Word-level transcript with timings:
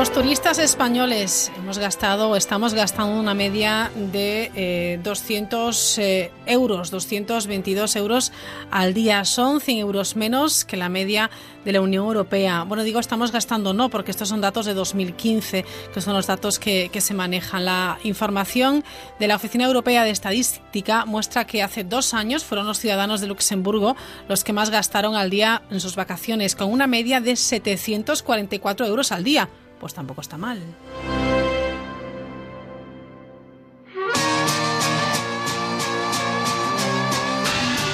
Los 0.00 0.12
turistas 0.12 0.58
españoles 0.58 1.52
hemos 1.58 1.76
gastado, 1.76 2.34
estamos 2.34 2.72
gastando 2.72 3.20
una 3.20 3.34
media 3.34 3.90
de 3.94 4.98
200 5.04 5.98
eh, 5.98 6.02
eh, 6.02 6.30
euros, 6.46 6.90
222 6.90 7.96
euros 7.96 8.32
al 8.70 8.94
día. 8.94 9.26
Son 9.26 9.60
100 9.60 9.76
euros 9.76 10.16
menos 10.16 10.64
que 10.64 10.78
la 10.78 10.88
media 10.88 11.30
de 11.66 11.72
la 11.72 11.82
Unión 11.82 12.06
Europea. 12.06 12.62
Bueno, 12.62 12.82
digo 12.82 12.98
estamos 12.98 13.30
gastando, 13.30 13.74
no, 13.74 13.90
porque 13.90 14.10
estos 14.10 14.30
son 14.30 14.40
datos 14.40 14.64
de 14.64 14.72
2015, 14.72 15.66
que 15.92 16.00
son 16.00 16.14
los 16.14 16.26
datos 16.26 16.58
que, 16.58 16.88
que 16.90 17.02
se 17.02 17.12
manejan. 17.12 17.66
La 17.66 17.98
información 18.02 18.82
de 19.18 19.28
la 19.28 19.36
Oficina 19.36 19.66
Europea 19.66 20.04
de 20.04 20.12
Estadística 20.12 21.04
muestra 21.04 21.46
que 21.46 21.62
hace 21.62 21.84
dos 21.84 22.14
años 22.14 22.42
fueron 22.42 22.66
los 22.66 22.78
ciudadanos 22.78 23.20
de 23.20 23.26
Luxemburgo 23.26 23.96
los 24.30 24.44
que 24.44 24.54
más 24.54 24.70
gastaron 24.70 25.14
al 25.14 25.28
día 25.28 25.60
en 25.70 25.78
sus 25.78 25.94
vacaciones, 25.94 26.56
con 26.56 26.72
una 26.72 26.86
media 26.86 27.20
de 27.20 27.36
744 27.36 28.86
euros 28.86 29.12
al 29.12 29.24
día 29.24 29.50
pues 29.80 29.94
tampoco 29.94 30.20
está 30.20 30.36
mal. 30.36 30.62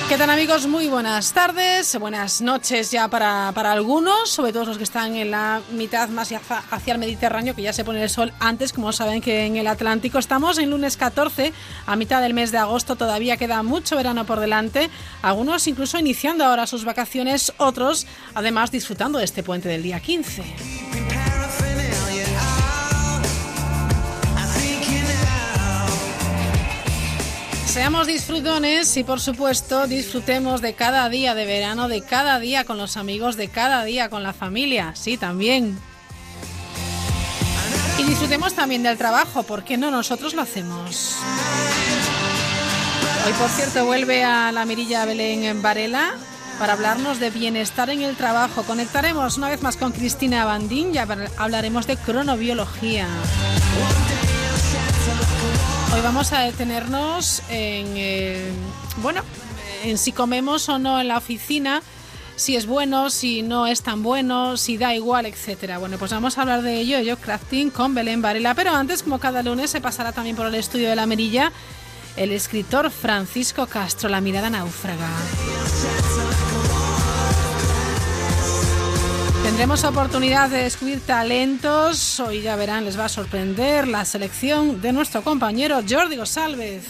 ¿Qué 0.09 0.17
tal 0.17 0.31
amigos? 0.31 0.69
Muy 0.69 0.87
buenas 0.87 1.33
tardes, 1.33 1.99
buenas 1.99 2.41
noches 2.41 2.93
ya 2.93 3.09
para, 3.09 3.51
para, 3.53 3.73
algunos, 3.73 4.31
sobre 4.31 4.53
todo 4.53 4.65
los 4.67 4.79
que 4.79 4.85
están 4.85 5.17
en 5.17 5.33
la 5.33 5.61
mitad 5.73 6.09
más 6.09 6.33
hacia 6.71 6.93
el 6.93 7.01
Mediterráneo, 7.01 7.57
que 7.57 7.63
ya 7.63 7.73
se 7.73 7.85
pone 7.85 8.03
el 8.03 8.09
sol 8.09 8.33
antes, 8.39 8.73
como 8.73 8.93
saben 8.93 9.21
que 9.21 9.47
en 9.47 9.57
el 9.57 9.67
Atlántico 9.67 10.19
estamos 10.19 10.59
en 10.59 10.71
lunes 10.71 10.97
14, 10.97 11.53
a 11.87 11.97
mitad 11.97 12.23
del 12.23 12.35
mes 12.35 12.53
de 12.53 12.59
agosto, 12.59 12.95
todavía 12.95 13.37
queda 13.37 13.65
mucho 13.65 13.97
verano 13.97 14.25
por 14.25 14.39
delante, 14.39 14.91
algunos 15.23 15.67
incluso 15.67 15.99
iniciando 15.99 16.45
ahora 16.45 16.69
sus 16.69 16.85
vacaciones, 16.85 17.53
otros 17.59 18.07
además 18.33 18.71
disfrutando 18.71 19.19
de 19.19 19.25
este 19.25 19.43
puente 19.43 19.69
del 19.69 19.83
día 19.83 19.99
15. 19.99 21.46
Seamos 27.77 28.07
disfrutones 28.07 28.97
y 28.97 29.05
por 29.05 29.21
supuesto 29.21 29.87
disfrutemos 29.87 30.63
de 30.63 30.73
cada 30.73 31.11
día 31.11 31.35
de 31.35 31.45
verano, 31.45 31.89
de 31.89 32.01
cada 32.01 32.39
día 32.39 32.65
con 32.65 32.79
los 32.79 32.97
amigos, 32.97 33.37
de 33.37 33.49
cada 33.49 33.85
día 33.85 34.09
con 34.09 34.23
la 34.23 34.33
familia, 34.33 34.93
sí, 34.95 35.19
también. 35.19 35.79
Y 37.99 38.05
disfrutemos 38.05 38.55
también 38.55 38.83
del 38.83 38.97
trabajo, 38.97 39.43
porque 39.43 39.77
no 39.77 39.91
nosotros 39.91 40.33
lo 40.33 40.41
hacemos. 40.41 41.17
Hoy, 43.27 43.33
por 43.35 43.51
cierto, 43.51 43.85
vuelve 43.85 44.25
a 44.25 44.53
la 44.53 44.65
Mirilla 44.65 45.05
Belén 45.05 45.61
Varela 45.61 46.15
para 46.59 46.73
hablarnos 46.73 47.21
de 47.21 47.29
bienestar 47.29 47.91
en 47.91 48.01
el 48.01 48.17
trabajo. 48.17 48.63
Conectaremos 48.63 49.37
una 49.37 49.51
vez 49.51 49.61
más 49.61 49.77
con 49.77 49.93
Cristina 49.93 50.47
Bandín 50.47 50.95
y 50.95 50.99
hablaremos 51.37 51.87
de 51.87 51.99
cronobiología. 51.99 53.07
Hoy 55.97 56.03
vamos 56.03 56.31
a 56.35 56.41
detenernos 56.41 57.43
en, 57.49 57.87
eh, 57.97 58.51
bueno, 58.99 59.23
en 59.83 59.97
si 59.97 60.13
comemos 60.13 60.69
o 60.69 60.79
no 60.79 61.01
en 61.01 61.09
la 61.09 61.17
oficina, 61.17 61.83
si 62.37 62.55
es 62.55 62.67
bueno, 62.67 63.09
si 63.09 63.41
no 63.41 63.67
es 63.67 63.81
tan 63.81 64.03
bueno, 64.03 64.59
si 64.59 64.77
da 64.77 64.95
igual, 64.95 65.25
etcétera. 65.25 65.79
Bueno, 65.79 65.97
pues 65.97 66.11
vamos 66.11 66.37
a 66.37 66.43
hablar 66.43 66.61
de 66.61 66.81
ello, 66.81 67.01
yo 67.01 67.17
crafting 67.17 67.71
con 67.71 67.95
Belén 67.95 68.21
Varela, 68.21 68.53
pero 68.53 68.75
antes, 68.75 69.03
como 69.03 69.19
cada 69.19 69.43
lunes, 69.43 69.71
se 69.71 69.81
pasará 69.81 70.13
también 70.13 70.37
por 70.37 70.45
el 70.45 70.57
estudio 70.57 70.91
de 70.91 70.97
la 70.97 71.07
Merilla 71.07 71.51
el 72.17 72.31
escritor 72.31 72.91
Francisco 72.91 73.67
Castro, 73.67 74.11
La 74.11 74.21
mirada 74.21 74.51
náufraga. 74.51 75.09
Tendremos 79.47 79.85
oportunidad 79.85 80.51
de 80.51 80.65
descubrir 80.65 81.01
talentos. 81.07 82.19
Hoy 82.19 82.43
ya 82.43 82.57
verán, 82.57 82.85
les 82.85 82.99
va 82.99 83.05
a 83.05 83.09
sorprender 83.09 83.87
la 83.87 84.05
selección 84.05 84.83
de 84.83 84.93
nuestro 84.93 85.23
compañero 85.23 85.79
Jordi 85.89 86.17
González. 86.17 86.83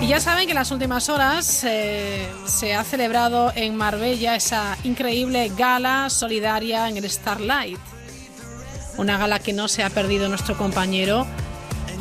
Y 0.00 0.06
ya 0.06 0.20
saben 0.20 0.46
que 0.46 0.52
en 0.52 0.58
las 0.58 0.70
últimas 0.70 1.08
horas 1.08 1.64
eh, 1.64 2.28
se 2.46 2.72
ha 2.72 2.84
celebrado 2.84 3.52
en 3.56 3.74
Marbella 3.74 4.36
esa 4.36 4.78
increíble 4.84 5.50
gala 5.58 6.08
solidaria 6.08 6.88
en 6.88 6.98
el 6.98 7.10
Starlight. 7.10 7.80
Una 8.96 9.18
gala 9.18 9.40
que 9.40 9.52
no 9.52 9.66
se 9.66 9.82
ha 9.82 9.90
perdido 9.90 10.28
nuestro 10.28 10.56
compañero 10.56 11.26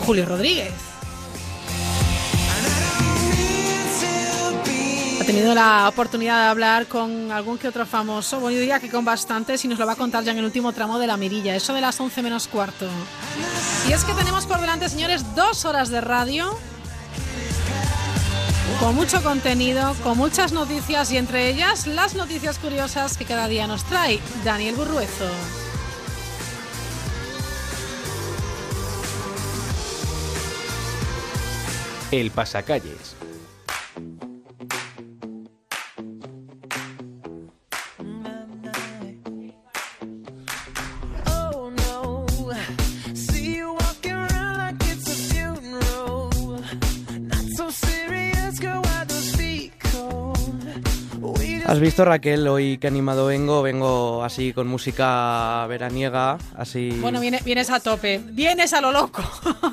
Julio 0.05 0.27
Rodríguez. 0.27 0.91
Tenido 5.33 5.55
la 5.55 5.87
oportunidad 5.87 6.43
de 6.43 6.49
hablar 6.49 6.87
con 6.87 7.31
algún 7.31 7.57
que 7.57 7.69
otro 7.69 7.85
famoso, 7.85 8.41
bueno, 8.41 8.55
yo 8.55 8.59
diría 8.59 8.81
que 8.81 8.89
con 8.89 9.05
bastantes 9.05 9.63
y 9.63 9.69
nos 9.69 9.79
lo 9.79 9.85
va 9.85 9.93
a 9.93 9.95
contar 9.95 10.25
ya 10.25 10.33
en 10.33 10.39
el 10.39 10.43
último 10.43 10.73
tramo 10.73 10.99
de 10.99 11.07
la 11.07 11.15
mirilla, 11.15 11.55
eso 11.55 11.73
de 11.73 11.79
las 11.79 11.97
11 12.01 12.21
menos 12.21 12.49
cuarto. 12.49 12.85
Y 13.87 13.93
es 13.93 14.03
que 14.03 14.13
tenemos 14.13 14.45
por 14.45 14.59
delante, 14.59 14.89
señores, 14.89 15.23
dos 15.33 15.63
horas 15.63 15.89
de 15.89 16.01
radio 16.01 16.53
con 18.81 18.93
mucho 18.93 19.23
contenido, 19.23 19.95
con 20.03 20.17
muchas 20.17 20.51
noticias 20.51 21.13
y 21.13 21.17
entre 21.17 21.47
ellas 21.47 21.87
las 21.87 22.13
noticias 22.13 22.59
curiosas 22.59 23.15
que 23.15 23.23
cada 23.23 23.47
día 23.47 23.67
nos 23.67 23.85
trae 23.85 24.19
Daniel 24.43 24.75
Burruezo. 24.75 25.29
El 32.11 32.31
pasacalles 32.31 33.15
Has 51.71 51.79
visto 51.79 52.03
Raquel, 52.03 52.49
hoy 52.49 52.77
que 52.79 52.87
animado 52.87 53.27
vengo, 53.27 53.61
vengo 53.61 54.25
así 54.25 54.51
con 54.51 54.67
música 54.67 55.65
veraniega, 55.67 56.37
así... 56.53 56.89
Bueno, 56.99 57.21
vienes, 57.21 57.69
a 57.69 57.79
tope, 57.79 58.19
vienes 58.25 58.73
a 58.73 58.81
lo 58.81 58.91
loco. 58.91 59.23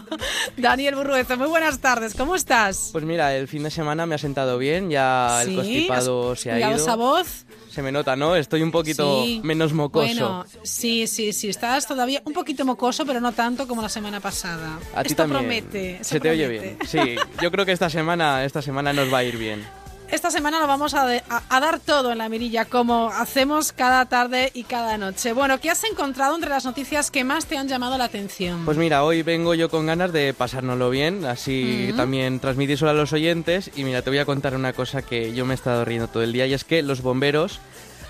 Daniel 0.56 0.94
Burruezo, 0.94 1.36
muy 1.36 1.48
buenas 1.48 1.80
tardes, 1.80 2.14
¿cómo 2.14 2.36
estás? 2.36 2.90
Pues 2.92 3.02
mira, 3.02 3.34
el 3.34 3.48
fin 3.48 3.64
de 3.64 3.72
semana 3.72 4.06
me 4.06 4.14
ha 4.14 4.18
sentado 4.18 4.58
bien, 4.58 4.90
ya 4.90 5.42
el 5.42 5.56
constipado 5.56 6.36
se 6.36 6.52
ha 6.52 6.60
ido. 6.60 6.76
esa 6.76 6.94
voz? 6.94 7.46
Se 7.78 7.82
me 7.82 7.92
nota, 7.92 8.16
¿no? 8.16 8.34
Estoy 8.34 8.62
un 8.64 8.72
poquito 8.72 9.24
menos 9.44 9.72
mocoso. 9.72 10.04
Bueno, 10.04 10.44
sí, 10.64 11.06
sí, 11.06 11.32
sí, 11.32 11.48
estás 11.48 11.86
todavía 11.86 12.20
un 12.24 12.32
poquito 12.32 12.64
mocoso, 12.64 13.06
pero 13.06 13.20
no 13.20 13.30
tanto 13.30 13.68
como 13.68 13.82
la 13.82 13.88
semana 13.88 14.18
pasada. 14.18 14.80
A 14.96 15.04
ti 15.04 15.10
esto 15.10 15.28
promete. 15.28 16.00
Se 16.02 16.18
te 16.18 16.28
oye 16.28 16.48
bien. 16.48 16.78
Sí, 16.84 17.14
yo 17.40 17.52
creo 17.52 17.64
que 17.64 17.70
esta 17.70 17.88
semana, 17.88 18.44
esta 18.44 18.62
semana 18.62 18.92
nos 18.92 19.14
va 19.14 19.18
a 19.18 19.22
ir 19.22 19.36
bien. 19.36 19.64
Esta 20.10 20.30
semana 20.30 20.58
lo 20.58 20.66
vamos 20.66 20.94
a, 20.94 21.06
dar 21.50 21.80
todo 21.80 22.12
en 22.12 22.18
la 22.18 22.30
mirilla, 22.30 22.64
como 22.64 23.10
hacemos 23.10 23.72
cada 23.72 24.06
tarde 24.06 24.50
y 24.54 24.64
cada 24.64 24.96
noche. 24.96 25.34
Bueno, 25.34 25.60
¿qué 25.60 25.70
has 25.70 25.84
encontrado 25.84 26.34
entre 26.34 26.48
las 26.48 26.64
noticias 26.64 27.10
que 27.10 27.24
más 27.24 27.44
te 27.44 27.58
han 27.58 27.68
llamado 27.68 27.98
la 27.98 28.04
atención? 28.04 28.64
Pues 28.64 28.78
mira, 28.78 29.04
hoy 29.04 29.22
vengo 29.22 29.52
yo 29.52 29.68
con 29.68 29.84
ganas 29.84 30.10
de 30.12 30.32
pasárnoslo 30.32 30.88
bien, 30.88 31.26
así 31.26 31.92
también 31.94 32.40
transmitírselo 32.40 32.90
a 32.90 32.94
los 32.94 33.12
oyentes. 33.12 33.70
Y 33.76 33.84
mira, 33.84 34.00
te 34.00 34.08
voy 34.08 34.18
a 34.18 34.24
contar 34.24 34.54
una 34.54 34.72
cosa 34.72 35.02
que 35.02 35.34
yo 35.34 35.44
me 35.44 35.52
he 35.52 35.56
estado 35.56 35.84
riendo 35.84 36.08
todo 36.08 36.22
el 36.22 36.32
día, 36.32 36.46
y 36.46 36.54
es 36.54 36.64
que 36.64 36.82
los 36.82 37.02
bomberos 37.02 37.60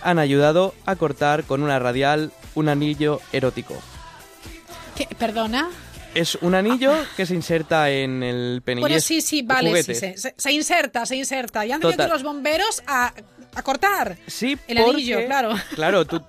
han 0.02 0.20
ayudado 0.20 0.74
a 0.86 0.94
cortar 0.94 1.42
con 1.42 1.64
una 1.64 1.80
radial 1.80 2.30
un 2.54 2.68
anillo 2.68 3.20
erótico. 3.32 3.74
¿Qué? 4.94 5.08
¿Perdona? 5.18 5.68
Es 6.14 6.36
un 6.40 6.54
anillo 6.54 6.92
que 7.16 7.26
se 7.26 7.34
inserta 7.34 7.90
en 7.90 8.22
el 8.22 8.62
penillo. 8.64 8.86
Bueno, 8.86 9.00
sí, 9.00 9.20
sí, 9.20 9.42
vale, 9.42 9.82
sí, 9.82 9.94
se, 9.94 10.52
inserta, 10.52 11.06
se 11.06 11.16
inserta. 11.16 11.64
Y 11.66 11.72
han 11.72 11.80
tenido 11.80 12.08
los 12.08 12.22
bomberos 12.22 12.82
a, 12.86 13.12
cortar 13.62 14.16
sí, 14.26 14.56
el 14.66 14.78
anillo, 14.78 15.24
claro. 15.26 15.54
Claro, 15.74 16.04
tú 16.04 16.22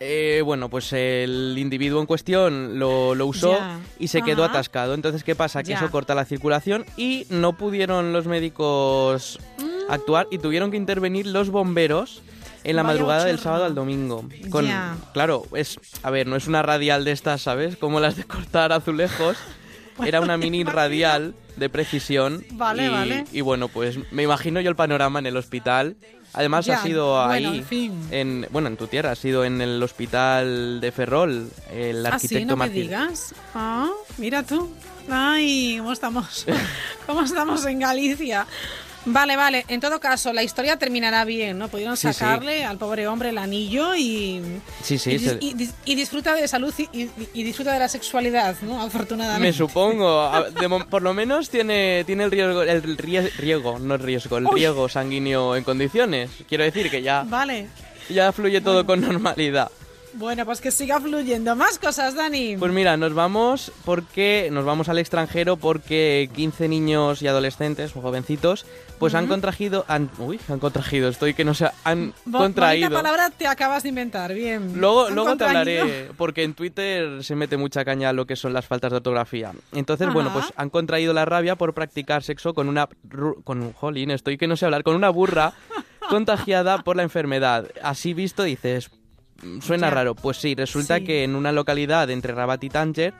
eh, 0.00 0.42
bueno, 0.44 0.68
pues 0.68 0.92
el 0.92 1.54
individuo 1.56 2.00
en 2.00 2.06
cuestión 2.06 2.78
lo, 2.78 3.12
usó 3.26 3.58
y 3.98 4.08
se 4.08 4.22
quedó 4.22 4.44
atascado. 4.44 4.92
Entonces, 4.92 5.24
¿qué 5.24 5.34
pasa? 5.34 5.62
Que 5.62 5.72
eso 5.72 5.90
corta 5.90 6.14
la 6.14 6.24
circulación 6.24 6.84
y 6.96 7.26
no 7.30 7.56
pudieron 7.56 8.12
los 8.12 8.26
médicos 8.26 9.38
mm. 9.58 9.90
actuar 9.90 10.26
y 10.30 10.38
tuvieron 10.38 10.70
que 10.70 10.76
intervenir 10.76 11.26
los 11.26 11.50
bomberos 11.50 12.22
en 12.64 12.76
la 12.76 12.82
madrugada 12.82 13.24
del 13.24 13.38
sábado 13.38 13.64
al 13.64 13.74
domingo. 13.74 14.28
Con, 14.50 14.66
Claro, 15.12 15.46
es, 15.54 15.78
a 16.02 16.10
ver, 16.10 16.26
no 16.26 16.36
es 16.36 16.46
una 16.46 16.62
radial 16.62 17.04
de 17.04 17.12
estas, 17.12 17.42
¿sabes? 17.42 17.76
Como 17.76 18.00
las 18.00 18.16
de 18.16 18.24
cortar 18.24 18.72
azulejos. 18.72 19.36
Era 20.04 20.20
una 20.20 20.36
mini 20.36 20.64
radial 20.64 21.34
de 21.56 21.68
precisión. 21.68 22.44
Vale, 22.52 22.86
y, 22.86 22.88
vale. 22.88 23.24
Y 23.32 23.40
bueno, 23.42 23.68
pues 23.68 23.96
me 24.10 24.24
imagino 24.24 24.60
yo 24.60 24.68
el 24.68 24.76
panorama 24.76 25.20
en 25.20 25.26
el 25.26 25.36
hospital. 25.36 25.96
Además 26.32 26.68
ha 26.68 26.82
sido 26.82 27.22
ahí, 27.22 27.64
en, 28.10 28.48
bueno, 28.50 28.66
en 28.66 28.76
tu 28.76 28.88
tierra, 28.88 29.12
ha 29.12 29.14
sido 29.14 29.44
en 29.44 29.60
el 29.60 29.80
hospital 29.80 30.80
de 30.80 30.90
Ferrol, 30.90 31.48
el 31.72 32.04
arquitecto 32.04 32.36
¿Ah, 32.36 32.40
sí? 32.40 32.44
¿No 32.44 32.56
me 32.56 32.68
digas? 32.70 33.34
Ah, 33.54 33.88
mira 34.18 34.42
tú. 34.42 34.68
Ay, 35.08 35.76
¿cómo 35.78 35.92
estamos? 35.92 36.44
¿Cómo 37.06 37.22
estamos 37.22 37.64
en 37.66 37.78
Galicia? 37.78 38.48
Vale, 39.06 39.36
vale. 39.36 39.64
En 39.68 39.80
todo 39.80 40.00
caso, 40.00 40.32
la 40.32 40.42
historia 40.42 40.78
terminará 40.78 41.24
bien, 41.24 41.58
¿no? 41.58 41.68
Pudieron 41.68 41.96
sacarle 41.96 42.64
al 42.64 42.78
pobre 42.78 43.06
hombre 43.06 43.30
el 43.30 43.38
anillo 43.38 43.94
y. 43.94 44.42
Sí, 44.82 44.98
sí. 44.98 45.18
Y, 45.84 45.94
disfruta 45.94 46.34
de 46.34 46.48
salud 46.48 46.72
y, 46.92 47.42
disfruta 47.42 47.72
de 47.72 47.78
la 47.78 47.88
sexualidad, 47.88 48.56
¿no? 48.62 48.80
Afortunadamente. 48.80 49.46
Me 49.46 49.52
supongo. 49.52 50.30
por 50.90 51.02
lo 51.02 51.14
menos 51.14 51.50
tiene, 51.50 52.04
tiene 52.04 52.24
el 52.24 52.30
riesgo, 52.30 52.62
el 52.62 52.96
riego, 52.96 53.78
no 53.78 53.94
el 53.94 54.00
riesgo, 54.00 54.38
el 54.38 54.48
riego 54.48 54.88
sanguíneo 54.88 55.56
en 55.56 55.64
condiciones. 55.64 56.30
Quiero 56.48 56.64
decir 56.64 56.90
que 56.90 57.02
ya. 57.02 57.24
Vale. 57.24 57.68
Ya 58.08 58.32
fluye 58.32 58.60
todo 58.60 58.84
con 58.84 59.00
normalidad. 59.00 59.70
Bueno, 60.16 60.44
pues 60.44 60.60
que 60.60 60.70
siga 60.70 61.00
fluyendo. 61.00 61.56
Más 61.56 61.78
cosas, 61.78 62.14
Dani. 62.14 62.56
Pues 62.56 62.72
mira, 62.72 62.96
nos 62.96 63.14
vamos 63.14 63.72
porque 63.84 64.48
nos 64.52 64.64
vamos 64.64 64.88
al 64.88 64.98
extranjero 64.98 65.56
porque 65.56 66.30
15 66.34 66.68
niños 66.68 67.22
y 67.22 67.26
adolescentes, 67.26 67.92
jovencitos, 67.92 68.64
pues 68.98 69.14
han 69.14 69.26
contraído, 69.26 69.84
han, 69.88 70.10
uy, 70.18 70.38
han 70.48 70.58
contraído, 70.58 71.08
estoy 71.08 71.34
que 71.34 71.44
no 71.44 71.54
sé, 71.54 71.68
han 71.82 72.14
contraído. 72.30 72.88
Bonita 72.88 73.02
palabra 73.02 73.30
te 73.30 73.46
acabas 73.46 73.82
de 73.82 73.88
inventar, 73.88 74.32
bien. 74.32 74.78
Luego, 74.80 75.10
luego 75.10 75.36
te 75.36 75.44
hablaré, 75.44 76.10
porque 76.16 76.44
en 76.44 76.54
Twitter 76.54 77.24
se 77.24 77.34
mete 77.34 77.56
mucha 77.56 77.84
caña 77.84 78.12
lo 78.12 78.26
que 78.26 78.36
son 78.36 78.52
las 78.52 78.66
faltas 78.66 78.92
de 78.92 78.98
ortografía. 78.98 79.52
Entonces, 79.72 80.12
bueno, 80.12 80.32
pues 80.32 80.52
han 80.56 80.70
contraído 80.70 81.12
la 81.12 81.24
rabia 81.24 81.56
por 81.56 81.74
practicar 81.74 82.22
sexo 82.22 82.54
con 82.54 82.68
una, 82.68 82.88
con 83.44 83.62
un, 83.62 83.72
jolín, 83.72 84.10
estoy 84.10 84.38
que 84.38 84.46
no 84.46 84.56
sé 84.56 84.64
hablar, 84.64 84.84
con 84.84 84.94
una 84.94 85.10
burra 85.10 85.54
contagiada 86.08 86.82
por 86.82 86.96
la 86.96 87.02
enfermedad. 87.02 87.68
Así 87.82 88.14
visto 88.14 88.44
dices, 88.44 88.90
Suena 89.60 89.90
raro. 89.90 90.14
Pues 90.14 90.38
sí, 90.38 90.54
resulta 90.54 91.00
que 91.00 91.24
en 91.24 91.34
una 91.34 91.52
localidad 91.52 92.10
entre 92.10 92.32
Rabat 92.34 92.62
y 92.64 92.68
Tánger, 92.68 93.14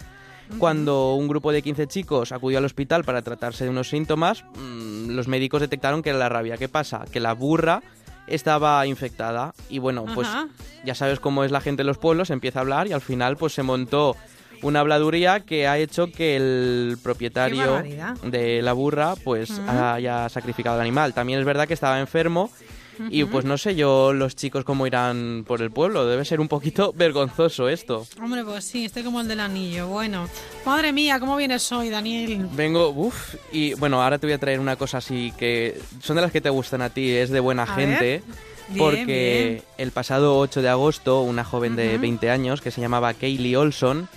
cuando 0.58 1.14
un 1.14 1.28
grupo 1.28 1.52
de 1.52 1.62
15 1.62 1.86
chicos 1.86 2.32
acudió 2.32 2.58
al 2.58 2.64
hospital 2.64 3.04
para 3.04 3.22
tratarse 3.22 3.64
de 3.64 3.70
unos 3.70 3.88
síntomas, 3.88 4.44
mm, 4.56 5.10
los 5.10 5.28
médicos 5.28 5.60
detectaron 5.60 6.02
que 6.02 6.10
era 6.10 6.18
la 6.18 6.28
rabia. 6.28 6.56
¿Qué 6.56 6.68
pasa? 6.68 7.04
Que 7.10 7.20
la 7.20 7.32
burra 7.34 7.82
estaba 8.26 8.86
infectada 8.86 9.54
y 9.68 9.78
bueno, 9.78 10.06
pues 10.14 10.28
ya 10.84 10.94
sabes 10.94 11.20
cómo 11.20 11.44
es 11.44 11.50
la 11.50 11.60
gente 11.60 11.82
en 11.82 11.86
los 11.86 11.98
pueblos, 11.98 12.30
empieza 12.30 12.60
a 12.60 12.62
hablar 12.62 12.86
y 12.86 12.92
al 12.92 13.02
final 13.02 13.36
pues 13.36 13.52
se 13.52 13.62
montó 13.62 14.16
una 14.62 14.80
habladuría 14.80 15.40
que 15.40 15.68
ha 15.68 15.76
hecho 15.76 16.10
que 16.10 16.36
el 16.36 16.96
propietario 17.02 17.82
de 18.22 18.62
la 18.62 18.72
burra 18.72 19.14
pues 19.22 19.50
haya 19.68 20.28
sacrificado 20.30 20.76
al 20.76 20.82
animal. 20.82 21.12
También 21.12 21.38
es 21.38 21.44
verdad 21.44 21.68
que 21.68 21.74
estaba 21.74 22.00
enfermo 22.00 22.50
y 23.10 23.24
pues 23.24 23.44
no 23.44 23.58
sé 23.58 23.74
yo 23.74 24.12
los 24.12 24.36
chicos 24.36 24.64
cómo 24.64 24.86
irán 24.86 25.44
por 25.46 25.62
el 25.62 25.70
pueblo. 25.70 26.06
Debe 26.06 26.24
ser 26.24 26.40
un 26.40 26.48
poquito 26.48 26.92
vergonzoso 26.96 27.68
esto. 27.68 28.06
Hombre, 28.22 28.44
pues 28.44 28.64
sí, 28.64 28.84
estoy 28.84 29.02
como 29.02 29.20
el 29.20 29.28
del 29.28 29.40
anillo. 29.40 29.88
Bueno, 29.88 30.28
madre 30.64 30.92
mía, 30.92 31.18
¿cómo 31.20 31.36
vienes 31.36 31.70
hoy, 31.72 31.90
Daniel? 31.90 32.48
Vengo, 32.52 32.90
uff, 32.90 33.34
y 33.52 33.74
bueno, 33.74 34.02
ahora 34.02 34.18
te 34.18 34.26
voy 34.26 34.34
a 34.34 34.38
traer 34.38 34.60
una 34.60 34.76
cosa 34.76 34.98
así 34.98 35.32
que 35.38 35.80
son 36.00 36.16
de 36.16 36.22
las 36.22 36.32
que 36.32 36.40
te 36.40 36.50
gustan 36.50 36.82
a 36.82 36.90
ti, 36.90 37.10
es 37.10 37.30
de 37.30 37.40
buena 37.40 37.66
gente. 37.66 38.22
porque 38.78 39.62
el 39.76 39.90
pasado 39.90 40.38
8 40.38 40.62
de 40.62 40.68
agosto, 40.68 41.20
una 41.20 41.44
joven 41.44 41.76
de 41.76 41.98
20 41.98 42.30
años 42.30 42.60
que 42.60 42.70
se 42.70 42.80
llamaba 42.80 43.12
Kaylee 43.12 43.56
Olson, 43.56 44.08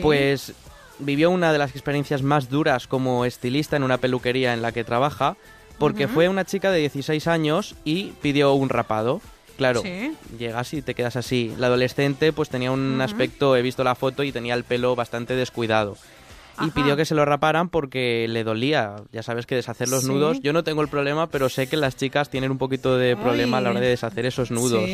pues 0.00 0.54
vivió 0.98 1.30
una 1.30 1.52
de 1.52 1.58
las 1.58 1.72
experiencias 1.72 2.22
más 2.22 2.48
duras 2.48 2.86
como 2.86 3.24
estilista 3.24 3.76
en 3.76 3.82
una 3.82 3.98
peluquería 3.98 4.54
en 4.54 4.62
la 4.62 4.72
que 4.72 4.84
trabaja 4.84 5.36
porque 5.78 6.08
fue 6.08 6.28
una 6.28 6.44
chica 6.44 6.70
de 6.70 6.80
16 6.80 7.26
años 7.26 7.74
y 7.84 8.12
pidió 8.22 8.52
un 8.54 8.68
rapado. 8.68 9.20
Claro, 9.56 9.82
llegas 10.38 10.74
y 10.74 10.82
te 10.82 10.94
quedas 10.94 11.16
así. 11.16 11.54
La 11.58 11.68
adolescente 11.68 12.32
pues 12.32 12.48
tenía 12.48 12.72
un 12.72 13.00
aspecto, 13.00 13.56
he 13.56 13.62
visto 13.62 13.84
la 13.84 13.94
foto 13.94 14.22
y 14.24 14.32
tenía 14.32 14.54
el 14.54 14.64
pelo 14.64 14.96
bastante 14.96 15.36
descuidado. 15.36 15.96
Y 16.60 16.70
pidió 16.70 16.96
que 16.96 17.04
se 17.04 17.14
lo 17.14 17.24
raparan 17.24 17.68
porque 17.68 18.26
le 18.28 18.44
dolía. 18.44 18.96
Ya 19.10 19.22
sabes 19.22 19.46
que 19.46 19.54
deshacer 19.54 19.88
los 19.88 20.04
nudos, 20.04 20.40
yo 20.42 20.52
no 20.52 20.62
tengo 20.62 20.82
el 20.82 20.88
problema, 20.88 21.28
pero 21.28 21.48
sé 21.48 21.66
que 21.66 21.76
las 21.76 21.96
chicas 21.96 22.28
tienen 22.28 22.50
un 22.50 22.58
poquito 22.58 22.98
de 22.98 23.16
problema 23.16 23.58
a 23.58 23.60
la 23.60 23.70
hora 23.70 23.80
de 23.80 23.88
deshacer 23.88 24.26
esos 24.26 24.50
nudos. 24.50 24.88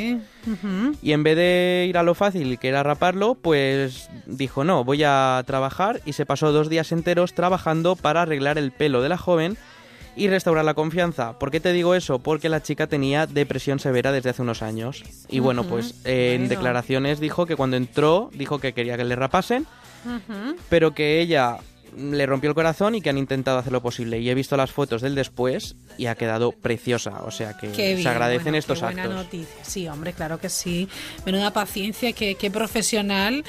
Y 1.03 1.13
en 1.13 1.23
vez 1.23 1.37
de 1.37 1.87
ir 1.89 1.99
a 1.99 2.03
lo 2.03 2.15
fácil, 2.15 2.59
que 2.59 2.69
era 2.69 2.83
raparlo, 2.83 3.35
pues 3.35 4.09
dijo, 4.27 4.65
no, 4.65 4.85
voy 4.85 5.03
a 5.05 5.43
trabajar 5.47 6.01
y 6.05 6.13
se 6.13 6.27
pasó 6.27 6.53
dos 6.53 6.69
días 6.69 6.93
enteros 6.93 7.35
trabajando 7.35 7.97
para 7.97 8.23
arreglar 8.23 8.57
el 8.59 8.71
pelo 8.71 9.03
de 9.03 9.09
la 9.09 9.19
joven 9.19 9.59
y 10.19 10.29
restaurar 10.29 10.65
la 10.65 10.75
confianza. 10.75 11.39
¿Por 11.39 11.51
qué 11.51 11.61
te 11.61 11.73
digo 11.73 11.95
eso? 11.95 12.19
Porque 12.19 12.49
la 12.49 12.63
chica 12.63 12.89
tenía 12.89 13.27
depresión 13.27 13.79
severa 13.79 14.11
desde 14.11 14.31
hace 14.31 14.43
unos 14.43 14.63
años. 14.63 15.05
Y 15.29 15.39
bueno, 15.39 15.65
pues 15.65 15.95
en 16.05 16.49
declaraciones 16.49 17.21
dijo 17.21 17.47
que 17.47 17.57
cuando 17.57 17.77
entró, 17.77 18.31
dijo 18.35 18.59
que 18.59 18.73
quería 18.75 18.97
que 18.97 19.05
le 19.05 19.15
rapasen, 19.15 19.67
pero 20.69 20.93
que 20.93 21.21
ella 21.21 21.59
le 21.97 22.27
rompió 22.27 22.51
el 22.51 22.55
corazón 22.55 22.97
y 22.97 23.01
que 23.01 23.11
han 23.11 23.19
intentado 23.19 23.59
hacer 23.59 23.73
lo 23.73 23.81
posible. 23.81 24.19
Y 24.19 24.29
he 24.29 24.35
visto 24.35 24.57
las 24.57 24.73
fotos 24.73 25.03
del 25.03 25.15
después 25.15 25.77
y 25.97 26.07
ha 26.07 26.17
quedado 26.17 26.51
preciosa. 26.53 27.23
O 27.23 27.31
sea 27.31 27.57
que 27.57 27.73
se 28.03 28.09
agradecen 28.09 28.57
estos 28.57 28.81
qué 28.81 28.87
buena 28.87 29.07
Noticia. 29.07 29.65
Sí, 29.65 29.89
hombre, 29.89 30.13
claro 30.13 30.39
que 30.39 30.49
sí. 30.49 30.89
Menuda 31.25 31.53
paciencia, 31.53 32.13
qué, 32.13 32.35
qué 32.35 32.51
profesional. 32.51 33.45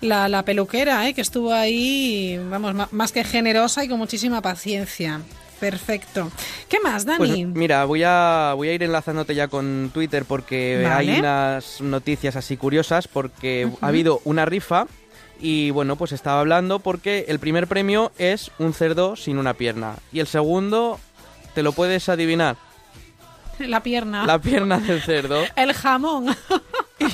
La, 0.00 0.28
la 0.28 0.42
peluquera, 0.42 1.08
¿eh? 1.08 1.14
que 1.14 1.22
estuvo 1.22 1.52
ahí, 1.52 2.38
vamos, 2.50 2.92
más 2.92 3.12
que 3.12 3.24
generosa 3.24 3.84
y 3.84 3.88
con 3.88 3.98
muchísima 3.98 4.42
paciencia. 4.42 5.22
Perfecto. 5.64 6.30
¿Qué 6.68 6.78
más, 6.80 7.06
Dani? 7.06 7.16
Pues, 7.16 7.56
mira, 7.56 7.86
voy 7.86 8.02
a, 8.04 8.52
voy 8.54 8.68
a 8.68 8.74
ir 8.74 8.82
enlazándote 8.82 9.34
ya 9.34 9.48
con 9.48 9.90
Twitter 9.94 10.26
porque 10.26 10.86
hay 10.86 11.18
unas 11.18 11.80
noticias 11.80 12.36
así 12.36 12.58
curiosas 12.58 13.08
porque 13.08 13.70
ha 13.80 13.86
habido 13.86 14.20
una 14.24 14.44
rifa 14.44 14.86
y 15.40 15.70
bueno, 15.70 15.96
pues 15.96 16.12
estaba 16.12 16.40
hablando 16.40 16.80
porque 16.80 17.24
el 17.28 17.38
primer 17.38 17.66
premio 17.66 18.12
es 18.18 18.50
un 18.58 18.74
cerdo 18.74 19.16
sin 19.16 19.38
una 19.38 19.54
pierna 19.54 19.96
y 20.12 20.20
el 20.20 20.26
segundo, 20.26 21.00
¿te 21.54 21.62
lo 21.62 21.72
puedes 21.72 22.10
adivinar? 22.10 22.56
La 23.58 23.82
pierna. 23.82 24.26
La 24.26 24.38
pierna 24.38 24.80
del 24.80 25.00
cerdo. 25.00 25.44
el 25.56 25.72
jamón. 25.72 26.36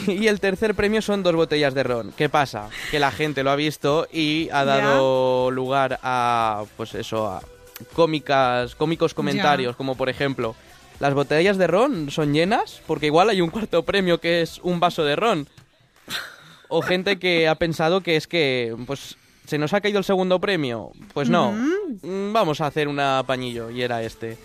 y, 0.08 0.26
el 0.26 0.40
tercer 0.40 0.74
premio 0.74 1.02
son 1.02 1.22
dos 1.22 1.36
botellas 1.36 1.72
de 1.72 1.84
ron. 1.84 2.12
¿Qué 2.16 2.28
pasa? 2.28 2.68
Que 2.90 2.98
la 2.98 3.12
gente 3.12 3.44
lo 3.44 3.52
ha 3.52 3.56
visto 3.56 4.08
y 4.12 4.48
ha 4.50 4.64
dado 4.64 5.52
lugar 5.52 6.00
a, 6.02 6.64
pues 6.76 6.96
eso, 6.96 7.28
a 7.28 7.42
cómicas, 7.94 8.74
cómicos 8.74 9.14
comentarios, 9.14 9.76
como 9.76 9.96
por 9.96 10.08
ejemplo, 10.08 10.54
las 10.98 11.14
botellas 11.14 11.56
de 11.56 11.66
ron 11.66 12.10
son 12.10 12.32
llenas 12.32 12.82
porque 12.86 13.06
igual 13.06 13.30
hay 13.30 13.40
un 13.40 13.50
cuarto 13.50 13.84
premio 13.84 14.20
que 14.20 14.42
es 14.42 14.60
un 14.62 14.80
vaso 14.80 15.04
de 15.04 15.16
ron. 15.16 15.48
O 16.68 16.82
gente 16.82 17.18
que 17.18 17.48
ha 17.48 17.56
pensado 17.56 18.00
que 18.00 18.14
es 18.14 18.28
que, 18.28 18.76
pues, 18.86 19.16
se 19.46 19.58
nos 19.58 19.72
ha 19.72 19.80
caído 19.80 19.98
el 19.98 20.04
segundo 20.04 20.40
premio. 20.40 20.92
Pues 21.12 21.28
no, 21.28 21.50
mm, 21.50 22.32
vamos 22.32 22.60
a 22.60 22.66
hacer 22.66 22.86
un 22.86 23.00
pañillo 23.26 23.70
y 23.70 23.82
era 23.82 24.02
este. 24.02 24.38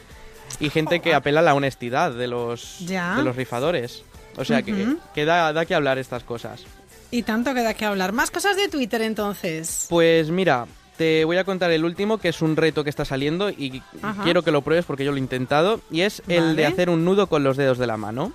Y 0.60 0.72
gente 0.72 1.01
que 1.01 1.13
apela 1.13 1.42
a 1.42 1.44
la 1.44 1.54
honestidad 1.54 2.12
de 2.12 2.27
los, 2.27 2.77
de 2.88 3.24
los 3.24 3.36
rifadores. 3.36 4.04
O 4.38 4.44
sea, 4.44 4.63
que, 4.63 4.96
que 5.13 5.25
da, 5.25 5.54
da 5.54 5.65
que 5.65 5.75
hablar 5.75 6.00
estas 6.00 6.24
cosas. 6.24 6.63
Y 7.12 7.24
tanto 7.24 7.54
que 7.54 7.62
da 7.62 7.74
que 7.74 7.86
hablar. 7.86 8.12
Más 8.12 8.32
cosas 8.32 8.58
de 8.58 8.68
Twitter 8.68 9.01
entonces. 9.04 9.86
Pues 9.89 10.30
mira, 10.32 10.65
te 10.97 11.25
voy 11.25 11.37
a 11.37 11.43
contar 11.43 11.71
el 11.71 11.85
último, 11.85 12.17
que 12.17 12.29
es 12.29 12.41
un 12.41 12.55
reto 12.55 12.83
que 12.83 12.89
está 12.89 13.05
saliendo 13.05 13.49
y 13.49 13.81
quiero 14.23 14.43
que 14.43 14.51
lo 14.51 14.61
pruebes 14.61 14.85
porque 14.85 15.03
yo 15.03 15.11
lo 15.11 15.17
he 15.17 15.19
intentado, 15.19 15.81
y 15.91 16.01
es 16.01 16.21
el 16.27 16.55
de 16.55 16.65
hacer 16.65 16.89
un 16.89 17.05
nudo 17.05 17.27
con 17.27 17.43
los 17.43 17.57
dedos 17.57 17.77
de 17.77 17.87
la 17.87 17.97
mano. 17.97 18.33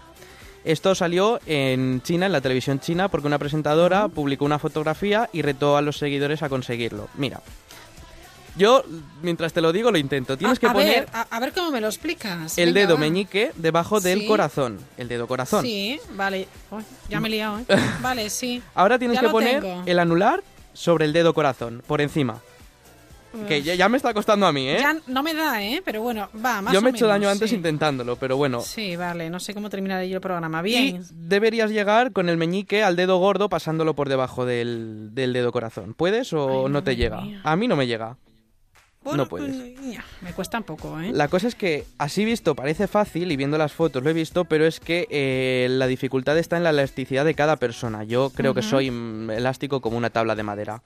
Esto 0.65 0.95
salió 0.95 1.41
en 1.47 2.03
China, 2.03 2.27
en 2.27 2.33
la 2.33 2.43
televisión 2.43 2.81
china, 2.81 3.09
porque 3.09 3.27
una 3.27 3.39
presentadora 3.39 4.09
publicó 4.09 4.45
una 4.45 4.59
fotografía 4.59 5.31
y 5.33 5.41
retó 5.41 5.77
a 5.79 5.83
los 5.83 5.97
seguidores 5.97 6.43
a 6.43 6.51
conseguirlo. 6.51 7.09
Mira, 7.17 7.41
yo, 8.57 8.85
mientras 9.23 9.55
te 9.55 9.63
lo 9.63 9.73
digo, 9.73 9.91
lo 9.91 9.97
intento. 9.97 10.37
Tienes 10.37 10.59
que 10.59 10.69
poner. 10.69 11.09
a, 11.13 11.41
ver 11.41 11.53
cómo 11.53 11.71
me 11.71 11.81
lo 11.81 11.87
explicas. 11.87 12.59
El 12.59 12.75
dedo 12.75 12.99
meñique 12.99 13.53
debajo 13.57 14.01
del 14.01 14.27
corazón. 14.27 14.79
El 14.99 15.09
dedo 15.09 15.27
corazón. 15.27 15.65
Sí, 15.65 15.99
vale. 16.11 16.47
ya 17.09 17.21
me 17.21 17.29
he 17.29 17.31
liado, 17.31 17.61
¿eh? 17.61 17.65
Vale, 18.03 18.29
sí. 18.29 18.63
Ahora 18.75 18.99
tienes 18.99 19.19
que 19.19 19.29
poner 19.29 19.65
el 19.87 19.99
anular 19.99 20.43
sobre 20.75 21.05
el 21.07 21.13
dedo 21.13 21.33
corazón, 21.33 21.83
por 21.87 22.01
encima. 22.01 22.41
Que 23.47 23.63
ya, 23.63 23.89
me 23.89 23.97
está 23.97 24.13
costando 24.13 24.47
a 24.47 24.53
mí, 24.53 24.69
¿eh? 24.69 24.79
Ya 24.81 24.97
no 25.07 25.23
me 25.23 25.35
da, 25.35 25.63
¿eh? 25.63 25.83
Pero 25.85 26.03
bueno, 26.03 26.29
va, 26.45 26.61
más 26.61 26.75
Yo 26.75 26.83
me 26.83 26.91
he 26.91 26.93
hecho 26.93 27.07
daño 27.07 27.29
antes 27.29 27.53
intentándolo, 27.53 28.17
pero 28.17 28.37
bueno. 28.37 28.61
Sí, 28.61 28.97
vale, 28.97 29.31
no 29.31 29.39
sé 29.39 29.55
cómo 29.55 29.71
terminaré 29.71 30.09
yo 30.09 30.17
el 30.17 30.21
programa. 30.21 30.63
Bien. 30.63 31.05
deberías 31.13 31.71
llegar 31.71 32.13
con 32.13 32.29
el 32.29 32.37
meñique 32.37 32.83
al 32.83 32.97
dedo 32.97 33.19
gordo 33.19 33.49
pasándolo 33.49 33.95
por 33.95 34.09
debajo 34.09 34.47
del, 34.47 35.11
dedo 35.15 35.53
corazón. 35.53 35.95
¿Puedes 35.95 36.33
o 36.33 36.69
no, 36.69 36.83
te 36.83 36.97
llega? 36.97 37.23
A 37.45 37.57
mí 37.57 37.69
no 37.69 37.77
me 37.77 37.87
llega. 37.87 38.17
no 39.05 39.29
puedes. 39.29 39.57
Pues, 39.57 39.99
me 40.23 40.33
cuesta 40.33 40.59
un 40.59 40.65
poco, 40.65 41.01
¿eh? 41.01 41.13
La 41.13 41.29
cosa 41.29 41.47
es 41.47 41.55
que, 41.55 41.87
así 41.99 42.25
visto, 42.25 42.57
parece 42.57 42.89
fácil 42.89 43.31
y 43.31 43.37
viendo 43.37 43.59
las 43.59 43.73
fotos 43.73 44.03
lo 44.03 44.11
he 44.11 44.15
visto, 44.15 44.45
pero 44.45 44.67
es 44.67 44.81
que 44.81 45.07
eh, 45.09 45.69
la 45.71 45.87
dificultad 45.87 46.37
está 46.37 46.57
en 46.57 46.65
la 46.65 46.71
elasticidad 46.71 47.25
de 47.25 47.35
cada 47.35 47.57
persona. 47.57 48.03
Yo 48.03 48.31
creo 48.31 48.55
que 48.55 48.63
soy 48.63 48.91
mm, 48.91 49.31
elástico 49.31 49.81
como 49.81 49.97
una 49.97 50.11
tabla 50.11 50.35
de 50.35 50.43
madera. 50.43 50.83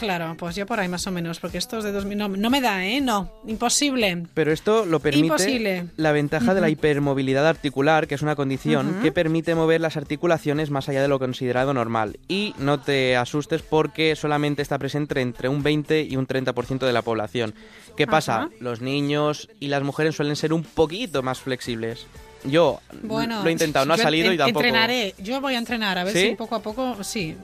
Claro, 0.00 0.34
pues 0.38 0.56
yo 0.56 0.64
por 0.64 0.80
ahí 0.80 0.88
más 0.88 1.06
o 1.06 1.10
menos, 1.10 1.40
porque 1.40 1.58
esto 1.58 1.76
es 1.76 1.84
de 1.84 1.92
2000. 1.92 2.16
No, 2.16 2.28
no 2.28 2.48
me 2.48 2.62
da, 2.62 2.86
¿eh? 2.86 3.02
No, 3.02 3.30
imposible. 3.46 4.26
Pero 4.32 4.50
esto 4.50 4.86
lo 4.86 4.98
permite 4.98 5.86
la 5.96 6.12
ventaja 6.12 6.54
de 6.54 6.62
la 6.62 6.70
hipermovilidad 6.70 7.46
articular, 7.46 8.06
que 8.06 8.14
es 8.14 8.22
una 8.22 8.34
condición 8.34 9.00
que 9.02 9.12
permite 9.12 9.54
mover 9.54 9.82
las 9.82 9.98
articulaciones 9.98 10.70
más 10.70 10.88
allá 10.88 11.02
de 11.02 11.08
lo 11.08 11.18
considerado 11.18 11.74
normal. 11.74 12.18
Y 12.28 12.54
no 12.58 12.80
te 12.80 13.14
asustes 13.18 13.60
porque 13.60 14.16
solamente 14.16 14.62
está 14.62 14.78
presente 14.78 15.20
entre 15.20 15.50
un 15.50 15.62
20 15.62 16.02
y 16.04 16.16
un 16.16 16.26
30% 16.26 16.78
de 16.78 16.92
la 16.94 17.02
población. 17.02 17.54
¿Qué 17.94 18.06
pasa? 18.06 18.48
Los 18.58 18.80
niños 18.80 19.50
y 19.60 19.68
las 19.68 19.82
mujeres 19.82 20.16
suelen 20.16 20.36
ser 20.36 20.54
un 20.54 20.62
poquito 20.62 21.22
más 21.22 21.40
flexibles. 21.40 22.06
Yo 22.44 22.80
lo 23.02 23.46
he 23.46 23.52
intentado, 23.52 23.84
no 23.86 23.94
ha 23.94 23.98
salido 23.98 24.32
y 24.32 24.38
tampoco. 24.38 24.64
Entrenaré, 24.64 25.14
yo 25.18 25.40
voy 25.40 25.54
a 25.54 25.58
entrenar, 25.58 25.98
a 25.98 26.04
ver 26.04 26.16
si 26.16 26.34
poco 26.34 26.54
a 26.54 26.62
poco, 26.62 27.02
sí. 27.04 27.36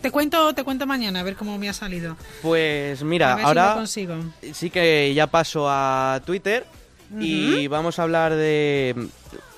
te, 0.00 0.10
cuento, 0.10 0.54
te 0.54 0.64
cuento 0.64 0.86
mañana 0.86 1.20
a 1.20 1.22
ver 1.22 1.36
cómo 1.36 1.58
me 1.58 1.68
ha 1.68 1.72
salido. 1.72 2.16
Pues 2.42 3.02
mira, 3.02 3.34
ahora 3.42 3.84
sí 3.86 4.70
que 4.70 5.12
ya 5.14 5.26
paso 5.26 5.66
a 5.68 6.20
Twitter 6.24 6.64
y 7.18 7.66
vamos 7.66 7.98
a 7.98 8.02
hablar 8.02 8.34
de. 8.34 9.08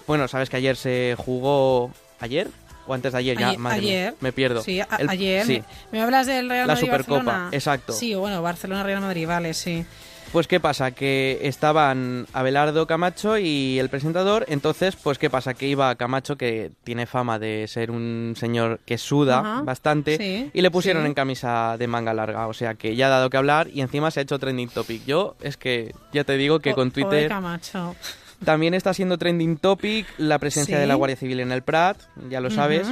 Bueno, 0.06 0.26
sabes 0.28 0.50
que 0.50 0.56
ayer 0.56 0.76
se 0.76 1.14
jugó. 1.18 1.92
¿Ayer? 2.22 2.49
o 2.90 2.94
antes 2.94 3.12
de 3.12 3.18
ayer, 3.18 3.38
ya, 3.38 3.54
ayer, 3.70 4.14
me 4.20 4.32
pierdo. 4.32 4.62
Sí, 4.62 4.80
ayer. 5.08 5.64
Me, 5.92 6.02
hablas 6.02 6.26
del 6.26 6.49
Real 6.49 6.66
Madrid. 6.66 6.88
La 6.88 6.99
Supercopa, 6.99 7.49
exacto. 7.52 7.92
Sí, 7.92 8.14
bueno, 8.14 8.42
Barcelona-Real 8.42 9.00
Madrid, 9.00 9.28
vale, 9.28 9.54
sí. 9.54 9.84
Pues 10.32 10.46
qué 10.46 10.60
pasa, 10.60 10.92
que 10.92 11.40
estaban 11.42 12.26
Abelardo 12.32 12.87
Camacho 12.87 13.37
y 13.37 13.80
el 13.80 13.88
presentador, 13.88 14.44
entonces 14.49 14.94
pues 14.94 15.18
qué 15.18 15.28
pasa, 15.28 15.54
que 15.54 15.66
iba 15.66 15.92
Camacho, 15.96 16.37
que 16.37 16.70
tiene 16.84 17.06
fama 17.06 17.40
de 17.40 17.66
ser 17.66 17.90
un 17.90 18.34
señor 18.37 18.78
que 18.87 18.96
suda 18.96 19.62
bastante, 19.64 20.50
y 20.52 20.60
le 20.60 20.70
pusieron 20.70 21.04
en 21.04 21.14
camisa 21.14 21.76
de 21.76 21.87
manga 21.88 22.14
larga, 22.14 22.46
o 22.46 22.52
sea 22.52 22.75
que 22.75 22.94
ya 22.94 23.08
ha 23.08 23.10
dado 23.10 23.28
que 23.28 23.38
hablar 23.38 23.68
y 23.72 23.80
encima 23.80 24.12
se 24.12 24.20
ha 24.20 24.22
hecho 24.22 24.38
trending 24.38 24.68
topic. 24.68 25.04
Yo 25.04 25.34
es 25.40 25.56
que 25.56 25.94
ya 26.12 26.22
te 26.22 26.37
digo 26.37 26.60
que 26.60 26.75
con 26.75 26.92
Twitter... 26.92 27.28
Camacho. 27.28 27.96
También 28.44 28.72
está 28.72 28.94
siendo 28.94 29.18
trending 29.18 29.58
topic 29.58 30.06
la 30.16 30.38
presencia 30.38 30.78
de 30.78 30.87
la 30.87 30.94
Guardia 30.94 31.16
Civil 31.16 31.40
en 31.40 31.52
el 31.52 31.62
Prat, 31.62 31.99
ya 32.30 32.40
lo 32.40 32.50
sabes. 32.50 32.87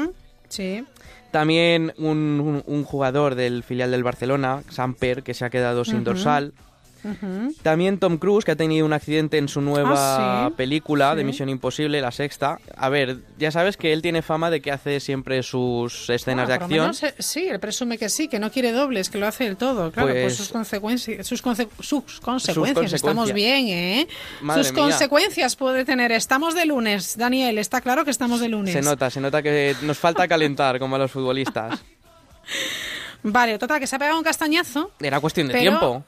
Sí. 0.49 0.85
También 1.31 1.93
un, 1.99 2.85
jugador 2.85 3.35
del 3.35 3.63
filial 3.63 3.91
del 3.91 4.03
Barcelona, 4.03 4.63
Samper, 4.71 5.23
que 5.23 5.35
se 5.35 5.45
ha 5.45 5.51
quedado 5.51 5.85
sin 5.85 6.03
dorsal. 6.03 6.53
También 7.63 7.99
Tom 7.99 8.19
Cruise, 8.19 8.45
que 8.45 8.53
ha 8.53 8.57
tenido 8.57 8.85
un 8.85 8.93
accidente 8.93 9.39
en 9.39 9.49
su 9.49 9.61
nueva 9.61 10.47
ah, 10.47 10.51
película 10.57 11.15
de 11.15 11.25
Misión 11.25 11.49
Imposible, 11.49 12.01
la 12.01 12.11
sexta. 12.11 12.59
A 12.77 12.89
ver, 12.89 13.19
ya 13.39 13.51
sabes 13.51 13.77
que 13.77 13.93
él 13.93 14.03
tiene 14.03 14.23
fama 14.23 14.51
de 14.51 14.61
que 14.61 14.71
hace 14.71 15.01
siempre 15.01 15.43
sus 15.43 16.11
escenas 16.11 16.49
de 16.49 16.55
acción. 16.55 16.93
sí, 17.19 17.49
él 17.49 17.61
presume 17.61 17.99
que 17.99 18.09
sí, 18.09 18.29
que 18.29 18.39
no 18.39 18.51
quiere 18.51 18.73
dobles, 18.73 19.11
que 19.11 19.19
lo 19.19 19.27
hace 19.27 19.47
el 19.47 19.57
todo. 19.57 19.91
Claro, 19.93 20.11
pues, 20.11 20.23
pues 20.23 20.37
sus, 20.37 20.49
consecuencias, 20.49 21.27
sus, 21.27 21.43
consecuencias. 21.43 22.93
Estamos 22.93 23.33
bien, 23.33 23.69
¿eh? 23.69 24.09
sus 24.55 24.73
consecuencias 24.73 25.57
puede 25.57 25.85
tener. 25.85 26.13
Estamos 26.13 26.55
de 26.55 26.67
lunes, 26.67 27.17
Daniel, 27.17 27.59
está 27.59 27.81
claro 27.81 28.05
que 28.05 28.11
estamos 28.11 28.41
de 28.41 28.49
lunes. 28.49 28.73
Se 28.73 28.83
nota, 28.83 29.11
se 29.11 29.21
nota 29.21 29.43
que 29.43 29.77
nos 29.83 29.99
falta 29.99 30.27
calentar 30.27 30.79
como 30.79 30.97
a 30.97 30.99
los 30.99 31.11
futbolistas. 31.11 31.79
Vale, 33.23 33.59
total, 33.59 33.81
que 33.81 33.87
se 33.87 33.97
ha 33.97 33.99
pegado 33.99 34.19
un 34.19 34.25
castañazo. 34.25 34.93
Era 35.01 35.21
cuestión 35.21 35.49
de 35.49 35.59
tiempo. 35.59 36.05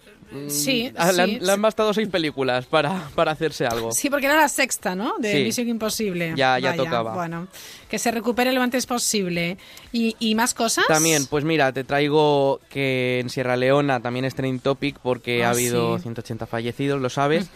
Sí, 0.48 0.92
ah, 0.96 1.10
le, 1.12 1.50
han, 1.50 1.60
bastado 1.60 1.92
seis 1.92 2.08
películas 2.08 2.66
para, 2.66 3.08
para 3.14 3.32
hacerse 3.32 3.66
algo. 3.66 3.90
Sí, 3.90 4.08
porque 4.08 4.26
era 4.26 4.36
la 4.36 4.48
sexta, 4.48 4.94
¿no? 4.94 5.18
De 5.18 5.42
Misión 5.42 5.68
Imposible. 5.68 6.34
Ya, 6.36 6.58
ya 6.58 6.76
tocaba. 6.76 7.14
Bueno, 7.14 7.48
que 7.88 7.98
se 7.98 8.10
recupere 8.10 8.52
lo 8.52 8.62
antes 8.62 8.86
posible. 8.86 9.58
¿Y, 9.92 10.34
más 10.34 10.54
cosas? 10.54 10.84
También, 10.86 11.26
pues 11.26 11.44
mira, 11.44 11.72
te 11.72 11.84
traigo 11.84 12.60
que 12.68 13.20
en 13.20 13.28
Sierra 13.28 13.56
Leona 13.56 14.00
también 14.00 14.24
es 14.24 14.34
trending 14.34 14.60
topic 14.60 14.98
porque 15.00 15.44
ha 15.44 15.48
ah, 15.48 15.50
habido 15.50 15.98
180 15.98 16.46
fallecidos, 16.46 17.00
lo 17.00 17.10
sabes. 17.10 17.50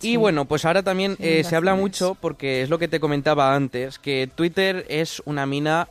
Y 0.00 0.16
bueno, 0.16 0.44
pues 0.44 0.64
ahora 0.64 0.82
también 0.82 1.16
eh, 1.18 1.44
se 1.44 1.56
habla 1.56 1.74
mucho, 1.74 2.16
porque 2.20 2.62
es 2.62 2.70
lo 2.70 2.78
que 2.78 2.88
te 2.88 3.00
comentaba 3.00 3.54
antes, 3.54 3.98
que 3.98 4.28
Twitter 4.34 4.86
es 4.88 5.22
una 5.24 5.46
mina 5.46 5.88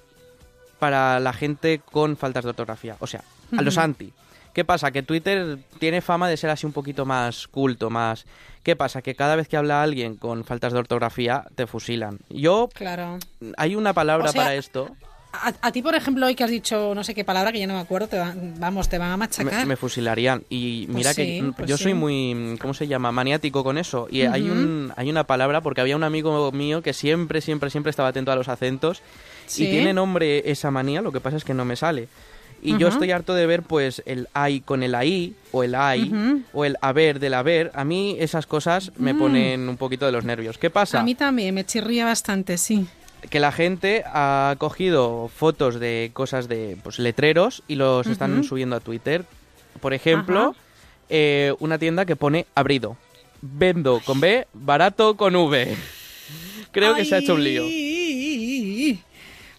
para 0.79 1.19
la 1.19 1.33
gente 1.33 1.81
con 1.91 2.17
faltas 2.17 2.43
de 2.43 2.51
ortografía. 2.51 2.97
O 2.99 3.07
sea, 3.07 3.23
a 3.57 3.61
los 3.61 3.77
anti. 3.77 4.11
¿Qué 4.55 4.63
pasa? 4.63 4.91
Que 4.91 5.03
Twitter 5.03 5.57
tiene 5.79 5.99
fama 5.99 6.29
de 6.29 6.37
ser 6.37 6.49
así 6.49 6.65
un 6.65 6.71
poquito 6.71 7.05
más 7.05 7.49
culto, 7.49 7.89
más... 7.89 8.25
¿Qué 8.63 8.77
pasa? 8.77 9.01
Que 9.01 9.13
cada 9.13 9.35
vez 9.35 9.49
que 9.49 9.57
habla 9.57 9.83
alguien 9.83 10.15
con 10.15 10.45
faltas 10.45 10.71
de 10.71 10.79
ortografía, 10.79 11.43
te 11.55 11.67
fusilan. 11.67 12.19
Yo... 12.29 12.69
Claro. 12.73 13.19
Hay 13.57 13.75
una 13.75 13.91
palabra 13.91 14.31
para 14.31 14.55
esto. 14.55 14.95
A, 15.61 15.71
ti, 15.73 15.81
por 15.81 15.93
ejemplo, 15.93 16.25
hoy 16.25 16.35
que 16.35 16.45
has 16.45 16.49
dicho 16.49 16.95
no 16.95 17.03
sé 17.03 17.13
qué 17.13 17.25
palabra, 17.25 17.51
que 17.51 17.59
ya 17.59 17.67
no 17.67 17.73
me 17.73 17.81
acuerdo, 17.81 18.07
te 18.07 18.17
vamos, 18.17 18.87
te 18.87 18.97
van 18.97 19.11
a 19.11 19.17
machacar. 19.17 19.65
Me, 19.65 19.75
fusilarían. 19.75 20.45
Y 20.47 20.85
pues 20.85 20.95
mira 20.95 21.13
que 21.13 21.51
pues 21.53 21.69
yo 21.69 21.77
soy 21.77 21.93
muy, 21.93 22.57
¿cómo 22.61 22.73
se 22.73 22.87
llama? 22.87 23.11
Maniático 23.11 23.61
con 23.61 23.77
eso. 23.77 24.07
Y 24.09 24.21
hay, 24.21 24.49
un, 24.49 24.93
hay 24.95 25.09
una 25.09 25.25
palabra, 25.25 25.59
porque 25.59 25.81
había 25.81 25.97
un 25.97 26.05
amigo 26.05 26.49
mío 26.53 26.81
que 26.81 26.93
siempre, 26.93 27.41
siempre, 27.41 27.69
siempre 27.69 27.89
estaba 27.89 28.07
atento 28.07 28.31
a 28.31 28.37
los 28.37 28.47
acentos. 28.47 29.01
Y 29.57 29.69
tiene 29.69 29.93
nombre 29.93 30.49
esa 30.49 30.71
manía, 30.71 31.01
lo 31.01 31.11
que 31.11 31.19
pasa 31.19 31.35
es 31.35 31.43
que 31.43 31.53
no 31.53 31.65
me 31.65 31.75
sale. 31.75 32.07
Y 32.65 32.77
yo 32.77 32.87
estoy 32.87 33.11
harto 33.11 33.33
de 33.33 33.45
ver 33.45 33.63
pues 33.63 34.01
el 34.05 34.27
ay 34.33 34.61
con 34.61 34.83
el 34.83 34.95
ahí 34.95 35.35
o 35.51 35.63
el 35.63 35.75
ay 35.75 36.43
o 36.53 36.65
el 36.65 36.77
haber 36.81 37.19
del 37.19 37.33
haber. 37.33 37.71
A 37.75 37.83
mí 37.83 38.15
esas 38.19 38.47
cosas 38.47 38.91
me 38.97 39.13
mm. 39.13 39.17
ponen 39.19 39.69
un 39.69 39.77
poquito 39.77 40.05
de 40.05 40.11
los 40.11 40.25
nervios. 40.25 40.57
¿Qué 40.57 40.69
pasa? 40.69 40.99
A 40.99 41.03
mí 41.03 41.15
también, 41.15 41.53
me 41.53 41.65
chirría 41.65 42.05
bastante, 42.05 42.57
sí. 42.57 42.87
Que 43.29 43.39
la 43.39 43.51
gente 43.51 44.03
ha 44.05 44.55
cogido 44.57 45.29
fotos 45.33 45.79
de 45.79 46.11
cosas 46.13 46.47
de 46.47 46.77
pues 46.83 46.99
letreros 46.99 47.63
y 47.67 47.75
los 47.75 48.07
están 48.07 48.43
subiendo 48.43 48.75
a 48.75 48.79
Twitter. 48.79 49.25
Por 49.81 49.93
ejemplo, 49.93 50.55
eh, 51.09 51.53
una 51.59 51.77
tienda 51.77 52.05
que 52.05 52.15
pone 52.15 52.45
abrido. 52.55 52.97
Vendo 53.41 54.01
con 54.03 54.19
B, 54.19 54.47
barato 54.53 55.15
con 55.17 55.35
V. 55.35 55.75
Creo 56.71 56.95
que 56.95 57.05
se 57.05 57.15
ha 57.15 57.17
hecho 57.19 57.35
un 57.35 57.43
lío. 57.43 57.63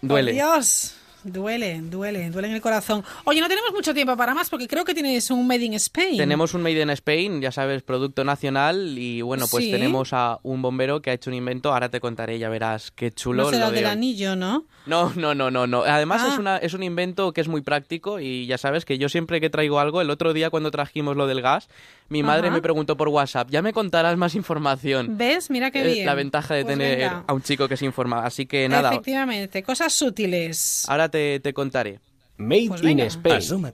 Duele. 0.01 0.33
Dios. 0.33 0.96
Duele, 1.27 1.81
duele, 1.81 2.29
duele 2.29 2.47
en 2.47 2.55
el 2.55 2.61
corazón. 2.61 3.03
Oye, 3.25 3.41
no 3.41 3.49
tenemos 3.49 3.71
mucho 3.73 3.93
tiempo 3.93 4.15
para 4.15 4.33
más 4.33 4.49
porque 4.49 4.65
creo 4.65 4.85
que 4.85 4.93
tienes 4.93 5.29
un 5.29 5.45
Made 5.45 5.65
in 5.65 5.73
Spain. 5.73 6.17
Tenemos 6.17 6.53
un 6.53 6.61
Made 6.61 6.81
in 6.81 6.89
Spain, 6.91 7.41
ya 7.41 7.51
sabes, 7.51 7.83
producto 7.83 8.23
nacional 8.23 8.97
y 8.97 9.21
bueno, 9.21 9.45
pues 9.51 9.69
tenemos 9.69 10.13
a 10.13 10.39
un 10.43 10.61
bombero 10.61 11.01
que 11.01 11.09
ha 11.09 11.13
hecho 11.13 11.29
un 11.29 11.35
invento, 11.35 11.73
ahora 11.73 11.89
te 11.89 11.99
contaré, 11.99 12.39
ya 12.39 12.47
verás 12.47 12.91
qué 12.91 13.11
chulo. 13.11 13.43
No 13.43 13.49
será 13.49 13.71
del 13.71 13.87
anillo, 13.87 14.37
¿no? 14.37 14.65
No, 14.87 15.11
no, 15.15 15.35
no, 15.35 15.51
no, 15.51 15.67
no. 15.67 15.83
Además 15.83 16.23
es, 16.23 16.33
ah. 16.33 16.39
una, 16.39 16.57
es 16.57 16.73
un 16.73 16.83
invento 16.83 17.33
que 17.33 17.41
es 17.41 17.47
muy 17.47 17.61
práctico 17.61 18.19
y 18.19 18.47
ya 18.47 18.57
sabes 18.57 18.85
que 18.85 18.97
yo 18.97 19.09
siempre 19.09 19.41
que 19.41 19.49
traigo 19.49 19.79
algo, 19.79 20.01
el 20.01 20.09
otro 20.09 20.33
día 20.33 20.49
cuando 20.49 20.71
trajimos 20.71 21.17
lo 21.17 21.27
del 21.27 21.41
gas, 21.41 21.67
mi 22.09 22.23
madre 22.23 22.51
me 22.51 22.61
preguntó 22.61 22.97
por 22.97 23.09
WhatsApp, 23.09 23.49
ya 23.49 23.61
me 23.61 23.73
contarás 23.73 24.17
más 24.17 24.35
información. 24.35 25.17
¿Ves? 25.17 25.49
Mira 25.49 25.71
qué 25.71 25.83
bien. 25.83 26.05
La 26.05 26.15
ventaja 26.15 26.55
de 26.55 26.63
pues 26.63 26.77
tener 26.77 27.11
a 27.27 27.33
un 27.33 27.41
chico 27.41 27.67
que 27.67 27.77
se 27.77 27.85
informa. 27.85 28.25
Así 28.25 28.45
que 28.45 28.67
nada. 28.69 28.91
Efectivamente, 28.91 29.61
cosas 29.63 29.93
sutiles. 29.93 30.85
Ahora 30.87 31.09
te, 31.09 31.41
contaré. 31.53 31.99
Made 32.37 32.67
pues 32.69 32.83
in 32.83 32.99
Spain. 33.01 33.73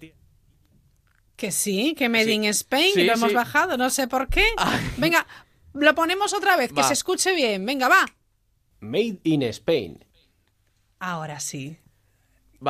Que 1.36 1.52
sí, 1.52 1.96
que 1.98 2.10
Made 2.10 2.32
in 2.32 2.46
Spain, 2.46 3.06
lo 3.06 3.14
hemos 3.14 3.34
bajado, 3.34 3.78
no 3.78 3.90
sé 3.90 4.08
por 4.08 4.28
qué. 4.30 4.46
Venga, 4.98 5.26
lo 5.74 5.94
ponemos 5.96 6.34
otra 6.34 6.56
vez, 6.58 6.72
que 6.72 6.84
se 6.84 6.94
escuche 6.94 7.36
bien. 7.36 7.66
Venga, 7.66 7.88
va. 7.88 8.06
Made 8.80 9.20
in 9.24 9.44
Spain. 9.44 10.04
Ahora 11.04 11.42
sí. 11.42 11.78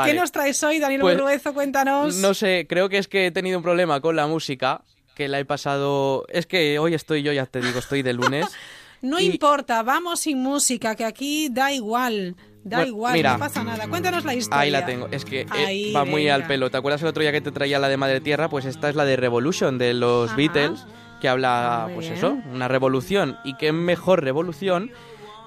¿Qué 0.06 0.16
nos 0.16 0.32
traes 0.32 0.64
hoy, 0.64 0.80
Daniel 0.80 1.02
pues, 1.02 1.42
Cuéntanos. 1.54 2.16
No 2.16 2.34
sé, 2.34 2.66
creo 2.68 2.90
que 2.90 2.98
es 2.98 3.08
que 3.08 3.28
he 3.28 3.32
tenido 3.32 3.60
un 3.60 3.64
problema 3.64 4.02
con 4.02 4.16
la 4.16 4.26
música 4.26 4.82
que 5.14 5.28
la 5.28 5.40
he 5.40 5.46
pasado... 5.46 6.26
Es 6.30 6.48
que 6.48 6.80
hoy 6.80 6.96
estoy 6.96 7.22
yo, 7.22 7.32
ya 7.32 7.46
te 7.46 7.62
digo, 7.62 7.78
estoy 7.78 8.02
de 8.02 8.14
lunes. 8.14 8.48
no 9.04 9.20
importa, 9.20 9.84
vamos 9.84 10.22
sin 10.22 10.42
música, 10.42 10.96
que 10.96 11.06
aquí 11.06 11.50
da 11.52 11.72
igual. 11.72 12.36
Da 12.64 12.84
igual, 12.88 13.22
no 13.22 13.38
pasa 13.38 13.64
nada. 13.64 13.88
Cuéntanos 13.88 14.26
la 14.26 14.34
historia. 14.34 14.62
Ahí 14.62 14.72
la 14.72 14.84
tengo. 14.84 15.10
Es 15.12 15.26
que 15.26 15.42
eh, 15.42 15.94
va 15.96 16.04
muy 16.04 16.28
al 16.28 16.48
pelo. 16.48 16.72
¿Te 16.72 16.78
acuerdas 16.78 17.04
el 17.04 17.10
otro 17.10 17.22
día 17.22 17.32
que 17.32 17.42
te 17.42 17.52
traía 17.52 17.78
la 17.78 17.88
de 17.88 17.98
Madre 17.98 18.20
Tierra? 18.20 18.50
Pues 18.50 18.66
esta 18.66 18.90
es 18.90 18.96
la 18.96 19.06
de 19.06 19.16
Revolution, 19.16 19.78
de 19.78 19.94
los 19.94 20.36
Beatles, 20.36 20.88
que 21.22 21.30
habla, 21.30 21.88
pues 21.94 22.10
eso, 22.10 22.40
una 22.52 22.68
revolución. 22.68 23.38
Y 23.44 23.58
qué 23.58 23.72
mejor 23.72 24.24
revolución 24.24 24.92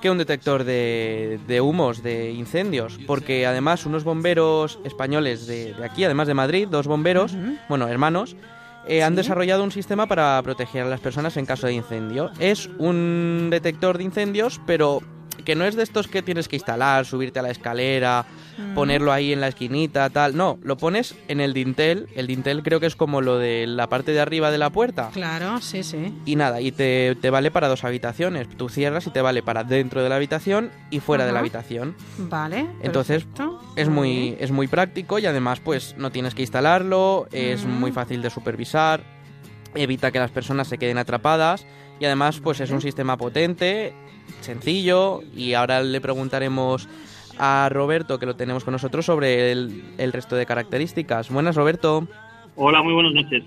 que 0.06 0.10
un 0.10 0.18
detector 0.18 0.62
de, 0.62 1.40
de 1.48 1.60
humos, 1.60 2.00
de 2.00 2.30
incendios. 2.30 2.96
Porque 3.08 3.44
además 3.44 3.86
unos 3.86 4.04
bomberos 4.04 4.78
españoles 4.84 5.48
de, 5.48 5.75
aquí, 5.82 6.04
además 6.04 6.28
de 6.28 6.34
Madrid, 6.34 6.68
dos 6.70 6.86
bomberos, 6.86 7.36
bueno, 7.68 7.88
hermanos, 7.88 8.36
eh, 8.86 9.02
han 9.02 9.16
desarrollado 9.16 9.64
un 9.64 9.72
sistema 9.72 10.06
para 10.06 10.40
proteger 10.44 10.84
a 10.84 10.88
las 10.88 11.00
personas 11.00 11.36
en 11.36 11.44
caso 11.44 11.66
de 11.66 11.72
incendio. 11.72 12.30
Es 12.38 12.70
un 12.78 13.48
detector 13.50 13.98
de 13.98 14.04
incendios, 14.04 14.60
pero 14.64 15.00
que 15.47 15.55
no 15.55 15.65
es 15.65 15.76
de 15.76 15.85
estos 15.85 16.09
que 16.09 16.21
tienes 16.23 16.49
que 16.49 16.57
instalar, 16.57 17.07
subirte 17.07 17.38
a 17.38 17.43
la 17.43 17.50
escalera, 17.50 18.26
mm. 18.59 18.75
ponerlo 18.75 19.12
ahí 19.12 19.33
en 19.33 19.41
la 19.41 19.49
esquinita, 19.49 20.11
tal. 20.11 20.37
No, 20.37 20.59
lo 20.62 20.76
pones 20.76 21.15
en 21.29 21.41
el 21.41 21.55
dintel. 21.55 22.09
El 22.17 22.26
dintel 22.26 22.62
creo 22.62 22.81
que 22.81 22.87
es 22.87 22.97
como 22.97 23.23
lo 23.23 23.38
de 23.38 23.67
la 23.67 23.88
parte 23.88 24.12
de 24.12 24.21
arriba 24.21 24.50
de 24.50 24.59
la 24.59 24.71
puerta. 24.71 25.11
Claro, 25.12 25.61
sí, 25.62 25.85
sí. 25.85 26.12
Y 26.26 26.37
nada, 26.37 26.61
y 26.61 26.73
te, 26.73 27.17
vale 27.31 27.50
para 27.50 27.69
dos 27.69 27.85
habitaciones. 27.85 28.49
Tú 28.57 28.69
cierras 28.69 29.07
y 29.07 29.11
te 29.11 29.23
vale 29.23 29.43
para 29.43 29.62
dentro 29.62 30.03
de 30.03 30.09
la 30.09 30.17
habitación 30.17 30.71
y 30.91 31.00
fuera 31.00 31.25
de 31.25 31.33
la 31.33 31.38
habitación. 31.38 31.95
Vale. 32.19 32.67
Entonces 32.83 33.26
es 33.76 33.88
muy, 33.88 34.37
es 34.41 34.50
muy 34.50 34.67
práctico 34.67 35.21
y 35.21 35.26
además 35.26 35.61
pues 35.61 35.95
no 35.97 36.11
tienes 36.11 36.35
que 36.35 36.43
instalarlo, 36.43 37.29
es 37.31 37.65
muy 37.65 37.93
fácil 37.93 38.21
de 38.21 38.31
supervisar, 38.31 39.05
evita 39.76 40.11
que 40.11 40.19
las 40.19 40.33
personas 40.33 40.67
se 40.67 40.76
queden 40.76 40.99
atrapadas 40.99 41.65
y 42.00 42.05
además 42.05 42.41
pues 42.41 42.61
es 42.61 42.71
un 42.71 42.81
sistema 42.81 43.17
potente, 43.17 43.95
sencillo 44.40 45.23
y 45.35 45.54
ahora 45.54 45.83
le 45.83 46.00
preguntaremos 46.00 46.88
a 47.38 47.68
Roberto 47.71 48.18
que 48.18 48.26
lo 48.26 48.37
tenemos 48.37 48.64
con 48.64 48.73
nosotros 48.73 49.04
sobre 49.04 49.52
el, 49.52 49.83
el 49.99 50.12
resto 50.12 50.37
de 50.37 50.47
características. 50.47 51.30
Buenas 51.30 51.56
Roberto. 51.56 52.09
Hola, 52.54 52.83
muy 52.83 52.95
buenas 52.95 53.12
noches. 53.12 53.45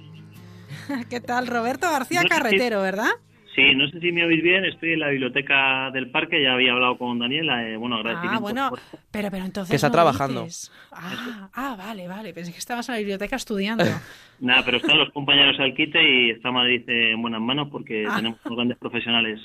¿Qué 1.09 1.19
tal? 1.19 1.48
Roberto 1.48 1.89
García 1.89 2.24
Carretero, 2.27 2.81
¿verdad? 2.81 3.09
Sí, 3.55 3.75
no 3.75 3.89
sé 3.89 4.00
si 4.00 4.12
me 4.12 4.24
oís 4.24 4.41
bien, 4.43 4.63
estoy 4.63 4.93
en 4.93 5.00
la 5.00 5.09
biblioteca 5.09 5.89
del 5.91 6.12
parque, 6.12 6.41
ya 6.41 6.53
había 6.53 6.71
hablado 6.71 6.98
con 6.98 7.17
Daniela, 7.17 7.67
eh, 7.67 7.77
bueno, 7.77 7.98
agradecimiento. 7.98 8.38
Ah, 8.38 8.39
bueno, 8.39 8.71
pero, 9.12 9.31
pero 9.31 9.43
entonces 9.43 9.71
Que 9.71 9.75
está 9.75 9.91
trabajando. 9.91 10.48
Ah, 10.91 11.50
ah, 11.53 11.75
vale, 11.77 12.07
vale, 12.07 12.33
pensé 12.33 12.53
que 12.53 12.59
estabas 12.59 12.88
en 12.89 12.93
la 12.93 13.00
biblioteca 13.00 13.36
estudiando. 13.36 13.83
Nada, 14.39 14.63
pero 14.63 14.77
están 14.77 14.98
los 14.98 15.12
compañeros 15.12 15.59
al 15.59 15.74
quite 15.74 16.00
y 16.01 16.29
está 16.29 16.51
Madrid 16.51 16.83
en 16.88 17.21
buenas 17.21 17.41
manos 17.41 17.67
porque 17.71 18.05
ah. 18.07 18.15
tenemos 18.17 18.39
unos 18.45 18.55
grandes 18.55 18.77
profesionales. 18.77 19.41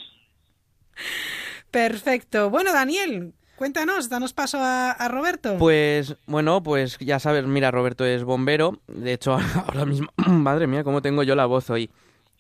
Perfecto. 1.70 2.50
Bueno, 2.50 2.72
Daniel, 2.72 3.34
Cuéntanos, 3.56 4.08
danos 4.08 4.32
paso 4.32 4.58
a, 4.60 5.08
Roberto. 5.08 5.56
Pues 5.58 6.16
bueno, 6.26 6.62
pues 6.62 6.98
ya 6.98 7.20
sabes, 7.20 7.46
mira, 7.46 7.70
Roberto 7.70 8.04
es 8.04 8.24
bombero. 8.24 8.80
De 8.88 9.12
hecho, 9.12 9.38
ahora 9.66 9.86
mismo, 9.86 10.08
madre 10.26 10.66
mía, 10.66 10.82
cómo 10.82 11.02
tengo 11.02 11.22
yo 11.22 11.36
la 11.36 11.46
voz 11.46 11.70
hoy. 11.70 11.90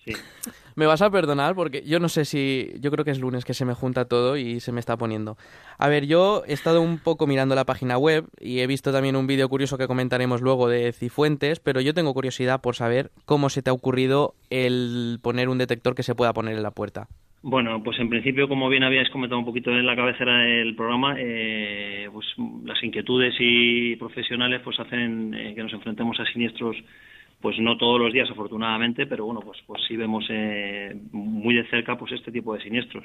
Sí. 0.04 0.12
Me 0.74 0.86
vas 0.86 1.02
a 1.02 1.10
perdonar 1.10 1.54
porque 1.54 1.82
yo 1.86 2.00
no 2.00 2.08
sé 2.08 2.24
si. 2.24 2.72
Yo 2.80 2.90
creo 2.90 3.04
que 3.04 3.12
es 3.12 3.20
lunes 3.20 3.44
que 3.44 3.54
se 3.54 3.64
me 3.64 3.74
junta 3.74 4.06
todo 4.06 4.36
y 4.36 4.58
se 4.58 4.72
me 4.72 4.80
está 4.80 4.96
poniendo. 4.96 5.38
A 5.78 5.88
ver, 5.88 6.06
yo 6.06 6.42
he 6.48 6.52
estado 6.52 6.82
un 6.82 6.98
poco 6.98 7.28
mirando 7.28 7.54
la 7.54 7.64
página 7.64 7.96
web 7.96 8.26
y 8.40 8.58
he 8.58 8.66
visto 8.66 8.90
también 8.90 9.14
un 9.14 9.28
vídeo 9.28 9.48
curioso 9.48 9.78
que 9.78 9.86
comentaremos 9.86 10.40
luego 10.40 10.68
de 10.68 10.92
Cifuentes, 10.92 11.60
pero 11.60 11.80
yo 11.80 11.94
tengo 11.94 12.12
curiosidad 12.12 12.60
por 12.60 12.74
saber 12.74 13.12
cómo 13.24 13.50
se 13.50 13.62
te 13.62 13.70
ha 13.70 13.72
ocurrido 13.72 14.34
el 14.50 15.20
poner 15.22 15.48
un 15.48 15.58
detector 15.58 15.94
que 15.94 16.02
se 16.02 16.16
pueda 16.16 16.32
poner 16.32 16.56
en 16.56 16.64
la 16.64 16.72
puerta. 16.72 17.06
Bueno, 17.46 17.82
pues 17.82 17.98
en 17.98 18.08
principio, 18.08 18.48
como 18.48 18.70
bien 18.70 18.84
habíais 18.84 19.10
comentado 19.10 19.38
un 19.38 19.44
poquito 19.44 19.70
en 19.70 19.84
la 19.84 19.94
cabecera 19.94 20.38
del 20.38 20.74
programa, 20.74 21.14
eh, 21.18 22.08
pues 22.10 22.26
las 22.64 22.82
inquietudes 22.82 23.34
y 23.38 23.96
profesionales 23.96 24.62
pues 24.64 24.80
hacen 24.80 25.34
eh, 25.34 25.54
que 25.54 25.62
nos 25.62 25.74
enfrentemos 25.74 26.18
a 26.18 26.24
siniestros 26.24 26.74
pues 27.42 27.58
no 27.58 27.76
todos 27.76 28.00
los 28.00 28.14
días 28.14 28.30
afortunadamente, 28.30 29.06
pero 29.06 29.26
bueno, 29.26 29.40
pues, 29.40 29.58
pues 29.66 29.82
sí 29.86 29.94
vemos 29.94 30.24
eh, 30.30 30.96
muy 31.12 31.54
de 31.54 31.68
cerca 31.68 31.98
pues 31.98 32.12
este 32.12 32.32
tipo 32.32 32.54
de 32.54 32.62
siniestros. 32.62 33.04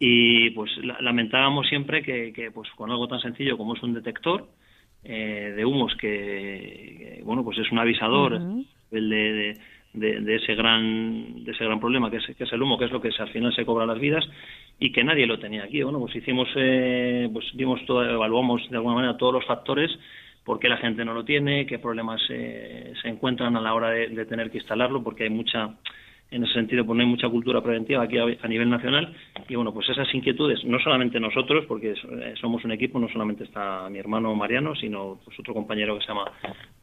Y 0.00 0.50
pues 0.50 0.72
lamentábamos 1.00 1.68
siempre 1.68 2.02
que, 2.02 2.32
que, 2.32 2.50
pues 2.50 2.68
con 2.70 2.90
algo 2.90 3.06
tan 3.06 3.20
sencillo 3.20 3.56
como 3.56 3.76
es 3.76 3.82
un 3.84 3.94
detector 3.94 4.48
eh, 5.04 5.54
de 5.54 5.64
humos 5.64 5.94
que, 5.94 7.20
bueno 7.24 7.44
pues 7.44 7.58
es 7.58 7.70
un 7.70 7.78
avisador 7.78 8.34
el 8.90 9.08
de, 9.08 9.32
de, 9.32 9.58
ese 9.94 10.54
gran 10.54 11.44
de 11.44 11.52
ese 11.52 11.64
gran 11.64 11.80
problema 11.80 12.10
que 12.10 12.18
es, 12.18 12.26
que 12.36 12.44
es 12.44 12.52
el 12.52 12.62
humo 12.62 12.78
que 12.78 12.84
es 12.84 12.92
lo 12.92 13.00
que 13.00 13.10
al 13.18 13.28
final 13.30 13.54
se 13.54 13.64
cobra 13.64 13.86
las 13.86 13.98
vidas 13.98 14.24
y 14.78 14.92
que 14.92 15.02
nadie 15.02 15.26
lo 15.26 15.38
tenía 15.38 15.64
aquí 15.64 15.82
bueno 15.82 15.98
pues 15.98 16.14
hicimos 16.14 16.48
eh, 16.54 17.28
pues 17.32 17.44
vimos 17.54 17.84
todo 17.86 18.04
evaluamos 18.04 18.68
de 18.70 18.76
alguna 18.76 18.94
manera 18.94 19.16
todos 19.16 19.34
los 19.34 19.44
factores 19.46 19.90
por 20.44 20.58
qué 20.58 20.68
la 20.68 20.78
gente 20.78 21.04
no 21.04 21.14
lo 21.14 21.24
tiene, 21.24 21.66
qué 21.66 21.78
problemas 21.78 22.20
se 22.26 22.92
encuentran 23.04 23.56
a 23.56 23.60
la 23.60 23.74
hora 23.74 23.90
de, 23.90 24.26
tener 24.26 24.50
que 24.50 24.58
instalarlo, 24.58 25.02
porque 25.02 25.24
hay 25.24 25.30
mucha, 25.30 25.76
en 26.30 26.44
ese 26.44 26.54
sentido, 26.54 26.84
pues 26.84 26.96
no 26.96 27.02
hay 27.02 27.08
mucha 27.08 27.28
cultura 27.28 27.60
preventiva 27.60 28.02
aquí 28.02 28.18
a, 28.18 28.48
nivel 28.48 28.70
nacional. 28.70 29.14
Y 29.48 29.54
bueno, 29.54 29.72
pues 29.72 29.88
esas 29.88 30.12
inquietudes, 30.14 30.64
no 30.64 30.78
solamente 30.80 31.20
nosotros, 31.20 31.66
porque 31.66 31.92
eh, 31.92 32.34
somos 32.40 32.64
un 32.64 32.72
equipo, 32.72 32.98
no 32.98 33.08
solamente 33.08 33.44
está 33.44 33.88
mi 33.90 33.98
hermano 33.98 34.34
Mariano, 34.34 34.74
sino 34.74 35.20
pues 35.24 35.38
otro 35.38 35.54
compañero 35.54 35.96
que 35.96 36.02
se 36.02 36.08
llama 36.08 36.32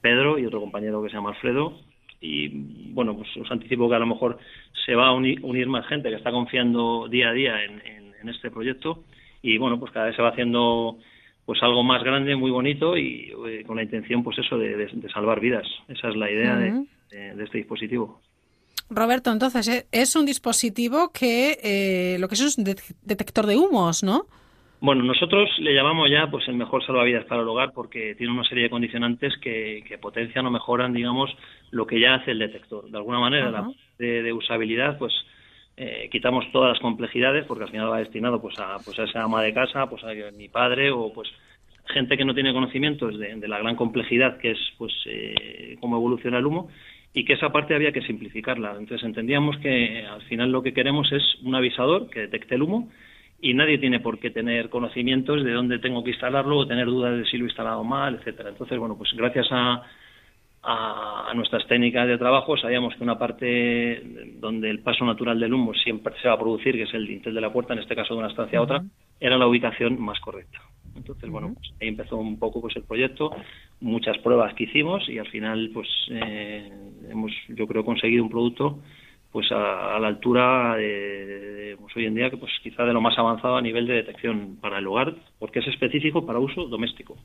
Pedro 0.02 0.38
y 0.38 0.46
otro 0.46 0.60
compañero 0.60 1.02
que 1.04 1.10
se 1.10 1.16
llama 1.16 1.32
Alfredo. 1.32 1.78
Y 2.20 2.50
bueno, 2.94 3.16
pues 3.16 3.30
os 3.38 3.52
anticipo 3.52 3.90
que 3.90 3.96
a 3.96 4.00
lo 4.00 4.08
mejor 4.08 4.40
se 4.86 4.96
va 4.96 5.08
a 5.08 5.14
unir, 5.14 5.68
más 5.68 5.86
gente 5.88 6.10
que 6.10 6.16
está 6.16 6.32
confiando 6.32 7.08
día 7.08 7.30
a 7.30 7.34
día 7.34 7.64
en, 7.64 7.82
en 8.22 8.30
este 8.30 8.52
proyecto. 8.52 9.04
Y 9.42 9.58
bueno, 9.58 9.80
pues 9.80 9.92
cada 9.92 10.08
vez 10.08 10.16
se 10.16 10.22
va 10.22 10.30
haciendo 10.30 10.98
pues 11.48 11.64
algo 11.64 11.82
más 11.82 12.04
grande, 12.04 12.36
muy 12.36 12.52
bonito 12.52 12.98
y 12.98 13.32
eh, 13.48 13.64
con 13.66 13.78
la 13.78 13.84
intención, 13.84 14.22
pues 14.22 14.38
eso, 14.38 14.58
de, 14.58 14.90
salvar 15.14 15.40
vidas. 15.40 15.66
Esa 15.88 16.10
es 16.10 16.16
la 16.18 16.30
idea 16.30 16.58
de, 16.58 16.86
este 17.42 17.60
dispositivo. 17.60 18.20
Roberto, 18.90 19.32
entonces 19.32 19.68
eh, 19.70 19.86
es 19.94 20.16
un 20.18 20.26
dispositivo 20.26 21.10
que 21.14 21.58
eh, 21.64 22.18
lo 22.20 22.28
que 22.28 22.36
es 22.36 22.58
un 22.58 22.66
detector 22.66 23.46
de 23.46 23.56
humos, 23.56 24.04
¿no? 24.04 24.26
Bueno, 24.82 25.04
nosotros 25.04 25.50
le 25.60 25.74
llamamos 25.74 26.10
ya 26.12 26.30
pues 26.30 26.46
el 26.50 26.56
mejor 26.56 26.86
salvavidas 26.86 27.24
para 27.26 27.42
el 27.42 27.48
hogar 27.48 27.72
porque 27.72 28.14
tiene 28.16 28.34
una 28.34 28.44
serie 28.44 28.66
de 28.66 28.70
condicionantes 28.70 29.34
que, 29.42 29.98
potencian 30.02 30.46
o 30.46 30.52
mejoran, 30.52 30.94
digamos, 30.94 31.36
lo 31.72 31.86
que 31.86 32.00
ya 32.00 32.16
hace 32.16 32.32
el 32.32 32.40
detector. 32.40 32.90
De 32.90 32.98
alguna 32.98 33.20
manera, 33.20 33.52
la 33.52 33.72
de, 33.98 34.24
de 34.24 34.34
usabilidad, 34.34 34.98
pues 34.98 35.14
eh, 35.80 36.10
quitamos 36.12 36.52
todas 36.52 36.74
las 36.74 36.80
complejidades 36.80 37.46
porque 37.46 37.66
al 37.66 37.70
final 37.70 37.92
va 37.92 38.00
destinado 38.00 38.42
pues 38.42 38.58
a, 38.58 38.78
pues 38.84 38.98
a 38.98 39.04
esa 39.04 39.22
ama 39.22 39.44
de 39.44 39.54
casa, 39.54 39.88
pues 39.88 40.04
a 40.04 40.12
mi 40.36 40.50
padre 40.50 40.90
o 40.90 41.14
pues 41.14 41.30
gente 41.86 42.18
que 42.18 42.26
no 42.26 42.34
tiene 42.34 42.52
conocimientos 42.52 43.18
de, 43.20 43.48
la 43.48 43.60
gran 43.60 43.76
complejidad 43.76 44.40
que 44.40 44.52
es 44.52 44.60
pues 44.80 44.92
eh, 45.06 45.78
cómo 45.80 45.98
evoluciona 45.98 46.40
el 46.40 46.48
humo 46.48 46.70
y 47.14 47.26
que 47.26 47.34
esa 47.34 47.52
parte 47.52 47.76
había 47.76 47.92
que 47.92 48.02
simplificarla. 48.02 48.72
Entonces 48.72 49.04
entendíamos 49.04 49.56
que 49.58 50.04
al 50.04 50.24
final 50.24 50.52
lo 50.52 50.64
que 50.64 50.74
queremos 50.74 51.12
es 51.12 51.24
un 51.44 51.54
avisador 51.54 52.10
que 52.10 52.22
detecte 52.22 52.56
el 52.56 52.64
humo 52.64 52.90
y 53.40 53.54
nadie 53.54 53.78
tiene 53.78 54.00
por 54.00 54.18
qué 54.18 54.32
tener 54.32 54.70
conocimientos 54.70 55.44
de 55.44 55.52
dónde 55.52 55.78
tengo 55.78 56.04
que 56.04 56.10
instalarlo 56.10 56.58
o 56.58 56.68
tener 56.68 56.88
dudas 56.88 57.20
de 57.20 57.26
si 57.26 57.38
lo 57.38 57.46
he 57.46 57.50
instalado 57.50 57.84
mal, 57.84 58.16
etcétera. 58.16 58.50
Entonces, 58.50 58.80
bueno, 58.80 58.98
pues 58.98 59.12
gracias 59.14 59.48
a, 59.52 59.84
a, 60.70 61.32
nuestras 61.34 61.66
técnicas 61.68 62.08
de 62.08 62.18
trabajo, 62.18 62.58
sabíamos 62.58 62.94
que 62.96 63.04
una 63.04 63.18
parte 63.18 64.02
donde 64.40 64.70
el 64.70 64.80
paso 64.80 65.06
natural 65.06 65.40
del 65.40 65.54
humo 65.54 65.74
siempre 65.74 66.14
se 66.22 66.28
va 66.28 66.34
a 66.34 66.40
producir, 66.40 66.76
que 66.76 66.84
es 66.84 66.94
el 66.94 67.08
dintel 67.08 67.34
de 67.34 67.42
la 67.42 67.54
puerta, 67.54 67.74
en 67.74 67.80
este 67.80 67.96
caso 67.96 68.14
de 68.14 68.20
una 68.20 68.30
estancia 68.30 68.60
a 68.60 68.64
otra, 68.64 68.84
era 69.20 69.38
la 69.38 69.48
ubicación 69.48 70.00
más 70.02 70.20
correcta. 70.20 70.60
Entonces, 70.96 71.30
bueno, 71.30 71.54
pues 71.54 71.72
ahí 71.80 71.88
empezó 71.88 72.18
un 72.18 72.38
poco 72.38 72.60
pues 72.60 72.76
el 72.76 72.84
proyecto, 72.84 73.32
muchas 73.80 74.18
pruebas 74.18 74.54
que 74.56 74.66
hicimos 74.66 75.08
y 75.08 75.20
al 75.20 75.28
final, 75.28 75.70
pues 75.74 75.88
eh, 76.10 76.70
hemos, 77.10 77.32
yo 77.48 77.66
creo, 77.66 77.86
conseguido 77.86 78.24
un 78.24 78.30
producto 78.30 78.80
pues 79.32 79.50
a, 79.52 80.00
la 80.00 80.08
altura 80.08 80.76
de, 80.76 81.78
pues, 81.80 81.96
hoy 81.96 82.06
en 82.06 82.16
día 82.16 82.30
que 82.30 82.38
pues 82.38 82.52
quizá 82.64 82.84
de 82.84 82.94
lo 82.94 83.02
más 83.02 83.18
avanzado 83.18 83.56
a 83.56 83.62
nivel 83.62 83.86
de 83.86 83.94
detección 83.94 84.58
para 84.60 84.80
el 84.80 84.88
hogar, 84.88 85.16
porque 85.38 85.60
es 85.60 85.68
específico 85.68 86.26
para 86.26 86.40
uso 86.40 86.66
doméstico. 86.66 87.16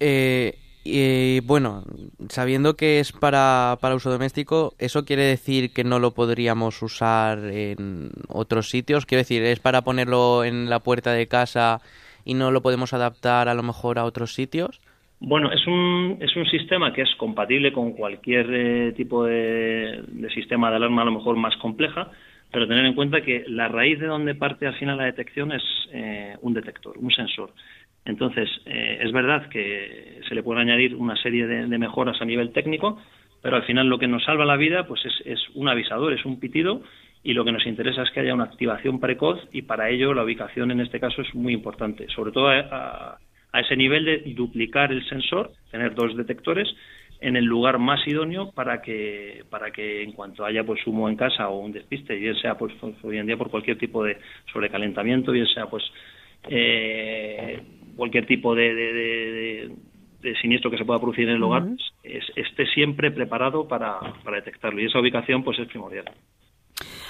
Eh, 0.00 0.54
y 0.90 1.40
bueno, 1.40 1.84
sabiendo 2.28 2.76
que 2.76 3.00
es 3.00 3.12
para, 3.12 3.76
para 3.80 3.94
uso 3.94 4.10
doméstico, 4.10 4.74
¿eso 4.78 5.04
quiere 5.04 5.22
decir 5.22 5.72
que 5.72 5.84
no 5.84 5.98
lo 5.98 6.12
podríamos 6.12 6.80
usar 6.82 7.38
en 7.38 8.10
otros 8.28 8.70
sitios? 8.70 9.06
Quiero 9.06 9.20
decir, 9.20 9.42
¿es 9.42 9.60
para 9.60 9.82
ponerlo 9.82 10.44
en 10.44 10.70
la 10.70 10.80
puerta 10.80 11.12
de 11.12 11.28
casa 11.28 11.80
y 12.24 12.34
no 12.34 12.50
lo 12.50 12.62
podemos 12.62 12.92
adaptar 12.92 13.48
a 13.48 13.54
lo 13.54 13.62
mejor 13.62 13.98
a 13.98 14.04
otros 14.04 14.34
sitios? 14.34 14.80
Bueno, 15.20 15.50
es 15.50 15.66
un, 15.66 16.18
es 16.20 16.34
un 16.36 16.46
sistema 16.46 16.92
que 16.92 17.02
es 17.02 17.14
compatible 17.16 17.72
con 17.72 17.92
cualquier 17.92 18.46
eh, 18.50 18.92
tipo 18.92 19.24
de, 19.24 20.02
sistema 20.32 20.70
de 20.70 20.76
alarma 20.76 21.02
a 21.02 21.06
lo 21.06 21.12
mejor 21.12 21.36
más 21.36 21.56
compleja, 21.56 22.10
pero 22.52 22.68
tener 22.68 22.84
en 22.84 22.94
cuenta 22.94 23.20
que 23.22 23.44
la 23.48 23.68
raíz 23.68 23.98
de 23.98 24.06
donde 24.06 24.36
parte 24.36 24.66
al 24.66 24.78
final 24.78 24.96
la 24.96 25.04
detección 25.04 25.52
es 25.52 25.62
eh, 25.92 26.36
un 26.40 26.54
detector, 26.54 26.96
un 26.98 27.10
sensor. 27.10 27.50
Entonces, 28.08 28.48
eh, 28.64 29.00
es 29.02 29.12
verdad 29.12 29.50
que 29.50 30.20
se 30.26 30.34
le 30.34 30.42
puede 30.42 30.62
añadir 30.62 30.96
una 30.96 31.14
serie 31.16 31.46
de, 31.46 31.78
mejoras 31.78 32.20
a 32.22 32.24
nivel 32.24 32.52
técnico, 32.52 32.98
pero 33.42 33.56
al 33.56 33.64
final 33.64 33.86
lo 33.86 33.98
que 33.98 34.08
nos 34.08 34.24
salva 34.24 34.46
la 34.46 34.56
vida 34.56 34.86
pues 34.86 35.02
es, 35.26 35.38
un 35.54 35.68
avisador, 35.68 36.14
es 36.14 36.24
un 36.24 36.40
pitido 36.40 36.80
y 37.22 37.34
lo 37.34 37.44
que 37.44 37.52
nos 37.52 37.66
interesa 37.66 38.02
es 38.02 38.10
que 38.10 38.20
haya 38.20 38.32
una 38.32 38.44
activación 38.44 38.98
precoz 38.98 39.38
y 39.52 39.60
para 39.60 39.90
ello 39.90 40.14
la 40.14 40.24
ubicación 40.24 40.70
en 40.70 40.80
este 40.80 40.98
caso 40.98 41.20
es 41.20 41.34
muy 41.34 41.52
importante, 41.52 42.08
sobre 42.08 42.32
todo 42.32 42.48
a, 42.48 43.18
ese 43.52 43.76
nivel 43.76 44.06
de 44.06 44.22
duplicar 44.34 44.90
el 44.90 45.06
sensor, 45.06 45.50
tener 45.70 45.94
dos 45.94 46.16
detectores 46.16 46.68
en 47.20 47.36
el 47.36 47.44
lugar 47.44 47.78
más 47.78 48.06
idóneo 48.06 48.52
para 48.52 48.80
que 48.80 49.44
para 49.50 49.70
que 49.70 50.02
en 50.02 50.12
cuanto 50.12 50.44
haya 50.44 50.64
pues 50.64 50.86
humo 50.86 51.08
en 51.10 51.16
casa 51.16 51.48
o 51.48 51.58
un 51.58 51.72
despiste, 51.72 52.14
bien 52.14 52.36
sea 52.36 52.56
pues 52.56 52.72
hoy 53.02 53.18
en 53.18 53.26
día 53.26 53.36
por 53.36 53.50
cualquier 53.50 53.76
tipo 53.76 54.02
de 54.02 54.16
sobrecalentamiento, 54.52 55.32
bien 55.32 55.46
sea 55.46 55.66
pues 55.66 55.82
eh, 56.48 57.60
cualquier 57.98 58.26
tipo 58.26 58.54
de, 58.54 59.72
siniestro 60.40 60.70
que 60.70 60.78
se 60.78 60.84
pueda 60.84 61.00
producir 61.00 61.28
en 61.28 61.34
el 61.34 61.42
hogar 61.42 61.64
esté 62.04 62.66
siempre 62.66 63.10
preparado 63.10 63.66
para, 63.66 63.98
detectarlo 64.32 64.80
y 64.80 64.86
esa 64.86 65.00
ubicación 65.00 65.42
pues 65.42 65.58
es 65.58 65.66
primordial. 65.66 66.04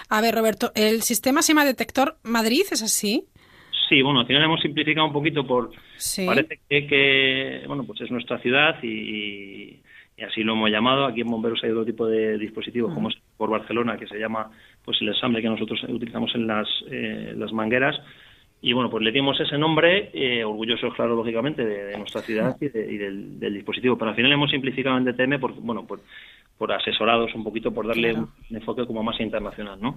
A 0.08 0.22
ver, 0.22 0.34
Roberto, 0.34 0.72
¿el 0.74 1.02
sistema 1.02 1.42
se 1.42 1.52
llama 1.52 1.66
Detector 1.66 2.16
Madrid? 2.22 2.62
¿Es 2.70 2.82
así? 2.82 3.24
Sí, 3.90 4.00
bueno, 4.00 4.20
al 4.20 4.26
final 4.26 4.42
hemos 4.44 4.60
simplificado 4.62 5.06
un 5.06 5.12
poquito 5.12 5.46
por... 5.46 5.70
Parece 6.24 6.58
que, 6.66 7.64
bueno, 7.66 7.84
pues 7.84 8.00
es 8.00 8.10
nuestra 8.10 8.38
ciudad 8.38 8.82
y, 8.82 9.80
así 10.26 10.42
lo 10.42 10.54
hemos 10.54 10.70
llamado. 10.70 11.04
Aquí 11.04 11.20
en 11.20 11.30
Bomberos 11.30 11.62
hay 11.64 11.70
otro 11.70 11.84
tipo 11.84 12.06
de 12.06 12.38
dispositivos, 12.38 12.94
como 12.94 13.10
es 13.10 13.16
por 13.36 13.50
Barcelona, 13.50 13.98
que 13.98 14.06
se 14.06 14.18
llama 14.18 14.50
pues 14.84 14.96
el 15.02 15.08
ensamble 15.08 15.42
que 15.42 15.50
nosotros 15.50 15.82
utilizamos 15.86 16.34
en 16.34 16.46
las, 16.46 16.66
eh, 16.90 17.34
las 17.36 17.52
mangueras. 17.52 17.94
Y 18.60 18.72
bueno, 18.72 18.90
pues 18.90 19.04
le 19.04 19.12
dimos 19.12 19.38
ese 19.40 19.56
nombre, 19.56 20.10
eh, 20.12 20.44
orgullosos, 20.44 20.92
claro, 20.94 21.14
lógicamente, 21.14 21.64
de, 21.64 21.96
nuestra 21.96 22.22
ciudad 22.22 22.56
y, 22.60 22.68
del, 22.68 23.38
dispositivo. 23.40 23.96
Pero 23.96 24.10
al 24.10 24.16
final 24.16 24.32
hemos 24.32 24.50
simplificado 24.50 24.98
en 24.98 25.04
DTM 25.04 25.38
porque, 25.38 25.60
bueno, 25.60 25.86
por 26.58 26.72
asesorados 26.72 27.32
un 27.34 27.44
poquito, 27.44 27.72
por 27.72 27.86
darle 27.86 28.14
un 28.14 28.28
enfoque 28.50 28.84
como 28.84 29.02
más 29.02 29.18
internacional, 29.20 29.80
¿no? 29.80 29.96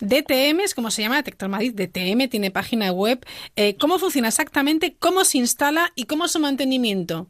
DTM 0.00 0.60
es 0.60 0.74
como 0.74 0.90
se 0.90 1.02
llama 1.02 1.16
Detector 1.16 1.48
Madrid. 1.48 1.74
DTM 1.74 2.28
tiene 2.28 2.52
página 2.52 2.92
web. 2.92 3.18
Eh, 3.56 3.76
¿Cómo 3.76 3.98
funciona 3.98 4.28
exactamente? 4.28 4.94
¿Cómo 4.98 5.24
se 5.24 5.38
instala 5.38 5.90
y 5.96 6.04
cómo 6.04 6.26
es 6.26 6.32
su 6.32 6.40
mantenimiento? 6.40 7.26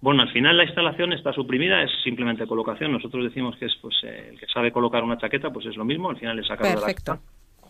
Bueno, 0.00 0.22
al 0.22 0.32
final 0.32 0.56
la 0.56 0.64
instalación 0.64 1.12
está 1.12 1.32
suprimida, 1.32 1.82
es 1.82 1.90
simplemente 2.04 2.46
colocación. 2.46 2.92
Nosotros 2.92 3.24
decimos 3.24 3.56
que 3.56 3.66
es 3.66 3.74
pues 3.82 3.96
eh, 4.04 4.28
el 4.30 4.38
que 4.38 4.46
sabe 4.46 4.70
colocar 4.70 5.02
una 5.02 5.18
chaqueta, 5.18 5.50
pues 5.50 5.66
es 5.66 5.76
lo 5.76 5.84
mismo. 5.84 6.10
Al 6.10 6.18
final 6.18 6.36
le 6.36 6.44
saca 6.44 6.68
de 6.68 6.80
la 6.80 7.18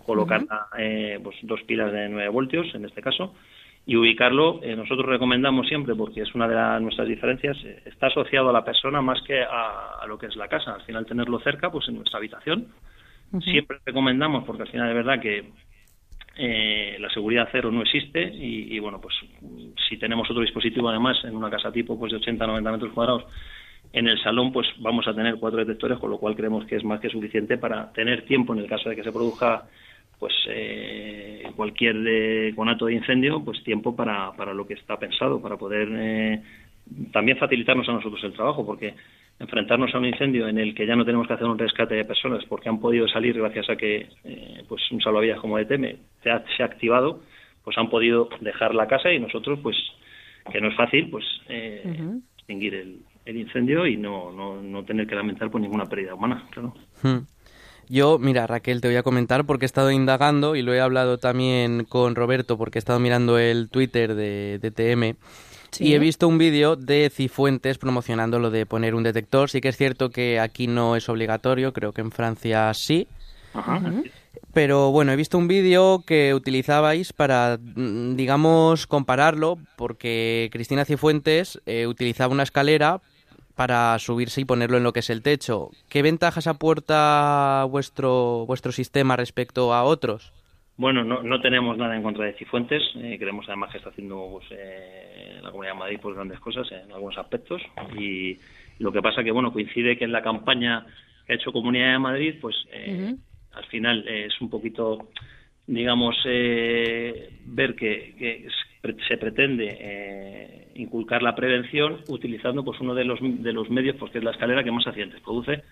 colocar 0.08 0.42
eh, 0.78 1.20
pues, 1.22 1.36
dos 1.42 1.62
pilas 1.64 1.92
de 1.92 2.08
9 2.08 2.28
voltios, 2.30 2.74
en 2.74 2.86
este 2.86 3.02
caso, 3.02 3.34
y 3.84 3.94
ubicarlo, 3.94 4.60
eh, 4.62 4.74
nosotros 4.74 5.06
recomendamos 5.06 5.68
siempre, 5.68 5.94
porque 5.94 6.22
es 6.22 6.34
una 6.34 6.48
de 6.48 6.80
nuestras 6.80 7.06
diferencias, 7.06 7.56
eh, 7.64 7.82
está 7.84 8.06
asociado 8.06 8.48
a 8.48 8.52
la 8.52 8.64
persona 8.64 9.02
más 9.02 9.20
que 9.22 9.42
a, 9.42 10.04
lo 10.06 10.18
que 10.18 10.26
es 10.26 10.36
la 10.36 10.48
casa. 10.48 10.74
Al 10.74 10.82
final 10.82 11.06
tenerlo 11.06 11.38
cerca, 11.40 11.70
pues 11.70 11.88
en 11.88 11.96
nuestra 11.96 12.18
habitación. 12.18 12.68
Siempre 13.42 13.78
recomendamos, 13.84 14.44
porque 14.44 14.62
al 14.62 14.68
final 14.68 14.88
de 14.88 14.94
verdad 14.94 15.20
que 15.20 15.52
eh, 16.36 16.96
la 16.98 17.10
seguridad 17.10 17.48
cero 17.52 17.70
no 17.70 17.82
existe 17.82 18.22
y, 18.22 18.78
bueno, 18.78 19.00
pues 19.00 19.14
si 19.88 19.98
tenemos 19.98 20.30
otro 20.30 20.40
dispositivo 20.40 20.88
además 20.88 21.18
en 21.24 21.36
una 21.36 21.50
casa 21.50 21.70
tipo 21.70 21.98
pues 21.98 22.12
de 22.12 22.18
80-90 22.18 22.72
metros 22.72 22.92
cuadrados, 22.92 23.24
en 23.92 24.08
el 24.08 24.18
salón 24.22 24.52
pues 24.52 24.66
vamos 24.78 25.06
a 25.08 25.14
tener 25.14 25.36
cuatro 25.36 25.58
detectores, 25.58 25.98
con 25.98 26.10
lo 26.10 26.18
cual 26.18 26.36
creemos 26.36 26.64
que 26.66 26.76
es 26.76 26.84
más 26.84 27.00
que 27.00 27.10
suficiente 27.10 27.58
para 27.58 27.92
tener 27.92 28.24
tiempo 28.24 28.54
en 28.54 28.60
el 28.60 28.66
caso 28.66 28.88
de 28.88 28.96
que 28.96 29.04
se 29.04 29.12
produzca 29.12 29.64
pues 30.18 30.34
eh, 30.48 31.44
cualquier 31.54 31.96
de, 32.00 32.52
conato 32.56 32.86
de 32.86 32.94
incendio, 32.94 33.42
pues 33.44 33.62
tiempo 33.62 33.94
para, 33.94 34.32
para 34.32 34.52
lo 34.52 34.66
que 34.66 34.74
está 34.74 34.96
pensado, 34.98 35.40
para 35.40 35.56
poder 35.56 35.88
eh, 35.92 36.42
también 37.12 37.38
facilitarnos 37.38 37.88
a 37.88 37.92
nosotros 37.92 38.22
el 38.24 38.32
trabajo, 38.32 38.66
porque 38.66 38.94
enfrentarnos 39.38 39.94
a 39.94 39.98
un 39.98 40.06
incendio 40.06 40.48
en 40.48 40.58
el 40.58 40.74
que 40.74 40.86
ya 40.86 40.96
no 40.96 41.04
tenemos 41.04 41.28
que 41.28 41.34
hacer 41.34 41.46
un 41.46 41.58
rescate 41.58 41.94
de 41.94 42.04
personas 42.04 42.44
porque 42.46 42.68
han 42.68 42.80
podido 42.80 43.06
salir 43.06 43.38
gracias 43.38 43.70
a 43.70 43.76
que 43.76 44.08
eh, 44.24 44.64
pues 44.68 44.82
un 44.90 45.00
salvavidas 45.00 45.38
como 45.38 45.58
ETM 45.58 45.96
se 46.22 46.30
ha, 46.30 46.44
se 46.56 46.62
ha 46.62 46.66
activado, 46.66 47.20
pues 47.62 47.78
han 47.78 47.88
podido 47.88 48.28
dejar 48.40 48.74
la 48.74 48.88
casa 48.88 49.12
y 49.12 49.20
nosotros, 49.20 49.60
pues, 49.62 49.76
que 50.50 50.60
no 50.60 50.68
es 50.68 50.76
fácil, 50.76 51.10
pues 51.10 51.24
extinguir 52.38 52.74
el, 52.74 52.98
el, 53.26 53.36
incendio 53.36 53.86
y 53.86 53.96
no, 53.96 54.32
no, 54.32 54.60
no 54.62 54.84
tener 54.84 55.06
que 55.06 55.14
lamentar 55.14 55.50
por 55.50 55.60
ninguna 55.60 55.84
pérdida 55.84 56.14
humana, 56.14 56.44
claro. 56.50 56.74
Hmm. 57.02 57.18
Yo, 57.88 58.18
mira, 58.18 58.46
Raquel, 58.46 58.80
te 58.80 58.88
voy 58.88 58.96
a 58.96 59.02
comentar 59.02 59.46
porque 59.46 59.64
he 59.64 59.66
estado 59.66 59.90
indagando 59.90 60.56
y 60.56 60.62
lo 60.62 60.74
he 60.74 60.80
hablado 60.80 61.18
también 61.18 61.84
con 61.84 62.14
Roberto 62.14 62.58
porque 62.58 62.78
he 62.78 62.80
estado 62.80 62.98
mirando 62.98 63.38
el 63.38 63.70
Twitter 63.70 64.14
de, 64.14 64.58
TM. 64.74 65.16
Y 65.78 65.94
he 65.94 65.98
visto 65.98 66.28
un 66.28 66.38
vídeo 66.38 66.76
de 66.76 67.10
Cifuentes 67.10 67.78
promocionando 67.78 68.38
lo 68.38 68.50
de 68.50 68.66
poner 68.66 68.94
un 68.94 69.02
detector. 69.02 69.50
Sí 69.50 69.60
que 69.60 69.68
es 69.68 69.76
cierto 69.76 70.10
que 70.10 70.40
aquí 70.40 70.66
no 70.66 70.96
es 70.96 71.08
obligatorio, 71.08 71.72
creo 71.72 71.92
que 71.92 72.00
en 72.00 72.10
Francia 72.10 72.72
sí. 72.74 73.06
Pero 74.52 74.90
bueno, 74.90 75.12
he 75.12 75.16
visto 75.16 75.38
un 75.38 75.48
vídeo 75.48 76.02
que 76.06 76.34
utilizabais 76.34 77.12
para, 77.12 77.58
mm, 77.58 78.16
digamos, 78.16 78.86
compararlo, 78.86 79.58
porque 79.76 80.48
Cristina 80.52 80.84
Cifuentes 80.84 81.60
eh, 81.66 81.86
utilizaba 81.86 82.32
una 82.32 82.42
escalera 82.42 83.00
para 83.58 83.98
subirse 83.98 84.40
y 84.40 84.44
ponerlo 84.44 84.76
en 84.76 84.84
lo 84.84 84.92
que 84.92 85.00
es 85.00 85.10
el 85.10 85.20
techo. 85.20 85.70
¿Qué 85.90 86.00
ventajas 86.00 86.46
aporta 86.46 87.66
vuestro, 87.68 88.46
vuestro 88.46 88.70
sistema 88.70 89.16
respecto 89.16 89.74
a 89.74 89.82
otros? 89.82 90.32
Bueno, 90.76 91.02
no, 91.02 91.24
no 91.24 91.40
tenemos 91.40 91.76
nada 91.76 91.96
en 91.96 92.04
contra 92.04 92.24
de 92.24 92.34
Cifuentes. 92.34 92.80
Eh, 92.94 93.16
creemos 93.18 93.46
además 93.48 93.72
que 93.72 93.78
está 93.78 93.90
haciendo 93.90 94.28
pues, 94.30 94.46
eh, 94.52 95.40
la 95.42 95.50
Comunidad 95.50 95.72
de 95.72 95.78
Madrid 95.80 95.98
pues, 96.00 96.14
grandes 96.14 96.38
cosas 96.38 96.70
en 96.70 96.92
algunos 96.92 97.18
aspectos. 97.18 97.60
Y 97.98 98.38
lo 98.78 98.92
que 98.92 99.02
pasa 99.02 99.24
que 99.24 99.32
bueno 99.32 99.52
coincide 99.52 99.98
que 99.98 100.04
en 100.04 100.12
la 100.12 100.22
campaña 100.22 100.86
que 101.26 101.32
ha 101.32 101.36
hecho 101.36 101.50
Comunidad 101.50 101.94
de 101.94 101.98
Madrid, 101.98 102.34
pues 102.40 102.54
eh, 102.70 103.12
al 103.54 103.64
final 103.64 104.06
es 104.06 104.40
un 104.40 104.50
poquito, 104.50 105.08
digamos, 105.66 106.14
ver 106.24 107.74
que, 107.74 108.14
que, 108.16 108.46
se 108.80 109.16
pretende 109.16 109.76
eh, 109.80 110.68
inculcar 110.76 111.22
la 111.22 111.34
prevención 111.34 111.98
utilizando 112.08 112.64
pues 112.64 112.80
uno 112.80 112.94
de 112.94 113.04
los 113.04 113.18
de 113.20 113.52
los 113.52 113.68
medios 113.70 113.96
pues 113.96 114.12
que 114.12 114.18
es 114.18 114.24
la 114.24 114.30
escalera 114.30 114.62
que 114.62 114.70
más 114.70 114.86
accidentes 114.86 115.20
produce 115.20 115.62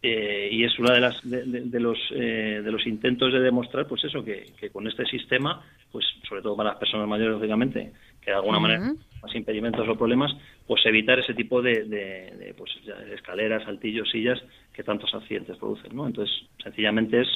eh, 0.00 0.48
y 0.52 0.62
es 0.62 0.78
uno 0.78 0.92
de 0.92 1.00
las 1.00 1.20
de, 1.28 1.80
los 1.80 1.98
eh, 2.12 2.60
de 2.62 2.70
los 2.70 2.86
intentos 2.86 3.32
de 3.32 3.40
demostrar 3.40 3.88
pues 3.88 4.04
eso 4.04 4.24
que, 4.24 4.52
con 4.72 4.86
este 4.86 5.04
sistema 5.06 5.60
pues 5.90 6.06
sobre 6.28 6.42
todo 6.42 6.56
para 6.56 6.70
las 6.70 6.78
personas 6.78 7.08
mayores 7.08 7.34
lógicamente 7.34 7.92
que 8.20 8.30
de 8.30 8.36
alguna 8.36 8.60
manera 8.60 8.92
más 9.22 9.34
impedimentos 9.34 9.88
o 9.88 9.96
problemas 9.96 10.32
pues 10.66 10.86
evitar 10.86 11.18
ese 11.18 11.34
tipo 11.34 11.60
de, 11.60 12.54
pues, 12.56 12.70
escaleras 13.12 13.64
saltillos 13.64 14.08
sillas 14.10 14.40
que 14.72 14.84
tantos 14.84 15.12
accidentes 15.12 15.56
producen 15.56 15.96
no 15.96 16.06
entonces 16.06 16.34
sencillamente 16.62 17.22
es 17.22 17.28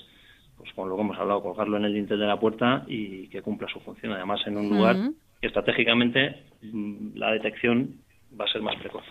pues 0.63 0.73
con 0.75 0.89
lo 0.89 0.95
que 0.95 1.03
hemos 1.03 1.19
hablado, 1.19 1.43
colocarlo 1.43 1.77
en 1.77 1.87
el 1.87 1.95
dintel 1.95 2.21
de 2.21 2.27
la 2.27 2.39
puerta 2.39 2.85
y 2.87 3.27
que 3.29 3.43
cumpla 3.43 3.67
su 3.67 3.81
función. 3.81 4.13
Además, 4.13 4.41
en 4.47 4.57
un 4.57 4.69
lugar 4.69 4.97
que 5.41 5.49
estratégicamente 5.49 6.45
mm, 6.63 7.17
la 7.17 7.33
detección 7.33 7.97
va 8.41 8.45
a 8.45 8.53
ser 8.53 8.63
más 8.63 8.77
precoz. 8.77 9.03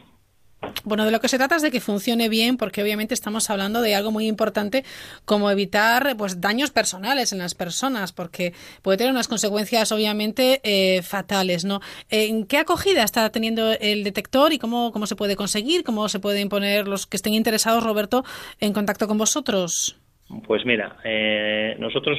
Bueno, 0.85 1.03
de 1.03 1.11
lo 1.11 1.19
que 1.19 1.27
se 1.27 1.37
trata 1.37 1.57
es 1.57 1.61
de 1.61 1.71
que 1.71 1.81
funcione 1.81 2.29
bien, 2.29 2.55
porque 2.55 2.81
obviamente 2.81 3.13
estamos 3.13 3.49
hablando 3.49 3.81
de 3.81 3.95
algo 3.95 4.11
muy 4.11 4.27
importante 4.27 4.85
como 5.25 5.51
evitar 5.51 6.15
pues 6.15 6.39
daños 6.39 6.71
personales 6.71 7.33
en 7.33 7.39
las 7.39 7.53
personas, 7.53 8.13
porque 8.13 8.53
puede 8.81 8.97
tener 8.97 9.11
unas 9.11 9.27
consecuencias 9.27 9.91
obviamente 9.91 10.61
eh, 10.63 11.01
fatales, 11.01 11.65
¿no? 11.65 11.81
¿En 12.09 12.45
qué 12.45 12.59
acogida 12.59 13.03
está 13.03 13.29
teniendo 13.29 13.71
el 13.73 14.05
detector 14.05 14.53
y 14.53 14.59
cómo, 14.59 14.93
cómo 14.93 15.05
se 15.05 15.17
puede 15.17 15.35
conseguir? 15.35 15.83
¿Cómo 15.83 16.07
se 16.07 16.19
pueden 16.19 16.47
poner 16.47 16.87
los 16.87 17.07
que 17.07 17.17
estén 17.17 17.33
interesados, 17.33 17.83
Roberto, 17.83 18.23
en 18.59 18.71
contacto 18.71 19.07
con 19.07 19.17
vosotros? 19.17 20.00
Pues 20.45 20.65
mira, 20.65 20.97
eh, 21.03 21.75
nosotros, 21.79 22.17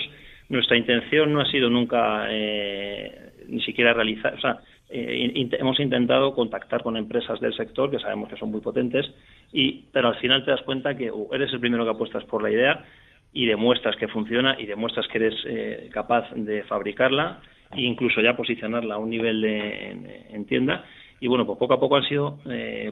nuestra 0.49 0.77
intención 0.77 1.33
no 1.33 1.41
ha 1.41 1.51
sido 1.51 1.71
nunca 1.71 2.27
eh, 2.29 3.33
ni 3.49 3.63
siquiera 3.63 3.95
realizar, 3.95 4.35
o 4.35 4.41
sea, 4.41 4.59
eh, 4.91 5.49
hemos 5.53 5.81
intentado 5.81 6.35
contactar 6.35 6.83
con 6.83 6.97
empresas 6.97 7.41
del 7.41 7.55
sector 7.55 7.91
que 7.91 7.99
sabemos 7.99 8.29
que 8.29 8.37
son 8.37 8.51
muy 8.51 8.61
potentes, 8.61 9.11
y, 9.53 9.85
pero 9.93 10.09
al 10.09 10.17
final 10.17 10.45
te 10.45 10.51
das 10.51 10.63
cuenta 10.63 10.95
que 10.95 11.11
uh, 11.11 11.29
eres 11.33 11.53
el 11.53 11.61
primero 11.61 11.85
que 11.85 11.91
apuestas 11.91 12.25
por 12.25 12.43
la 12.43 12.51
idea 12.51 12.85
y 13.33 13.47
demuestras 13.47 13.97
que 13.97 14.09
funciona 14.09 14.57
y 14.59 14.67
demuestras 14.67 15.09
que 15.09 15.19
eres 15.19 15.91
capaz 15.91 16.31
de 16.35 16.65
fabricarla 16.65 17.41
e 17.75 17.81
incluso 17.81 18.21
ya 18.21 18.37
posicionarla 18.37 18.97
a 18.97 18.99
un 18.99 19.09
nivel 19.09 19.41
de, 19.41 20.27
en, 20.31 20.45
tienda. 20.45 20.85
Y 21.19 21.29
bueno, 21.29 21.47
pues 21.47 21.59
poco 21.59 21.73
a 21.73 21.81
poco 21.81 21.97
han 21.97 22.05
sido 22.05 22.39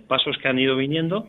pasos 0.08 0.38
que 0.38 0.48
han 0.48 0.58
ido 0.58 0.76
viniendo 0.76 1.28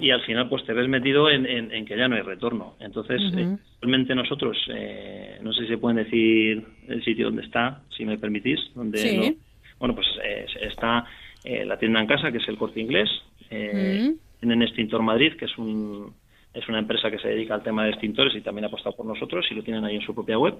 y 0.00 0.10
al 0.10 0.22
final 0.22 0.48
pues 0.48 0.64
te 0.64 0.72
ves 0.72 0.88
metido 0.88 1.30
en, 1.30 1.46
en, 1.46 1.84
que 1.84 1.96
ya 1.96 2.08
no 2.08 2.16
hay 2.16 2.22
retorno. 2.22 2.74
Entonces, 2.80 3.20
eh, 3.36 3.56
realmente 3.80 4.14
nosotros, 4.14 4.56
eh, 4.74 5.38
no 5.42 5.52
sé 5.52 5.62
si 5.62 5.68
se 5.68 5.78
pueden 5.78 5.98
decir 5.98 6.64
el 6.88 7.04
sitio 7.04 7.26
donde 7.26 7.42
está, 7.42 7.82
si 7.96 8.04
me 8.04 8.18
permitís, 8.18 8.60
donde 8.74 9.36
bueno, 9.78 9.94
pues 9.94 10.06
eh, 10.24 10.46
está 10.62 11.04
la 11.44 11.78
tienda 11.78 12.00
en 12.00 12.06
casa, 12.06 12.32
que 12.32 12.38
es 12.38 12.48
el 12.48 12.56
Corte 12.56 12.80
Inglés, 12.80 13.10
tienen 13.48 14.62
Extintor 14.62 15.02
Madrid, 15.02 15.34
que 15.38 15.44
es 15.44 15.58
un 15.58 16.14
es 16.54 16.68
una 16.68 16.78
empresa 16.78 17.10
que 17.10 17.18
se 17.18 17.28
dedica 17.28 17.54
al 17.54 17.64
tema 17.64 17.84
de 17.84 17.90
extintores 17.90 18.34
y 18.34 18.40
también 18.40 18.64
ha 18.64 18.68
apostado 18.68 18.94
por 18.94 19.04
nosotros 19.04 19.44
y 19.50 19.54
lo 19.54 19.64
tienen 19.64 19.84
ahí 19.84 19.96
en 19.96 20.02
su 20.02 20.14
propia 20.14 20.38
web. 20.38 20.54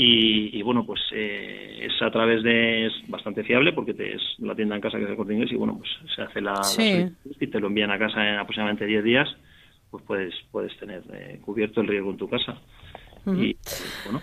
Y, 0.00 0.62
bueno, 0.62 0.86
pues 0.86 1.00
eh, 1.12 1.86
es 1.86 2.00
a 2.00 2.12
través 2.12 2.44
de. 2.44 2.86
es 2.86 2.92
bastante 3.08 3.42
fiable 3.42 3.72
porque 3.72 3.94
te, 3.94 4.14
es 4.14 4.22
la 4.38 4.54
tienda 4.54 4.76
en 4.76 4.80
casa 4.80 4.96
que 4.96 5.02
es 5.02 5.10
el 5.10 5.16
corte 5.16 5.34
inglés 5.34 5.50
y 5.50 5.56
bueno, 5.56 5.76
pues 5.76 5.90
se 6.14 6.22
hace 6.22 6.40
la, 6.40 6.62
y 7.40 7.46
te 7.48 7.58
lo 7.58 7.66
envían 7.66 7.90
a 7.90 7.98
casa 7.98 8.24
en 8.24 8.38
aproximadamente 8.38 8.86
10 8.86 9.02
días, 9.02 9.28
pues 9.90 10.04
puedes, 10.06 10.32
puedes 10.52 10.78
tener 10.78 11.02
eh, 11.12 11.40
cubierto 11.44 11.80
el 11.80 11.88
riesgo 11.88 12.12
en 12.12 12.16
tu 12.16 12.28
casa. 12.28 12.58
Y 13.26 13.56
bueno. 14.04 14.22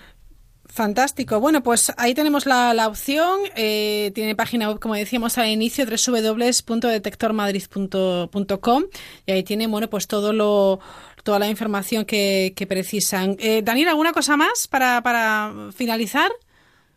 Fantástico. 0.67 1.41
Bueno, 1.41 1.61
pues 1.61 1.91
ahí 1.97 2.13
tenemos 2.13 2.45
la, 2.45 2.73
la 2.73 2.87
opción. 2.87 3.41
Eh, 3.57 4.13
tiene 4.15 4.33
página 4.35 4.69
web, 4.69 4.79
como 4.79 4.95
decíamos 4.95 5.37
al 5.37 5.49
inicio, 5.49 5.85
www.detectormadrid.com 5.85 8.83
y 9.25 9.31
ahí 9.31 9.43
tiene, 9.43 9.67
bueno, 9.67 9.89
pues 9.89 10.07
todo 10.07 10.31
lo, 10.33 10.79
toda 11.25 11.39
la 11.39 11.49
información 11.49 12.05
que, 12.05 12.65
precisan. 12.69 13.35
Eh, 13.39 13.63
Daniel, 13.63 13.89
¿alguna 13.89 14.13
cosa 14.13 14.37
más 14.37 14.67
para, 14.69 15.01
para 15.01 15.71
finalizar? 15.75 16.31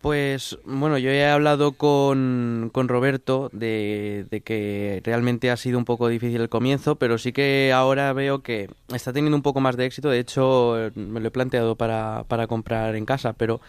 Pues 0.02 0.58
bueno, 0.64 0.98
yo 0.98 1.10
he 1.10 1.26
hablado 1.26 1.72
con, 1.72 2.70
con 2.72 2.88
Roberto 2.88 3.48
de, 3.52 4.26
de, 4.30 4.42
que 4.42 5.00
realmente 5.02 5.50
ha 5.50 5.56
sido 5.56 5.78
un 5.78 5.86
poco 5.86 6.08
difícil 6.08 6.42
el 6.42 6.50
comienzo, 6.50 6.96
pero 6.96 7.16
sí 7.16 7.32
que 7.32 7.72
ahora 7.74 8.12
veo 8.12 8.42
que 8.42 8.70
está 8.94 9.14
teniendo 9.14 9.34
un 9.34 9.42
poco 9.42 9.60
más 9.60 9.76
de 9.76 9.86
éxito. 9.86 10.10
De 10.10 10.20
hecho, 10.20 10.76
me 10.94 11.20
lo 11.20 11.28
he 11.28 11.32
planteado 11.32 11.74
para, 11.74 12.24
para 12.28 12.46
comprar 12.46 12.96
en 12.96 13.06
casa, 13.06 13.32
pero 13.32 13.62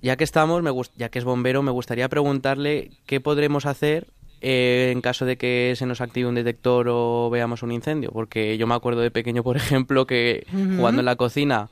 ya 0.00 0.16
que 0.16 0.24
estamos, 0.24 0.62
me 0.62 0.72
ya 0.96 1.10
que 1.10 1.18
es 1.18 1.24
bombero, 1.26 1.62
me 1.62 1.72
gustaría 1.72 2.08
preguntarle 2.08 2.90
qué 3.04 3.20
podremos 3.20 3.66
hacer 3.66 4.08
eh, 4.40 4.90
en 4.92 5.00
caso 5.00 5.24
de 5.24 5.36
que 5.36 5.74
se 5.76 5.86
nos 5.86 6.00
active 6.00 6.28
un 6.28 6.34
detector 6.34 6.86
o 6.88 7.30
veamos 7.30 7.62
un 7.62 7.72
incendio, 7.72 8.10
porque 8.12 8.56
yo 8.58 8.66
me 8.66 8.74
acuerdo 8.74 9.00
de 9.00 9.10
pequeño, 9.10 9.42
por 9.42 9.56
ejemplo, 9.58 10.06
que 10.06 10.46
jugando 10.76 11.00
en 11.00 11.06
la 11.06 11.16
cocina 11.16 11.70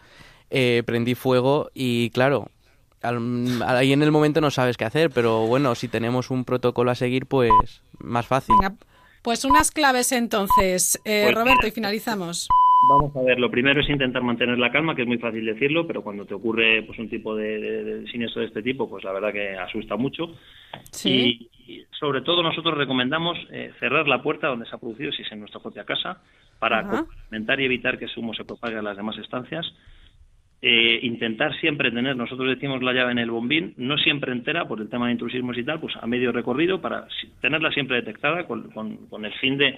eh, 0.51 0.83
prendí 0.87 1.15
fuego 1.15 1.71
y 1.75 2.11
claro, 2.11 2.49
ahí 3.03 3.93
en 3.93 4.03
el 4.03 4.11
momento 4.11 4.41
no 4.41 4.51
sabes 4.51 4.77
qué 4.77 4.85
hacer, 4.85 5.11
pero 5.11 5.47
bueno, 5.47 5.75
si 5.75 5.89
tenemos 5.89 6.31
un 6.31 6.45
protocolo 6.45 6.91
a 6.91 6.95
seguir, 6.95 7.27
pues 7.27 7.51
más 7.99 8.27
fácil. 8.27 8.55
pues 9.23 9.45
unas 9.45 9.71
claves 9.71 10.13
entonces, 10.13 11.01
eh, 11.05 11.23
pues 11.25 11.35
Roberto, 11.35 11.67
y 11.67 11.71
finalizamos. 11.71 12.49
Vamos 12.89 13.17
a 13.17 13.23
ver, 13.23 13.39
lo 13.41 13.51
primero 13.51 13.81
es 13.81 13.89
intentar 13.89 14.23
mantener 14.23 14.59
la 14.59 14.71
calma, 14.71 14.95
que 14.95 15.03
es 15.03 15.09
muy 15.09 15.19
fácil 15.19 15.45
decirlo, 15.45 15.87
pero 15.87 16.03
cuando 16.03 16.25
te 16.25 16.35
ocurre 16.35 16.83
pues 16.83 16.99
un 16.99 17.09
tipo 17.09 17.35
de, 17.35 18.05
siniestro 18.11 18.43
de 18.43 18.49
este 18.49 18.63
tipo, 18.63 18.89
pues 18.89 19.03
la 19.03 19.13
verdad 19.13 19.33
que 19.33 19.57
asusta 19.57 19.97
mucho. 19.97 20.29
Sí. 20.91 21.11
Y, 21.11 21.56
sobre 22.07 22.21
todo 22.21 22.41
nosotros 22.41 22.79
recomendamos 22.79 23.37
eh, 23.51 23.73
cerrar 23.81 24.07
la 24.07 24.23
puerta 24.23 24.47
donde 24.47 24.65
se 24.67 24.77
ha 24.77 24.79
producido, 24.79 25.11
si 25.11 25.23
es 25.23 25.33
en 25.33 25.41
nuestra 25.41 25.59
propia 25.59 25.83
casa, 25.83 26.23
para 26.61 26.87
complementar 26.87 27.61
y 27.61 27.65
evitar 27.65 27.99
que 27.99 28.05
ese 28.05 28.21
humo 28.21 28.33
se 28.33 28.45
propague 28.45 28.77
a 28.77 28.83
las 28.83 28.97
demás 28.97 29.19
estancias. 29.19 29.67
Eh, 30.63 31.01
intentar 31.03 31.53
siempre 31.59 31.91
tener, 31.91 32.17
nosotros 32.17 32.49
decimos 32.49 32.81
la 32.81 32.93
llave 32.93 33.11
en 33.11 33.19
el 33.19 33.33
bombín, 33.33 33.75
no 33.77 33.99
siempre 33.99 34.31
entera 34.31 34.69
por 34.69 34.81
el 34.81 34.89
tema 34.89 35.07
de 35.07 35.15
intrusismos 35.15 35.59
y 35.59 35.65
tal, 35.65 35.81
pues 35.81 35.97
a 36.01 36.07
medio 36.07 36.31
recorrido 36.31 36.81
para 36.81 37.09
tenerla 37.41 37.73
siempre 37.73 37.97
detectada 37.97 38.47
con, 38.47 38.71
con, 38.71 39.25
el 39.25 39.33
fin 39.41 39.59
de, 39.59 39.77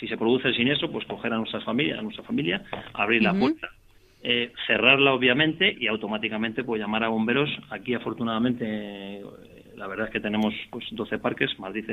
si 0.00 0.08
se 0.08 0.16
produce 0.16 0.48
el 0.48 0.56
siniestro, 0.56 0.90
pues 0.90 1.06
coger 1.06 1.32
a 1.32 1.36
nuestras 1.36 1.62
familias, 1.62 2.00
a 2.00 2.02
nuestra 2.02 2.24
familia, 2.24 2.64
abrir 2.94 3.22
la 3.22 3.32
puerta, 3.32 3.68
eh, 4.24 4.52
cerrarla 4.66 5.12
obviamente 5.12 5.72
y 5.78 5.86
automáticamente 5.86 6.64
pues 6.64 6.80
llamar 6.80 7.04
a 7.04 7.08
bomberos. 7.08 7.48
Aquí 7.70 7.94
afortunadamente 7.94 9.22
la 9.76 9.86
verdad 9.86 10.06
es 10.06 10.12
que 10.12 10.20
tenemos 10.20 10.54
pues 10.70 10.84
12 10.90 11.18
parques, 11.18 11.58
Madrid 11.58 11.84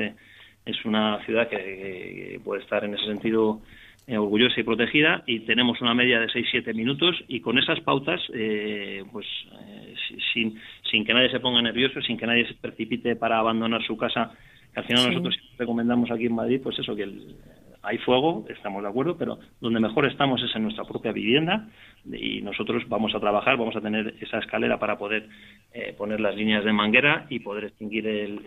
es 0.64 0.84
una 0.84 1.24
ciudad 1.24 1.48
que 1.48 2.40
puede 2.44 2.62
estar 2.62 2.84
en 2.84 2.94
ese 2.94 3.06
sentido 3.06 3.60
eh, 4.08 4.16
orgullosa 4.16 4.58
y 4.58 4.62
protegida. 4.62 5.22
Y 5.26 5.40
tenemos 5.40 5.82
una 5.82 5.92
media 5.92 6.18
de 6.18 6.28
6-7 6.28 6.74
minutos. 6.74 7.14
Y 7.28 7.40
con 7.40 7.58
esas 7.58 7.78
pautas, 7.80 8.20
eh, 8.32 9.04
pues 9.12 9.26
eh, 9.60 9.94
sin, 10.32 10.58
sin 10.90 11.04
que 11.04 11.12
nadie 11.12 11.30
se 11.30 11.40
ponga 11.40 11.60
nervioso, 11.60 12.00
sin 12.00 12.16
que 12.16 12.26
nadie 12.26 12.46
se 12.46 12.54
precipite 12.54 13.16
para 13.16 13.38
abandonar 13.38 13.82
su 13.86 13.98
casa, 13.98 14.32
que 14.72 14.80
al 14.80 14.86
final 14.86 15.08
nosotros 15.10 15.38
recomendamos 15.58 16.10
aquí 16.10 16.24
en 16.24 16.34
Madrid, 16.34 16.58
pues 16.62 16.78
eso, 16.78 16.96
que 16.96 17.06
hay 17.82 17.98
fuego, 17.98 18.44
estamos 18.48 18.82
de 18.82 18.88
acuerdo, 18.88 19.16
pero 19.16 19.38
donde 19.60 19.80
mejor 19.80 20.06
estamos 20.06 20.42
es 20.42 20.54
en 20.54 20.64
nuestra 20.64 20.84
propia 20.84 21.12
vivienda 21.12 21.68
y 22.04 22.42
nosotros 22.42 22.82
vamos 22.88 23.14
a 23.14 23.20
trabajar, 23.20 23.56
vamos 23.56 23.76
a 23.76 23.80
tener 23.80 24.14
esa 24.20 24.38
escalera 24.38 24.78
para 24.78 24.98
poder 24.98 25.28
poner 25.96 26.20
las 26.20 26.34
líneas 26.34 26.64
de 26.64 26.72
manguera 26.72 27.26
y 27.28 27.38
poder 27.40 27.64
extinguir 27.64 28.06
el, 28.06 28.44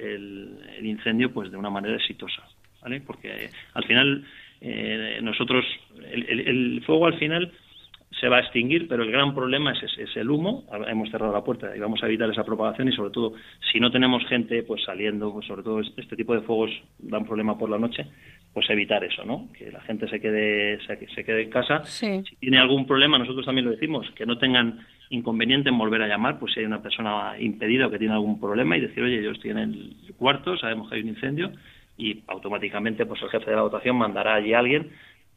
el, 0.78 0.86
incendio 0.86 1.32
pues 1.32 1.52
de 1.52 1.58
una 1.58 1.70
manera 1.70 1.96
exitosa, 1.96 2.44
¿vale? 2.82 3.02
Porque 3.02 3.50
al 3.74 3.84
final 3.86 4.26
eh, 4.64 5.20
nosotros, 5.24 5.66
el, 6.12 6.84
fuego 6.86 7.08
al 7.08 7.18
final 7.18 7.52
se 8.20 8.28
va 8.28 8.38
a 8.38 8.42
extinguir, 8.42 8.88
pero 8.88 9.04
el 9.04 9.12
gran 9.12 9.34
problema 9.34 9.72
es, 9.72 9.84
es, 9.98 10.16
el 10.18 10.30
humo. 10.30 10.66
Hemos 10.88 11.10
cerrado 11.10 11.32
la 11.32 11.44
puerta 11.44 11.76
y 11.76 11.80
vamos 11.80 12.04
a 12.04 12.08
evitar 12.08 12.30
esa 12.30 12.44
propagación 12.44 12.90
y 12.90 12.92
sobre 12.92 13.12
todo 13.12 13.34
si 13.72 13.80
no 13.80 13.90
tenemos 13.90 14.26
gente 14.28 14.64
pues 14.64 14.84
saliendo, 14.84 15.32
pues 15.32 15.48
sobre 15.48 15.64
todo 15.64 15.80
este 15.80 16.16
tipo 16.16 16.34
de 16.34 16.42
fuegos 16.42 16.72
dan 17.00 17.26
problema 17.26 17.58
por 17.58 17.70
la 17.70 17.80
noche, 17.80 18.06
pues 18.54 18.70
evitar 18.70 19.04
eso, 19.04 19.24
¿no? 19.24 19.48
Que 19.58 19.72
la 19.72 19.82
gente 19.82 20.10
se 20.10 20.20
quede 20.20 20.80
se, 20.86 21.24
quede 21.24 21.44
en 21.44 21.50
casa. 21.50 21.84
Si 21.86 22.24
tiene 22.40 22.60
algún 22.60 22.86
problema, 22.86 23.18
nosotros 23.18 23.46
también 23.46 23.66
lo 23.66 23.72
decimos, 23.72 24.10
que 24.12 24.26
no 24.26 24.38
tengan 24.38 24.86
inconveniente 25.10 25.70
en 25.70 25.78
volver 25.78 26.02
a 26.02 26.08
llamar, 26.08 26.38
pues 26.38 26.54
si 26.54 26.60
hay 26.60 26.66
una 26.66 26.82
persona 26.82 27.40
impedida 27.40 27.88
o 27.88 27.92
que 27.92 28.00
tiene 28.00 28.14
algún 28.14 28.40
problema 28.40 28.78
y 28.78 28.82
decir, 28.82 29.04
oye, 29.04 29.24
yo 29.24 29.32
estoy 29.32 29.52
en 29.52 29.58
el 29.58 29.96
cuarto, 30.18 30.58
sabemos 30.58 30.90
que 30.90 30.96
hay 30.96 31.02
un 31.02 31.10
incendio, 31.10 31.52
y 31.98 32.24
automáticamente 32.28 33.06
pues 33.06 33.22
el 33.22 33.30
jefe 33.30 33.50
de 33.50 33.56
la 33.56 33.64
votación 33.64 33.96
mandará 33.96 34.36
allí 34.36 34.54
a 34.54 34.60
alguien 34.60 34.90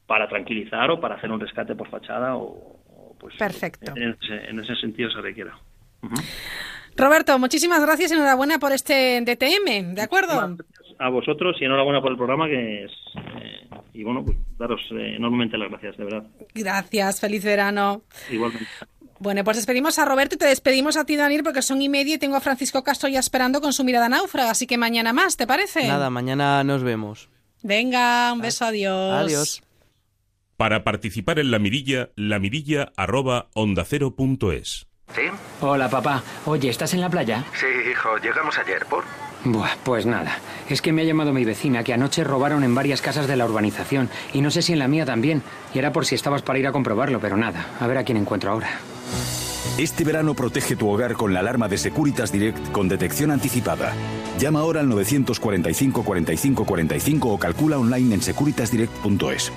para 0.06 0.28
tranquilizar 0.28 0.90
o 0.90 1.00
para 1.00 1.16
hacer 1.16 1.30
un 1.30 1.40
rescate 1.40 1.74
por 1.74 1.88
fachada 1.88 2.36
o, 2.36 2.78
pues 3.18 3.34
Perfecto. 3.36 3.92
En, 3.96 4.16
ese, 4.60 4.76
sentido 4.76 5.10
se 5.10 5.20
requiera. 5.20 5.56
Roberto, 6.96 7.38
muchísimas 7.38 7.80
gracias 7.80 8.10
y 8.10 8.14
enhorabuena 8.14 8.58
por 8.58 8.72
este 8.72 9.20
DTM, 9.22 9.94
¿de 9.94 10.02
acuerdo? 10.02 10.56
A 10.98 11.08
vosotros 11.08 11.56
y 11.60 11.64
enhorabuena 11.64 12.00
por 12.00 12.12
el 12.12 12.18
programa 12.18 12.46
que 12.46 12.84
es 12.84 12.92
eh, 13.16 13.68
y 13.94 14.04
bueno, 14.04 14.24
pues 14.24 14.36
daros 14.58 14.80
eh, 14.90 15.14
enormemente 15.16 15.56
las 15.56 15.70
gracias, 15.70 15.96
de 15.96 16.04
verdad. 16.04 16.24
Gracias, 16.54 17.20
feliz 17.20 17.44
verano. 17.44 18.02
Igualmente. 18.30 18.66
Bueno, 19.20 19.44
pues 19.44 19.56
despedimos 19.56 19.98
a 19.98 20.04
Roberto 20.04 20.34
y 20.34 20.38
te 20.38 20.46
despedimos 20.46 20.96
a 20.96 21.06
ti, 21.06 21.16
Daniel, 21.16 21.42
porque 21.44 21.62
son 21.62 21.80
y 21.80 21.88
media 21.88 22.16
y 22.16 22.18
tengo 22.18 22.36
a 22.36 22.40
Francisco 22.40 22.82
Castro 22.82 23.08
ya 23.08 23.20
esperando 23.20 23.60
con 23.60 23.72
su 23.72 23.84
mirada 23.84 24.08
náufraga, 24.08 24.50
así 24.50 24.66
que 24.66 24.76
mañana 24.76 25.12
más, 25.12 25.36
¿te 25.36 25.46
parece? 25.46 25.86
Nada, 25.86 26.10
mañana 26.10 26.62
nos 26.64 26.82
vemos. 26.82 27.30
Venga, 27.62 28.32
un 28.32 28.40
beso, 28.40 28.66
adiós. 28.66 29.24
Adiós. 29.24 29.62
Para 30.64 30.82
participar 30.82 31.38
en 31.38 31.50
la 31.50 31.58
mirilla, 31.58 32.08
la 32.16 32.38
mirilla 32.38 32.90
arroba 32.96 33.50
onda 33.52 33.84
cero 33.84 34.16
punto 34.16 34.50
es. 34.50 34.86
¿Sí? 35.14 35.24
Hola, 35.60 35.90
papá. 35.90 36.22
Oye, 36.46 36.70
¿estás 36.70 36.94
en 36.94 37.02
la 37.02 37.10
playa? 37.10 37.44
Sí, 37.52 37.66
hijo, 37.90 38.16
llegamos 38.16 38.56
ayer, 38.56 38.86
¿por? 38.86 39.04
Buah, 39.44 39.76
pues 39.84 40.06
nada. 40.06 40.38
Es 40.70 40.80
que 40.80 40.90
me 40.90 41.02
ha 41.02 41.04
llamado 41.04 41.34
mi 41.34 41.44
vecina 41.44 41.84
que 41.84 41.92
anoche 41.92 42.24
robaron 42.24 42.64
en 42.64 42.74
varias 42.74 43.02
casas 43.02 43.26
de 43.26 43.36
la 43.36 43.44
urbanización 43.44 44.08
y 44.32 44.40
no 44.40 44.50
sé 44.50 44.62
si 44.62 44.72
en 44.72 44.78
la 44.78 44.88
mía 44.88 45.04
también. 45.04 45.42
Y 45.74 45.80
era 45.80 45.92
por 45.92 46.06
si 46.06 46.14
estabas 46.14 46.40
para 46.40 46.58
ir 46.58 46.66
a 46.66 46.72
comprobarlo, 46.72 47.20
pero 47.20 47.36
nada. 47.36 47.66
A 47.78 47.86
ver 47.86 47.98
a 47.98 48.04
quién 48.04 48.16
encuentro 48.16 48.50
ahora. 48.50 48.70
Este 49.76 50.02
verano 50.02 50.32
protege 50.32 50.76
tu 50.76 50.88
hogar 50.88 51.12
con 51.12 51.34
la 51.34 51.40
alarma 51.40 51.68
de 51.68 51.76
Securitas 51.76 52.32
Direct 52.32 52.72
con 52.72 52.88
detección 52.88 53.32
anticipada. 53.32 53.92
Llama 54.38 54.60
ahora 54.60 54.80
al 54.80 54.88
945 54.88 56.02
45 56.04 56.64
45 56.64 57.28
o 57.28 57.38
calcula 57.38 57.76
online 57.76 58.14
en 58.14 58.22
securitasdirect.es. 58.22 59.52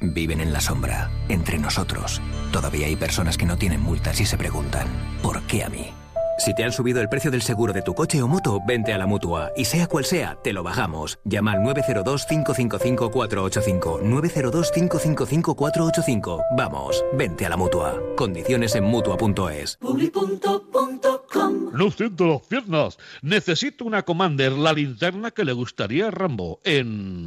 Viven 0.00 0.40
en 0.40 0.52
la 0.52 0.60
sombra, 0.60 1.10
entre 1.28 1.58
nosotros. 1.58 2.22
Todavía 2.52 2.86
hay 2.86 2.94
personas 2.96 3.36
que 3.36 3.46
no 3.46 3.56
tienen 3.56 3.80
multas 3.80 4.20
y 4.20 4.26
se 4.26 4.38
preguntan, 4.38 4.86
¿por 5.22 5.42
qué 5.42 5.64
a 5.64 5.68
mí? 5.68 5.92
Si 6.38 6.54
te 6.54 6.62
han 6.62 6.70
subido 6.70 7.00
el 7.00 7.08
precio 7.08 7.32
del 7.32 7.42
seguro 7.42 7.72
de 7.72 7.82
tu 7.82 7.94
coche 7.94 8.22
o 8.22 8.28
moto, 8.28 8.60
vente 8.64 8.92
a 8.92 8.98
la 8.98 9.06
mutua. 9.06 9.50
Y 9.56 9.64
sea 9.64 9.88
cual 9.88 10.04
sea, 10.04 10.38
te 10.40 10.52
lo 10.52 10.62
bajamos. 10.62 11.18
Llama 11.24 11.50
al 11.52 11.62
902-555-485. 11.62 14.02
902-555-485. 14.02 16.44
Vamos, 16.56 17.04
vente 17.14 17.44
a 17.44 17.48
la 17.48 17.56
mutua. 17.56 18.00
Condiciones 18.16 18.76
en 18.76 18.84
mutua.es. 18.84 19.80
No 21.72 21.90
siento 21.90 22.26
las 22.26 22.42
piernas. 22.42 22.98
Necesito 23.22 23.84
una 23.84 24.04
Commander, 24.04 24.52
la 24.52 24.72
linterna 24.72 25.32
que 25.32 25.44
le 25.44 25.52
gustaría 25.52 26.06
a 26.06 26.12
Rambo. 26.12 26.60
En. 26.62 27.26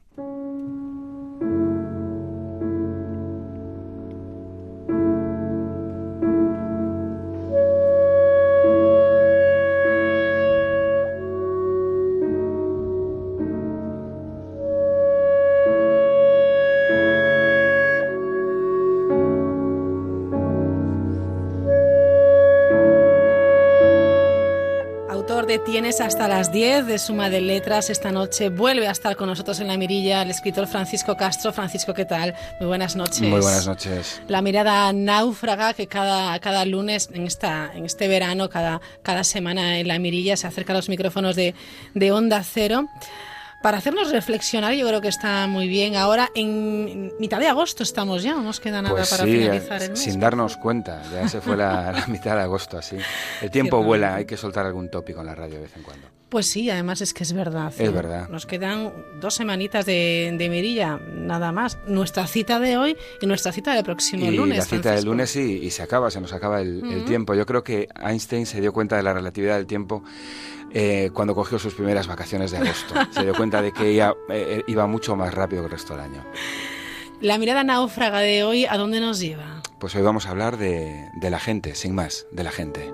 Tienes 25.91 26.07
hasta 26.07 26.29
las 26.29 26.53
10 26.53 26.85
de 26.85 26.97
Suma 26.97 27.29
de 27.29 27.41
Letras. 27.41 27.89
Esta 27.89 28.13
noche 28.13 28.47
vuelve 28.47 28.87
a 28.87 28.91
estar 28.91 29.17
con 29.17 29.27
nosotros 29.27 29.59
en 29.59 29.67
la 29.67 29.75
mirilla 29.75 30.21
el 30.21 30.31
escritor 30.31 30.65
Francisco 30.65 31.17
Castro. 31.17 31.51
Francisco, 31.51 31.93
¿qué 31.93 32.05
tal? 32.05 32.33
Muy 32.61 32.67
buenas 32.67 32.95
noches. 32.95 33.19
Muy 33.19 33.41
buenas 33.41 33.67
noches. 33.67 34.21
La 34.29 34.41
mirada 34.41 34.93
náufraga 34.93 35.73
que 35.73 35.87
cada, 35.87 36.39
cada 36.39 36.63
lunes 36.63 37.09
en, 37.11 37.27
esta, 37.27 37.73
en 37.75 37.83
este 37.83 38.07
verano, 38.07 38.49
cada, 38.49 38.79
cada 39.03 39.25
semana 39.25 39.79
en 39.79 39.89
la 39.89 39.99
mirilla 39.99 40.37
se 40.37 40.47
acerca 40.47 40.71
a 40.71 40.77
los 40.77 40.87
micrófonos 40.87 41.35
de, 41.35 41.55
de 41.93 42.11
Onda 42.13 42.41
Cero 42.41 42.87
para 43.61 43.77
hacernos 43.77 44.11
reflexionar, 44.11 44.73
yo 44.73 44.87
creo 44.87 45.01
que 45.01 45.07
está 45.07 45.47
muy 45.47 45.67
bien. 45.67 45.95
Ahora, 45.95 46.29
en 46.35 47.11
mitad 47.19 47.39
de 47.39 47.47
agosto 47.47 47.83
estamos 47.83 48.23
ya, 48.23 48.33
no 48.33 48.41
nos 48.41 48.59
queda 48.59 48.81
nada 48.81 48.95
pues 48.95 49.09
para 49.09 49.23
finalizar 49.23 49.83
el 49.83 49.91
mes. 49.91 49.99
Sin 49.99 50.19
darnos 50.19 50.57
cuenta, 50.57 51.01
ya 51.11 51.27
se 51.27 51.41
fue 51.41 51.55
la, 51.55 52.05
mitad 52.07 52.35
de 52.35 52.41
agosto 52.41 52.77
así. 52.77 52.97
El 53.41 53.51
tiempo 53.51 53.83
vuela, 53.83 54.15
hay 54.15 54.25
que 54.25 54.37
soltar 54.37 54.65
algún 54.65 54.89
tópico 54.89 55.21
en 55.21 55.27
la 55.27 55.35
radio 55.35 55.55
de 55.55 55.61
vez 55.61 55.75
en 55.75 55.83
cuando. 55.83 56.07
Pues 56.29 56.49
sí, 56.49 56.69
además 56.69 57.01
es 57.01 57.13
que 57.13 57.23
es 57.23 57.33
verdad. 57.33 57.73
Es 57.77 57.93
verdad. 57.93 58.29
Nos 58.29 58.45
quedan 58.45 58.93
dos 59.19 59.33
semanitas 59.33 59.85
de, 59.85 60.33
de 60.37 60.49
mirilla, 60.49 60.97
nada 60.97 61.51
más. 61.51 61.77
Nuestra 61.87 62.25
cita 62.25 62.57
de 62.57 62.77
hoy 62.77 62.95
y 63.19 63.25
nuestra 63.25 63.51
cita 63.51 63.73
del 63.73 63.83
próximo 63.83 64.27
y 64.27 64.37
lunes. 64.37 64.59
La 64.59 64.63
cita 64.63 64.91
del 64.93 65.03
lunes 65.03 65.35
y, 65.35 65.57
y, 65.57 65.71
se 65.71 65.83
acaba, 65.83 66.09
se 66.09 66.21
nos 66.21 66.31
acaba 66.31 66.61
el, 66.61 66.89
el 66.89 67.03
tiempo. 67.03 67.33
Yo 67.33 67.45
creo 67.45 67.65
que 67.65 67.89
Einstein 68.01 68.45
se 68.45 68.61
dio 68.61 68.71
cuenta 68.71 68.95
de 68.95 69.03
la 69.03 69.13
relatividad 69.13 69.57
del 69.57 69.67
tiempo 69.67 70.05
eh, 70.73 71.09
cuando 71.13 71.35
cogió 71.35 71.59
sus 71.59 71.73
primeras 71.73 72.07
vacaciones 72.07 72.51
de 72.51 72.57
agosto. 72.57 72.95
Se 73.11 73.23
dio 73.23 73.33
cuenta 73.35 73.61
de 73.61 73.71
que 73.71 73.89
ella 73.89 74.13
eh, 74.29 74.63
iba 74.67 74.87
mucho 74.87 75.15
más 75.15 75.33
rápido 75.33 75.61
que 75.61 75.65
el 75.67 75.71
resto 75.71 75.93
del 75.93 76.03
año. 76.03 76.25
La 77.19 77.37
mirada 77.37 77.63
náufraga 77.63 78.19
de 78.19 78.43
hoy, 78.43 78.65
¿a 78.65 78.77
dónde 78.77 78.99
nos 78.99 79.19
lleva? 79.19 79.61
Pues 79.79 79.95
hoy 79.95 80.01
vamos 80.01 80.25
a 80.25 80.31
hablar 80.31 80.57
de, 80.57 81.09
de 81.15 81.29
la 81.29 81.39
gente, 81.39 81.75
sin 81.75 81.93
más, 81.93 82.25
de 82.31 82.43
la 82.43 82.51
gente. 82.51 82.91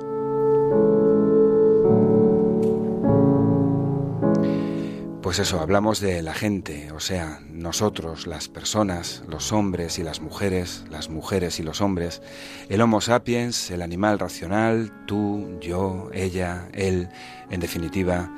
Pues 5.28 5.40
eso, 5.40 5.60
hablamos 5.60 6.00
de 6.00 6.22
la 6.22 6.34
gente, 6.34 6.90
o 6.94 7.02
sea, 7.02 7.42
nosotros, 7.52 8.28
las 8.28 8.48
personas, 8.48 9.24
los 9.28 9.52
hombres 9.52 10.00
y 10.00 10.04
las 10.04 10.22
mujeres, 10.22 10.86
las 10.90 11.10
mujeres 11.10 11.60
y 11.60 11.64
los 11.64 11.82
hombres, 11.82 12.22
el 12.70 12.80
Homo 12.80 13.02
sapiens, 13.02 13.70
el 13.70 13.82
animal 13.82 14.20
racional, 14.20 14.90
tú, 15.06 15.60
yo, 15.60 16.10
ella, 16.14 16.70
él, 16.72 17.10
en 17.50 17.60
definitiva, 17.60 18.32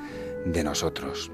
de 0.44 0.64
nosotros. 0.64 1.30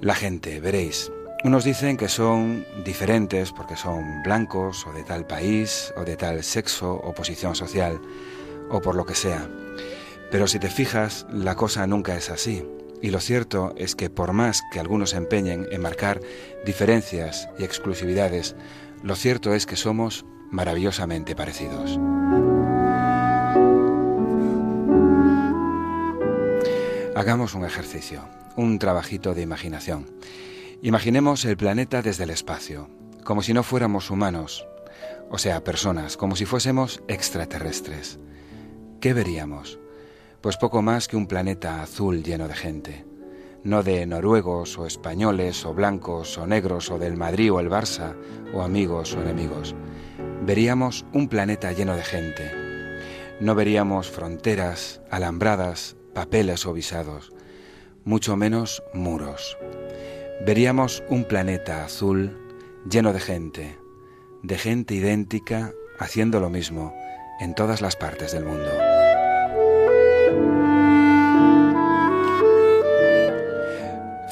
La 0.00 0.14
gente, 0.14 0.60
veréis, 0.60 1.10
unos 1.44 1.64
dicen 1.64 1.96
que 1.96 2.08
son 2.08 2.64
diferentes 2.84 3.52
porque 3.52 3.76
son 3.76 4.22
blancos 4.22 4.86
o 4.86 4.92
de 4.92 5.04
tal 5.04 5.26
país 5.26 5.92
o 5.96 6.04
de 6.04 6.16
tal 6.16 6.42
sexo 6.42 6.94
o 6.94 7.12
posición 7.12 7.54
social 7.54 8.00
o 8.70 8.80
por 8.80 8.94
lo 8.94 9.04
que 9.04 9.14
sea. 9.14 9.48
Pero 10.30 10.46
si 10.46 10.58
te 10.58 10.70
fijas, 10.70 11.26
la 11.30 11.54
cosa 11.54 11.86
nunca 11.86 12.16
es 12.16 12.30
así. 12.30 12.66
Y 13.02 13.10
lo 13.10 13.20
cierto 13.20 13.74
es 13.76 13.94
que 13.94 14.08
por 14.08 14.32
más 14.32 14.62
que 14.72 14.80
algunos 14.80 15.10
se 15.10 15.18
empeñen 15.18 15.66
en 15.70 15.82
marcar 15.82 16.20
diferencias 16.64 17.48
y 17.58 17.64
exclusividades, 17.64 18.56
lo 19.02 19.14
cierto 19.14 19.52
es 19.52 19.66
que 19.66 19.76
somos 19.76 20.24
maravillosamente 20.50 21.36
parecidos. 21.36 21.98
Hagamos 27.16 27.54
un 27.54 27.64
ejercicio, 27.64 28.28
un 28.56 28.80
trabajito 28.80 29.34
de 29.34 29.42
imaginación. 29.42 30.06
Imaginemos 30.82 31.44
el 31.44 31.56
planeta 31.56 32.02
desde 32.02 32.24
el 32.24 32.30
espacio, 32.30 32.88
como 33.22 33.40
si 33.40 33.54
no 33.54 33.62
fuéramos 33.62 34.10
humanos, 34.10 34.66
o 35.30 35.38
sea, 35.38 35.62
personas, 35.62 36.16
como 36.16 36.34
si 36.34 36.44
fuésemos 36.44 37.04
extraterrestres. 37.06 38.18
¿Qué 39.00 39.14
veríamos? 39.14 39.78
Pues 40.40 40.56
poco 40.56 40.82
más 40.82 41.06
que 41.06 41.16
un 41.16 41.28
planeta 41.28 41.82
azul 41.82 42.24
lleno 42.24 42.48
de 42.48 42.54
gente. 42.54 43.04
No 43.62 43.84
de 43.84 44.06
noruegos 44.06 44.76
o 44.76 44.84
españoles 44.84 45.64
o 45.64 45.72
blancos 45.72 46.36
o 46.36 46.48
negros 46.48 46.90
o 46.90 46.98
del 46.98 47.16
Madrid 47.16 47.52
o 47.52 47.60
el 47.60 47.70
Barça 47.70 48.16
o 48.52 48.62
amigos 48.62 49.14
o 49.14 49.22
enemigos. 49.22 49.76
Veríamos 50.42 51.06
un 51.12 51.28
planeta 51.28 51.70
lleno 51.70 51.94
de 51.94 52.02
gente. 52.02 52.50
No 53.38 53.54
veríamos 53.54 54.10
fronteras, 54.10 55.00
alambradas, 55.10 55.96
papeles 56.14 56.64
o 56.66 56.72
visados, 56.72 57.32
mucho 58.04 58.36
menos 58.36 58.82
muros. 58.94 59.58
Veríamos 60.46 61.02
un 61.08 61.24
planeta 61.24 61.84
azul 61.84 62.38
lleno 62.88 63.12
de 63.12 63.20
gente, 63.20 63.78
de 64.42 64.58
gente 64.58 64.94
idéntica 64.94 65.72
haciendo 65.98 66.40
lo 66.40 66.50
mismo 66.50 66.94
en 67.40 67.54
todas 67.54 67.80
las 67.80 67.96
partes 67.96 68.32
del 68.32 68.44
mundo. 68.44 68.70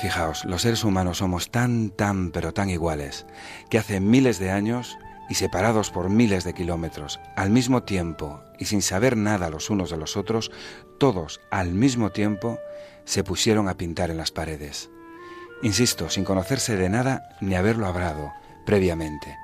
Fijaos, 0.00 0.44
los 0.44 0.62
seres 0.62 0.82
humanos 0.82 1.18
somos 1.18 1.50
tan, 1.52 1.90
tan, 1.90 2.32
pero 2.32 2.52
tan 2.52 2.68
iguales, 2.68 3.24
que 3.70 3.78
hace 3.78 4.00
miles 4.00 4.40
de 4.40 4.50
años 4.50 4.98
y 5.28 5.34
separados 5.34 5.90
por 5.90 6.10
miles 6.10 6.42
de 6.42 6.54
kilómetros, 6.54 7.20
al 7.36 7.50
mismo 7.50 7.84
tiempo 7.84 8.42
y 8.58 8.64
sin 8.64 8.82
saber 8.82 9.16
nada 9.16 9.48
los 9.48 9.70
unos 9.70 9.90
de 9.90 9.96
los 9.96 10.16
otros, 10.16 10.50
todos 11.02 11.40
al 11.50 11.74
mismo 11.74 12.12
tiempo 12.12 12.60
se 13.04 13.24
pusieron 13.24 13.68
a 13.68 13.76
pintar 13.76 14.12
en 14.12 14.18
las 14.18 14.30
paredes. 14.30 14.88
Insisto, 15.60 16.08
sin 16.08 16.22
conocerse 16.22 16.76
de 16.76 16.88
nada 16.88 17.36
ni 17.40 17.56
haberlo 17.56 17.88
hablado 17.88 18.32
previamente. 18.64 19.36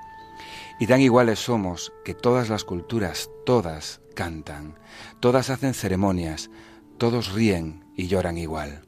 Y 0.79 0.87
tan 0.87 1.01
iguales 1.01 1.41
somos 1.41 1.93
que 2.05 2.15
todas 2.15 2.49
las 2.49 2.63
culturas, 2.63 3.29
todas 3.45 4.01
cantan, 4.15 4.79
todas 5.19 5.51
hacen 5.51 5.75
ceremonias, 5.75 6.49
todos 6.97 7.33
ríen 7.33 7.85
y 7.97 8.07
lloran 8.07 8.39
igual. 8.39 8.83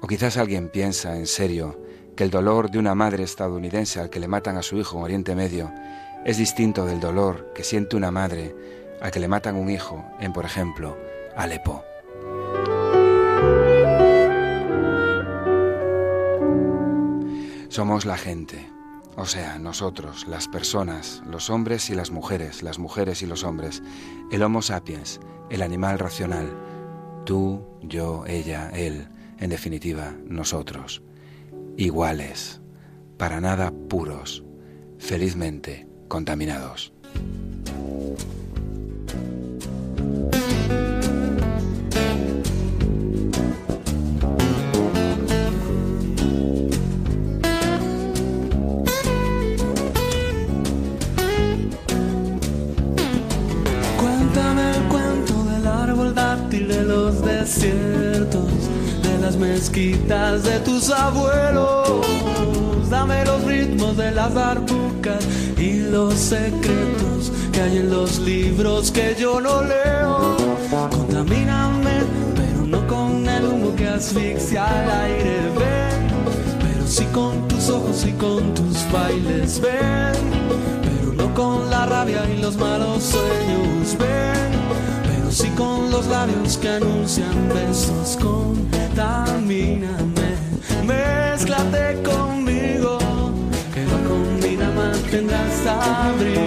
O 0.00 0.06
quizás 0.06 0.36
alguien 0.36 0.68
piensa 0.68 1.16
en 1.16 1.26
serio 1.26 1.82
que 2.14 2.22
el 2.22 2.30
dolor 2.30 2.70
de 2.70 2.78
una 2.78 2.94
madre 2.94 3.24
estadounidense 3.24 3.98
al 3.98 4.08
que 4.08 4.20
le 4.20 4.28
matan 4.28 4.56
a 4.56 4.62
su 4.62 4.78
hijo 4.78 4.98
en 4.98 5.02
Oriente 5.02 5.34
Medio 5.34 5.72
es 6.24 6.36
distinto 6.36 6.86
del 6.86 7.00
dolor 7.00 7.52
que 7.56 7.64
siente 7.64 7.96
una 7.96 8.12
madre 8.12 8.54
al 9.00 9.10
que 9.10 9.18
le 9.18 9.26
matan 9.26 9.56
un 9.56 9.68
hijo 9.68 10.04
en, 10.20 10.32
por 10.32 10.44
ejemplo, 10.44 10.96
Alepo. 11.36 11.84
Somos 17.68 18.06
la 18.06 18.16
gente, 18.16 18.66
o 19.16 19.26
sea, 19.26 19.58
nosotros, 19.58 20.26
las 20.26 20.48
personas, 20.48 21.22
los 21.26 21.50
hombres 21.50 21.90
y 21.90 21.94
las 21.94 22.10
mujeres, 22.10 22.62
las 22.62 22.78
mujeres 22.78 23.20
y 23.20 23.26
los 23.26 23.44
hombres, 23.44 23.82
el 24.32 24.42
Homo 24.42 24.62
sapiens, 24.62 25.20
el 25.50 25.60
animal 25.60 25.98
racional, 25.98 26.56
tú, 27.26 27.66
yo, 27.82 28.24
ella, 28.26 28.70
él, 28.70 29.08
en 29.38 29.50
definitiva, 29.50 30.14
nosotros, 30.24 31.02
iguales, 31.76 32.62
para 33.18 33.42
nada 33.42 33.72
puros, 33.88 34.42
felizmente 34.98 35.86
contaminados. 36.08 36.94
Desiertos 57.46 58.50
las 59.22 59.36
mezquitas 59.36 60.42
de 60.42 60.58
tus 60.60 60.90
abuelos. 60.90 62.04
Dame 62.90 63.24
los 63.24 63.44
ritmos 63.44 63.96
de 63.96 64.10
las 64.10 64.34
barbucas 64.34 65.24
y 65.56 65.78
los 65.90 66.14
secretos 66.14 67.30
que 67.52 67.60
hay 67.60 67.78
en 67.78 67.90
los 67.90 68.18
libros 68.18 68.90
que 68.90 69.14
yo 69.16 69.40
no 69.40 69.62
leo. 69.62 70.36
Contamíname, 70.90 72.02
pero 72.34 72.66
no 72.66 72.84
con 72.88 73.28
el 73.28 73.44
humo 73.44 73.76
que 73.76 73.88
asfixia 73.88 74.64
al 74.66 74.90
aire. 75.02 75.38
Ven, 75.56 76.08
pero 76.60 76.86
sí 76.86 77.04
con 77.12 77.46
tus 77.46 77.68
ojos 77.70 78.04
y 78.06 78.12
con 78.12 78.54
tus 78.54 78.76
bailes. 78.92 79.60
Ven, 79.60 80.14
pero 80.82 81.12
no 81.12 81.32
con 81.34 81.70
la 81.70 81.86
rabia 81.86 82.28
y 82.28 82.40
los 82.42 82.56
malos 82.56 83.04
sueños. 83.04 83.96
Ven, 83.98 84.55
sí 85.36 85.48
con 85.50 85.90
los 85.90 86.06
labios 86.06 86.56
que 86.56 86.68
anuncian 86.70 87.48
besos. 87.50 88.16
Contamíname, 88.16 89.88
mezclate 90.84 92.02
conmigo, 92.02 92.98
que 93.74 93.84
la 93.84 93.98
comida 94.08 94.70
mantendrás 94.74 95.66
abrigo. 95.66 96.45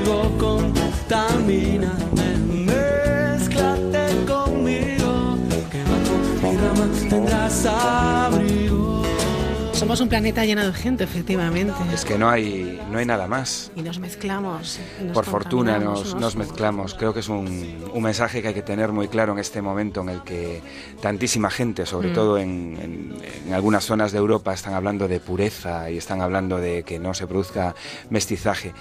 Somos 9.99 10.13
un 10.13 10.17
planeta 10.17 10.45
lleno 10.45 10.65
de 10.65 10.71
gente, 10.71 11.03
efectivamente. 11.03 11.73
Es 11.93 12.05
que 12.05 12.17
no 12.17 12.29
hay, 12.29 12.79
no 12.89 12.99
hay 12.99 13.05
nada 13.05 13.27
más. 13.27 13.69
Y 13.75 13.81
nos 13.81 13.99
mezclamos. 13.99 14.79
nos 15.03 15.11
Por 15.13 15.25
fortuna 15.25 15.77
nos, 15.77 16.15
nos 16.15 16.37
mezclamos. 16.37 16.93
Creo 16.93 17.13
que 17.13 17.19
es 17.19 17.27
un, 17.27 17.83
un 17.93 18.01
mensaje 18.01 18.41
que 18.41 18.47
hay 18.47 18.53
que 18.53 18.61
tener 18.61 18.93
muy 18.93 19.09
claro 19.09 19.33
en 19.33 19.39
este 19.39 19.61
momento 19.61 19.99
en 19.99 20.07
el 20.07 20.21
que 20.23 20.61
tantísima 21.01 21.49
gente, 21.49 21.85
sobre 21.85 22.11
Mm. 22.11 22.13
todo 22.13 22.37
en, 22.37 22.77
en- 22.81 23.15
en 23.47 23.53
algunas 23.53 23.83
zonas 23.83 24.13
de 24.13 24.19
Europa, 24.19 24.53
están 24.53 24.73
hablando 24.73 25.09
de 25.09 25.19
pureza 25.19 25.91
y 25.91 25.97
están 25.97 26.21
hablando 26.21 26.59
de 26.59 26.83
que 26.83 26.97
no 26.97 27.13
se 27.13 27.27
produzca 27.27 27.75
mestizaje. 28.09 28.73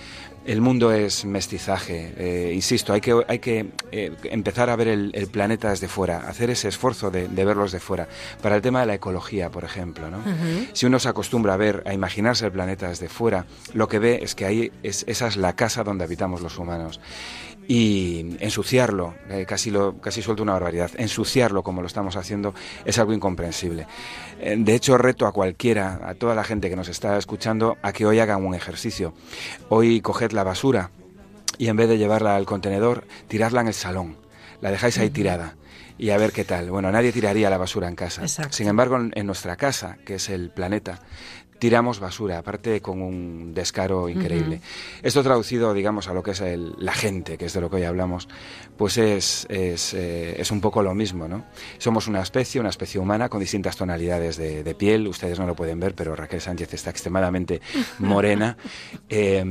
El 0.49 0.63
mundo 0.63 0.93
es 0.93 1.27
mestizaje, 1.27 2.15
eh, 2.17 2.53
insisto, 2.55 2.95
hay 2.95 3.03
que, 3.03 3.23
hay 3.29 3.39
que 3.39 3.67
eh, 3.93 4.17
empezar 4.25 4.71
a 4.71 4.77
ver 4.77 4.89
el, 4.89 5.11
el 5.13 5.27
planeta 5.27 5.69
desde 5.69 5.89
fuera, 5.89 6.27
hacer 6.27 6.49
ese 6.49 6.69
esfuerzo 6.69 7.11
de, 7.11 7.29
de 7.29 7.45
verlos 7.45 7.71
de 7.71 7.81
fuera. 7.81 8.09
Para 8.41 8.57
el 8.57 8.63
tema 8.63 8.81
de 8.81 8.87
la 8.87 8.95
ecología, 8.95 9.51
por 9.51 9.65
ejemplo, 9.65 10.11
¿no? 10.11 10.23
Si 10.73 10.87
uno 10.87 10.99
se 11.01 11.11
acostumbra 11.11 11.53
a 11.53 11.59
ver, 11.59 11.83
a 11.85 11.93
imaginarse 11.93 12.47
el 12.47 12.53
planeta 12.53 12.89
desde 12.89 13.11
fuera, 13.11 13.45
lo 13.75 13.89
que 13.89 13.99
ve 13.99 14.21
es 14.23 14.35
que 14.35 14.47
ahí 14.47 14.73
es, 14.83 15.05
esa 15.07 15.27
es 15.27 15.37
la 15.37 15.55
casa 15.55 15.85
donde 15.85 16.05
habitamos 16.05 16.41
los 16.41 16.57
humanos. 16.57 16.99
Y 17.71 18.39
ensuciarlo, 18.41 19.15
eh, 19.29 19.45
casi, 19.47 19.71
lo, 19.71 20.01
casi 20.01 20.23
suelto 20.23 20.43
una 20.43 20.55
barbaridad, 20.55 20.91
ensuciarlo 20.97 21.63
como 21.63 21.83
lo 21.83 21.87
estamos 21.87 22.17
haciendo 22.17 22.55
es 22.87 22.99
algo 22.99 23.13
incomprensible. 23.13 23.87
Eh, 24.41 24.57
de 24.59 24.75
hecho, 24.75 24.97
reto 24.97 25.27
a 25.27 25.33
cualquiera, 25.33 26.01
a 26.03 26.15
toda 26.15 26.35
la 26.35 26.45
gente 26.45 26.71
que 26.71 26.77
nos 26.77 26.89
está 26.89 27.19
escuchando, 27.19 27.77
a 27.83 27.93
que 27.93 28.07
hoy 28.07 28.21
hagan 28.21 28.45
un 28.45 28.55
ejercicio. 28.55 29.13
Hoy 29.69 30.01
coged 30.01 30.33
la 30.33 30.45
basura 30.45 30.91
y 31.59 31.69
en 31.69 31.77
vez 31.77 31.91
de 31.91 31.99
llevarla 31.99 32.37
al 32.37 32.47
contenedor, 32.47 33.07
tiradla 33.29 33.61
en 33.61 33.69
el 33.69 33.75
salón. 33.75 34.17
La 34.63 34.71
dejáis 34.71 34.99
ahí 34.99 35.11
tirada 35.11 35.57
y 35.99 36.11
a 36.11 36.17
ver 36.17 36.33
qué 36.33 36.45
tal. 36.45 36.71
Bueno, 36.71 36.91
nadie 36.91 37.13
tiraría 37.13 37.51
la 37.51 37.59
basura 37.59 37.89
en 37.89 37.97
casa. 37.97 38.23
Exacto. 38.23 38.57
Sin 38.57 38.69
embargo, 38.69 38.99
en 39.13 39.27
nuestra 39.27 39.57
casa, 39.57 39.99
que 40.07 40.15
es 40.15 40.31
el 40.31 40.51
planeta, 40.51 41.01
tiramos 41.59 42.01
basura, 42.01 42.39
aparte 42.39 42.81
con 42.81 43.03
un 43.03 43.55
descaro 43.55 44.09
increíble. 44.09 44.61
Esto 45.03 45.23
traducido, 45.23 45.75
digamos, 45.75 46.09
a 46.09 46.15
lo 46.15 46.23
que 46.23 46.33
es 46.33 46.43
la 46.79 46.93
gente, 46.93 47.37
que 47.37 47.47
es 47.47 47.53
de 47.53 47.61
lo 47.61 47.71
que 47.71 47.77
hoy 47.77 47.85
hablamos, 47.85 48.29
pues 48.77 48.97
es, 48.99 49.47
es, 49.51 49.93
eh, 49.95 50.41
es, 50.41 50.51
un 50.51 50.61
poco 50.61 50.83
lo 50.83 50.95
mismo, 50.95 51.27
¿no? 51.27 51.45
Somos 51.79 52.07
una 52.07 52.23
especie, 52.23 52.61
una 52.61 52.71
especie 52.71 53.01
humana 53.01 53.29
con 53.29 53.41
distintas 53.41 53.77
tonalidades 53.77 54.37
de, 54.37 54.63
de 54.63 54.75
piel, 54.75 55.09
ustedes 55.09 55.39
no 55.39 55.47
lo 55.47 55.57
pueden 55.57 55.81
ver, 55.81 55.95
pero 55.95 56.15
Raquel 56.15 56.41
Sánchez 56.41 56.75
está 56.75 56.91
extremadamente 56.91 57.61
morena, 57.99 58.57
eh, 59.09 59.45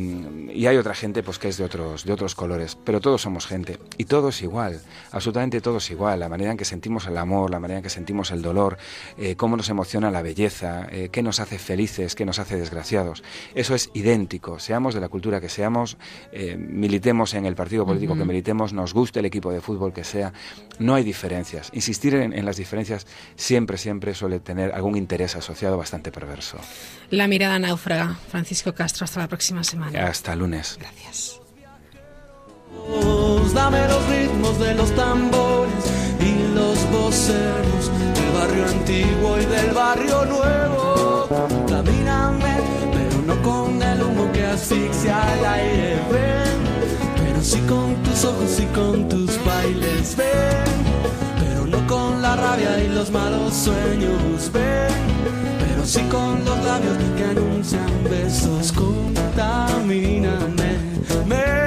y 0.53 0.65
hay 0.65 0.77
otra 0.77 0.95
gente 0.95 1.23
pues 1.23 1.39
que 1.39 1.49
es 1.49 1.57
de 1.57 1.65
otros, 1.65 2.05
de 2.05 2.13
otros 2.13 2.35
colores, 2.35 2.77
pero 2.83 3.01
todos 3.01 3.21
somos 3.21 3.45
gente, 3.47 3.79
y 3.97 4.05
todos 4.05 4.41
igual, 4.41 4.81
absolutamente 5.11 5.59
todos 5.59 5.91
igual, 5.91 6.21
la 6.21 6.29
manera 6.29 6.51
en 6.51 6.57
que 6.57 6.65
sentimos 6.65 7.05
el 7.07 7.17
amor, 7.17 7.51
la 7.51 7.59
manera 7.59 7.79
en 7.79 7.83
que 7.83 7.89
sentimos 7.89 8.31
el 8.31 8.41
dolor, 8.41 8.77
eh, 9.17 9.35
cómo 9.35 9.57
nos 9.57 9.69
emociona 9.69 10.09
la 10.09 10.21
belleza, 10.21 10.87
qué 11.11 11.21
nos 11.21 11.39
hace 11.39 11.59
felices, 11.59 11.96
qué 12.15 12.25
nos 12.25 12.39
hace 12.39 12.57
desgraciados. 12.57 13.23
Eso 13.55 13.75
es 13.75 13.89
idéntico, 13.93 14.59
seamos 14.59 14.93
de 14.93 15.01
la 15.01 15.09
cultura 15.09 15.41
que 15.41 15.49
seamos, 15.49 15.97
eh, 16.31 16.55
militemos 16.57 17.33
en 17.33 17.45
el 17.45 17.55
partido 17.55 17.85
político 17.85 18.15
que 18.15 18.25
militemos, 18.25 18.73
nos 18.73 18.93
guste 18.93 19.19
el 19.19 19.25
equipo 19.25 19.51
de 19.51 19.61
fútbol 19.61 19.93
que 19.93 20.03
sea, 20.03 20.33
no 20.79 20.95
hay 20.95 21.03
diferencias. 21.03 21.69
Insistir 21.73 22.15
en, 22.15 22.45
las 22.45 22.57
diferencias 22.57 23.07
siempre, 23.35 23.77
siempre 23.77 24.13
suele 24.13 24.39
tener 24.39 24.73
algún 24.73 24.95
interés 24.95 25.35
asociado 25.35 25.77
bastante 25.77 26.11
perverso. 26.11 26.57
La 27.09 27.27
mirada 27.27 27.59
náufraga. 27.59 28.17
Francisco 28.29 28.73
Castro, 28.73 29.05
hasta 29.05 29.19
la 29.19 29.27
próxima 29.27 29.63
semana. 29.63 30.07
Hasta 30.07 30.35
lunes. 30.35 30.77
Gracias. 30.79 31.41
Dame 33.53 33.87
los 33.87 34.09
ritmos 34.09 34.59
de 34.59 34.75
los 34.75 34.95
tambores 34.95 35.66
del 37.07 38.33
barrio 38.33 38.65
antiguo 38.65 39.39
y 39.39 39.45
del 39.45 39.71
barrio 39.71 40.25
nuevo. 40.25 41.29
Camíname, 41.69 42.57
pero 42.91 43.21
no 43.25 43.41
con 43.43 43.81
el 43.81 44.03
humo 44.03 44.29
que 44.33 44.45
asfixia 44.45 45.17
el 45.37 45.45
aire, 45.45 46.01
ven, 46.11 46.59
pero 47.15 47.41
sí 47.41 47.61
con 47.61 47.95
tus 48.03 48.25
ojos 48.25 48.59
y 48.59 48.65
con 48.75 49.07
tus 49.07 49.41
bailes, 49.45 50.17
ven, 50.17 50.65
pero 51.39 51.65
no 51.65 51.87
con 51.87 52.21
la 52.21 52.35
rabia 52.35 52.77
y 52.83 52.89
los 52.89 53.09
malos 53.09 53.53
sueños, 53.53 54.51
ven, 54.51 54.91
pero 55.59 55.85
sí 55.85 56.01
con 56.11 56.43
los 56.43 56.61
labios 56.65 56.97
que 57.15 57.23
anuncian 57.23 58.03
besos, 58.03 58.73
contamíname, 58.73 60.75
mezclate 61.25 61.66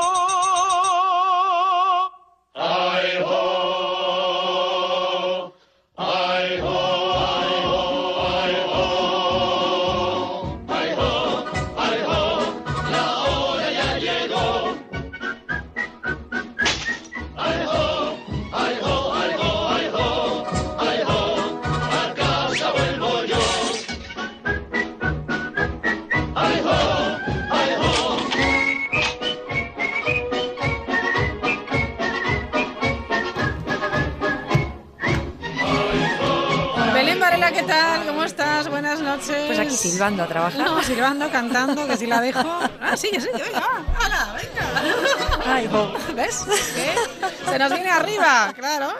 silbando 40.01 40.23
a 40.23 40.27
trabajar. 40.27 40.65
No, 40.65 40.81
silbando, 40.81 41.29
cantando, 41.29 41.87
que 41.87 41.95
si 41.95 42.07
la 42.07 42.21
dejo. 42.21 42.39
Ah, 42.81 42.97
sí, 42.97 43.09
sí, 43.11 43.27
venga, 43.33 43.63
hala, 43.99 44.35
venga. 44.35 45.45
Ay, 45.45 45.69
¿Ves? 46.15 46.45
Se 47.49 47.59
nos 47.59 47.71
viene 47.71 47.89
arriba, 47.89 48.51
claro. 48.55 48.93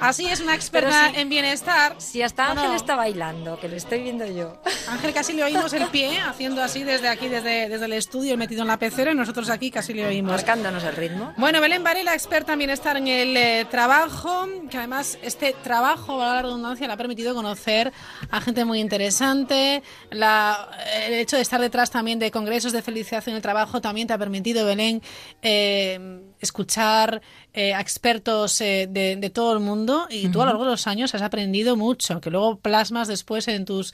Así 0.00 0.26
es 0.26 0.40
una 0.40 0.54
experta 0.54 1.10
en 1.10 1.28
bienestar. 1.28 1.96
Si 1.98 2.22
hasta 2.22 2.52
Ángel 2.52 2.74
está 2.74 2.94
bailando, 2.94 3.58
que 3.58 3.68
lo 3.68 3.76
estoy 3.76 4.02
viendo 4.02 4.24
yo. 4.26 4.56
Ángel 4.90 5.14
casi 5.14 5.34
le 5.34 5.44
oímos 5.44 5.72
el 5.72 5.86
pie 5.86 6.18
haciendo 6.18 6.62
así 6.62 6.82
desde 6.82 7.08
aquí, 7.08 7.28
desde, 7.28 7.68
desde 7.68 7.84
el 7.84 7.92
estudio, 7.92 8.36
metido 8.36 8.62
en 8.62 8.68
la 8.68 8.76
pecera, 8.76 9.12
y 9.12 9.14
nosotros 9.14 9.48
aquí 9.48 9.70
casi 9.70 9.94
le 9.94 10.04
oímos. 10.04 10.32
Marcándonos 10.32 10.82
el 10.82 10.96
ritmo. 10.96 11.32
Bueno, 11.36 11.60
Belén 11.60 11.84
Varela, 11.84 12.12
experta 12.12 12.54
en 12.54 12.58
bienestar 12.58 12.96
en 12.96 13.06
el 13.06 13.36
eh, 13.36 13.66
trabajo, 13.70 14.48
que 14.68 14.78
además 14.78 15.16
este 15.22 15.54
trabajo, 15.62 16.18
la 16.18 16.42
redundancia, 16.42 16.88
le 16.88 16.92
ha 16.92 16.96
permitido 16.96 17.34
conocer 17.34 17.92
a 18.30 18.40
gente 18.40 18.64
muy 18.64 18.80
interesante. 18.80 19.82
La, 20.10 20.68
el 21.06 21.14
hecho 21.14 21.36
de 21.36 21.42
estar 21.42 21.60
detrás 21.60 21.90
también 21.90 22.18
de 22.18 22.32
congresos 22.32 22.72
de 22.72 22.82
felicidad 22.82 23.22
en 23.28 23.36
el 23.36 23.42
trabajo 23.42 23.80
también 23.80 24.08
te 24.08 24.14
ha 24.14 24.18
permitido, 24.18 24.66
Belén, 24.66 25.02
eh, 25.40 26.20
escuchar 26.40 27.22
eh, 27.52 27.74
a 27.74 27.80
expertos 27.80 28.58
de, 28.58 29.30
todo 29.32 29.52
el 29.52 29.60
mundo 29.60 30.06
y 30.10 30.28
tú 30.28 30.40
a 30.40 30.46
lo 30.46 30.50
largo 30.50 30.64
de 30.64 30.70
los 30.70 30.86
años 30.86 31.14
has 31.14 31.22
aprendido 31.22 31.76
mucho, 31.76 32.20
que 32.20 32.30
luego 32.30 32.58
plasmas 32.58 33.06
después 33.06 33.46
en 33.48 33.64
tus 33.64 33.92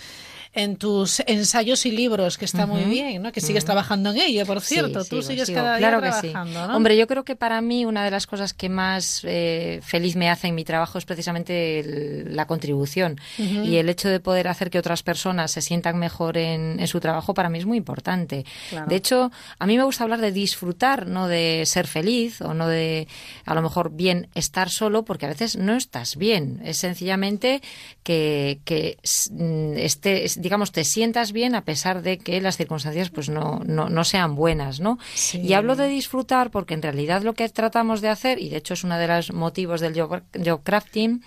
en 0.57 0.76
tus 0.76 1.20
ensayos 1.26 1.84
y 1.84 1.90
libros, 1.90 2.38
que 2.38 2.46
está 2.46 2.66
muy 2.66 2.84
bien, 2.84 3.22
¿no? 3.22 3.30
Que 3.30 3.42
sigues 3.42 3.66
trabajando 3.66 4.11
en 4.11 4.16
ello, 4.16 4.46
por 4.46 4.62
cierto. 4.62 5.04
Tú 5.04 5.22
sigues 5.22 5.50
cada 5.50 5.76
día 5.76 5.90
trabajando, 5.90 6.66
¿no? 6.66 6.76
Hombre, 6.76 6.96
yo 6.96 7.07
creo 7.07 7.24
que 7.24 7.36
para 7.36 7.61
mí 7.61 7.84
una 7.84 8.02
de 8.02 8.11
las 8.11 8.26
cosas 8.26 8.54
que 8.54 8.70
más 8.70 9.20
eh, 9.24 9.80
feliz 9.82 10.16
me 10.16 10.30
hace 10.30 10.48
en 10.48 10.54
mi 10.54 10.64
trabajo 10.64 10.96
es 10.96 11.04
precisamente 11.04 12.24
la 12.26 12.46
contribución. 12.46 13.20
Y 13.36 13.76
el 13.76 13.90
hecho 13.90 14.09
de 14.09 14.18
poder 14.18 14.48
hacer 14.48 14.70
que 14.70 14.78
otras 14.78 15.02
personas 15.02 15.50
se 15.50 15.61
sientan 15.61 15.98
mejor 15.98 16.38
en, 16.38 16.86
su 16.86 17.00
trabajo 17.00 17.34
para 17.34 17.50
mí 17.50 17.59
es 17.59 17.66
muy 17.66 17.76
importante. 17.76 18.46
De 18.88 18.96
hecho, 18.96 19.30
a 19.59 19.66
mí 19.66 19.76
me 19.76 19.84
gusta 19.84 20.04
hablar 20.04 20.22
de 20.22 20.32
disfrutar, 20.32 21.07
no 21.07 21.28
de 21.28 21.64
ser 21.66 21.86
feliz 21.86 22.40
o 22.40 22.54
no 22.54 22.66
de, 22.66 23.09
a 23.44 23.54
lo 23.54 23.61
mejor, 23.61 23.90
bien 23.90 24.28
estar 24.34 24.70
solo, 24.70 25.04
porque 25.04 25.26
a 25.26 25.28
veces 25.28 25.57
no 25.57 25.74
estás 25.74 26.16
bien. 26.16 26.62
Es 26.64 26.78
sencillamente 26.78 27.61
que, 28.02 28.61
que 28.64 28.96
mm, 29.30 29.76
estés 29.76 30.40
digamos, 30.47 30.70
te 30.70 30.84
sientas 30.84 31.32
bien 31.32 31.57
a 31.57 31.64
pesar 31.64 32.03
de 32.03 32.18
que 32.18 32.40
las 32.40 32.57
circunstancias 32.57 33.11
pues 33.11 33.28
no, 33.28 33.62
no, 33.66 34.05
sean 34.05 34.36
buenas, 34.36 34.78
¿no? 34.78 34.97
Y 35.32 35.55
hablo 35.55 35.74
de 35.74 35.88
disfrutar 35.88 36.53
porque 36.53 36.74
en 36.74 36.82
realidad 36.82 37.22
lo 37.22 37.34
que 37.34 37.49
tratamos 37.49 38.01
de 38.01 38.11
hacer, 38.11 38.40
y 38.40 38.49
de 38.49 38.59
hecho 38.59 38.74
es 38.74 38.84
uno 38.84 38.97
de 38.97 39.09
los 39.09 39.32
motivos 39.32 39.80
del 39.80 40.01
job, 40.01 40.62
crafting, 40.62 41.24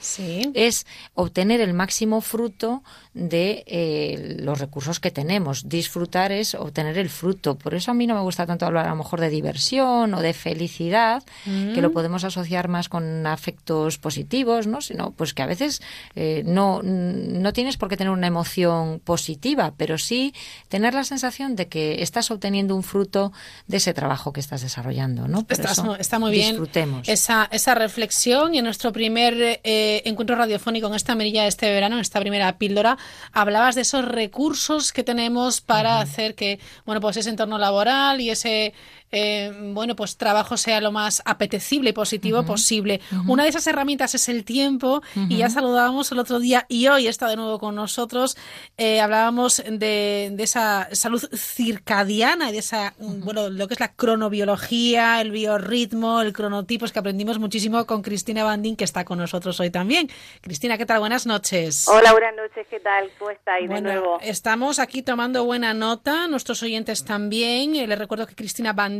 es 0.53 0.85
obtener 1.15 1.59
el 1.59 1.73
máximo 1.73 2.21
fruto 2.21 2.81
de 3.13 3.65
eh, 3.67 4.37
los 4.39 4.57
recursos 4.57 5.01
que 5.01 5.11
tenemos. 5.11 5.67
Disfrutar 5.67 6.31
es 6.31 6.55
obtener 6.55 6.97
el 6.97 7.09
fruto. 7.09 7.55
Por 7.55 7.73
eso 7.73 7.91
a 7.91 7.93
mí 7.93 8.07
no 8.07 8.15
me 8.15 8.21
gusta 8.21 8.45
tanto 8.45 8.65
hablar 8.65 8.85
a 8.85 8.91
lo 8.91 8.95
mejor 8.95 9.19
de 9.19 9.29
diversión 9.29 10.13
o 10.13 10.21
de 10.21 10.33
felicidad, 10.33 11.23
que 11.43 11.81
lo 11.81 11.89
mm. 11.89 11.93
podemos 11.93 12.23
asociar 12.23 12.69
más 12.69 12.87
con 12.87 13.27
afectos 13.27 13.97
positivos, 13.97 14.65
¿no? 14.65 14.79
Sino 14.79 15.11
pues 15.11 15.33
que 15.33 15.41
a 15.41 15.45
veces 15.45 15.81
eh, 16.15 16.43
no, 16.45 16.81
no 16.83 17.51
tienes 17.51 17.75
por 17.75 17.89
qué 17.89 17.97
tener 17.97 18.13
una 18.13 18.27
emoción 18.27 19.01
positiva, 19.09 19.73
pero 19.75 19.97
sí 19.97 20.35
tener 20.67 20.93
la 20.93 21.03
sensación 21.03 21.55
de 21.55 21.67
que 21.67 22.03
estás 22.03 22.29
obteniendo 22.29 22.75
un 22.75 22.83
fruto 22.83 23.33
de 23.65 23.77
ese 23.77 23.91
trabajo 23.91 24.31
que 24.33 24.39
estás 24.39 24.61
desarrollando, 24.61 25.27
¿no? 25.27 25.47
está 25.49 26.19
muy 26.19 26.31
bien 26.31 26.51
disfrutemos. 26.51 27.09
Esa, 27.09 27.49
esa 27.51 27.73
reflexión 27.73 28.53
y 28.53 28.59
en 28.59 28.65
nuestro 28.65 28.91
primer 28.91 29.33
eh, 29.63 30.03
encuentro 30.05 30.35
radiofónico 30.35 30.85
en 30.85 30.93
esta 30.93 31.15
merilla 31.15 31.41
de 31.41 31.47
este 31.47 31.71
verano, 31.71 31.95
en 31.95 32.01
esta 32.01 32.19
primera 32.19 32.59
píldora, 32.59 32.99
hablabas 33.31 33.73
de 33.73 33.81
esos 33.81 34.05
recursos 34.05 34.93
que 34.93 35.03
tenemos 35.03 35.59
para 35.59 36.01
hacer 36.01 36.35
que, 36.35 36.59
bueno, 36.85 37.01
pues 37.01 37.17
ese 37.17 37.31
entorno 37.31 37.57
laboral 37.57 38.21
y 38.21 38.29
ese 38.29 38.75
eh, 39.11 39.51
bueno, 39.73 39.95
pues 39.95 40.17
trabajo 40.17 40.57
sea 40.57 40.81
lo 40.81 40.91
más 40.91 41.21
apetecible 41.25 41.89
y 41.89 41.93
positivo 41.93 42.43
posible. 42.43 43.01
Una 43.27 43.43
de 43.43 43.49
esas 43.49 43.65
herramientas 43.67 44.13
es 44.15 44.29
el 44.29 44.43
tiempo 44.43 45.01
y 45.29 45.37
ya 45.37 45.49
saludábamos 45.49 46.11
el 46.11 46.19
otro 46.19 46.39
día 46.39 46.65
y 46.69 46.87
hoy 46.87 47.07
está 47.07 47.27
de 47.27 47.35
nuevo 47.35 47.59
con 47.59 47.75
nosotros. 47.75 48.37
Eh, 48.77 49.01
hablábamos 49.01 49.63
de, 49.67 50.35
esa 50.37 50.87
salud 50.91 51.23
circadiana 51.33 52.49
y 52.49 52.53
de 52.53 52.59
esa, 52.59 52.93
bueno, 52.99 53.49
lo 53.49 53.67
que 53.67 53.73
es 53.73 53.79
la 53.79 53.93
cronobiología, 53.93 55.21
el 55.21 55.31
biorritmo, 55.31 56.21
el 56.21 56.33
cronotipo, 56.33 56.85
es 56.85 56.91
que 56.91 56.99
aprendimos 56.99 57.39
muchísimo 57.39 57.85
con 57.85 58.01
Cristina 58.01 58.43
Bandín 58.43 58.75
que 58.75 58.83
está 58.83 59.05
con 59.05 59.17
nosotros 59.17 59.59
hoy 59.59 59.71
también. 59.71 60.09
Cristina, 60.41 60.77
¿qué 60.77 60.85
tal? 60.85 60.99
Buenas 60.99 61.25
noches. 61.25 61.87
Hola, 61.87 62.11
buenas 62.11 62.35
noches, 62.35 62.67
¿qué 62.69 62.79
tal? 62.79 63.09
¿Cómo 63.17 63.31
estáis 63.31 63.69
de 63.69 63.81
nuevo? 63.81 64.19
Estamos 64.21 64.77
aquí 64.79 65.01
tomando 65.01 65.45
buena 65.45 65.73
nota, 65.73 66.27
nuestros 66.27 66.61
oyentes 66.61 67.03
también. 67.03 67.75
Eh, 67.75 67.87
les 67.87 67.97
recuerdo 67.97 68.27
que 68.27 68.35
Cristina 68.35 68.73
Bandín 68.73 68.98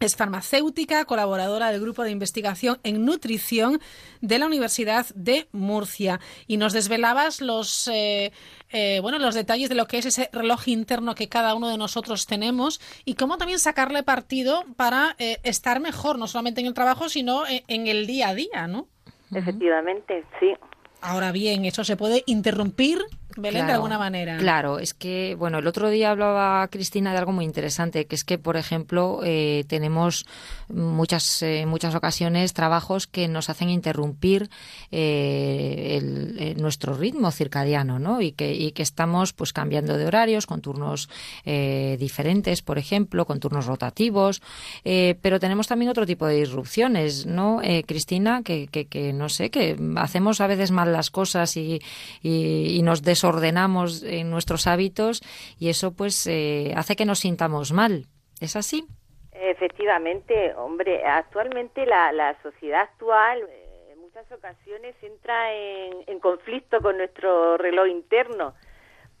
Es 0.00 0.16
farmacéutica, 0.16 1.04
colaboradora 1.04 1.70
del 1.70 1.82
grupo 1.82 2.04
de 2.04 2.10
investigación 2.10 2.78
en 2.84 3.04
nutrición 3.04 3.80
de 4.22 4.38
la 4.38 4.46
Universidad 4.46 5.04
de 5.14 5.46
Murcia. 5.52 6.20
Y 6.46 6.56
nos 6.56 6.72
desvelabas 6.72 7.42
los, 7.42 7.86
eh, 7.88 8.32
eh, 8.70 9.00
bueno, 9.02 9.18
los 9.18 9.34
detalles 9.34 9.68
de 9.68 9.74
lo 9.74 9.86
que 9.86 9.98
es 9.98 10.06
ese 10.06 10.30
reloj 10.32 10.68
interno 10.68 11.14
que 11.14 11.28
cada 11.28 11.54
uno 11.54 11.68
de 11.68 11.76
nosotros 11.76 12.24
tenemos 12.24 12.80
y 13.04 13.14
cómo 13.14 13.36
también 13.36 13.58
sacarle 13.58 14.02
partido 14.02 14.64
para 14.76 15.16
eh, 15.18 15.36
estar 15.42 15.80
mejor, 15.80 16.18
no 16.18 16.26
solamente 16.26 16.62
en 16.62 16.68
el 16.68 16.74
trabajo, 16.74 17.10
sino 17.10 17.42
en 17.46 17.86
el 17.86 18.06
día 18.06 18.30
a 18.30 18.34
día, 18.34 18.66
¿no? 18.66 18.88
Efectivamente, 19.34 20.24
sí. 20.40 20.54
Ahora 21.02 21.30
bien, 21.30 21.66
eso 21.66 21.84
se 21.84 21.96
puede 21.96 22.22
interrumpir 22.24 23.02
Belén, 23.36 23.66
de 23.66 23.72
alguna 23.72 23.98
manera. 23.98 24.36
Claro, 24.38 24.78
es 24.78 24.94
que, 24.94 25.36
bueno, 25.38 25.58
el 25.58 25.66
otro 25.66 25.88
día 25.90 26.10
hablaba 26.10 26.66
Cristina 26.68 27.12
de 27.12 27.18
algo 27.18 27.32
muy 27.32 27.44
interesante, 27.44 28.06
que 28.06 28.14
es 28.14 28.24
que, 28.24 28.38
por 28.38 28.56
ejemplo, 28.56 29.20
eh, 29.24 29.64
tenemos 29.68 30.26
muchas, 30.68 31.42
eh, 31.42 31.64
muchas 31.66 31.94
ocasiones 31.94 32.52
trabajos 32.52 33.06
que 33.06 33.28
nos 33.28 33.50
hacen 33.50 33.70
interrumpir 33.70 34.50
eh, 34.90 36.54
nuestro 36.58 36.94
ritmo 36.94 37.30
circadiano, 37.30 37.98
¿no? 37.98 38.20
Y 38.20 38.32
que, 38.32 38.54
y 38.54 38.72
que 38.72 38.82
estamos, 38.82 39.32
pues, 39.32 39.52
cambiando 39.52 39.96
de 39.96 40.06
horarios, 40.06 40.46
con 40.46 40.60
turnos 40.60 41.08
diferentes, 41.44 42.62
por 42.62 42.78
ejemplo, 42.78 43.24
con 43.24 43.40
turnos 43.40 43.66
rotativos, 43.66 44.42
pero 44.82 45.40
tenemos 45.40 45.66
también 45.66 45.90
otro 45.90 46.06
tipo 46.06 46.26
de 46.26 46.36
disrupciones, 46.36 47.26
¿no, 47.26 47.60
Cristina? 47.86 48.42
Que, 48.42 48.66
que, 48.66 49.12
no 49.12 49.28
sé, 49.28 49.50
que 49.50 49.76
hacemos 49.96 50.40
a 50.40 50.46
veces 50.46 50.70
mal 50.70 50.92
las 50.92 51.10
cosas 51.10 51.56
y, 51.56 51.80
y, 52.22 52.76
y 52.76 52.82
nos 52.82 53.02
des 53.02 53.19
ordenamos 53.24 54.02
en 54.02 54.30
nuestros 54.30 54.66
hábitos 54.66 55.22
y 55.58 55.68
eso 55.68 55.92
pues 55.92 56.26
eh, 56.26 56.72
hace 56.76 56.96
que 56.96 57.04
nos 57.04 57.20
sintamos 57.20 57.72
mal. 57.72 58.06
¿Es 58.40 58.56
así? 58.56 58.86
Efectivamente, 59.32 60.54
hombre, 60.54 61.04
actualmente 61.04 61.86
la, 61.86 62.12
la 62.12 62.40
sociedad 62.42 62.82
actual 62.82 63.40
eh, 63.48 63.90
en 63.92 63.98
muchas 64.00 64.30
ocasiones 64.32 64.94
entra 65.02 65.52
en, 65.52 66.20
conflicto 66.20 66.80
con 66.80 66.98
nuestro 66.98 67.56
reloj 67.56 67.88
interno. 67.88 68.54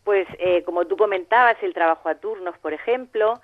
Pues 0.04 0.26
eh, 0.38 0.62
como 0.64 0.86
tú 0.86 0.96
comentabas, 0.96 1.56
el 1.62 1.74
trabajo 1.74 2.08
a 2.08 2.16
turnos, 2.16 2.56
por 2.58 2.72
ejemplo, 2.72 3.40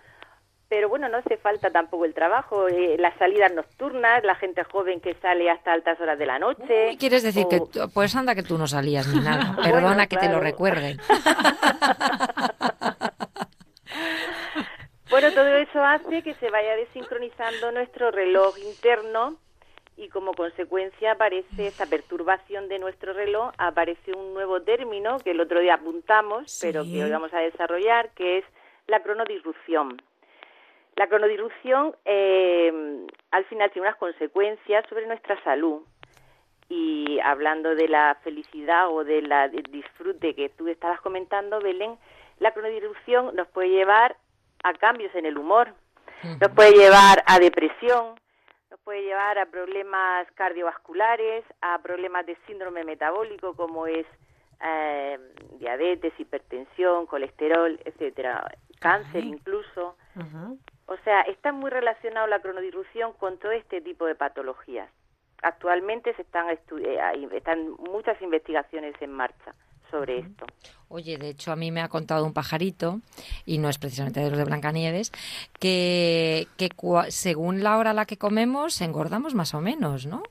pero 0.69 0.89
bueno, 0.89 1.09
no 1.09 1.19
hace 1.19 1.37
falta 1.37 1.71
tampoco 1.71 2.05
el 2.05 2.15
trabajo, 2.15 2.67
eh, 2.69 2.97
las 2.99 3.17
salidas 3.19 3.53
nocturnas, 3.53 4.25
la 4.25 4.35
gente 4.35 4.65
joven 4.65 5.01
que 5.01 5.15
sale 5.15 5.49
hasta 5.49 5.73
altas 5.73 6.01
horas 6.01 6.19
de 6.19 6.27
la 6.27 6.41
noche. 6.41 6.97
¿Quieres 6.99 7.23
decir 7.23 7.47
que, 7.49 7.61
pues 7.95 8.17
anda 8.17 8.35
que 8.35 8.43
tú 8.43 8.59
no 8.59 8.67
salías 8.67 9.07
ni 9.07 9.21
nada? 9.21 9.55
Perdona 9.63 10.09
que 10.09 10.17
te 10.17 10.29
lo 10.29 10.41
recuerde. 10.41 10.97
bueno, 15.11 15.31
todo 15.33 15.57
eso 15.57 15.85
hace 15.85 16.23
que 16.23 16.35
se 16.35 16.51
vaya 16.51 16.75
desincronizando 16.75 17.71
nuestro 17.71 18.11
reloj 18.11 18.59
interno 18.59 19.37
y 19.97 20.09
como 20.09 20.35
consecuencia 20.35 21.13
aparece 21.13 21.69
esa 21.69 21.87
perturbación 21.87 22.69
de 22.69 22.81
nuestro 22.81 23.13
reloj, 23.13 23.53
aparece 23.57 24.13
un 24.13 24.35
nuevo 24.35 24.63
término 24.63 25.21
que 25.21 25.31
el 25.31 25.41
otro 25.41 25.61
día 25.61 25.75
apuntamos, 25.75 26.59
pero 26.61 26.83
que 26.83 27.05
hoy 27.05 27.11
vamos 27.11 27.33
a 27.33 27.39
desarrollar, 27.39 28.11
que 28.11 28.39
es 28.39 28.45
la 28.89 29.01
cronodisrupción. 29.03 30.03
La 30.97 31.07
cronodilución 31.09 31.95
eh, 32.07 33.07
al 33.31 33.45
final 33.45 33.71
tiene 33.71 33.89
unas 33.89 33.99
consecuencias 33.99 34.85
sobre 34.89 35.07
nuestra 35.07 35.43
salud. 35.45 35.83
Y 36.69 37.21
hablando 37.21 37.75
de 37.75 37.87
la 37.87 38.17
felicidad 38.25 38.91
o 38.91 39.05
de 39.05 39.23
la, 39.23 39.49
del 39.49 39.63
disfrute 39.65 40.35
que 40.35 40.49
tú 40.49 40.67
estabas 40.69 41.01
comentando, 41.01 41.61
Belén, 41.61 41.97
la 42.39 42.53
cronodilución 42.53 43.37
nos 43.37 43.47
puede 43.49 43.69
llevar 43.69 44.17
a 44.65 44.73
cambios 44.75 45.15
en 45.15 45.27
el 45.27 45.39
humor, 45.39 45.75
nos 46.41 46.51
puede 46.53 46.73
llevar 46.73 47.23
a 47.27 47.39
depresión, 47.39 48.19
nos 48.71 48.81
puede 48.81 49.03
llevar 49.03 49.39
a 49.39 49.47
problemas 49.47 50.27
cardiovasculares, 50.33 51.45
a 51.61 51.79
problemas 51.83 52.27
de 52.27 52.37
síndrome 52.47 52.85
metabólico 52.85 53.55
como 53.55 53.87
es 53.87 54.07
eh, 54.65 55.19
diabetes, 55.59 56.13
hipertensión, 56.19 57.07
colesterol, 57.07 57.79
etcétera, 57.85 58.51
cáncer 58.81 59.25
incluso. 59.25 59.97
O 60.87 60.97
sea, 61.05 61.23
está 61.23 61.53
muy 61.53 61.71
relacionado 61.71 62.27
la 62.27 62.41
cronodilución 62.41 63.13
con 63.15 63.39
todo 63.39 63.53
este 63.53 63.81
tipo 63.81 64.07
de 64.07 64.15
patologías. 64.15 64.89
Actualmente 65.43 66.15
se 66.15 66.23
están, 66.23 66.49
eh, 66.49 67.29
están 67.33 67.71
muchas 67.73 68.21
investigaciones 68.23 68.95
en 69.01 69.13
marcha 69.13 69.55
sobre 69.91 70.19
esto. 70.19 70.47
Oye, 70.89 71.19
de 71.19 71.29
hecho 71.31 71.53
a 71.53 71.57
mí 71.57 71.71
me 71.71 71.83
ha 71.83 71.89
contado 71.89 72.25
un 72.25 72.33
pajarito, 72.33 73.01
y 73.45 73.59
no 73.59 73.69
es 73.69 73.79
precisamente 73.79 74.21
de 74.21 74.31
los 74.31 74.39
de 74.39 74.45
Blancanieves, 74.45 75.13
que, 75.59 76.47
que 76.57 76.71
según 77.09 77.63
la 77.63 77.79
hora 77.79 77.91
a 77.91 77.95
la 77.95 78.07
que 78.07 78.17
comemos 78.17 78.81
engordamos 78.81 79.35
más 79.35 79.55
o 79.55 79.61
menos, 79.61 80.07
¿no? 80.07 80.23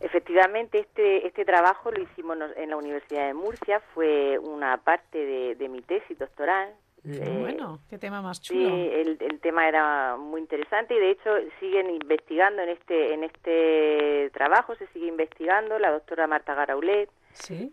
Efectivamente, 0.00 0.78
este, 0.78 1.26
este 1.26 1.44
trabajo 1.44 1.90
lo 1.90 2.00
hicimos 2.00 2.38
en 2.56 2.70
la 2.70 2.76
Universidad 2.76 3.26
de 3.26 3.34
Murcia, 3.34 3.80
fue 3.94 4.38
una 4.38 4.76
parte 4.78 5.18
de, 5.18 5.54
de 5.56 5.68
mi 5.68 5.82
tesis 5.82 6.16
doctoral, 6.16 6.72
eh, 7.04 7.36
bueno, 7.40 7.80
qué 7.88 7.98
tema 7.98 8.20
más 8.22 8.40
chulo. 8.40 8.68
Sí, 8.68 8.90
el, 8.92 9.18
el, 9.20 9.40
tema 9.40 9.68
era 9.68 10.16
muy 10.16 10.40
interesante 10.40 10.94
y 10.94 10.98
de 10.98 11.10
hecho 11.10 11.30
siguen 11.60 11.90
investigando 11.90 12.62
en 12.62 12.70
este 12.70 13.14
en 13.14 13.24
este 13.24 14.30
trabajo, 14.34 14.74
se 14.74 14.86
sigue 14.88 15.06
investigando 15.06 15.78
la 15.78 15.90
doctora 15.90 16.26
Marta 16.26 16.54
Garaulet. 16.54 17.08
Sí. 17.32 17.72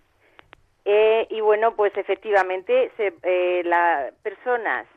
Eh, 0.86 1.28
y 1.32 1.42
bueno, 1.42 1.76
pues 1.76 1.98
efectivamente 1.98 2.92
se, 2.96 3.14
eh, 3.24 3.64
las 3.66 4.14
personas 4.16 4.88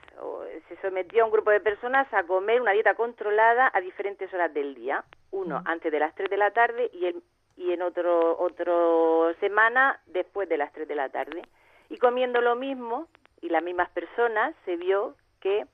se 0.68 0.76
sometió 0.82 1.22
a 1.22 1.26
un 1.26 1.32
grupo 1.32 1.50
de 1.50 1.60
personas 1.60 2.12
a 2.12 2.24
comer 2.24 2.60
una 2.60 2.72
dieta 2.72 2.94
controlada 2.94 3.70
a 3.72 3.80
diferentes 3.80 4.32
horas 4.34 4.52
del 4.52 4.74
día. 4.74 5.04
Uno 5.30 5.62
antes 5.64 5.92
de 5.92 6.00
las 6.00 6.14
3 6.14 6.28
de 6.28 6.36
la 6.36 6.50
tarde 6.50 6.90
y, 6.92 7.06
el, 7.06 7.22
y 7.56 7.72
en 7.72 7.82
otro, 7.82 8.36
otro 8.38 9.32
semana 9.40 10.00
después 10.06 10.48
de 10.48 10.56
las 10.56 10.72
3 10.72 10.88
de 10.88 10.94
la 10.94 11.08
tarde. 11.08 11.42
Y 11.88 11.98
comiendo 11.98 12.40
lo 12.40 12.56
mismo, 12.56 13.06
y 13.40 13.48
las 13.48 13.62
mismas 13.62 13.90
personas 13.90 14.54
se 14.64 14.76
vio 14.76 15.14
que 15.40 15.66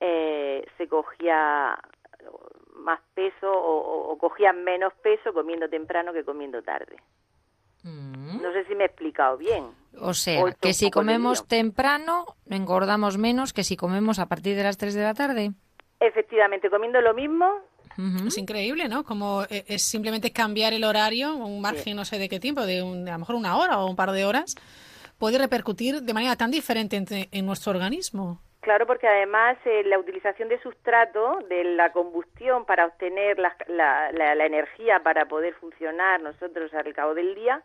eh, 0.00 0.66
se 0.76 0.88
cogía 0.88 1.78
más 2.74 3.00
peso 3.14 3.50
o, 3.52 4.16
cogían 4.18 4.64
menos 4.64 4.92
peso 5.02 5.32
comiendo 5.32 5.68
temprano 5.68 6.12
que 6.12 6.24
comiendo 6.24 6.62
tarde. 6.62 6.96
Mm. 7.82 8.40
No 8.40 8.52
sé 8.52 8.64
si 8.66 8.74
me 8.74 8.84
he 8.84 8.86
explicado 8.86 9.36
bien. 9.36 9.66
O 10.00 10.14
sea, 10.14 10.42
que 10.60 10.72
si 10.72 10.90
comemos 10.90 11.46
temprano 11.46 12.24
engordamos 12.48 13.18
menos 13.18 13.52
que 13.52 13.64
si 13.64 13.76
comemos 13.76 14.18
a 14.18 14.26
partir 14.26 14.56
de 14.56 14.62
las 14.62 14.78
3 14.78 14.94
de 14.94 15.02
la 15.02 15.14
tarde. 15.14 15.52
Efectivamente, 16.00 16.70
comiendo 16.70 17.00
lo 17.00 17.14
mismo. 17.14 17.46
Es 18.26 18.38
increíble, 18.38 18.88
¿no? 18.88 19.04
Como 19.04 19.44
eh, 19.44 19.64
es 19.68 19.82
simplemente 19.82 20.32
cambiar 20.32 20.72
el 20.72 20.82
horario, 20.82 21.36
un 21.36 21.60
margen 21.60 21.94
no 21.94 22.06
sé 22.06 22.18
de 22.18 22.28
qué 22.28 22.40
tiempo, 22.40 22.64
de, 22.64 22.82
un, 22.82 23.06
a 23.06 23.12
lo 23.12 23.18
mejor 23.18 23.34
una 23.34 23.56
hora 23.58 23.78
o 23.80 23.86
un 23.86 23.96
par 23.96 24.12
de 24.12 24.24
horas, 24.24 24.54
puede 25.22 25.38
repercutir 25.38 26.02
de 26.02 26.14
manera 26.14 26.34
tan 26.34 26.50
diferente 26.50 26.96
en, 27.30 27.46
nuestro 27.46 27.70
organismo. 27.70 28.40
Claro, 28.60 28.88
porque 28.88 29.06
además 29.06 29.56
eh, 29.64 29.84
la 29.84 29.96
utilización 29.96 30.48
de 30.48 30.60
sustrato, 30.60 31.38
de 31.48 31.62
la 31.62 31.92
combustión 31.92 32.64
para 32.64 32.86
obtener 32.86 33.38
la, 33.38 33.54
la, 33.68 34.44
energía 34.44 34.98
para 35.04 35.26
poder 35.26 35.54
funcionar 35.54 36.20
nosotros 36.20 36.74
al 36.74 36.92
cabo 36.92 37.14
del 37.14 37.36
día, 37.36 37.62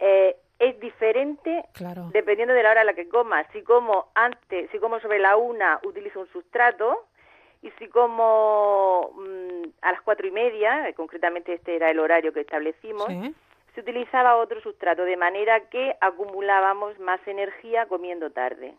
eh, 0.00 0.34
es 0.58 0.80
diferente 0.80 1.64
dependiendo 2.12 2.54
de 2.54 2.62
la 2.64 2.72
hora 2.72 2.80
a 2.80 2.84
la 2.84 2.94
que 2.94 3.08
comas. 3.08 3.46
Si 3.52 3.62
como 3.62 4.08
antes, 4.16 4.68
si 4.72 4.78
como 4.80 4.98
sobre 4.98 5.20
la 5.20 5.36
una, 5.36 5.78
utilizo 5.84 6.18
un 6.18 6.28
sustrato, 6.32 7.06
y 7.62 7.70
si 7.78 7.86
como 7.86 9.12
mm, 9.14 9.68
a 9.82 9.92
las 9.92 10.00
cuatro 10.00 10.26
y 10.26 10.32
media, 10.32 10.88
eh, 10.88 10.94
concretamente 10.94 11.54
este 11.54 11.76
era 11.76 11.88
el 11.88 12.00
horario 12.00 12.32
que 12.32 12.40
establecimos, 12.40 13.06
se 13.74 13.80
utilizaba 13.80 14.36
otro 14.36 14.60
sustrato, 14.60 15.02
de 15.04 15.16
manera 15.16 15.68
que 15.70 15.94
acumulábamos 16.00 16.98
más 16.98 17.20
energía 17.26 17.86
comiendo 17.86 18.30
tarde, 18.30 18.74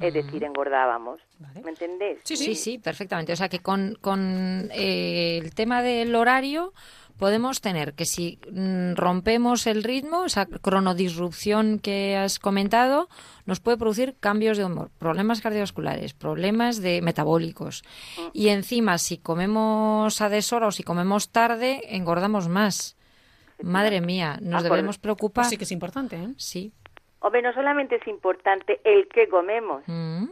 es 0.00 0.14
decir, 0.14 0.44
engordábamos. 0.44 1.20
¿Me 1.62 1.70
entendés? 1.70 2.20
Sí, 2.24 2.36
sí, 2.36 2.54
sí, 2.54 2.78
perfectamente. 2.78 3.32
O 3.32 3.36
sea 3.36 3.48
que 3.48 3.60
con, 3.60 3.96
con 4.00 4.68
eh, 4.72 5.38
el 5.42 5.54
tema 5.54 5.82
del 5.82 6.14
horario 6.14 6.72
podemos 7.18 7.60
tener 7.60 7.94
que 7.94 8.04
si 8.04 8.40
mm, 8.50 8.94
rompemos 8.94 9.66
el 9.66 9.84
ritmo, 9.84 10.24
esa 10.24 10.46
cronodisrupción 10.46 11.78
que 11.78 12.16
has 12.16 12.38
comentado, 12.38 13.08
nos 13.46 13.60
puede 13.60 13.76
producir 13.76 14.16
cambios 14.18 14.58
de 14.58 14.64
humor, 14.64 14.90
problemas 14.98 15.40
cardiovasculares, 15.40 16.14
problemas 16.14 16.80
de 16.80 17.00
metabólicos. 17.02 17.84
Mm. 18.18 18.20
Y 18.32 18.48
encima, 18.48 18.98
si 18.98 19.18
comemos 19.18 20.20
a 20.20 20.28
deshora 20.28 20.66
o 20.66 20.72
si 20.72 20.82
comemos 20.82 21.30
tarde, 21.30 21.82
engordamos 21.94 22.48
más. 22.48 22.96
Madre 23.62 24.00
mía, 24.00 24.38
nos 24.40 24.62
debemos 24.62 24.98
preocupar. 24.98 25.44
sí 25.46 25.56
que 25.56 25.64
es 25.64 25.72
importante, 25.72 26.16
¿eh? 26.16 26.28
Sí. 26.36 26.72
Hombre, 27.20 27.42
no 27.42 27.52
solamente 27.52 27.96
es 27.96 28.06
importante 28.08 28.80
el 28.84 29.08
qué 29.08 29.28
comemos 29.28 29.82
mm. 29.86 30.24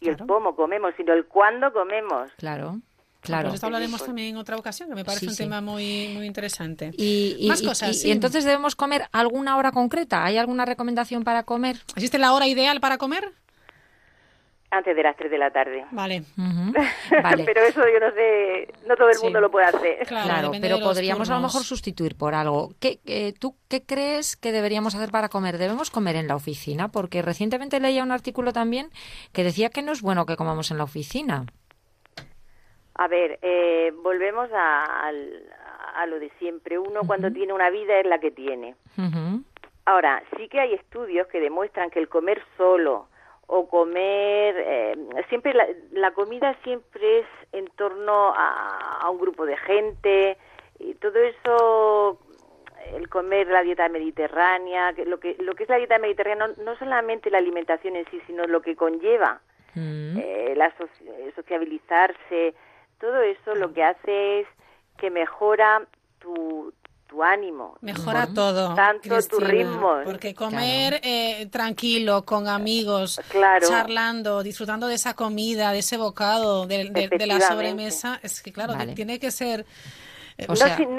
y 0.00 0.08
el 0.08 0.16
cómo 0.16 0.56
comemos, 0.56 0.94
sino 0.96 1.12
el 1.12 1.26
cuándo 1.26 1.72
comemos. 1.72 2.30
Claro. 2.38 2.80
Claro. 3.20 3.44
Pues 3.44 3.54
esto 3.54 3.66
hablaremos 3.66 4.04
también 4.04 4.30
en 4.30 4.36
otra 4.36 4.56
ocasión, 4.56 4.88
que 4.88 4.96
me 4.96 5.04
parece 5.04 5.28
un 5.28 5.36
tema 5.36 5.60
muy, 5.60 6.08
muy 6.08 6.26
interesante. 6.26 6.90
Y, 6.98 7.46
Más 7.48 7.62
cosas. 7.62 8.04
Y, 8.04 8.10
entonces 8.10 8.44
debemos 8.44 8.74
comer 8.74 9.04
alguna 9.12 9.56
hora 9.56 9.70
concreta. 9.70 10.24
¿Hay 10.24 10.38
alguna 10.38 10.64
recomendación 10.64 11.22
para 11.22 11.44
comer? 11.44 11.76
¿Existe 11.94 12.18
la 12.18 12.32
hora 12.32 12.48
ideal 12.48 12.80
para 12.80 12.98
comer? 12.98 13.32
Antes 14.74 14.96
de 14.96 15.02
las 15.02 15.14
3 15.18 15.30
de 15.30 15.36
la 15.36 15.50
tarde. 15.50 15.84
Vale. 15.90 16.22
Vale. 17.22 17.44
pero 17.44 17.60
eso 17.60 17.82
yo 17.82 18.00
no 18.00 18.10
sé, 18.12 18.72
no 18.86 18.96
todo 18.96 19.10
el 19.10 19.18
mundo 19.22 19.38
lo 19.38 19.50
puede 19.50 19.66
hacer. 19.66 20.06
Claro, 20.06 20.50
pero 20.62 20.80
podríamos 20.80 21.28
a 21.28 21.34
lo 21.34 21.42
mejor 21.42 21.62
sustituir 21.62 22.16
por 22.16 22.34
algo. 22.34 22.70
¿Qué, 22.80 22.98
eh, 23.04 23.34
¿Tú 23.38 23.54
qué 23.68 23.84
crees 23.84 24.34
que 24.34 24.50
deberíamos 24.50 24.94
hacer 24.94 25.10
para 25.10 25.28
comer? 25.28 25.58
¿Debemos 25.58 25.90
comer 25.90 26.16
en 26.16 26.26
la 26.26 26.36
oficina? 26.36 26.88
Porque 26.88 27.20
recientemente 27.20 27.80
leía 27.80 28.02
un 28.02 28.12
artículo 28.12 28.54
también 28.54 28.88
que 29.34 29.44
decía 29.44 29.68
que 29.68 29.82
no 29.82 29.92
es 29.92 30.00
bueno 30.00 30.24
que 30.24 30.36
comamos 30.36 30.70
en 30.70 30.78
la 30.78 30.84
oficina. 30.84 31.44
A 32.94 33.08
ver, 33.08 33.38
eh, 33.42 33.92
volvemos 34.02 34.48
a, 34.54 35.10
a, 35.96 36.06
lo 36.06 36.18
de 36.18 36.30
siempre. 36.38 36.78
Uno 36.78 37.00
cuando 37.06 37.30
tiene 37.30 37.52
una 37.52 37.68
vida 37.68 38.00
es 38.00 38.06
la 38.06 38.18
que 38.20 38.30
tiene. 38.30 38.74
Ahora, 39.84 40.22
sí 40.38 40.48
que 40.48 40.60
hay 40.60 40.72
estudios 40.72 41.26
que 41.26 41.40
demuestran 41.40 41.90
que 41.90 41.98
el 41.98 42.08
comer 42.08 42.42
solo 42.56 43.08
o 43.54 43.68
comer, 43.68 44.54
eh, 44.56 44.96
siempre 45.28 45.52
la, 45.90 46.10
comida 46.12 46.56
siempre 46.64 47.18
es 47.18 47.26
en 47.52 47.66
torno 47.76 48.32
a, 48.34 49.06
un 49.10 49.18
grupo 49.18 49.44
de 49.44 49.58
gente 49.58 50.38
y 50.78 50.94
todo 50.94 51.18
eso, 51.18 52.18
el 52.94 53.10
comer 53.10 53.48
la 53.48 53.62
dieta 53.62 53.90
mediterránea, 53.90 54.94
que 54.94 55.04
lo 55.04 55.20
que 55.20 55.36
lo 55.38 55.54
que 55.54 55.64
es 55.64 55.68
la 55.68 55.76
dieta 55.76 55.98
mediterránea 55.98 56.48
no, 56.56 56.76
solamente 56.76 57.30
la 57.30 57.38
alimentación 57.38 57.94
en 57.96 58.06
sí, 58.10 58.22
sino 58.26 58.46
lo 58.46 58.62
que 58.62 58.74
conlleva, 58.74 59.42
mm. 59.74 60.16
eh, 60.18 60.54
la 60.56 60.72
sociabilizarse, 61.34 62.54
todo 62.98 63.20
eso 63.20 63.54
lo 63.54 63.74
que 63.74 63.84
hace 63.84 64.40
es 64.40 64.46
que 64.96 65.10
mejora 65.10 65.82
tu, 66.20 66.72
tu 67.12 67.22
ánimo. 67.22 67.76
Mejora 67.82 68.26
todo. 68.26 68.74
Tanto 68.74 69.22
tu 69.28 69.38
ritmo. 69.38 70.00
Porque 70.04 70.34
comer 70.34 70.98
eh, 71.02 71.46
tranquilo, 71.50 72.24
con 72.24 72.48
amigos, 72.48 73.20
charlando, 73.68 74.42
disfrutando 74.42 74.86
de 74.86 74.94
esa 74.94 75.12
comida, 75.14 75.72
de 75.72 75.80
ese 75.80 75.98
bocado, 75.98 76.66
de, 76.66 76.88
de 76.90 77.26
la 77.26 77.40
sobremesa, 77.40 78.18
es 78.22 78.40
que 78.40 78.52
claro, 78.52 78.74
tiene 78.94 79.18
que 79.18 79.30
ser 79.30 79.66
eh, 80.38 80.46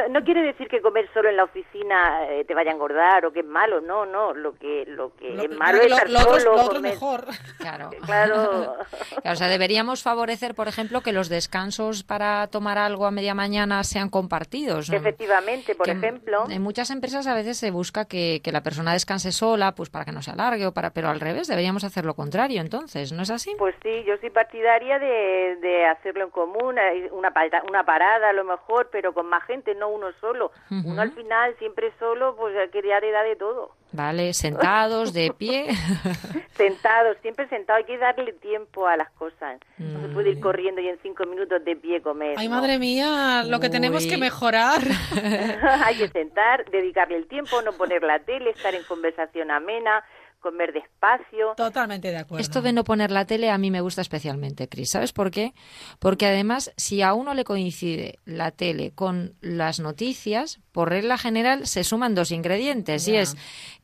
no, 0.10 0.24
quiere 0.24 0.42
decir 0.44 0.68
que 0.68 0.82
comer 0.82 1.10
solo 1.14 1.30
en 1.30 1.38
la 1.38 1.46
oficina 1.46 2.26
eh, 2.30 2.46
te 2.46 2.54
vaya 2.54 2.72
a 2.72 2.74
engordar 2.74 3.26
o 3.26 3.34
que 3.34 3.40
es 3.40 3.46
malo, 3.46 3.82
no, 3.82 4.06
no, 4.06 4.34
lo 4.34 4.54
que 4.58 4.86
lo 4.88 5.16
que 5.16 5.34
es 5.34 5.58
malo 5.58 5.80
es 5.80 5.92
estar 5.92 6.10
solo. 6.10 6.54
Otro, 6.56 6.80
mejor. 6.80 7.26
Claro. 7.58 7.90
claro. 8.06 8.76
O 9.24 9.36
sea, 9.36 9.48
deberíamos 9.48 10.04
favorecer, 10.04 10.54
por 10.54 10.68
ejemplo, 10.68 11.02
que 11.02 11.12
los 11.12 11.30
descansos 11.30 12.04
para 12.04 12.48
tomar 12.48 12.78
algo 12.78 13.06
a 13.06 13.12
media 13.12 13.34
mañana 13.34 13.84
sean 13.84 14.10
compartidos. 14.10 14.90
Efectivamente, 14.90 15.76
por 15.76 15.90
ejemplo. 15.90 16.46
En 16.50 16.62
muchas 16.62 16.90
empresas 16.92 17.28
a 17.28 17.34
veces 17.34 17.58
se 17.58 17.72
busca 17.72 18.06
que, 18.06 18.42
que, 18.44 18.52
la 18.52 18.62
persona 18.62 18.94
descanse 18.94 19.32
sola, 19.32 19.74
pues 19.74 19.90
para 19.90 20.06
que 20.06 20.12
no 20.12 20.22
se 20.22 20.32
alargue, 20.32 20.68
o 20.68 20.74
para, 20.74 20.92
pero 20.92 21.10
al 21.10 21.20
revés, 21.20 21.48
deberíamos 21.48 21.84
hacer 21.84 22.06
lo 22.06 22.14
contrario, 22.14 22.62
entonces, 22.62 23.12
¿no 23.12 23.24
es 23.24 23.32
así? 23.32 23.56
Pues 23.58 23.76
sí, 23.82 24.04
yo 24.06 24.18
soy 24.18 24.30
partidaria 24.30 25.00
de, 25.00 25.58
de 25.62 25.86
hacerlo 25.86 26.26
en 26.26 26.30
común, 26.30 26.76
una, 27.12 27.34
una 27.68 27.84
parada 27.84 28.30
a 28.30 28.34
lo 28.34 28.44
mejor, 28.44 28.90
pero 28.92 29.14
con 29.14 29.23
más 29.24 29.44
gente, 29.46 29.76
no 29.76 29.90
uno 29.90 30.08
solo. 30.20 30.52
Uno 30.70 31.02
al 31.02 31.12
final, 31.12 31.56
siempre 31.60 31.92
solo, 32.00 32.36
pues 32.36 32.54
quería 32.72 32.98
heredar 32.98 33.26
de 33.26 33.36
todo. 33.36 33.72
Vale, 33.94 34.34
sentados, 34.34 35.14
de 35.14 35.32
pie. 35.38 35.68
sentados, 36.58 37.16
siempre 37.22 37.48
sentado. 37.48 37.78
Hay 37.78 37.86
que 37.86 37.98
darle 37.98 38.34
tiempo 38.34 38.88
a 38.88 38.98
las 38.98 39.10
cosas. 39.12 39.60
No 39.78 40.02
se 40.02 40.08
puede 40.10 40.32
ir 40.32 40.40
corriendo 40.40 40.82
y 40.82 40.88
en 40.88 40.98
cinco 41.04 41.26
minutos 41.26 41.64
de 41.64 41.76
pie 41.76 42.02
comer. 42.02 42.36
Ay, 42.38 42.50
madre 42.50 42.80
mía, 42.80 43.44
lo 43.48 43.60
que 43.60 43.70
tenemos 43.70 44.08
que 44.08 44.18
mejorar. 44.18 44.82
Hay 45.86 45.98
que 45.98 46.08
sentar, 46.10 46.70
dedicarle 46.72 47.18
el 47.18 47.28
tiempo, 47.28 47.62
no 47.62 47.74
poner 47.74 48.02
la 48.02 48.20
tele, 48.20 48.50
estar 48.50 48.74
en 48.74 48.84
conversación 48.84 49.52
amena, 49.52 50.04
comer 50.44 50.74
despacio. 50.74 51.54
Totalmente 51.58 52.12
de 52.12 52.18
acuerdo. 52.18 52.42
Esto 52.42 52.62
de 52.62 52.74
no 52.74 52.84
poner 52.84 53.10
la 53.10 53.26
tele 53.26 53.50
a 53.50 53.58
mí 53.58 53.72
me 53.72 53.82
gusta 53.82 54.02
especialmente, 54.02 54.68
Cris. 54.68 54.92
¿Sabes 54.92 55.14
por 55.14 55.32
qué? 55.32 55.54
Porque 56.00 56.28
además, 56.28 56.74
si 56.78 57.02
a 57.02 57.14
uno 57.14 57.34
le 57.34 57.46
coincide 57.46 58.20
la 58.26 58.52
tele 58.52 58.92
con 58.94 59.32
las 59.42 59.80
noticias, 59.80 60.60
por 60.72 60.90
regla 60.90 61.18
general 61.18 61.66
se 61.66 61.84
suman 61.84 62.14
dos 62.14 62.32
ingredientes. 62.32 63.08
Y 63.08 63.16
es 63.16 63.36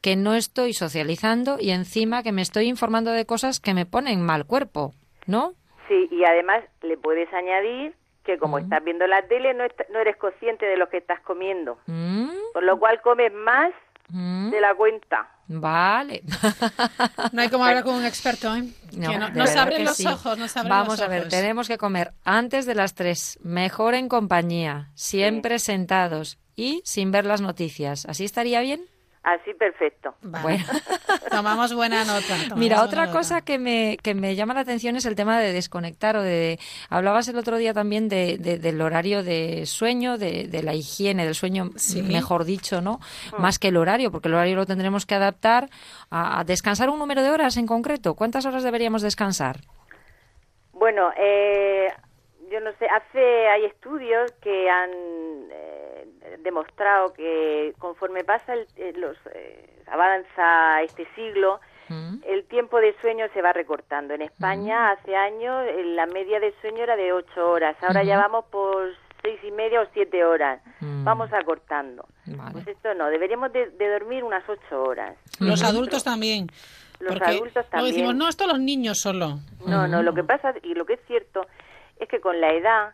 que 0.02 0.16
no 0.16 0.36
estoy 0.36 0.74
socializando 0.74 1.58
y 1.60 1.72
encima 1.72 2.22
que 2.22 2.34
me 2.34 2.42
estoy 2.42 2.68
informando 2.68 3.12
de 3.12 3.26
cosas 3.26 3.60
que 3.60 3.74
me 3.74 3.86
ponen 3.86 4.22
mal 4.22 4.46
cuerpo, 4.46 4.94
¿no? 5.26 5.54
Sí, 5.88 6.08
y 6.12 6.24
además 6.26 6.64
le 6.82 6.98
puedes 6.98 7.34
añadir 7.34 7.96
que 8.26 8.38
como 8.38 8.60
estás 8.60 8.84
viendo 8.84 9.08
la 9.08 9.28
tele 9.28 9.54
no, 9.54 9.64
no, 9.92 10.00
eres 10.00 10.18
consciente 10.18 10.66
de 10.66 10.78
lo 10.78 10.90
que 10.90 10.98
estás 10.98 11.20
comiendo. 11.22 11.80
Mm. 11.88 12.30
Por 12.54 12.64
lo 12.64 12.78
cual 12.78 13.02
comes 13.02 13.34
más 13.34 13.72
mm. 14.10 14.52
de 14.52 14.62
la 14.62 14.76
cuenta. 14.76 15.30
Vale. 15.48 16.24
No 17.32 17.42
hay 17.42 17.50
como 17.50 17.66
hablar 17.66 17.84
con 17.84 17.96
un 17.96 18.06
experto, 18.06 18.56
¿eh? 18.56 18.64
No, 18.94 19.30
nos 19.30 19.56
abren 19.56 19.84
los 19.84 20.04
ojos, 20.06 20.38
nos 20.38 20.56
abren 20.56 20.70
Vamos 20.70 21.02
a 21.02 21.08
ver, 21.08 21.28
tenemos 21.28 21.68
que 21.68 21.78
comer 21.78 22.14
antes 22.24 22.66
de 22.66 22.76
las 22.76 22.96
tres, 22.96 23.40
mejor 23.42 23.94
en 23.94 24.10
compañía, 24.10 24.92
siempre 24.96 25.60
sentados 25.60 26.38
y 26.56 26.82
sin 26.86 27.12
ver 27.12 27.26
las 27.26 27.42
noticias. 27.42 28.06
¿Así 28.06 28.26
estaría 28.26 28.62
bien? 28.62 28.82
Así 29.30 29.54
perfecto. 29.54 30.16
Bueno. 30.22 30.64
Tomamos 31.30 31.74
buena 31.76 32.04
nota. 32.04 32.56
Mira, 32.56 32.84
otra 32.84 33.12
cosa 33.12 33.42
que 33.42 33.60
me, 33.60 33.98
que 34.02 34.16
me 34.16 34.36
llama 34.36 34.56
la 34.56 34.62
atención 34.62 34.96
es 34.96 35.06
el 35.06 35.16
tema 35.16 35.40
de 35.40 35.54
desconectar 35.54 36.16
o 36.16 36.24
de... 36.24 36.58
Hablabas 36.90 37.28
el 37.28 37.38
otro 37.38 37.58
día 37.58 37.74
también 37.74 38.10
de, 38.10 38.38
del 38.38 38.82
horario 38.82 39.24
de 39.24 39.68
sueño, 39.68 40.18
de, 40.18 40.48
de 40.48 40.64
la 40.64 40.74
higiene 40.74 41.26
del 41.26 41.36
sueño, 41.36 41.70
mejor 42.04 42.44
dicho, 42.44 42.82
¿no? 42.82 43.00
Mm. 43.38 43.42
Más 43.42 43.60
que 43.60 43.68
el 43.68 43.78
horario, 43.78 44.12
porque 44.12 44.30
el 44.30 44.34
horario 44.34 44.56
lo 44.56 44.66
tendremos 44.66 45.06
que 45.06 45.16
adaptar 45.16 45.70
a, 46.10 46.44
descansar 46.44 46.90
un 46.90 46.98
número 46.98 47.22
de 47.22 47.30
horas 47.30 47.58
en 47.58 47.68
concreto. 47.68 48.16
¿Cuántas 48.16 48.48
horas 48.48 48.64
deberíamos 48.64 49.04
descansar? 49.04 49.58
Bueno, 50.74 51.12
eh, 51.18 51.88
yo 52.50 52.60
no 52.62 52.72
sé, 52.80 52.88
hace 52.88 53.48
hay 53.48 53.66
estudios 53.66 54.32
que 54.42 54.70
han 54.70 54.90
eh, 55.52 55.79
demostrado 56.44 57.14
que 57.14 57.74
conforme 57.80 58.24
pasa 58.24 58.54
el, 58.54 58.68
eh, 58.78 58.94
los 58.96 59.18
eh, 59.34 59.84
avanza 59.88 60.82
este 60.84 61.08
siglo, 61.16 61.60
mm. 61.90 62.18
el 62.26 62.46
tiempo 62.46 62.80
de 62.80 62.96
sueño 63.02 63.26
se 63.34 63.42
va 63.42 63.54
recortando. 63.54 64.14
En 64.14 64.22
España 64.22 64.80
mm. 64.80 65.00
hace 65.00 65.16
años 65.16 65.66
la 65.96 66.06
media 66.08 66.40
de 66.40 66.54
sueño 66.62 66.84
era 66.84 66.96
de 66.96 67.14
ocho 67.14 67.50
horas, 67.50 67.76
ahora 67.82 68.04
ya 68.04 68.18
vamos 68.18 68.46
por 68.46 68.90
seis 69.22 69.40
y 69.44 69.52
media 69.52 69.82
o 69.82 69.86
siete 69.94 70.24
horas. 70.24 70.62
Mm. 70.80 71.04
Vamos 71.04 71.32
acortando. 71.34 72.06
Pues 72.52 72.68
esto 72.68 72.94
no, 72.94 73.08
deberíamos 73.08 73.52
de, 73.52 73.70
dormir 73.78 74.24
unas 74.24 74.48
ocho 74.48 74.84
horas. 74.84 75.16
Los 75.40 75.64
adultos 75.64 76.04
también. 76.04 76.48
Los 77.00 77.20
adultos 77.22 77.66
también. 77.70 77.80
No 77.80 77.86
decimos, 77.86 78.16
no, 78.16 78.30
esto 78.30 78.46
los 78.46 78.60
niños 78.60 79.00
solo. 79.00 79.40
No, 79.66 79.88
no, 79.88 80.04
lo 80.04 80.14
que 80.14 80.24
pasa 80.24 80.54
y 80.64 80.74
lo 80.74 80.86
que 80.86 80.94
es 80.94 81.00
cierto 81.08 81.48
es 82.00 82.08
que 82.08 82.20
con 82.20 82.40
la 82.40 82.54
edad 82.54 82.94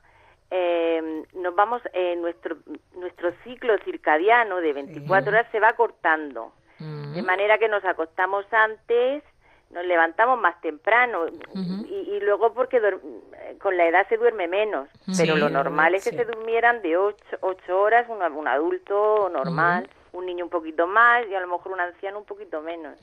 eh, 0.52 1.24
nos 1.34 1.56
vamos, 1.56 1.82
eh, 1.94 2.16
nuestro, 2.18 2.58
nuestro 2.98 3.34
ciclo 3.44 3.78
circadiano 3.84 4.58
de 4.58 4.74
24 4.74 5.32
horas 5.32 5.48
se 5.52 5.60
va 5.60 5.74
cortando, 5.74 6.54
de 6.78 7.22
manera 7.22 7.58
que 7.58 7.70
nos 7.70 7.84
acostamos 7.86 8.46
antes, 8.52 9.24
nos 9.72 9.86
levantamos 9.86 10.40
más 10.40 10.60
temprano 10.62 11.26
y, 11.90 12.20
luego 12.20 12.54
porque 12.54 12.82
con 13.60 13.78
la 13.78 13.88
edad 13.88 14.08
se 14.10 14.18
duerme 14.18 14.48
menos, 14.48 14.88
pero 15.18 15.36
lo 15.36 15.50
normal 15.50 15.96
es 15.96 16.04
que 16.04 16.12
se 16.12 16.26
durmieran 16.26 16.82
de 16.82 16.98
8, 16.98 17.38
ocho 17.42 17.80
horas 17.80 18.08
un, 18.10 18.22
un 18.22 18.48
adulto 18.48 19.30
normal. 19.30 19.90
un 20.12 20.26
niño 20.26 20.46
un 20.46 20.50
poquito 20.50 20.88
más 20.88 21.28
y 21.30 21.36
a 21.36 21.42
lo 21.42 21.48
mejor 21.48 21.74
un 21.74 21.82
anciano 21.82 22.20
un 22.20 22.26
poquito 22.26 22.62
menos. 22.62 22.98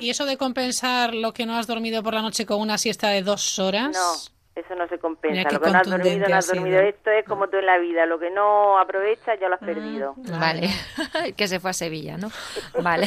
¿Y 0.00 0.10
eso 0.10 0.24
de 0.24 0.36
compensar 0.36 1.14
lo 1.14 1.32
que 1.32 1.46
no 1.46 1.56
has 1.56 1.68
dormido 1.68 2.02
por 2.02 2.12
la 2.14 2.22
noche 2.22 2.44
con 2.44 2.60
una 2.60 2.76
siesta 2.76 3.10
de 3.10 3.22
dos 3.22 3.60
horas? 3.60 4.32
No, 4.56 4.62
eso 4.62 4.74
no 4.74 4.88
se 4.88 4.98
compensa. 4.98 5.50
Lo 5.50 5.60
que 5.60 5.70
no 5.70 5.78
has 5.78 5.88
dormido, 5.88 6.28
no 6.28 6.36
has 6.36 6.46
dormido. 6.46 6.80
Esto 6.80 7.10
es 7.10 7.24
como 7.26 7.48
tú 7.48 7.58
en 7.58 7.66
la 7.66 7.78
vida. 7.78 8.06
Lo 8.06 8.18
que 8.18 8.30
no 8.30 8.78
aprovechas, 8.78 9.38
ya 9.40 9.48
lo 9.48 9.54
has 9.54 9.62
ah, 9.62 9.66
perdido. 9.66 10.14
Vale. 10.16 10.70
que 11.36 11.48
se 11.48 11.60
fue 11.60 11.70
a 11.70 11.74
Sevilla, 11.74 12.16
¿no? 12.16 12.30
Vale. 12.82 13.06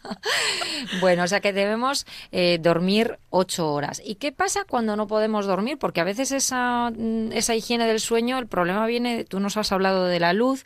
bueno, 1.00 1.24
o 1.24 1.26
sea 1.26 1.40
que 1.40 1.52
debemos 1.52 2.06
eh, 2.32 2.58
dormir 2.60 3.18
ocho 3.30 3.72
horas. 3.72 4.02
¿Y 4.04 4.16
qué 4.16 4.32
pasa 4.32 4.64
cuando 4.68 4.96
no 4.96 5.06
podemos 5.06 5.46
dormir? 5.46 5.78
Porque 5.78 6.00
a 6.00 6.04
veces 6.04 6.32
esa, 6.32 6.90
mm, 6.90 7.32
esa 7.32 7.54
higiene 7.54 7.86
del 7.86 8.00
sueño, 8.00 8.38
el 8.38 8.46
problema 8.46 8.86
viene, 8.86 9.24
tú 9.24 9.40
nos 9.40 9.56
has 9.56 9.72
hablado 9.72 10.06
de 10.06 10.20
la 10.20 10.32
luz, 10.32 10.64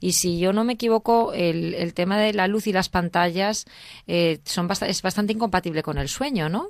y 0.00 0.12
si 0.12 0.38
yo 0.38 0.52
no 0.52 0.64
me 0.64 0.74
equivoco, 0.74 1.32
el, 1.32 1.74
el 1.74 1.94
tema 1.94 2.18
de 2.18 2.32
la 2.32 2.48
luz 2.48 2.66
y 2.66 2.72
las 2.72 2.88
pantallas 2.88 3.66
eh, 4.06 4.38
son 4.44 4.68
es 4.86 5.02
bastante 5.02 5.32
incompatible 5.32 5.82
con 5.82 5.98
el 5.98 6.08
sueño, 6.08 6.48
¿no? 6.48 6.68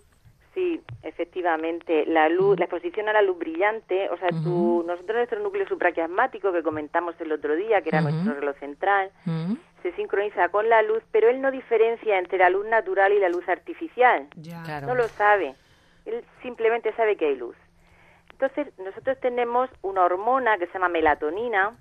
Efectivamente. 1.15 2.05
La 2.07 2.29
luz, 2.29 2.59
la 2.59 2.65
exposición 2.65 3.09
a 3.09 3.13
la 3.13 3.23
luz 3.23 3.39
brillante, 3.39 4.11
o 4.11 4.17
sea, 4.19 4.29
nosotros 4.31 5.17
nuestro 5.17 5.41
núcleo 5.41 5.67
supraquiasmático 5.69 6.53
que 6.53 6.63
comentamos 6.63 7.15
el 7.21 7.31
otro 7.31 7.55
día, 7.55 7.83
que 7.83 7.91
era 7.91 8.01
nuestro 8.01 8.35
reloj 8.35 8.57
central, 8.59 9.11
se 9.83 9.93
sincroniza 9.93 10.49
con 10.49 10.69
la 10.69 10.83
luz, 10.83 11.03
pero 11.13 11.29
él 11.29 11.41
no 11.41 11.51
diferencia 11.53 12.19
entre 12.19 12.39
la 12.39 12.51
luz 12.51 12.67
natural 12.67 13.13
y 13.13 13.21
la 13.21 13.29
luz 13.29 13.49
artificial. 13.49 14.27
No 14.89 14.95
lo 14.97 15.07
sabe. 15.09 15.55
Él 16.05 16.25
simplemente 16.43 16.93
sabe 16.95 17.17
que 17.17 17.27
hay 17.27 17.37
luz. 17.37 17.57
Entonces, 18.33 18.77
nosotros 18.79 19.17
tenemos 19.21 19.71
una 19.83 20.03
hormona 20.03 20.59
que 20.59 20.67
se 20.67 20.73
llama 20.73 20.89
melatonina, 20.89 21.77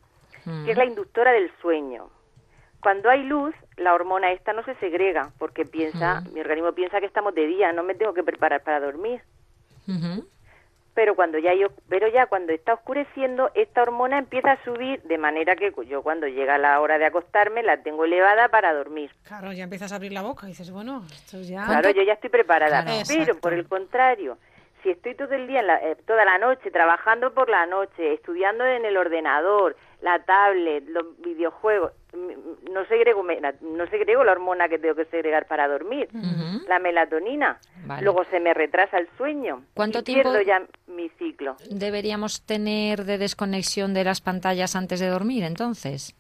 que 0.66 0.72
es 0.72 0.78
la 0.78 0.86
inductora 0.86 1.32
del 1.32 1.52
sueño. 1.60 2.10
Cuando 2.84 3.10
hay 3.10 3.24
luz, 3.24 3.56
la 3.78 3.94
hormona 3.94 4.32
esta 4.32 4.54
no 4.54 4.64
se 4.64 4.76
segrega 4.76 5.32
porque 5.40 5.66
piensa, 5.66 6.22
mi 6.34 6.42
organismo 6.42 6.74
piensa 6.74 7.00
que 7.00 7.06
estamos 7.06 7.34
de 7.34 7.48
día, 7.48 7.72
no 7.72 7.82
me 7.82 7.96
tengo 7.96 8.14
que 8.14 8.24
preparar 8.24 8.62
para 8.62 8.82
dormir. 8.82 9.22
pero 10.94 11.16
cuando 11.16 11.40
ya 11.40 11.54
yo, 11.54 11.68
pero 11.90 12.08
ya 12.08 12.28
cuando 12.28 12.54
está 12.54 12.74
oscureciendo, 12.74 13.50
esta 13.56 13.82
hormona 13.82 14.20
empieza 14.20 14.52
a 14.52 14.64
subir 14.64 15.02
de 15.04 15.18
manera 15.18 15.56
que 15.56 15.74
yo 15.88 16.04
cuando 16.04 16.28
llega 16.28 16.58
la 16.58 16.80
hora 16.82 16.98
de 17.00 17.06
acostarme 17.06 17.64
la 17.64 17.82
tengo 17.82 18.06
elevada 18.06 18.50
para 18.50 18.74
dormir. 18.74 19.12
Claro, 19.24 19.52
ya 19.54 19.64
empiezas 19.64 19.92
a 19.92 19.96
abrir 19.96 20.12
la 20.12 20.22
boca 20.22 20.46
y 20.46 20.50
dices, 20.50 20.70
bueno, 20.70 21.04
esto 21.12 21.42
ya... 21.42 21.66
Claro, 21.66 21.90
yo 21.90 22.04
ya 22.04 22.14
estoy 22.14 22.30
preparada, 22.30 22.86
pero 23.08 23.40
por 23.40 23.54
el 23.54 23.68
contrario, 23.68 24.38
si 24.84 24.90
estoy 24.90 25.16
todo 25.16 25.34
el 25.34 25.48
día, 25.48 25.62
eh, 25.82 25.96
toda 26.06 26.26
la 26.26 26.38
noche, 26.38 26.70
trabajando 26.70 27.34
por 27.34 27.50
la 27.50 27.66
noche, 27.66 28.14
estudiando 28.14 28.66
en 28.66 28.86
el 28.86 28.98
ordenador, 28.98 29.76
la 30.04 30.20
tablet, 30.20 30.84
los 30.90 31.06
videojuegos, 31.22 31.94
no 32.70 32.86
segrego, 32.88 33.24
no 33.62 33.88
segrego 33.88 34.24
la 34.26 34.34
hormona 34.34 34.68
que 34.68 34.78
tengo 34.78 34.96
que 34.96 35.06
segregar 35.06 35.48
para 35.48 35.68
dormir, 35.68 36.10
la 36.68 36.78
melatonina. 36.80 37.58
Luego 38.02 38.26
se 38.26 38.42
me 38.42 38.54
retrasa 38.54 38.98
el 38.98 39.08
sueño. 39.18 39.64
¿Cuánto 39.74 40.04
tiempo 40.04 40.30
pierdo 40.30 40.42
ya 40.42 40.62
mi 40.88 41.10
ciclo? 41.18 41.56
deberíamos 41.70 42.46
tener 42.46 43.06
de 43.06 43.18
desconexión 43.18 43.94
de 43.94 44.04
las 44.04 44.20
pantallas 44.20 44.76
antes 44.76 45.00
de 45.00 45.08
dormir, 45.08 45.44
entonces? 45.44 46.16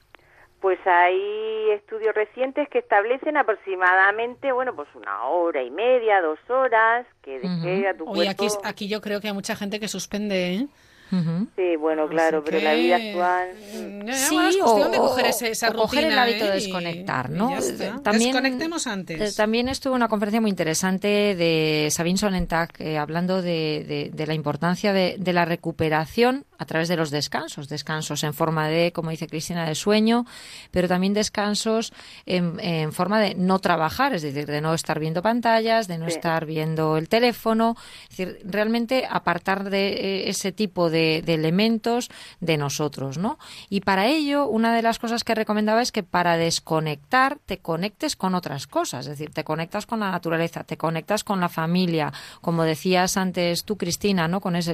Pues 0.62 0.80
hay 0.86 1.72
estudios 1.72 2.16
recientes 2.16 2.70
que 2.70 2.80
establecen 2.80 3.36
aproximadamente, 3.36 4.54
bueno, 4.54 4.74
pues 4.74 4.88
una 4.96 5.26
hora 5.26 5.62
y 5.62 5.70
media, 5.70 6.22
dos 6.22 6.40
horas, 6.50 7.06
que 7.22 7.40
deje 7.40 7.90
a 7.90 7.98
tu 7.98 8.08
Oye, 8.08 8.30
aquí, 8.30 8.48
aquí 8.64 8.88
yo 8.88 9.02
creo 9.02 9.20
que 9.20 9.28
hay 9.28 9.34
mucha 9.34 9.58
gente 9.58 9.82
que 9.82 9.90
suspende, 9.90 10.54
¿eh? 10.54 10.68
Sí, 11.56 11.76
bueno, 11.80 12.08
claro, 12.08 12.44
pero 12.44 12.60
la 12.60 12.74
vida 12.74 12.96
actual... 12.96 13.50
Sí, 14.14 14.36
es 14.36 14.58
cuestión 14.58 14.92
de 14.92 14.98
coger 14.98 15.26
esa 15.28 15.72
coger 15.72 16.06
el 16.06 16.18
hábito 16.18 16.46
¿eh? 16.46 16.48
de 16.48 16.54
desconectar, 16.56 17.30
¿no? 17.30 17.52
También, 18.04 18.32
Desconectemos 18.32 18.88
antes. 18.88 19.22
Eh, 19.22 19.36
también 19.36 19.70
estuvo 19.70 19.94
una 19.94 20.08
conferencia 20.08 20.42
muy 20.42 20.50
interesante 20.50 21.36
de 21.36 21.90
Sabine 21.92 22.18
Sonentag 22.18 22.70
eh, 22.80 22.98
hablando 22.98 23.42
de, 23.42 24.12
de, 24.14 24.28
la 24.28 24.34
importancia 24.34 24.94
de, 24.94 25.16
de, 25.20 25.34
la 25.34 25.46
recuperación 25.46 26.46
a 26.58 26.66
través 26.66 26.88
de 26.88 26.96
los 26.96 27.12
descansos. 27.12 27.70
Descansos 27.70 28.24
en 28.24 28.34
forma 28.34 28.68
de, 28.68 28.92
como 28.92 29.12
dice 29.12 29.28
Cristina, 29.28 29.68
de 29.68 29.76
sueño, 29.76 30.26
pero 30.72 30.88
también 30.88 31.14
descansos 31.14 31.94
en, 32.26 32.60
en 32.60 32.92
forma 32.92 33.20
de 33.20 33.36
no 33.36 33.60
trabajar, 33.60 34.16
es 34.16 34.22
decir, 34.24 34.46
de 34.48 34.62
no 34.62 34.74
estar 34.74 35.00
viendo 35.00 35.22
pantallas, 35.22 35.88
de 35.88 35.98
no 35.98 36.08
estar 36.08 36.46
viendo 36.46 36.98
el 36.98 37.10
teléfono. 37.10 37.76
Es 38.10 38.18
decir, 38.18 38.40
realmente 38.46 39.06
apartar 39.10 39.70
de 39.70 40.30
ese 40.30 40.52
tipo 40.52 40.90
de 40.90 41.03
de, 41.22 41.34
elementos 41.34 42.10
de 42.40 42.58
nosotros, 42.58 43.18
¿no? 43.18 43.38
Y 43.70 43.82
para 43.82 44.08
ello, 44.08 44.48
una 44.48 44.76
de 44.76 44.82
las 44.82 45.00
cosas 45.00 45.24
que 45.24 45.36
recomendaba 45.36 45.82
es 45.82 45.92
que 45.92 46.04
para 46.04 46.38
desconectar 46.38 47.40
te 47.46 47.58
conectes 47.58 48.16
con 48.16 48.36
otras 48.36 48.68
cosas, 48.68 49.06
es 49.06 49.18
decir, 49.18 49.32
te 49.32 49.44
conectas 49.44 49.86
con 49.86 50.00
la 50.00 50.12
naturaleza, 50.12 50.64
te 50.64 50.78
conectas 50.78 51.24
con 51.24 51.40
la 51.40 51.50
familia, 51.50 52.14
como 52.42 52.64
decías 52.64 53.18
antes 53.18 53.64
tú, 53.64 53.78
Cristina, 53.78 54.28
¿no? 54.28 54.40
Con 54.40 54.56
ese, 54.56 54.74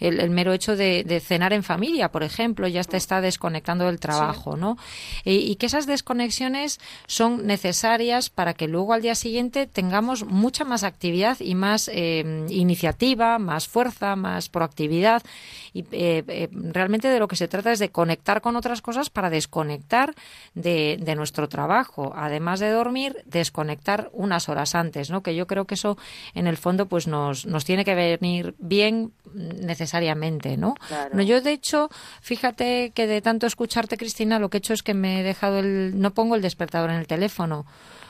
el, 0.00 0.30
mero 0.30 0.52
hecho 0.52 0.76
de, 0.76 1.22
cenar 1.24 1.52
en 1.52 1.62
familia, 1.62 2.10
por 2.10 2.22
ejemplo, 2.22 2.66
ya 2.66 2.82
te 2.84 2.96
está 2.96 3.20
desconectando 3.20 3.86
del 3.86 4.00
trabajo, 4.00 4.56
¿no? 4.56 4.76
Y, 5.24 5.56
que 5.56 5.66
esas 5.66 5.86
desconexiones 5.86 6.80
son 7.06 7.46
necesarias 7.46 8.30
para 8.30 8.54
que 8.54 8.66
luego 8.68 8.94
al 8.94 9.02
día 9.02 9.14
siguiente 9.14 9.66
tengamos 9.66 10.24
mucha 10.24 10.64
más 10.64 10.84
actividad 10.84 11.38
y 11.40 11.54
más 11.54 11.90
eh, 11.92 12.46
iniciativa, 12.48 13.38
más 13.38 13.68
fuerza, 13.68 14.16
más 14.16 14.48
proactividad 14.48 15.22
y 15.72 15.80
eh, 15.92 16.24
eh, 16.26 16.48
realmente 16.52 17.08
de 17.08 17.18
lo 17.18 17.28
que 17.28 17.36
se 17.36 17.48
trata 17.48 17.72
es 17.72 17.78
de 17.78 17.90
conectar 17.90 18.40
con 18.40 18.56
otras 18.56 18.82
cosas 18.82 19.10
para 19.10 19.30
desconectar 19.30 20.14
de, 20.54 21.14
nuestro 21.16 21.48
trabajo. 21.48 22.12
Además 22.16 22.60
de 22.60 22.70
dormir, 22.70 23.16
desconectar 23.24 24.10
unas 24.12 24.48
horas 24.48 24.74
antes, 24.74 25.10
¿no? 25.10 25.22
Que 25.22 25.34
yo 25.34 25.46
creo 25.46 25.66
que 25.66 25.74
eso, 25.74 25.98
en 26.34 26.46
el 26.46 26.56
fondo, 26.56 26.86
pues 26.86 27.06
nos, 27.06 27.46
nos 27.46 27.64
tiene 27.64 27.84
que 27.84 27.94
venir 27.94 28.54
bien 28.58 29.12
necesariamente, 29.34 30.56
¿no? 30.56 30.74
no 31.12 31.22
yo, 31.22 31.40
de 31.40 31.52
hecho, 31.52 31.90
fíjate 32.20 32.90
que 32.94 33.06
de 33.06 33.20
tanto 33.20 33.46
escucharte, 33.46 33.96
Cristina, 33.96 34.38
lo 34.38 34.50
que 34.50 34.56
he 34.56 34.60
hecho 34.60 34.74
es 34.74 34.82
que 34.82 34.94
me 34.94 35.20
he 35.20 35.22
dejado 35.22 35.58
el... 35.58 36.00
no 36.00 36.12
pongo 36.12 36.34
el 36.34 36.42
despertador 36.42 36.90
en 36.90 36.96
el 36.96 37.06
teléfono 37.06 37.66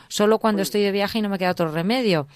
solo 0.08 0.40
cuando 0.40 0.60
estoy 0.60 0.82
de 0.82 0.90
viaje 0.90 1.20
y 1.20 1.22
no 1.22 1.28
me 1.28 1.38
queda 1.38 1.52
otro 1.52 1.70
remedio 1.70 2.26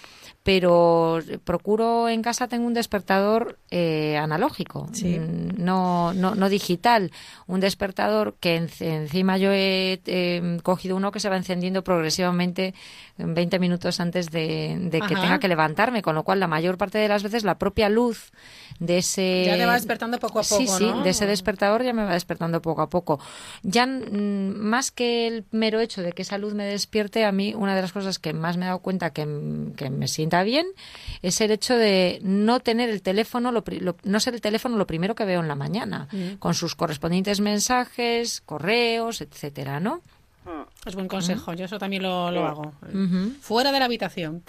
pero 0.44 1.20
procuro 1.44 2.10
en 2.10 2.20
casa 2.20 2.48
tengo 2.48 2.66
un 2.66 2.74
despertador 2.74 3.58
eh, 3.70 4.18
analógico, 4.18 4.84
mm, 4.84 5.56
no, 5.56 6.12
no, 6.12 6.34
no, 6.34 6.48
digital, 6.50 7.10
un 7.46 7.60
despertador 7.60 8.36
que 8.38 8.56
encima 8.56 9.38
yo 9.38 9.50
he 9.52 10.60
cogido 10.62 10.96
uno 10.96 11.12
que 11.12 11.20
se 11.20 11.30
va 11.30 11.38
encendiendo 11.38 11.82
progresivamente 11.82 12.74
20 13.16 13.58
minutos 13.58 14.00
antes 14.00 14.30
de, 14.30 14.90
que 14.92 15.14
tenga 15.14 15.38
que 15.38 15.48
levantarme, 15.48 16.02
con 16.02 16.14
lo 16.14 16.24
cual 16.24 16.40
la 16.40 16.46
mayor 16.46 16.76
parte 16.76 16.98
de 16.98 17.08
las 17.08 17.22
veces 17.22 17.42
la 17.42 17.58
propia 17.58 17.88
luz 17.88 18.30
de 18.78 18.98
ese... 18.98 19.44
Ya 19.46 19.56
te 19.56 19.64
va 19.64 19.74
despertando 19.74 20.18
poco 20.18 20.40
a 20.40 20.42
poco, 20.42 20.58
Sí, 20.58 20.66
sí, 20.66 20.92
de 21.02 21.10
ese 21.10 21.24
despertador 21.26 21.84
ya 21.84 21.94
me 21.94 22.04
va 22.04 22.12
despertando 22.12 22.60
poco 22.60 22.82
a 22.82 22.90
poco. 22.90 23.18
Ya 23.62 23.86
mm, 23.86 24.58
más 24.58 24.90
que 24.90 25.26
el 25.26 25.46
mero 25.52 25.80
hecho 25.80 26.02
de 26.02 26.12
que 26.12 26.20
esa 26.20 26.36
luz 26.36 26.52
me 26.52 26.64
despierte, 26.64 27.24
a 27.24 27.32
mí 27.32 27.54
una 27.54 27.74
de 27.74 27.80
las 27.80 27.92
cosas 27.92 28.18
que 28.18 28.34
más 28.34 28.58
me 28.58 28.64
he 28.64 28.68
dado 28.68 28.80
cuenta 28.80 29.10
que, 29.10 29.24
que 29.76 29.88
me 29.88 30.06
sienta 30.06 30.33
bien 30.42 30.66
es 31.22 31.40
el 31.40 31.50
hecho 31.50 31.76
de 31.76 32.18
no 32.22 32.60
tener 32.60 32.90
el 32.90 33.00
teléfono, 33.02 33.52
no 33.52 34.20
ser 34.20 34.34
el 34.34 34.40
teléfono 34.40 34.76
lo 34.76 34.86
primero 34.86 35.14
que 35.14 35.24
veo 35.24 35.40
en 35.40 35.48
la 35.48 35.54
mañana, 35.54 36.08
mm. 36.12 36.34
con 36.34 36.54
sus 36.54 36.74
correspondientes 36.74 37.40
mensajes, 37.40 38.42
correos, 38.44 39.20
etcétera, 39.20 39.80
¿no? 39.80 40.02
Mm. 40.44 40.88
Es 40.88 40.94
buen 40.94 41.08
consejo, 41.08 41.54
yo 41.54 41.64
eso 41.64 41.78
también 41.78 42.02
lo, 42.02 42.26
hago. 42.26 42.72
Fuera 43.40 43.72
de 43.72 43.78
la 43.78 43.86
habitación. 43.86 44.42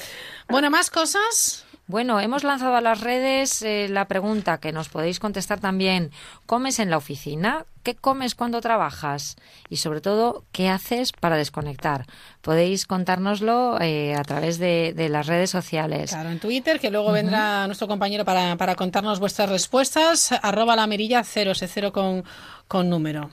Bueno, 0.50 0.70
¿más 0.70 0.90
cosas? 0.90 1.66
Bueno, 1.88 2.20
hemos 2.20 2.44
lanzado 2.44 2.76
a 2.76 2.82
las 2.82 3.02
redes 3.02 3.62
eh, 3.62 3.88
la 3.90 4.08
pregunta 4.08 4.58
que 4.58 4.72
nos 4.72 4.90
podéis 4.90 5.20
contestar 5.20 5.60
también. 5.60 6.10
¿Comes 6.48 6.80
en 6.80 6.90
la 6.90 6.98
oficina? 6.98 7.66
¿Qué 7.84 7.94
comes 7.94 8.34
cuando 8.34 8.60
trabajas? 8.60 9.36
Y 9.70 9.78
sobre 9.78 10.02
todo, 10.02 10.46
¿qué 10.52 10.68
haces 10.70 11.12
para 11.12 11.38
desconectar? 11.38 12.08
Podéis 12.42 12.88
contárnoslo 12.88 13.80
eh, 13.80 14.16
a 14.16 14.24
través 14.24 14.58
de, 14.58 14.96
las 15.12 15.28
redes 15.28 15.52
sociales. 15.52 16.10
Claro, 16.10 16.30
en 16.30 16.40
Twitter, 16.40 16.80
que 16.80 16.90
luego 16.90 17.12
vendrá 17.12 17.68
nuestro 17.68 17.88
compañero 17.88 18.26
para, 18.26 18.56
para, 18.56 18.74
contarnos 18.74 19.20
vuestras 19.20 19.50
respuestas. 19.50 20.32
Arroba 20.42 20.76
la 20.76 20.88
mirilla 20.88 21.24
cero, 21.24 21.52
ese 21.52 21.68
cero 21.68 21.94
con, 21.94 22.24
con 22.68 22.90
número. 22.90 23.30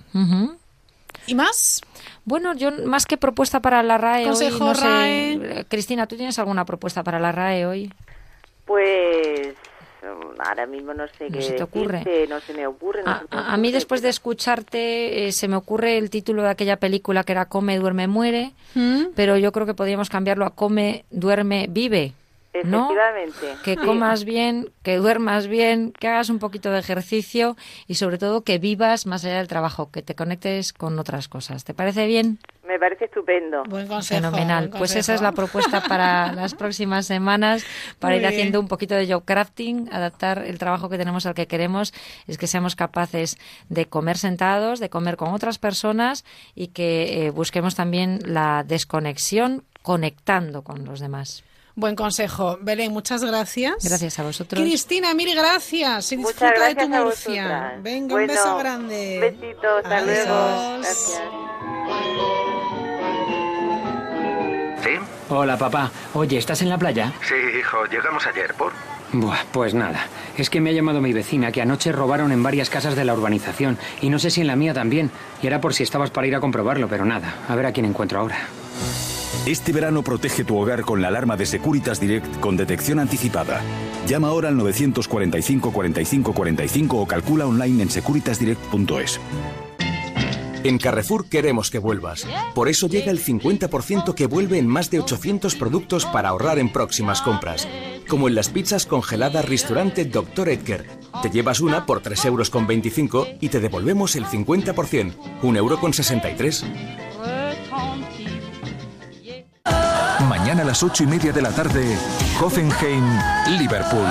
¿Y 1.26 1.34
más? 1.34 1.80
Bueno, 2.26 2.54
yo 2.54 2.70
más 2.84 3.06
que 3.06 3.16
propuesta 3.16 3.60
para 3.60 3.82
la 3.82 3.96
RAE 3.96 4.24
Consejo 4.24 4.66
hoy, 4.66 4.74
RAE. 4.74 5.66
Cristina, 5.70 6.06
¿tú 6.06 6.16
tienes 6.16 6.38
alguna 6.38 6.66
propuesta 6.66 7.02
para 7.02 7.18
la 7.18 7.32
RAE 7.32 7.64
hoy? 7.64 7.92
Pues 8.64 9.54
ahora 10.38 10.66
mismo 10.66 10.94
no 10.94 11.06
sé 11.06 11.28
qué 11.28 11.38
te 11.38 11.62
ocurre. 11.62 12.26
no 12.28 12.40
se 12.40 12.54
me 12.54 12.66
ocurre. 12.66 13.02
a, 13.06 13.56
mí 13.56 13.70
después 13.70 14.02
de 14.02 14.08
escucharte 14.08 15.26
eh, 15.26 15.32
se 15.32 15.48
me 15.48 15.56
ocurre 15.56 15.98
el 15.98 16.10
título 16.10 16.42
de 16.42 16.50
aquella 16.50 16.76
película 16.76 17.24
que 17.24 17.32
era 17.32 17.46
Come, 17.46 17.78
duerme, 17.78 18.08
muere, 18.08 18.52
¿Mm? 18.74 19.12
pero 19.14 19.36
yo 19.36 19.52
creo 19.52 19.66
que 19.66 19.74
podríamos 19.74 20.10
cambiarlo 20.10 20.44
a 20.44 20.54
Come, 20.54 21.04
duerme, 21.10 21.66
vive. 21.70 22.14
Efectivamente. 22.52 23.56
Que 23.64 23.76
comas 23.76 24.24
bien, 24.24 24.70
que 24.82 24.96
duermas 24.96 25.46
bien, 25.46 25.92
que 25.92 26.08
hagas 26.08 26.28
un 26.28 26.38
poquito 26.38 26.70
de 26.70 26.80
ejercicio 26.80 27.56
y 27.86 27.94
sobre 27.94 28.18
todo 28.18 28.42
que 28.42 28.58
vivas 28.58 29.06
más 29.06 29.24
allá 29.24 29.38
del 29.38 29.48
trabajo, 29.48 29.90
que 29.90 30.02
te 30.02 30.14
conectes 30.14 30.72
con 30.74 30.98
otras 30.98 31.28
cosas. 31.28 31.64
¿Te 31.64 31.72
parece 31.72 32.06
bien? 32.06 32.38
Me 32.66 32.78
parece 32.78 33.06
estupendo. 33.06 33.64
Buen 33.64 33.88
consejo. 33.88 34.20
Fenomenal. 34.20 34.70
pues 34.70 34.94
esa 34.96 35.14
es 35.14 35.22
la 35.22 35.32
propuesta 35.32 35.82
para 35.82 36.32
las 36.34 36.54
próximas 36.54 37.06
semanas, 37.06 37.64
para 37.98 38.16
ir 38.16 38.26
haciendo 38.26 38.60
un 38.60 38.68
poquito 38.68 38.94
de 38.94 39.10
job 39.10 39.24
crafting, 39.24 39.88
adaptar 39.90 40.44
el 40.46 40.58
trabajo 40.58 40.90
que 40.90 40.98
tenemos 40.98 41.24
al 41.24 41.34
que 41.34 41.46
queremos, 41.46 41.94
es 42.26 42.36
que 42.36 42.46
seamos 42.46 42.76
capaces 42.76 43.38
de 43.70 43.86
comer 43.86 44.18
sentados, 44.18 44.78
de 44.78 44.90
comer 44.90 45.16
con 45.16 45.32
otras 45.32 45.58
personas 45.58 46.24
y 46.54 46.68
que 46.68 47.26
eh, 47.26 47.30
busquemos 47.30 47.74
también 47.74 48.20
la 48.26 48.62
desconexión 48.62 49.64
conectando 49.82 50.62
con 50.62 50.84
los 50.84 51.00
demás. 51.00 51.44
Buen 51.74 51.96
consejo. 51.96 52.58
Belén, 52.60 52.92
muchas 52.92 53.24
gracias. 53.24 53.74
Gracias 53.82 54.18
a 54.18 54.24
vosotros. 54.24 54.62
Cristina, 54.62 55.14
mil 55.14 55.34
gracias. 55.34 56.12
Y 56.12 56.16
gracias 56.16 56.76
de 56.76 56.82
tu 56.82 56.88
Murcia. 56.88 57.78
Venga, 57.80 58.14
un 58.14 58.26
beso 58.26 58.56
grande. 58.58 59.18
Besitos, 59.20 59.82
hasta 59.82 60.00
luego. 60.02 60.78
Gracias. 60.78 61.22
¿Sí? 64.84 64.90
Hola, 65.30 65.56
papá. 65.56 65.90
Oye, 66.14 66.36
¿estás 66.36 66.60
en 66.60 66.68
la 66.68 66.76
playa? 66.76 67.12
Sí, 67.26 67.34
hijo. 67.58 67.84
Llegamos 67.86 68.26
ayer, 68.26 68.52
¿por? 68.54 68.72
Buah, 69.12 69.44
pues 69.52 69.74
nada. 69.74 70.06
Es 70.36 70.50
que 70.50 70.60
me 70.60 70.70
ha 70.70 70.72
llamado 70.72 71.00
mi 71.00 71.12
vecina 71.12 71.52
que 71.52 71.62
anoche 71.62 71.92
robaron 71.92 72.32
en 72.32 72.42
varias 72.42 72.70
casas 72.70 72.96
de 72.96 73.04
la 73.04 73.14
urbanización. 73.14 73.78
Y 74.00 74.10
no 74.10 74.18
sé 74.18 74.30
si 74.30 74.40
en 74.40 74.46
la 74.46 74.56
mía 74.56 74.74
también. 74.74 75.10
Y 75.42 75.46
era 75.46 75.60
por 75.60 75.72
si 75.72 75.82
estabas 75.82 76.10
para 76.10 76.26
ir 76.26 76.34
a 76.34 76.40
comprobarlo, 76.40 76.88
pero 76.88 77.04
nada. 77.04 77.34
A 77.48 77.54
ver 77.54 77.66
a 77.66 77.72
quién 77.72 77.86
encuentro 77.86 78.20
ahora. 78.20 78.36
Este 79.46 79.72
verano 79.72 80.02
protege 80.02 80.44
tu 80.44 80.56
hogar 80.56 80.82
con 80.82 81.02
la 81.02 81.08
alarma 81.08 81.36
de 81.36 81.46
Securitas 81.46 81.98
Direct 81.98 82.38
con 82.38 82.56
detección 82.56 83.00
anticipada. 83.00 83.60
Llama 84.06 84.28
ahora 84.28 84.48
al 84.48 84.56
945 84.56 85.72
45 85.72 86.32
45 86.32 86.96
o 86.96 87.06
calcula 87.06 87.46
online 87.46 87.82
en 87.82 87.90
securitasdirect.es. 87.90 89.20
En 90.62 90.78
Carrefour 90.78 91.28
queremos 91.28 91.72
que 91.72 91.80
vuelvas. 91.80 92.24
Por 92.54 92.68
eso 92.68 92.86
llega 92.86 93.10
el 93.10 93.20
50% 93.20 94.14
que 94.14 94.26
vuelve 94.26 94.58
en 94.58 94.68
más 94.68 94.90
de 94.90 95.00
800 95.00 95.56
productos 95.56 96.06
para 96.06 96.28
ahorrar 96.28 96.60
en 96.60 96.70
próximas 96.72 97.20
compras. 97.20 97.66
como 98.08 98.28
en 98.28 98.34
las 98.34 98.50
pizzas 98.50 98.84
congeladas 98.84 99.48
restaurante 99.48 100.04
Dr. 100.04 100.50
Edgar. 100.50 100.84
Te 101.22 101.30
llevas 101.30 101.60
una 101.60 101.86
por 101.86 102.02
3 102.02 102.26
euros 102.26 102.50
con 102.50 102.66
25 102.66 103.26
y 103.40 103.48
te 103.48 103.58
devolvemos 103.58 104.16
el 104.16 104.26
50%, 104.26 105.14
1 105.42 105.58
euro 105.58 105.80
A 110.52 110.64
las 110.64 110.82
8 110.82 111.04
y 111.04 111.06
media 111.06 111.32
de 111.32 111.40
la 111.40 111.50
tarde, 111.50 111.96
Hoffenheim, 112.38 113.02
Liverpool. 113.58 114.06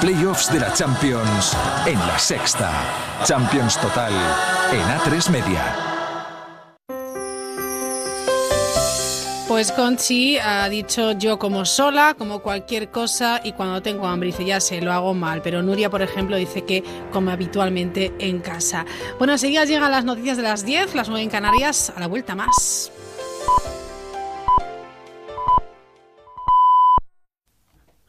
Playoffs 0.00 0.50
de 0.50 0.58
la 0.58 0.72
Champions 0.72 1.54
en 1.84 1.98
la 1.98 2.18
sexta. 2.18 2.72
Champions 3.24 3.78
Total 3.78 4.10
en 4.72 4.80
A3 4.80 5.28
Media. 5.28 5.76
Pues 9.46 9.72
Conchi 9.72 10.38
ha 10.38 10.66
dicho 10.70 11.12
yo 11.12 11.38
como 11.38 11.66
sola, 11.66 12.14
como 12.16 12.38
cualquier 12.38 12.90
cosa 12.90 13.42
y 13.44 13.52
cuando 13.52 13.82
tengo 13.82 14.08
hambre 14.08 14.28
dice 14.28 14.46
ya 14.46 14.60
sé, 14.60 14.80
lo 14.80 14.90
hago 14.90 15.12
mal. 15.12 15.42
Pero 15.42 15.62
Nuria, 15.62 15.90
por 15.90 16.00
ejemplo, 16.00 16.36
dice 16.36 16.64
que 16.64 16.82
come 17.12 17.30
habitualmente 17.30 18.14
en 18.18 18.40
casa. 18.40 18.86
Bueno, 19.18 19.34
enseguida 19.34 19.66
llegan 19.66 19.92
las 19.92 20.06
noticias 20.06 20.38
de 20.38 20.44
las 20.44 20.64
10, 20.64 20.94
las 20.94 21.10
9 21.10 21.24
en 21.24 21.30
Canarias, 21.30 21.92
a 21.94 22.00
la 22.00 22.06
vuelta 22.06 22.34
más. 22.34 22.90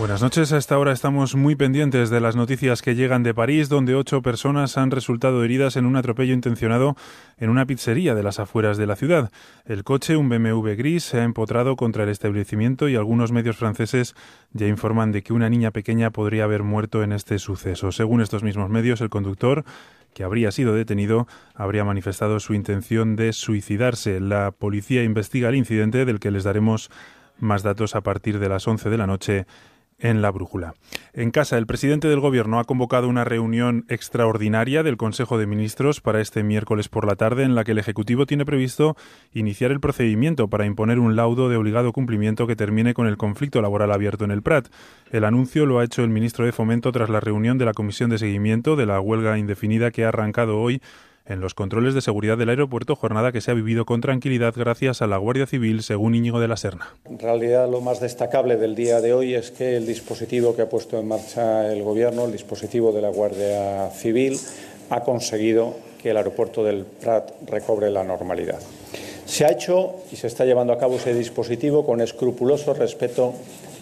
Buenas 0.00 0.22
noches. 0.22 0.50
A 0.54 0.56
esta 0.56 0.78
hora 0.78 0.92
estamos 0.92 1.34
muy 1.34 1.56
pendientes 1.56 2.08
de 2.08 2.22
las 2.22 2.34
noticias 2.34 2.80
que 2.80 2.94
llegan 2.94 3.22
de 3.22 3.34
París, 3.34 3.68
donde 3.68 3.94
ocho 3.94 4.22
personas 4.22 4.78
han 4.78 4.90
resultado 4.90 5.44
heridas 5.44 5.76
en 5.76 5.84
un 5.84 5.94
atropello 5.94 6.32
intencionado 6.32 6.96
en 7.36 7.50
una 7.50 7.66
pizzería 7.66 8.14
de 8.14 8.22
las 8.22 8.40
afueras 8.40 8.78
de 8.78 8.86
la 8.86 8.96
ciudad. 8.96 9.30
El 9.66 9.84
coche, 9.84 10.16
un 10.16 10.30
BMW 10.30 10.70
gris, 10.70 11.04
se 11.04 11.20
ha 11.20 11.24
empotrado 11.24 11.76
contra 11.76 12.04
el 12.04 12.08
establecimiento 12.08 12.88
y 12.88 12.96
algunos 12.96 13.30
medios 13.30 13.58
franceses 13.58 14.14
ya 14.54 14.66
informan 14.68 15.12
de 15.12 15.22
que 15.22 15.34
una 15.34 15.50
niña 15.50 15.70
pequeña 15.70 16.10
podría 16.10 16.44
haber 16.44 16.62
muerto 16.62 17.02
en 17.02 17.12
este 17.12 17.38
suceso. 17.38 17.92
Según 17.92 18.22
estos 18.22 18.42
mismos 18.42 18.70
medios, 18.70 19.02
el 19.02 19.10
conductor 19.10 19.66
que 20.14 20.24
habría 20.24 20.50
sido 20.50 20.72
detenido, 20.72 21.28
habría 21.54 21.84
manifestado 21.84 22.40
su 22.40 22.54
intención 22.54 23.16
de 23.16 23.34
suicidarse. 23.34 24.18
La 24.18 24.50
policía 24.50 25.02
investiga 25.04 25.50
el 25.50 25.56
incidente 25.56 26.06
del 26.06 26.20
que 26.20 26.30
les 26.30 26.44
daremos 26.44 26.90
más 27.38 27.62
datos 27.62 27.94
a 27.94 28.00
partir 28.02 28.38
de 28.38 28.48
las 28.48 28.66
11 28.66 28.88
de 28.90 28.98
la 28.98 29.06
noche 29.06 29.46
en 30.00 30.22
la 30.22 30.30
brújula. 30.30 30.74
En 31.12 31.30
casa, 31.30 31.58
el 31.58 31.66
presidente 31.66 32.08
del 32.08 32.20
Gobierno 32.20 32.58
ha 32.58 32.64
convocado 32.64 33.08
una 33.08 33.24
reunión 33.24 33.84
extraordinaria 33.88 34.82
del 34.82 34.96
Consejo 34.96 35.38
de 35.38 35.46
Ministros 35.46 36.00
para 36.00 36.20
este 36.20 36.42
miércoles 36.42 36.88
por 36.88 37.06
la 37.06 37.16
tarde, 37.16 37.44
en 37.44 37.54
la 37.54 37.64
que 37.64 37.72
el 37.72 37.78
Ejecutivo 37.78 38.26
tiene 38.26 38.44
previsto 38.44 38.96
iniciar 39.32 39.70
el 39.70 39.80
procedimiento 39.80 40.48
para 40.48 40.66
imponer 40.66 40.98
un 40.98 41.16
laudo 41.16 41.48
de 41.48 41.56
obligado 41.56 41.92
cumplimiento 41.92 42.46
que 42.46 42.56
termine 42.56 42.94
con 42.94 43.06
el 43.06 43.16
conflicto 43.16 43.60
laboral 43.62 43.92
abierto 43.92 44.24
en 44.24 44.30
el 44.30 44.42
Prat. 44.42 44.68
El 45.10 45.24
anuncio 45.24 45.66
lo 45.66 45.78
ha 45.78 45.84
hecho 45.84 46.02
el 46.02 46.10
ministro 46.10 46.44
de 46.44 46.52
Fomento 46.52 46.92
tras 46.92 47.10
la 47.10 47.20
reunión 47.20 47.58
de 47.58 47.64
la 47.64 47.74
Comisión 47.74 48.10
de 48.10 48.18
Seguimiento 48.18 48.76
de 48.76 48.86
la 48.86 49.00
huelga 49.00 49.38
indefinida 49.38 49.90
que 49.90 50.04
ha 50.04 50.08
arrancado 50.08 50.58
hoy 50.60 50.80
en 51.26 51.40
los 51.40 51.54
controles 51.54 51.94
de 51.94 52.00
seguridad 52.00 52.36
del 52.36 52.48
aeropuerto, 52.48 52.96
jornada 52.96 53.32
que 53.32 53.40
se 53.40 53.50
ha 53.50 53.54
vivido 53.54 53.84
con 53.84 54.00
tranquilidad 54.00 54.54
gracias 54.56 55.02
a 55.02 55.06
la 55.06 55.16
Guardia 55.16 55.46
Civil, 55.46 55.82
según 55.82 56.14
Íñigo 56.14 56.40
de 56.40 56.48
la 56.48 56.56
Serna. 56.56 56.94
En 57.04 57.18
realidad, 57.18 57.70
lo 57.70 57.80
más 57.80 58.00
destacable 58.00 58.56
del 58.56 58.74
día 58.74 59.00
de 59.00 59.12
hoy 59.12 59.34
es 59.34 59.50
que 59.50 59.76
el 59.76 59.86
dispositivo 59.86 60.56
que 60.56 60.62
ha 60.62 60.68
puesto 60.68 60.98
en 60.98 61.08
marcha 61.08 61.72
el 61.72 61.82
Gobierno, 61.82 62.24
el 62.24 62.32
dispositivo 62.32 62.92
de 62.92 63.02
la 63.02 63.10
Guardia 63.10 63.90
Civil, 63.90 64.38
ha 64.90 65.00
conseguido 65.00 65.76
que 66.02 66.10
el 66.10 66.16
aeropuerto 66.16 66.64
del 66.64 66.84
Prat 66.84 67.30
recobre 67.46 67.90
la 67.90 68.02
normalidad. 68.02 68.58
Se 69.24 69.44
ha 69.44 69.52
hecho 69.52 69.96
y 70.10 70.16
se 70.16 70.26
está 70.26 70.44
llevando 70.44 70.72
a 70.72 70.78
cabo 70.78 70.96
ese 70.96 71.14
dispositivo 71.14 71.86
con 71.86 72.00
escrupuloso 72.00 72.74
respeto 72.74 73.34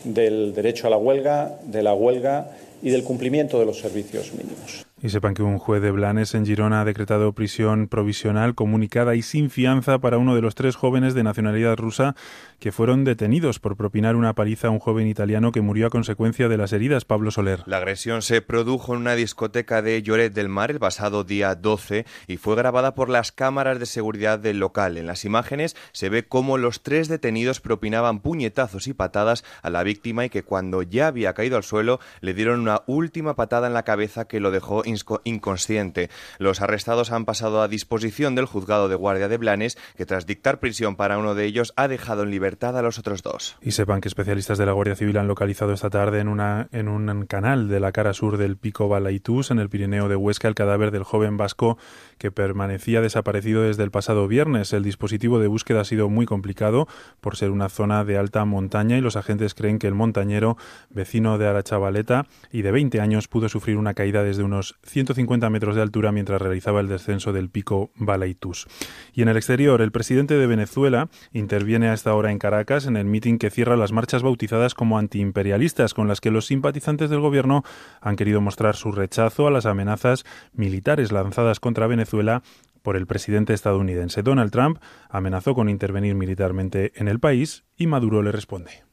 del 0.04 0.52
derecho 0.54 0.86
a 0.86 0.90
la 0.90 0.98
huelga, 0.98 1.56
de 1.64 1.82
la 1.82 1.94
huelga 1.94 2.50
y 2.82 2.90
del 2.90 3.04
cumplimiento 3.04 3.58
de 3.58 3.66
los 3.66 3.78
servicios 3.78 4.32
mínimos. 4.32 4.87
Y 5.00 5.10
sepan 5.10 5.34
que 5.34 5.44
un 5.44 5.58
juez 5.58 5.80
de 5.80 5.92
Blanes 5.92 6.34
en 6.34 6.44
Girona 6.44 6.80
ha 6.80 6.84
decretado 6.84 7.32
prisión 7.32 7.86
provisional 7.86 8.56
comunicada 8.56 9.14
y 9.14 9.22
sin 9.22 9.48
fianza 9.48 10.00
para 10.00 10.18
uno 10.18 10.34
de 10.34 10.42
los 10.42 10.56
tres 10.56 10.74
jóvenes 10.74 11.14
de 11.14 11.22
nacionalidad 11.22 11.76
rusa 11.76 12.16
que 12.58 12.72
fueron 12.72 13.04
detenidos 13.04 13.60
por 13.60 13.76
propinar 13.76 14.16
una 14.16 14.34
paliza 14.34 14.66
a 14.66 14.70
un 14.72 14.80
joven 14.80 15.06
italiano 15.06 15.52
que 15.52 15.60
murió 15.60 15.86
a 15.86 15.90
consecuencia 15.90 16.48
de 16.48 16.56
las 16.56 16.72
heridas, 16.72 17.04
Pablo 17.04 17.30
Soler. 17.30 17.62
La 17.66 17.76
agresión 17.76 18.22
se 18.22 18.42
produjo 18.42 18.94
en 18.94 19.02
una 19.02 19.14
discoteca 19.14 19.82
de 19.82 20.02
Lloret 20.02 20.34
del 20.34 20.48
Mar 20.48 20.72
el 20.72 20.80
pasado 20.80 21.22
día 21.22 21.54
12 21.54 22.04
y 22.26 22.36
fue 22.36 22.56
grabada 22.56 22.96
por 22.96 23.08
las 23.08 23.30
cámaras 23.30 23.78
de 23.78 23.86
seguridad 23.86 24.40
del 24.40 24.58
local. 24.58 24.98
En 24.98 25.06
las 25.06 25.24
imágenes 25.24 25.76
se 25.92 26.08
ve 26.08 26.26
cómo 26.26 26.58
los 26.58 26.82
tres 26.82 27.06
detenidos 27.06 27.60
propinaban 27.60 28.18
puñetazos 28.18 28.88
y 28.88 28.94
patadas 28.94 29.44
a 29.62 29.70
la 29.70 29.84
víctima 29.84 30.24
y 30.24 30.30
que 30.30 30.42
cuando 30.42 30.82
ya 30.82 31.06
había 31.06 31.34
caído 31.34 31.56
al 31.56 31.62
suelo 31.62 32.00
le 32.20 32.34
dieron 32.34 32.58
una 32.58 32.82
última 32.88 33.36
patada 33.36 33.68
en 33.68 33.74
la 33.74 33.84
cabeza 33.84 34.26
que 34.26 34.40
lo 34.40 34.50
dejó 34.50 34.82
inconsciente. 35.24 36.10
Los 36.38 36.60
arrestados 36.60 37.12
han 37.12 37.24
pasado 37.24 37.62
a 37.62 37.68
disposición 37.68 38.34
del 38.34 38.46
juzgado 38.46 38.88
de 38.88 38.94
guardia 38.94 39.28
de 39.28 39.36
Blanes, 39.36 39.78
que 39.96 40.06
tras 40.06 40.26
dictar 40.26 40.60
prisión 40.60 40.96
para 40.96 41.18
uno 41.18 41.34
de 41.34 41.44
ellos 41.44 41.72
ha 41.76 41.88
dejado 41.88 42.22
en 42.22 42.30
libertad 42.30 42.76
a 42.76 42.82
los 42.82 42.98
otros 42.98 43.22
dos. 43.22 43.56
Y 43.62 43.72
sepan 43.72 44.00
que 44.00 44.08
especialistas 44.08 44.58
de 44.58 44.66
la 44.66 44.72
Guardia 44.72 44.96
Civil 44.96 45.18
han 45.18 45.28
localizado 45.28 45.72
esta 45.72 45.90
tarde 45.90 46.20
en, 46.20 46.28
una, 46.28 46.68
en 46.72 46.88
un 46.88 47.26
canal 47.26 47.68
de 47.68 47.80
la 47.80 47.92
cara 47.92 48.12
sur 48.12 48.36
del 48.36 48.56
Pico 48.56 48.88
Balaitús, 48.88 49.50
en 49.50 49.58
el 49.58 49.68
Pirineo 49.68 50.08
de 50.08 50.16
Huesca, 50.16 50.48
el 50.48 50.54
cadáver 50.54 50.90
del 50.90 51.04
joven 51.04 51.36
vasco 51.36 51.78
que 52.18 52.30
permanecía 52.30 53.00
desaparecido 53.00 53.62
desde 53.62 53.84
el 53.84 53.90
pasado 53.90 54.28
viernes. 54.28 54.72
El 54.72 54.82
dispositivo 54.82 55.38
de 55.38 55.46
búsqueda 55.46 55.80
ha 55.80 55.84
sido 55.84 56.08
muy 56.08 56.26
complicado 56.26 56.88
por 57.20 57.36
ser 57.36 57.50
una 57.50 57.68
zona 57.68 58.04
de 58.04 58.18
alta 58.18 58.44
montaña 58.44 58.96
y 58.96 59.00
los 59.00 59.16
agentes 59.16 59.54
creen 59.54 59.78
que 59.78 59.86
el 59.86 59.94
montañero, 59.94 60.56
vecino 60.90 61.38
de 61.38 61.46
Arachavaleta 61.46 62.26
y 62.52 62.62
de 62.62 62.72
20 62.72 63.00
años, 63.00 63.28
pudo 63.28 63.48
sufrir 63.48 63.76
una 63.76 63.94
caída 63.94 64.22
desde 64.22 64.42
unos 64.42 64.77
150 64.84 65.50
metros 65.50 65.76
de 65.76 65.82
altura 65.82 66.12
mientras 66.12 66.40
realizaba 66.40 66.80
el 66.80 66.88
descenso 66.88 67.32
del 67.32 67.50
pico 67.50 67.90
Balaitus. 67.96 68.66
Y 69.12 69.22
en 69.22 69.28
el 69.28 69.36
exterior, 69.36 69.82
el 69.82 69.92
presidente 69.92 70.34
de 70.34 70.46
Venezuela 70.46 71.08
interviene 71.32 71.88
a 71.88 71.94
esta 71.94 72.14
hora 72.14 72.30
en 72.30 72.38
Caracas 72.38 72.86
en 72.86 72.96
el 72.96 73.04
mitin 73.04 73.38
que 73.38 73.50
cierra 73.50 73.76
las 73.76 73.92
marchas 73.92 74.22
bautizadas 74.22 74.74
como 74.74 74.98
antiimperialistas, 74.98 75.94
con 75.94 76.08
las 76.08 76.20
que 76.20 76.30
los 76.30 76.46
simpatizantes 76.46 77.10
del 77.10 77.20
gobierno 77.20 77.64
han 78.00 78.16
querido 78.16 78.40
mostrar 78.40 78.76
su 78.76 78.92
rechazo 78.92 79.46
a 79.46 79.50
las 79.50 79.66
amenazas 79.66 80.24
militares 80.52 81.12
lanzadas 81.12 81.60
contra 81.60 81.86
Venezuela 81.86 82.42
por 82.82 82.96
el 82.96 83.06
presidente 83.06 83.54
estadounidense. 83.54 84.22
Donald 84.22 84.50
Trump 84.50 84.78
amenazó 85.10 85.54
con 85.54 85.68
intervenir 85.68 86.14
militarmente 86.14 86.92
en 86.96 87.08
el 87.08 87.20
país 87.20 87.64
y 87.76 87.86
Maduro 87.86 88.22
le 88.22 88.32
responde. 88.32 88.84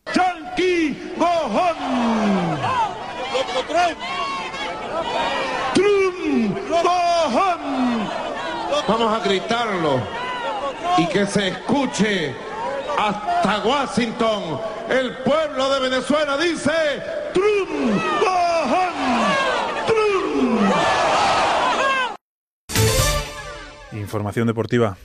Vamos 8.88 9.11
a 9.11 9.23
gritarlo 9.23 9.99
y 10.97 11.07
que 11.07 11.25
se 11.25 11.47
escuche 11.47 12.36
hasta 12.97 13.59
Washington. 13.65 14.61
El 14.89 15.17
pueblo 15.17 15.69
de 15.73 15.79
Venezuela 15.89 16.38
dice 16.38 16.71
Trum, 17.33 17.99
Trum. 19.88 20.59
Información 23.99 24.45
deportiva. 24.45 24.95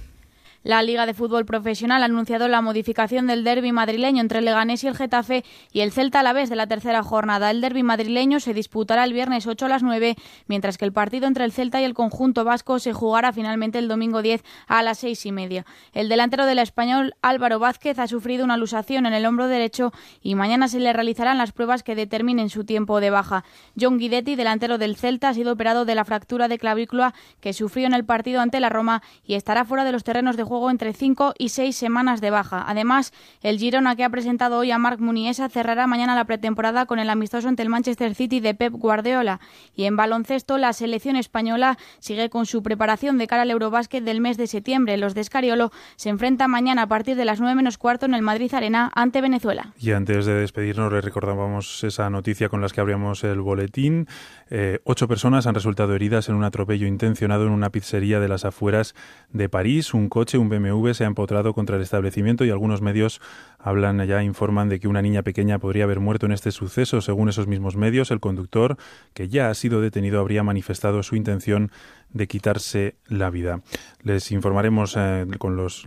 La 0.63 0.83
Liga 0.83 1.07
de 1.07 1.15
Fútbol 1.15 1.47
Profesional 1.47 2.03
ha 2.03 2.05
anunciado 2.05 2.47
la 2.47 2.61
modificación 2.61 3.27
del 3.27 3.45
derby 3.45 3.73
madrileño 3.73 4.21
entre 4.21 4.41
el 4.41 4.45
Leganés 4.45 4.85
y 4.85 4.89
el 4.89 4.95
Getafe 4.95 5.43
y 5.73 5.81
el 5.81 5.91
Celta 5.91 6.21
a 6.21 6.23
la 6.23 6.35
vez 6.35 6.51
de 6.51 6.57
la 6.57 6.67
tercera 6.67 7.03
jornada. 7.03 7.51
El 7.51 7.63
derby 7.63 7.83
madrileño 7.83 8.41
se 8.41 8.53
disputará 8.53 9.05
el 9.05 9.15
viernes 9.15 9.47
8 9.47 9.65
a 9.65 9.69
las 9.71 9.83
9, 9.83 10.17
mientras 10.49 10.77
que 10.77 10.85
el 10.85 10.93
partido 10.93 11.27
entre 11.27 11.47
el 11.47 11.53
Celta 11.53 11.81
y 11.81 11.85
el 11.85 11.95
conjunto 11.95 12.45
vasco 12.45 12.79
se 12.79 12.93
jugará 12.93 13.33
finalmente 13.33 13.79
el 13.79 13.89
domingo 13.89 14.21
10 14.21 14.45
a 14.67 14.83
las 14.83 14.99
seis 14.99 15.25
y 15.25 15.33
media. 15.33 15.65
El 15.95 16.11
delantero 16.11 16.45
del 16.45 16.59
español 16.59 17.15
Álvaro 17.23 17.59
Vázquez 17.59 17.99
ha 17.99 18.07
sufrido 18.07 18.45
una 18.45 18.59
lusación 18.59 19.07
en 19.07 19.15
el 19.15 19.25
hombro 19.25 19.47
derecho 19.47 19.95
y 20.21 20.35
mañana 20.35 20.69
se 20.69 20.79
le 20.79 20.93
realizarán 20.93 21.39
las 21.39 21.53
pruebas 21.53 21.83
que 21.83 21.95
determinen 21.95 22.51
su 22.51 22.65
tiempo 22.65 23.01
de 23.01 23.09
baja. 23.09 23.45
John 23.81 23.97
Guidetti, 23.97 24.37
delantero 24.37 24.77
del 24.77 24.97
Celta, 24.97 25.31
ha 25.31 25.35
sido 25.35 25.55
operado 25.55 25.87
de 25.87 25.95
la 25.95 26.05
fractura 26.05 26.49
de 26.49 26.59
clavícula 26.59 27.15
que 27.41 27.55
sufrió 27.55 27.87
en 27.87 27.95
el 27.95 28.05
partido 28.05 28.43
ante 28.43 28.61
la 28.61 28.69
Roma 28.69 29.03
y 29.25 29.37
estará 29.37 29.65
fuera 29.65 29.85
de 29.85 29.93
los 29.93 30.05
terrenos 30.05 30.37
de 30.37 30.50
juego 30.51 30.69
entre 30.69 30.93
5 30.93 31.35
y 31.39 31.51
6 31.51 31.77
semanas 31.77 32.21
de 32.21 32.31
baja. 32.31 32.65
Además, 32.67 33.13
el 33.41 33.57
Girona 33.57 33.95
que 33.95 34.03
ha 34.03 34.11
presentado 34.11 34.59
hoy 34.59 34.73
a 34.73 34.79
Marc 34.79 34.99
Muniesa 34.99 35.49
cerrará 35.49 35.87
mañana 35.87 36.17
la 36.17 36.25
pretemporada 36.25 36.87
con 36.87 36.99
el 36.99 37.09
amistoso 37.09 37.47
ante 37.47 37.63
el 37.63 37.69
Manchester 37.69 38.17
City 38.17 38.41
de 38.41 38.57
Pep 38.57 38.73
Guardiola. 38.73 39.39
Y 39.77 39.85
en 39.85 39.95
baloncesto, 39.97 40.59
la 40.59 40.73
selección 40.73 41.15
española 41.15 41.79
sigue 42.01 42.31
con 42.31 42.47
su 42.47 42.65
preparación 42.65 43.17
de 43.17 43.29
cara 43.29 43.43
al 43.43 43.51
Eurobásquet 43.53 44.03
del 44.03 44.21
mes 44.21 44.37
de 44.39 44.49
septiembre. 44.49 44.97
Los 44.97 45.15
de 45.15 45.21
Escariolo 45.21 45.71
se 45.95 46.09
enfrentan 46.09 46.51
mañana 46.51 46.83
a 46.83 46.89
partir 46.89 47.15
de 47.15 47.25
las 47.25 47.39
9 47.39 47.55
menos 47.55 47.79
cuarto 47.79 48.07
en 48.07 48.15
el 48.15 48.23
Madrid 48.23 48.53
Arena 48.53 48.91
ante 48.97 49.21
Venezuela. 49.21 49.73
Y 49.79 49.93
antes 49.93 50.27
de 50.27 50.35
despedirnos, 50.35 50.93
le 50.93 51.01
recordábamos 51.01 51.85
esa 51.85 52.11
noticia 52.11 52.49
con 52.49 52.61
las 52.61 52.73
que 52.73 52.81
abríamos 52.81 53.23
el 53.23 53.41
boletín. 53.41 54.09
Eh, 54.51 54.81
ocho 54.83 55.07
personas 55.07 55.47
han 55.47 55.55
resultado 55.55 55.95
heridas 55.95 56.29
en 56.29 56.35
un 56.35 56.43
atropello 56.43 56.89
intencionado 56.89 57.47
en 57.47 57.53
una 57.53 57.71
pizzería 57.71 58.19
de 58.19 58.27
las 58.27 58.45
afueras 58.45 58.97
de 59.33 59.49
París. 59.49 59.95
Un 59.95 60.09
coche, 60.09 60.40
un 60.41 60.49
BMW, 60.49 60.93
se 60.93 61.05
ha 61.05 61.07
empotrado 61.07 61.55
contra 61.55 61.77
el 61.77 61.83
establecimiento 61.83 62.45
y 62.45 62.51
algunos 62.51 62.83
medios 62.83 63.21
hablan 63.59 64.05
ya, 64.07 64.23
informan 64.23 64.69
de 64.69 64.81
que 64.81 64.89
una 64.89 65.03
niña 65.03 65.23
pequeña 65.23 65.59
podría 65.59 65.85
haber 65.85 66.01
muerto 66.01 66.27
en 66.27 66.33
este 66.33 66.51
suceso. 66.51 67.01
Según 67.01 67.29
esos 67.29 67.47
mismos 67.47 67.77
medios, 67.77 68.11
el 68.11 68.21
conductor, 68.21 68.77
que 69.15 69.29
ya 69.29 69.51
ha 69.51 69.55
sido 69.55 69.81
detenido, 69.81 70.21
habría 70.21 70.43
manifestado 70.43 71.03
su 71.03 71.17
intención 71.17 71.71
de 72.13 72.27
quitarse 72.27 72.97
la 73.07 73.31
vida. 73.31 73.61
Les 74.03 74.33
informaremos 74.33 74.95
eh, 74.97 75.27
con 75.39 75.57
los, 75.57 75.85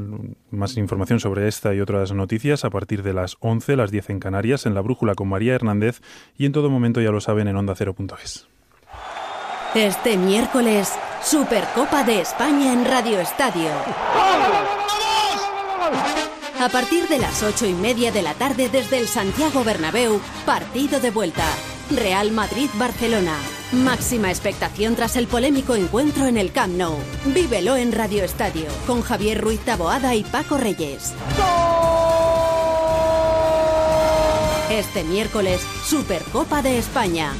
más 0.52 0.78
información 0.78 1.20
sobre 1.20 1.48
esta 1.48 1.74
y 1.74 1.82
otras 1.82 2.12
noticias 2.14 2.66
a 2.66 2.70
partir 2.70 3.04
de 3.04 3.14
las 3.14 3.38
11, 3.40 3.76
las 3.76 3.92
10 3.92 4.12
en 4.12 4.20
Canarias, 4.20 4.66
en 4.66 4.74
la 4.74 4.82
Brújula 4.82 5.16
con 5.16 5.28
María 5.28 5.56
Hernández 5.56 6.02
y 6.38 6.46
en 6.46 6.52
todo 6.52 6.70
momento 6.70 7.02
ya 7.02 7.12
lo 7.12 7.20
saben 7.20 7.48
en 7.48 7.58
onda 7.58 7.76
cero.es. 7.76 8.48
Este 9.76 10.18
miércoles, 10.18 10.94
Supercopa 11.24 12.04
de 12.04 12.20
España 12.20 12.74
en 12.74 12.84
Radio 12.84 13.20
Estadio. 13.22 13.70
A 16.60 16.70
partir 16.70 17.08
de 17.08 17.18
las 17.18 17.42
ocho 17.44 17.66
y 17.66 17.74
media 17.74 18.12
de 18.12 18.22
la 18.22 18.34
tarde 18.34 18.68
desde 18.68 18.98
el 19.00 19.08
Santiago 19.08 19.64
Bernabéu, 19.64 20.20
partido 20.46 21.00
de 21.00 21.12
vuelta. 21.12 21.46
Real 21.90 22.32
Madrid-Barcelona. 22.32 23.38
Máxima 23.72 24.30
expectación 24.30 24.96
tras 24.96 25.16
el 25.16 25.28
polémico 25.28 25.76
encuentro 25.76 26.26
en 26.26 26.38
el 26.38 26.52
Camp 26.52 26.76
Nou. 26.76 26.98
Vívelo 27.26 27.78
en 27.78 27.94
Radio 27.94 28.26
Estadio 28.26 28.66
con 28.86 29.02
Javier 29.02 29.40
Ruiz 29.42 29.62
Taboada 29.62 30.16
y 30.16 30.24
Paco 30.24 30.58
Reyes. 30.58 31.14
Este 34.70 35.04
miércoles, 35.06 35.62
Supercopa 35.86 36.62
de 36.62 36.80
España. 36.80 37.32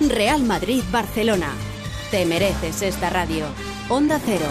Real 0.00 0.44
Madrid-Barcelona. 0.44 1.71
Te 2.12 2.26
mereces 2.26 2.82
esta 2.82 3.08
radio. 3.08 3.46
Onda 3.88 4.20
Cero, 4.22 4.44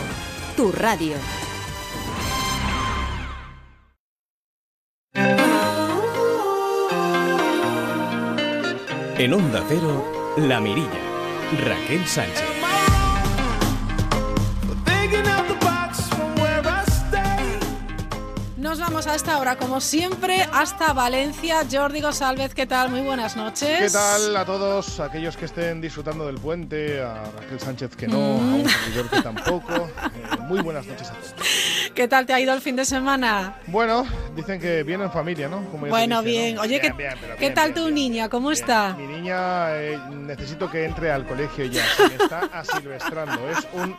tu 0.58 0.72
radio. 0.72 1.14
En 9.20 9.34
Onda 9.36 9.64
Cero, 9.70 10.04
La 10.38 10.60
Mirilla. 10.60 10.90
Raquel 11.64 12.04
Sánchez. 12.08 12.51
Nos 18.72 18.80
vamos 18.80 19.06
a 19.06 19.16
esta 19.16 19.38
hora, 19.38 19.58
como 19.58 19.82
siempre, 19.82 20.48
hasta 20.54 20.94
Valencia. 20.94 21.58
Jordi 21.70 22.00
González, 22.00 22.54
¿qué 22.56 22.66
tal? 22.66 22.90
Muy 22.90 23.02
buenas 23.02 23.36
noches. 23.36 23.78
¿Qué 23.82 23.90
tal 23.90 24.38
a 24.38 24.46
todos 24.46 25.02
aquellos 25.02 25.36
que 25.36 25.44
estén 25.44 25.82
disfrutando 25.82 26.26
del 26.26 26.38
puente? 26.38 27.02
A 27.02 27.22
Raquel 27.38 27.60
Sánchez 27.60 27.98
que 27.98 28.08
no, 28.08 28.16
a 28.16 28.38
Mm. 28.38 28.54
un 28.62 28.70
servidor 28.70 29.10
que 29.10 29.22
tampoco. 29.22 29.74
Eh, 29.74 30.38
muy 30.48 30.62
buenas 30.62 30.86
noches 30.88 31.10
a 31.10 31.14
todos. 31.16 31.34
¿Qué 31.94 32.08
tal 32.08 32.26
te 32.26 32.32
ha 32.32 32.40
ido 32.40 32.54
el 32.54 32.62
fin 32.62 32.78
de 32.78 32.86
semana? 32.86 33.60
Bueno, 33.68 34.06
dicen 34.38 34.58
que 34.62 34.84
viene 34.84 35.04
en 35.04 35.12
familia, 35.12 35.50
¿no? 35.50 35.66
Como 35.70 35.88
Bueno, 35.88 36.22
dije, 36.22 36.54
¿no? 36.54 36.54
bien. 36.54 36.60
Oye, 36.60 36.80
¿qué, 36.80 36.92
Bien, 36.94 37.14
¿qué 37.20 37.36
bien, 37.40 37.54
tal 37.54 37.74
bien, 37.74 37.84
tu 37.86 37.92
niña? 37.92 38.30
¿Cómo 38.30 38.54
está? 38.54 38.94
Mi 38.98 39.06
niña 39.06 39.76
eh, 39.82 40.00
necesito 40.12 40.72
que 40.72 40.86
entre 40.86 41.12
al 41.12 41.28
colegio 41.28 41.66
ya. 41.66 41.84
Se 41.98 42.08
me 42.08 42.16
está 42.24 42.40
asilvestrando. 42.54 43.50
Es 43.50 43.68
un 43.74 43.98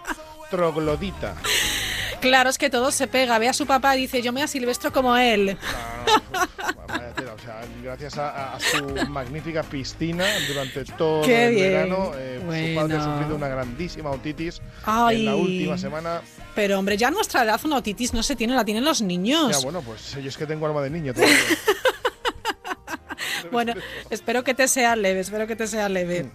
troglodita. 0.50 1.34
Claro, 2.22 2.48
es 2.48 2.56
que 2.56 2.70
todo 2.70 2.90
se 2.90 3.06
pega. 3.06 3.38
Ve 3.38 3.48
a 3.48 3.52
su 3.52 3.66
papá 3.66 3.96
y 3.96 4.02
dice, 4.02 4.22
yo 4.22 4.32
me 4.32 4.42
asilvestro 4.42 4.92
como 4.92 5.16
él. 5.16 5.56
Vaya 6.88 7.12
tela, 7.14 7.34
o 7.34 7.38
sea, 7.38 7.60
gracias 7.82 8.16
a, 8.18 8.54
a 8.54 8.60
su 8.60 8.84
magnífica 9.10 9.62
piscina 9.62 10.24
durante 10.48 10.84
todo 10.84 11.22
Qué 11.22 11.46
el 11.46 11.54
bien. 11.54 11.68
verano, 11.72 12.12
eh, 12.16 12.38
su 12.40 12.46
padre 12.46 12.94
ha 12.96 12.98
Bueno. 12.98 13.04
sufrido 13.14 13.36
una 13.36 13.48
grandísima 13.48 14.10
otitis 14.10 14.60
Ay. 14.84 15.20
en 15.20 15.24
la 15.26 15.34
última 15.36 15.78
semana. 15.78 16.22
Pero 16.54 16.78
hombre, 16.78 16.96
ya 16.96 17.08
a 17.08 17.10
nuestra 17.10 17.44
edad 17.44 17.60
una 17.64 17.76
otitis 17.76 18.12
no 18.14 18.22
se 18.22 18.36
tiene, 18.36 18.54
la 18.54 18.64
tienen 18.64 18.84
los 18.84 19.02
niños. 19.02 19.50
Ya, 19.52 19.58
bueno, 19.64 19.80
pues 19.82 20.14
yo 20.14 20.28
es 20.28 20.36
que 20.36 20.46
tengo 20.46 20.66
alma 20.66 20.80
de 20.82 20.90
niño 20.90 21.12
todavía. 21.14 21.36
Bueno, 23.52 23.74
espero 24.10 24.42
que 24.42 24.54
te 24.54 24.66
sea 24.66 24.96
leve, 24.96 25.20
espero 25.20 25.46
que 25.46 25.54
te 25.54 25.66
sea 25.66 25.88
leve. 25.88 26.30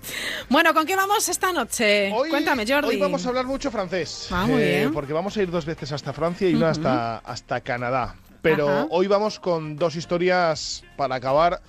Bueno, 0.50 0.74
¿con 0.74 0.86
qué 0.86 0.96
vamos 0.96 1.28
esta 1.28 1.52
noche? 1.52 2.14
Cuéntame, 2.30 2.66
Jordi. 2.66 2.90
Hoy 2.90 2.98
vamos 2.98 3.26
a 3.26 3.30
hablar 3.30 3.46
mucho 3.46 3.72
francés. 3.72 4.28
Ah, 4.32 4.46
muy 4.46 4.62
eh, 4.62 4.78
bien. 4.78 4.94
Porque 4.94 5.14
vamos 5.14 5.36
a 5.36 5.42
ir 5.42 5.50
dos 5.50 5.66
veces 5.66 5.92
hasta 5.92 6.14
Francia 6.14 6.48
y 6.48 6.56
una 6.56 6.70
hasta, 6.70 7.18
hasta 7.18 7.62
Canadá. 7.62 8.16
Pero 8.42 8.70
Ajá. 8.70 8.88
hoy 8.92 9.08
vamos 9.08 9.40
con 9.40 9.76
dos 9.76 9.96
historias 9.96 10.84
para 10.96 11.16
acabar 11.16 11.62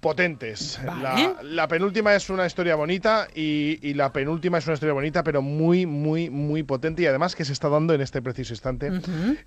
potentes. 0.00 0.80
Vale. 0.84 1.02
La, 1.02 1.42
la 1.42 1.68
penúltima 1.68 2.14
es 2.14 2.28
una 2.30 2.46
historia 2.46 2.74
bonita 2.74 3.28
y, 3.34 3.78
y 3.82 3.94
la 3.94 4.12
penúltima 4.12 4.58
es 4.58 4.66
una 4.66 4.74
historia 4.74 4.92
bonita, 4.94 5.22
pero 5.22 5.42
muy, 5.42 5.86
muy, 5.86 6.30
muy 6.30 6.62
potente 6.62 7.02
y 7.02 7.06
además 7.06 7.34
que 7.36 7.44
se 7.44 7.52
está 7.52 7.68
dando 7.68 7.94
en 7.94 8.00
este 8.00 8.22
preciso 8.22 8.52
instante 8.52 8.90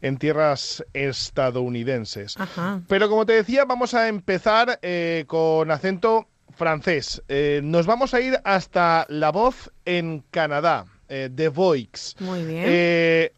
en 0.01 0.17
tierras 0.17 0.83
estadounidenses. 0.93 2.35
Ajá. 2.37 2.81
Pero 2.87 3.09
como 3.09 3.25
te 3.25 3.33
decía, 3.33 3.65
vamos 3.65 3.93
a 3.93 4.07
empezar 4.07 4.79
eh, 4.81 5.25
con 5.27 5.71
acento 5.71 6.27
francés. 6.55 7.21
Eh, 7.27 7.61
nos 7.63 7.85
vamos 7.85 8.13
a 8.13 8.21
ir 8.21 8.39
hasta 8.43 9.05
La 9.09 9.31
Voz 9.31 9.71
en 9.85 10.23
Canadá, 10.31 10.85
eh, 11.07 11.29
The 11.33 11.49
Voix. 11.49 12.15
Muy 12.19 12.43
bien. 12.45 12.63
Eh, 12.67 13.33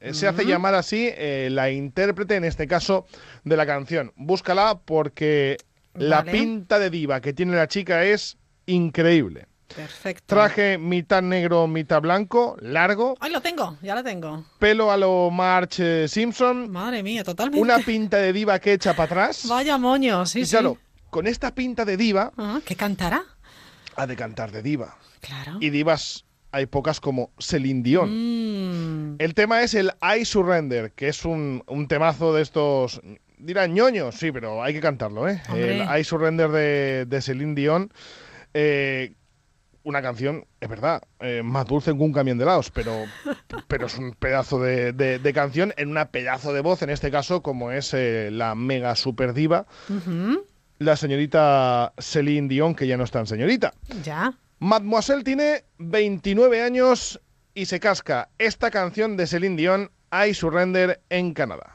Eh, 0.00 0.14
Se 0.14 0.28
hace 0.28 0.44
llamar 0.44 0.74
así 0.74 1.10
eh, 1.12 1.48
la 1.50 1.70
intérprete, 1.70 2.36
en 2.36 2.44
este 2.44 2.66
caso, 2.68 3.06
de 3.44 3.56
la 3.56 3.66
canción. 3.66 4.12
Búscala 4.16 4.78
porque 4.84 5.56
la 5.94 6.22
pinta 6.24 6.78
de 6.78 6.90
diva 6.90 7.20
que 7.20 7.32
tiene 7.32 7.56
la 7.56 7.66
chica 7.68 8.04
es 8.04 8.36
increíble. 8.66 9.46
Perfecto. 9.74 10.24
Traje 10.26 10.78
mitad 10.78 11.20
negro, 11.20 11.66
mitad 11.66 12.00
blanco, 12.00 12.56
largo, 12.60 13.16
Ay, 13.20 13.30
lo 13.32 13.42
tengo, 13.42 13.76
ya 13.82 13.94
lo 13.94 14.02
tengo. 14.02 14.44
pelo 14.58 14.90
a 14.90 14.96
lo 14.96 15.30
March 15.30 15.80
eh, 15.80 16.06
Simpson. 16.08 16.70
Madre 16.70 17.02
mía, 17.02 17.22
totalmente. 17.22 17.60
Una 17.60 17.78
pinta 17.80 18.16
de 18.16 18.32
diva 18.32 18.58
que 18.60 18.72
echa 18.72 18.94
para 18.94 19.04
atrás. 19.04 19.44
Vaya 19.46 19.76
moño, 19.76 20.24
sí, 20.24 20.40
y 20.40 20.44
sí. 20.46 20.52
claro, 20.52 20.78
con 21.10 21.26
esta 21.26 21.54
pinta 21.54 21.84
de 21.84 21.98
diva, 21.98 22.32
Ah, 22.38 22.60
¿Qué 22.64 22.76
cantará? 22.76 23.24
ha 23.96 24.06
de 24.06 24.16
cantar 24.16 24.52
de 24.52 24.62
diva. 24.62 24.96
Claro. 25.20 25.58
Y 25.60 25.68
divas 25.70 26.24
hay 26.52 26.66
pocas 26.66 27.00
como 27.00 27.30
Celine 27.38 27.82
Dion. 27.82 28.10
Mm. 29.12 29.16
El 29.18 29.34
tema 29.34 29.62
es 29.62 29.74
el 29.74 29.92
I 30.02 30.24
Surrender, 30.24 30.92
que 30.92 31.08
es 31.08 31.24
un, 31.24 31.62
un 31.66 31.88
temazo 31.88 32.32
de 32.34 32.42
estos. 32.42 33.00
Dirán 33.38 33.72
ñoños, 33.74 34.14
sí, 34.16 34.32
pero 34.32 34.62
hay 34.62 34.72
que 34.74 34.80
cantarlo, 34.80 35.28
¿eh? 35.28 35.40
Hombre. 35.48 35.80
El 35.82 36.00
I 36.00 36.04
Surrender 36.04 36.50
de, 36.50 37.04
de 37.06 37.22
Celine 37.22 37.54
Dion. 37.54 37.92
eh, 38.54 39.12
una 39.84 40.02
canción, 40.02 40.44
es 40.60 40.68
verdad, 40.68 41.00
eh, 41.20 41.40
más 41.42 41.64
dulce 41.64 41.92
que 41.92 41.98
un 41.98 42.12
camión 42.12 42.36
de 42.36 42.44
helados, 42.44 42.70
pero, 42.70 42.92
pero 43.68 43.86
es 43.86 43.96
un 43.96 44.12
pedazo 44.12 44.60
de, 44.60 44.92
de- 44.92 45.18
de 45.18 45.32
canción 45.32 45.72
en 45.78 45.88
una 45.88 46.10
pedazo 46.10 46.52
de 46.52 46.60
voz, 46.60 46.82
en 46.82 46.90
este 46.90 47.10
caso, 47.10 47.42
como 47.42 47.70
es 47.72 47.94
eh, 47.94 48.28
la 48.30 48.54
mega 48.54 48.94
super 48.96 49.32
diva, 49.32 49.66
la 50.78 50.96
señorita 50.96 51.94
Celine 51.98 52.48
Dion, 52.48 52.74
que 52.74 52.86
ya 52.86 52.98
no 52.98 53.04
es 53.04 53.10
tan 53.10 53.26
señorita. 53.26 53.72
Ya. 54.04 54.34
Mademoiselle 54.60 55.22
tiene 55.22 55.64
29 55.78 56.62
años 56.62 57.20
y 57.54 57.66
se 57.66 57.78
casca 57.78 58.28
esta 58.38 58.70
canción 58.70 59.16
de 59.16 59.26
Celine 59.26 59.56
Dion, 59.56 59.90
I 60.12 60.34
Surrender, 60.34 61.00
en 61.10 61.32
Canadá. 61.32 61.74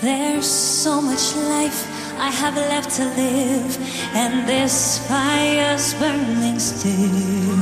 There's 0.00 0.46
so 0.46 1.00
much 1.02 1.34
life 1.36 1.86
I 2.20 2.30
have 2.30 2.56
left 2.56 2.90
to 2.96 3.04
live, 3.04 3.78
and 4.14 4.46
this 4.48 4.98
fire's 5.08 5.94
burning 5.94 6.58
still. 6.58 7.58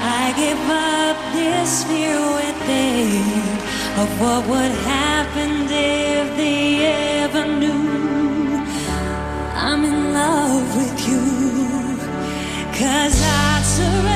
I 0.00 0.32
give 0.36 0.70
up 0.70 1.16
this 1.34 1.84
fear 1.84 2.18
within 2.34 3.22
of 3.98 4.20
what 4.20 4.46
would 4.48 4.72
happen 4.86 5.68
if 5.70 6.36
they 6.36 6.86
ever 7.22 7.46
knew 7.46 8.64
I'm 9.54 9.84
in 9.84 10.01
love 10.12 10.76
with 10.76 11.08
you. 11.08 11.22
Cause 12.78 13.22
I 13.22 13.62
surrender 13.62 14.11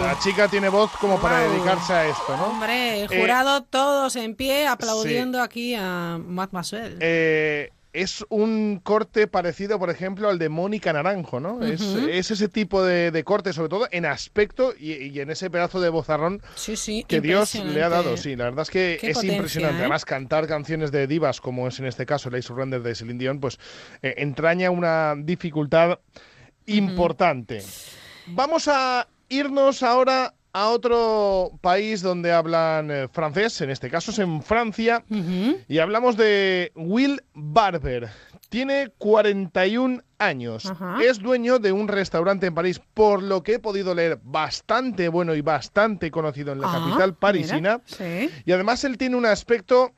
La 0.00 0.18
chica 0.18 0.48
tiene 0.48 0.68
voz 0.68 0.90
como 1.00 1.20
para 1.20 1.40
dedicarse 1.40 1.92
a 1.92 2.06
esto, 2.06 2.36
¿no? 2.36 2.46
Hombre, 2.46 3.02
el 3.02 3.12
Eh, 3.12 3.20
jurado 3.20 3.62
todos 3.62 4.16
en 4.16 4.34
pie 4.34 4.66
aplaudiendo 4.66 5.40
aquí 5.42 5.74
a 5.74 6.18
Mademoiselle. 6.24 6.96
Eh, 7.00 7.70
es 7.92 8.24
un 8.28 8.80
corte 8.82 9.26
parecido, 9.28 9.78
por 9.78 9.88
ejemplo, 9.88 10.28
al 10.28 10.38
de 10.38 10.48
Mónica 10.48 10.92
Naranjo, 10.92 11.38
¿no? 11.38 11.62
es, 11.62 11.80
ese 11.80 12.48
tipo 12.48 12.82
de, 12.82 13.12
de 13.12 13.22
corte, 13.22 13.52
sobre 13.52 13.68
todo 13.68 13.86
en 13.92 14.04
aspecto 14.04 14.74
y, 14.76 14.94
y 14.94 15.20
en 15.20 15.30
ese 15.30 15.48
pedazo 15.48 15.80
de 15.80 15.90
bozarrón 15.90 16.42
Sí, 16.56 16.74
sí, 16.76 17.04
que 17.06 17.20
Dios 17.20 17.54
le 17.54 17.82
ha 17.84 17.88
dado. 17.88 18.16
Sí, 18.16 18.34
la 18.34 18.44
verdad 18.44 18.62
es 18.62 18.70
que 18.70 18.98
Qué 19.00 19.10
es 19.10 19.14
potencia, 19.14 19.36
impresionante. 19.36 19.76
¿eh? 19.76 19.80
Además, 19.82 20.04
cantar 20.04 20.48
canciones 20.48 20.90
de 20.90 21.06
divas, 21.06 21.40
como 21.40 21.68
es 21.68 21.78
en 21.78 21.86
este 21.86 22.04
caso 22.04 22.28
el 22.28 22.34
Ace 22.34 22.48
Surrender 22.48 22.82
de 22.82 22.94
Celine 22.96 23.18
Dion, 23.18 23.38
pues 23.38 23.58
eh, 24.02 24.14
entraña 24.18 24.70
una 24.72 25.14
dificultad 25.16 26.00
importante. 26.66 27.62
Vamos 28.26 28.66
a 28.68 29.06
irnos 29.28 29.82
ahora 29.82 30.34
a 30.52 30.68
otro 30.68 31.50
país 31.60 32.00
donde 32.00 32.30
hablan 32.32 32.90
eh, 32.90 33.08
francés, 33.12 33.60
en 33.60 33.70
este 33.70 33.90
caso 33.90 34.12
es 34.12 34.18
en 34.20 34.40
Francia, 34.42 35.04
y 35.68 35.78
hablamos 35.78 36.16
de 36.16 36.70
Will 36.76 37.20
Barber. 37.34 38.08
Tiene 38.50 38.90
41 38.98 40.00
años. 40.18 40.72
Es 41.02 41.18
dueño 41.18 41.58
de 41.58 41.72
un 41.72 41.88
restaurante 41.88 42.46
en 42.46 42.54
París, 42.54 42.80
por 42.94 43.20
lo 43.20 43.42
que 43.42 43.54
he 43.54 43.58
podido 43.58 43.96
leer, 43.96 44.20
bastante 44.22 45.08
bueno 45.08 45.34
y 45.34 45.40
bastante 45.40 46.12
conocido 46.12 46.52
en 46.52 46.60
la 46.60 46.68
Ah, 46.70 46.78
capital 46.86 47.14
parisina. 47.16 47.80
sí. 47.84 48.30
Y 48.44 48.52
además 48.52 48.84
él 48.84 48.96
tiene 48.96 49.16
un 49.16 49.26
aspecto 49.26 49.92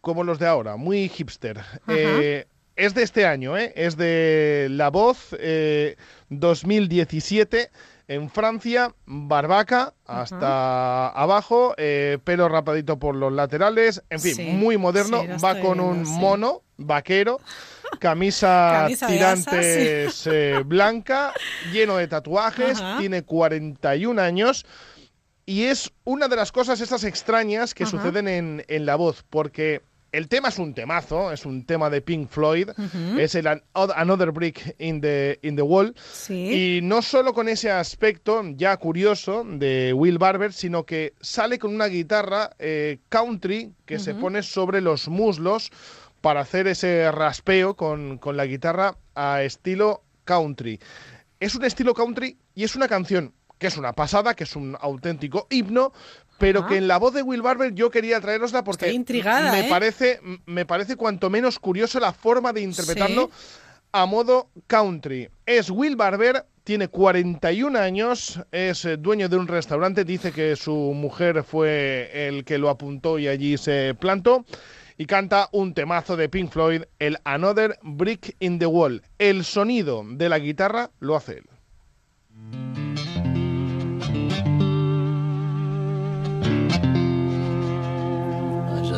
como 0.00 0.24
los 0.24 0.38
de 0.38 0.46
ahora, 0.46 0.76
muy 0.76 1.08
hipster. 1.10 1.60
Eh, 1.88 2.46
es 2.76 2.94
de 2.94 3.02
este 3.02 3.26
año, 3.26 3.58
¿eh? 3.58 3.72
es 3.76 3.96
de 3.98 4.68
La 4.70 4.88
Voz 4.90 5.36
eh, 5.38 5.96
2017 6.30 7.70
en 8.08 8.28
Francia, 8.28 8.94
barbaca 9.06 9.94
hasta 10.06 11.08
abajo, 11.08 11.74
eh, 11.76 12.18
pelo 12.22 12.48
rapadito 12.48 12.98
por 12.98 13.16
los 13.16 13.32
laterales, 13.32 14.02
en 14.10 14.20
fin, 14.20 14.34
Sí, 14.34 14.44
muy 14.44 14.76
moderno, 14.76 15.22
sí, 15.22 15.28
va 15.42 15.58
con 15.60 15.80
un 15.80 16.04
sí. 16.04 16.12
mono 16.12 16.62
vaquero, 16.76 17.40
camisa, 18.00 18.82
Camisa 18.82 19.06
tirantes 19.06 20.26
eh, 20.30 20.62
blanca, 20.64 21.32
lleno 21.72 21.96
de 21.96 22.08
tatuajes, 22.08 22.82
tiene 22.98 23.22
41 23.22 24.20
años. 24.20 24.66
Y 25.46 25.64
es 25.64 25.92
una 26.04 26.28
de 26.28 26.36
las 26.36 26.52
cosas 26.52 26.80
estas 26.80 27.04
extrañas 27.04 27.74
que 27.74 27.84
suceden 27.84 28.28
en, 28.28 28.64
en 28.66 28.86
la 28.86 28.96
voz, 28.96 29.24
porque 29.28 29.82
el 30.16 30.28
tema 30.28 30.48
es 30.48 30.58
un 30.58 30.74
temazo, 30.74 31.32
es 31.32 31.44
un 31.44 31.64
tema 31.66 31.90
de 31.90 32.00
Pink 32.00 32.28
Floyd, 32.28 32.70
es 33.18 33.34
el 33.34 33.46
An- 33.46 33.62
Another 33.74 34.30
Brick 34.30 34.74
in 34.78 35.00
the, 35.00 35.38
in 35.42 35.56
the 35.56 35.62
Wall. 35.62 35.94
Sí. 36.12 36.78
Y 36.78 36.80
no 36.82 37.02
solo 37.02 37.34
con 37.34 37.48
ese 37.48 37.70
aspecto 37.70 38.42
ya 38.54 38.76
curioso 38.76 39.44
de 39.44 39.92
Will 39.92 40.18
Barber, 40.18 40.52
sino 40.52 40.84
que 40.84 41.14
sale 41.20 41.58
con 41.58 41.74
una 41.74 41.86
guitarra 41.86 42.50
eh, 42.58 42.98
country 43.08 43.72
que 43.84 43.98
se 43.98 44.14
pone 44.14 44.42
sobre 44.42 44.80
los 44.80 45.08
muslos 45.08 45.70
para 46.20 46.40
hacer 46.40 46.66
ese 46.68 47.10
raspeo 47.12 47.74
con, 47.76 48.18
con 48.18 48.36
la 48.36 48.46
guitarra 48.46 48.96
a 49.14 49.42
estilo 49.42 50.02
country. 50.24 50.80
Es 51.40 51.54
un 51.54 51.64
estilo 51.64 51.92
country 51.92 52.38
y 52.54 52.64
es 52.64 52.76
una 52.76 52.88
canción 52.88 53.34
que 53.58 53.68
es 53.68 53.76
una 53.76 53.92
pasada, 53.92 54.34
que 54.34 54.44
es 54.44 54.56
un 54.56 54.76
auténtico 54.80 55.46
himno, 55.48 55.92
pero 56.38 56.66
que 56.66 56.76
en 56.76 56.88
la 56.88 56.98
voz 56.98 57.14
de 57.14 57.22
Will 57.22 57.42
Barber 57.42 57.74
yo 57.74 57.90
quería 57.90 58.20
traerosla 58.20 58.64
porque 58.64 58.86
Estoy 58.86 58.96
intrigada, 58.96 59.52
me 59.52 59.66
¿eh? 59.66 59.70
parece 59.70 60.20
me 60.46 60.66
parece 60.66 60.96
cuanto 60.96 61.30
menos 61.30 61.58
curioso 61.58 62.00
la 62.00 62.12
forma 62.12 62.52
de 62.52 62.62
interpretarlo 62.62 63.30
Sí. 63.32 63.58
a 63.92 64.06
modo 64.06 64.48
country. 64.66 65.28
Es 65.46 65.70
Will 65.70 65.96
Barber, 65.96 66.44
tiene 66.64 66.88
41 66.88 67.78
años, 67.78 68.40
es 68.50 68.84
eh, 68.84 68.96
dueño 68.96 69.28
de 69.28 69.36
un 69.36 69.46
restaurante, 69.46 70.04
dice 70.04 70.32
que 70.32 70.56
su 70.56 70.74
mujer 70.74 71.44
fue 71.44 72.10
el 72.28 72.44
que 72.44 72.58
lo 72.58 72.70
apuntó 72.70 73.18
y 73.18 73.28
allí 73.28 73.56
se 73.56 73.94
plantó. 73.94 74.44
Y 74.96 75.06
canta 75.06 75.48
un 75.50 75.74
temazo 75.74 76.16
de 76.16 76.28
Pink 76.28 76.52
Floyd, 76.52 76.82
el 77.00 77.18
Another 77.24 77.78
Brick 77.82 78.36
in 78.38 78.60
the 78.60 78.66
Wall. 78.66 79.02
El 79.18 79.44
sonido 79.44 80.04
de 80.06 80.28
la 80.28 80.38
guitarra 80.38 80.90
lo 81.00 81.16
hace 81.16 81.38
él. 81.38 82.73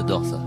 J'adore 0.06 0.24
ça. 0.24 0.45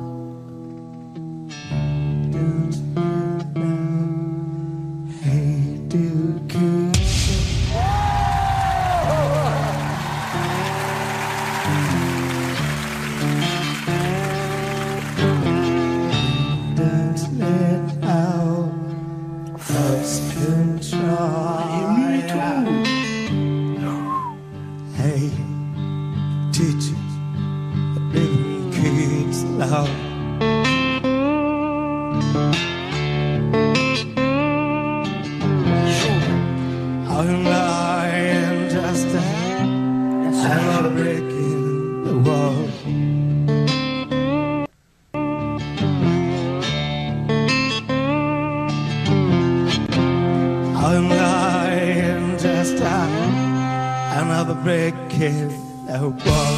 The 54.70 56.00
wall. 56.26 56.56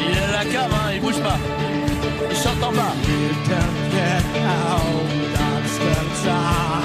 Il 0.00 0.16
est 0.16 0.32
la 0.32 0.44
cave, 0.44 0.72
hein, 0.72 0.92
il 0.94 1.00
bouge 1.00 1.20
pas. 1.20 1.38
Il 2.30 2.36
chante 2.36 2.62
en 2.62 2.72
bas. 2.72 2.94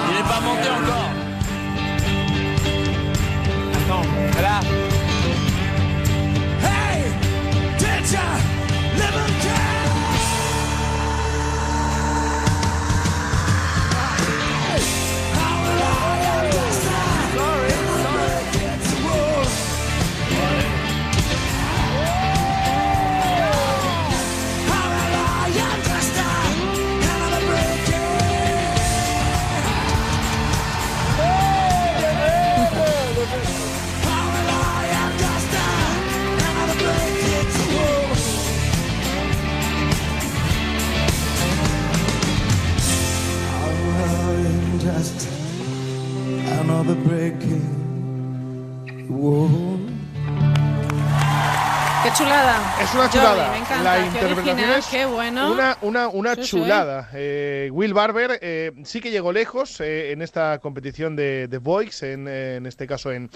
Il 0.10 0.16
est 0.18 0.28
pas 0.30 0.42
monté 0.42 0.70
encore. 0.70 1.07
Another 46.88 47.04
breaking 47.04 47.62
wall. 49.10 49.78
Qué 52.04 52.14
chulada. 52.14 52.76
Es 52.82 52.94
una 52.96 53.10
chulada. 53.10 53.52
me 53.52 53.58
encanta. 53.58 53.84
La 53.84 53.98
qué 53.98 54.06
interpretación 54.06 54.56
original, 54.56 54.80
es 54.80 54.86
qué 54.88 55.06
bueno. 55.06 55.52
Una, 55.52 55.78
una, 55.82 56.08
una 56.08 56.36
Sí, 56.36 56.44
sí. 56.44 56.48
chulada. 56.52 57.10
Eh, 57.14 57.70
Will 57.74 57.94
Barber 57.94 58.40
eh, 58.42 58.72
sí 58.86 59.02
que 59.02 59.12
llegó 59.12 59.34
lejos 59.34 59.82
eh, 59.82 60.14
en 60.14 60.22
esta 60.22 60.60
competición 60.60 61.18
de, 61.18 61.50
de 61.50 61.58
Voix, 61.58 62.04
en, 62.04 62.28
eh, 62.30 62.56
en 62.58 62.66
este 62.66 62.88
caso 62.88 63.12
en, 63.12 63.30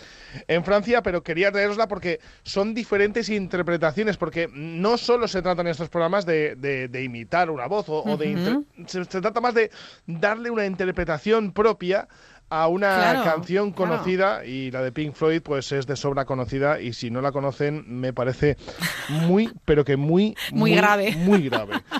en 0.48 0.64
Francia, 0.64 1.04
pero 1.04 1.22
quería 1.22 1.52
traerosla 1.52 1.90
porque 1.90 2.22
son 2.44 2.74
diferentes 2.74 3.28
interpretaciones, 3.28 4.16
porque 4.16 4.48
no 4.54 4.98
solo 4.98 5.28
se 5.28 5.42
trata 5.42 5.60
en 5.62 5.68
estos 5.68 5.90
programas 5.90 6.26
de, 6.26 6.56
de- 6.56 6.88
de 6.88 7.04
imitar 7.04 7.50
una 7.50 7.66
voz 7.68 7.90
o, 7.90 8.04
o 8.04 8.16
de... 8.16 8.62
Se 8.88 9.04
trata 9.04 9.42
más 9.42 9.54
de 9.54 9.70
darle 10.06 10.50
una 10.50 10.66
interpretación 10.66 11.52
propia 11.52 12.08
a 12.52 12.68
una 12.68 12.96
Claro, 12.98 13.24
canción 13.24 13.72
claro. 13.72 13.94
conocida 13.94 14.46
y 14.46 14.70
la 14.72 14.84
de 14.84 14.92
Pink 14.92 15.14
Floyd 15.16 15.42
pues 15.42 15.72
es 15.72 15.88
de 15.88 15.96
sobra 15.96 16.26
conocida 16.26 16.80
y 16.82 16.92
si 16.94 17.10
no 17.10 17.22
la 17.22 17.32
conocen 17.32 17.86
me 17.88 18.12
parece 18.14 18.58
muy, 19.10 19.50
pero 19.66 19.84
que 19.86 19.96
muy, 19.98 20.36
Muy 20.52 20.76
grave. 20.76 21.16
Muy 21.16 21.50
grave. 21.50 21.82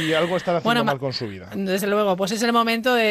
Y 0.00 0.12
algo 0.12 0.36
están 0.36 0.54
haciendo 0.56 0.68
Bueno, 0.68 0.84
mal 0.84 0.98
con 0.98 1.12
su 1.12 1.26
vida. 1.26 1.50
Desde 1.54 1.88
luego, 1.88 2.16
pues 2.16 2.30
es 2.32 2.42
el 2.44 2.52
momento 2.52 2.94
de, 2.94 3.02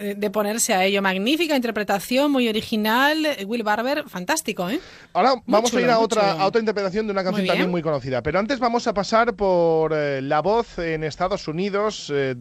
de- 0.00 0.14
de 0.14 0.30
ponerse 0.30 0.72
a 0.72 0.84
ello. 0.84 1.02
Magnífica 1.02 1.54
interpretación, 1.56 2.30
muy 2.30 2.48
original. 2.48 3.26
Will 3.44 3.64
Barber, 3.64 4.04
fantástico, 4.08 4.70
¿eh? 4.70 4.80
Ahora 5.12 5.34
vamos 5.46 5.70
chulo, 5.70 5.82
a 5.82 5.84
ir 5.84 5.90
a 5.90 5.98
otra, 5.98 6.22
chulo. 6.32 6.42
a 6.42 6.46
otra 6.46 6.60
interpretación 6.60 7.06
de 7.06 7.12
una 7.12 7.22
canción 7.24 7.42
Muy 7.42 7.48
también 7.48 7.70
muy 7.70 7.82
conocida. 7.82 8.22
Pero 8.22 8.38
antes 8.38 8.60
vamos 8.60 8.86
a 8.86 8.94
pasar 8.94 9.34
por 9.34 9.92
eh, 9.94 10.22
La 10.22 10.40
Voz 10.40 10.78
en 10.78 11.02
Estados 11.04 11.48
Unidos 11.48 12.10
eh, 12.14 12.34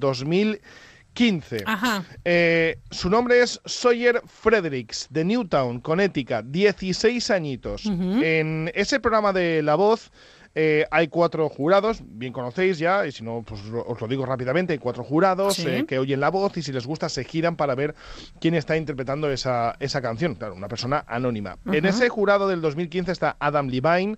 2015. 1.16 1.64
Ajá. 1.66 2.04
Eh, 2.26 2.78
su 2.92 3.10
nombre 3.10 3.42
es 3.42 3.60
Sawyer 3.66 4.22
Fredericks, 4.28 5.08
de 5.10 5.24
Newtown, 5.24 5.80
Connecticut, 5.80 6.46
16 6.46 7.32
añitos. 7.32 7.86
Ujú. 7.86 8.22
En 8.22 8.72
ese 8.76 9.00
programa 9.00 9.32
de 9.34 9.64
La 9.64 9.76
Voz 9.76 10.12
eh, 10.56 10.86
hay 10.90 11.10
cuatro 11.10 11.50
jurados, 11.50 12.00
bien 12.04 12.32
conocéis 12.32 12.80
ya, 12.80 13.06
y 13.06 13.12
si 13.12 13.24
no, 13.24 13.44
pues 13.46 13.62
os 13.86 14.00
lo 14.00 14.08
digo 14.08 14.26
rápidamente, 14.26 14.74
hay 14.74 14.80
cuatro 14.80 15.04
jurados 15.04 15.56
Sí. 15.56 15.68
eh, 15.68 15.86
que 15.86 16.00
oyen 16.00 16.20
la 16.22 16.30
voz 16.30 16.56
y 16.58 16.62
si 16.64 16.72
les 16.72 16.88
gusta 16.88 17.10
se 17.10 17.24
giran 17.26 17.56
para 17.58 17.76
ver 17.76 17.94
quién 18.40 18.56
está 18.56 18.78
interpretando 18.78 19.30
esa, 19.30 19.76
esa 19.80 20.02
canción. 20.02 20.36
Claro, 20.36 20.56
una 20.56 20.68
persona 20.70 21.04
anónima. 21.08 21.58
En 21.66 21.86
ese 21.86 22.08
jurado 22.10 22.48
del 22.48 22.62
2015 22.62 23.12
está 23.12 23.36
Adam 23.40 23.68
Levine, 23.68 24.18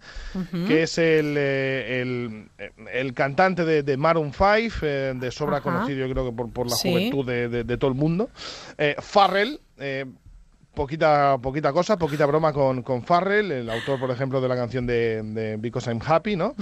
que 0.67 0.83
es 0.83 0.97
el, 0.97 1.35
eh, 1.37 2.01
el, 2.01 2.49
el 2.93 3.13
cantante 3.13 3.65
de, 3.65 3.81
de 3.83 3.97
Maroon 3.97 4.31
5, 4.31 4.45
eh, 4.83 5.13
de 5.19 5.31
sobra 5.31 5.61
conocido 5.61 6.05
yo 6.05 6.13
creo 6.13 6.25
que 6.29 6.31
por, 6.35 6.51
por 6.51 6.69
la 6.69 6.75
Sí. 6.75 6.89
juventud 6.91 7.25
de, 7.25 7.49
de- 7.49 7.63
de 7.63 7.77
todo 7.77 7.89
el 7.89 7.97
mundo. 7.97 8.29
Farrell, 8.99 9.59
eh, 9.79 10.05
poquita, 10.77 11.37
poquita 11.41 11.73
cosa, 11.73 11.97
poquita 11.97 12.25
broma 12.25 12.53
con, 12.53 12.83
con 12.83 13.03
Farrell, 13.03 13.51
el 13.51 13.69
autor, 13.69 13.99
por 13.99 14.11
ejemplo, 14.11 14.39
de 14.39 14.47
la 14.47 14.55
canción 14.55 14.85
de, 14.87 15.21
de 15.23 15.57
Because 15.57 15.89
I'm 15.89 15.99
Happy, 16.05 16.35
¿no? 16.37 16.55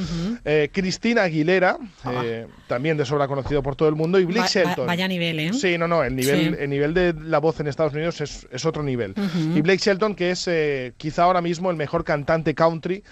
Eh, 0.43 0.69
Cristina 0.73 1.23
Aguilera, 1.23 1.77
eh, 2.23 2.47
también 2.67 2.97
de 2.97 3.05
sobra 3.05 3.27
conocido 3.27 3.61
por 3.61 3.75
todo 3.75 3.89
el 3.89 3.95
mundo, 3.95 4.17
y 4.19 4.23
Blake 4.25 4.39
Va- 4.39 4.43
va- 4.45 4.49
Shelton. 4.69 4.87
vaya 4.87 5.07
nivel, 5.07 5.39
¿eh? 5.39 5.53
Sí, 5.53 5.77
no, 5.77 5.87
no, 5.87 6.03
el 6.03 6.15
nivel, 6.15 6.55
Sí. 6.55 6.61
el 6.63 6.69
nivel 6.69 6.93
de 6.93 7.13
la 7.13 7.39
voz 7.39 7.59
en 7.59 7.67
Estados 7.67 7.93
Unidos 7.93 8.21
es, 8.21 8.47
es 8.51 8.65
otro 8.65 8.81
nivel. 8.81 9.13
Y 9.53 9.61
Blake 9.61 9.79
Shelton, 9.83 10.15
que 10.15 10.31
es 10.31 10.47
eh, 10.47 10.93
quizá 10.97 11.23
ahora 11.23 11.41
mismo 11.41 11.69
el 11.69 11.75
mejor 11.77 12.03
cantante 12.03 12.55
country 12.55 13.03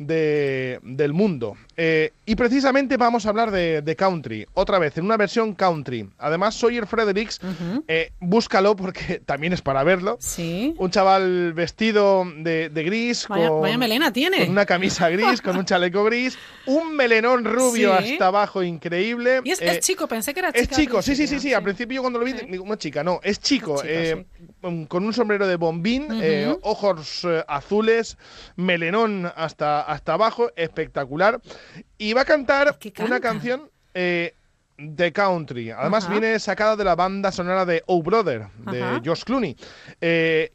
de- 0.00 0.80
del 0.82 1.12
mundo. 1.12 1.56
Eh, 1.76 2.12
y 2.24 2.34
precisamente 2.34 2.96
vamos 2.96 3.26
a 3.26 3.28
hablar 3.28 3.50
de, 3.50 3.82
de 3.82 3.96
country, 3.96 4.46
otra 4.54 4.78
vez, 4.78 4.96
en 4.96 5.04
una 5.04 5.16
versión 5.18 5.54
country. 5.54 6.08
Además, 6.18 6.54
Sawyer 6.54 6.86
Fredericks, 6.86 7.38
eh, 7.86 8.12
búscalo 8.18 8.74
porque 8.76 9.20
también 9.26 9.52
es 9.52 9.60
para 9.62 9.84
verlo. 9.84 10.16
Sí. 10.20 10.74
Un 10.78 10.90
chaval 10.90 11.52
vestido 11.52 12.24
de, 12.38 12.70
de 12.70 12.82
gris, 12.82 13.26
Vaya- 13.28 13.48
con, 13.48 13.60
vaya 13.60 13.76
melena 13.78 14.12
tiene. 14.12 14.38
con 14.40 14.48
una 14.50 14.64
camisa 14.66 15.08
gris, 15.10 15.42
con 15.42 15.56
un 15.56 15.64
chaleco 15.66 16.02
gris, 16.04 16.38
un 16.66 16.96
melenón 16.96 17.44
rubio 17.44 17.96
Sí. 18.00 18.12
hasta 18.12 18.26
abajo 18.28 18.62
increíble. 18.62 19.40
Y 19.44 19.50
es, 19.50 19.60
Eh, 19.60 19.68
es 19.72 19.80
chico, 19.80 20.08
pensé 20.08 20.32
que 20.32 20.40
era 20.40 20.52
chica. 20.52 20.62
es 20.62 20.70
chico, 20.80 21.02
sí, 21.02 21.14
sí, 21.14 21.26
sí, 21.26 21.38
sí. 21.40 21.52
Al 21.52 21.62
principio 21.62 21.96
yo 21.96 22.00
cuando 22.02 22.18
lo 22.18 22.24
vi, 22.24 22.32
una 22.58 22.78
chica, 22.78 23.04
no, 23.04 23.20
es 23.22 23.38
chico. 23.38 23.82
Es 23.82 23.82
chico, 23.82 23.82
eh, 23.84 24.26
Con 24.60 25.04
un 25.04 25.12
sombrero 25.12 25.46
de 25.46 25.56
bombín, 25.56 26.08
eh, 26.12 26.54
ojos 26.62 27.24
eh, 27.24 27.42
azules, 27.48 28.18
melenón 28.56 29.32
hasta, 29.34 29.80
hasta 29.80 30.12
abajo, 30.12 30.50
espectacular. 30.54 31.40
Y 31.96 32.12
va 32.12 32.22
a 32.22 32.24
cantar 32.26 32.78
una 32.98 33.20
canción 33.20 33.70
eh, 33.94 34.34
de 34.76 35.12
country. 35.12 35.70
Además 35.70 36.08
viene 36.10 36.38
sacada 36.38 36.76
de 36.76 36.84
la 36.84 36.94
banda 36.94 37.32
sonora 37.32 37.64
de 37.64 37.82
Oh 37.86 38.02
Brother, 38.02 38.48
de. 38.70 39.00
George 39.02 39.24
Clooney. 39.24 39.56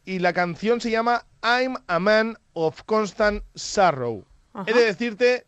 Y 0.06 0.19
la 0.19 0.34
canción 0.34 0.80
se 0.80 0.91
llama 0.91 1.26
I'm 1.41 1.76
a 1.88 1.99
Man 1.99 2.38
of 2.53 2.84
Constant 2.84 3.44
Sorrow. 3.56 4.23
He 4.68 4.73
de 4.73 4.86
decirte 4.86 5.45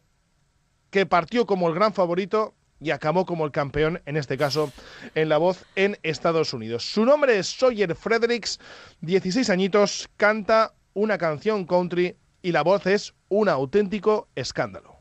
que 0.89 1.05
partió 1.05 1.45
como 1.45 1.67
el 1.67 1.75
gran 1.75 1.93
favorito 1.93 2.55
y 2.79 2.91
acabó 2.91 3.25
como 3.25 3.45
el 3.45 3.51
campeón, 3.51 4.01
en 4.05 4.17
este 4.17 4.37
caso, 4.37 4.71
en 5.15 5.29
la 5.29 5.37
voz 5.37 5.65
en 5.75 5.97
Estados 6.03 6.53
Unidos. 6.53 6.83
Su 6.91 7.05
nombre 7.05 7.37
es 7.39 7.47
Sawyer 7.47 7.95
Fredericks, 7.95 8.59
16 9.01 9.49
añitos, 9.49 10.09
canta 10.17 10.73
una 10.93 11.17
canción 11.17 11.65
country 11.65 12.15
y 12.41 12.51
la 12.51 12.63
voz 12.63 12.85
es 12.85 13.13
un 13.29 13.49
auténtico 13.49 14.27
escándalo. 14.35 14.95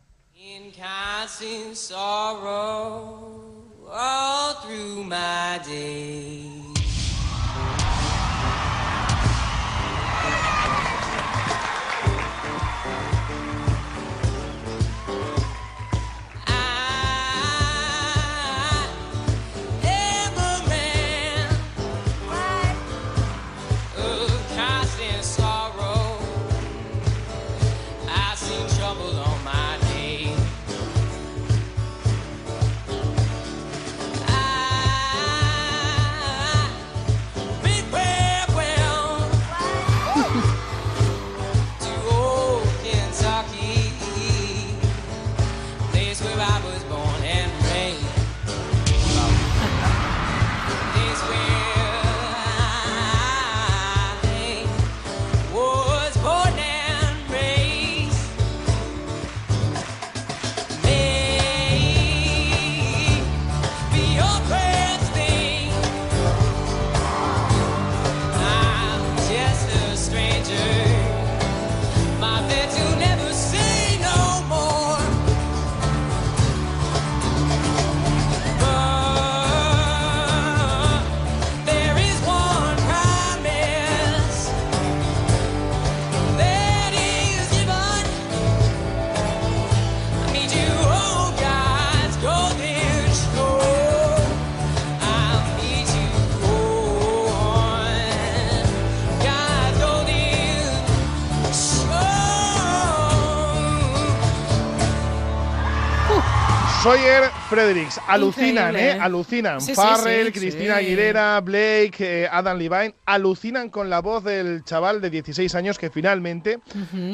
Sawyer 106.86 107.24
Fredericks, 107.50 108.00
alucinan, 108.06 108.68
Increíble, 108.68 108.92
¿eh? 108.92 109.00
Alucinan. 109.00 109.60
Sí, 109.60 109.74
Farrell, 109.74 110.26
sí, 110.26 110.38
Cristina. 110.38 110.76
Aguilera, 110.76 111.40
Blake, 111.40 111.96
eh, 111.98 112.28
Adam 112.30 112.56
Levine, 112.56 112.94
alucinan 113.04 113.70
con 113.70 113.90
la 113.90 114.00
voz 114.00 114.22
del 114.22 114.62
chaval 114.62 115.00
de 115.00 115.10
16 115.10 115.52
años 115.56 115.78
que 115.78 115.90
finalmente 115.90 116.60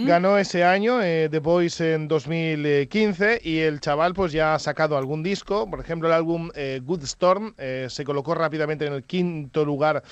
ganó 0.05 0.37
ese 0.37 0.63
año 0.63 1.01
eh, 1.01 1.29
The 1.31 1.39
Voice 1.39 1.95
en 1.95 2.07
2015 2.07 3.41
y 3.43 3.61
el 3.61 3.81
chaval 3.81 4.13
pues 4.13 4.33
ya 4.33 4.55
ha 4.55 4.59
sacado 4.59 4.99
algún 4.99 5.23
disco, 5.23 5.71
por 5.71 5.81
ejemplo 5.81 6.07
el 6.09 6.15
álbum 6.17 6.51
eh, 6.55 6.83
Good 6.85 7.05
Storm 7.05 7.55
se 7.57 8.05
colocó 8.05 8.35
rápidamente 8.35 8.87
en 8.87 8.93
el 8.93 9.05
quinto 9.05 9.65
lugar 9.65 10.03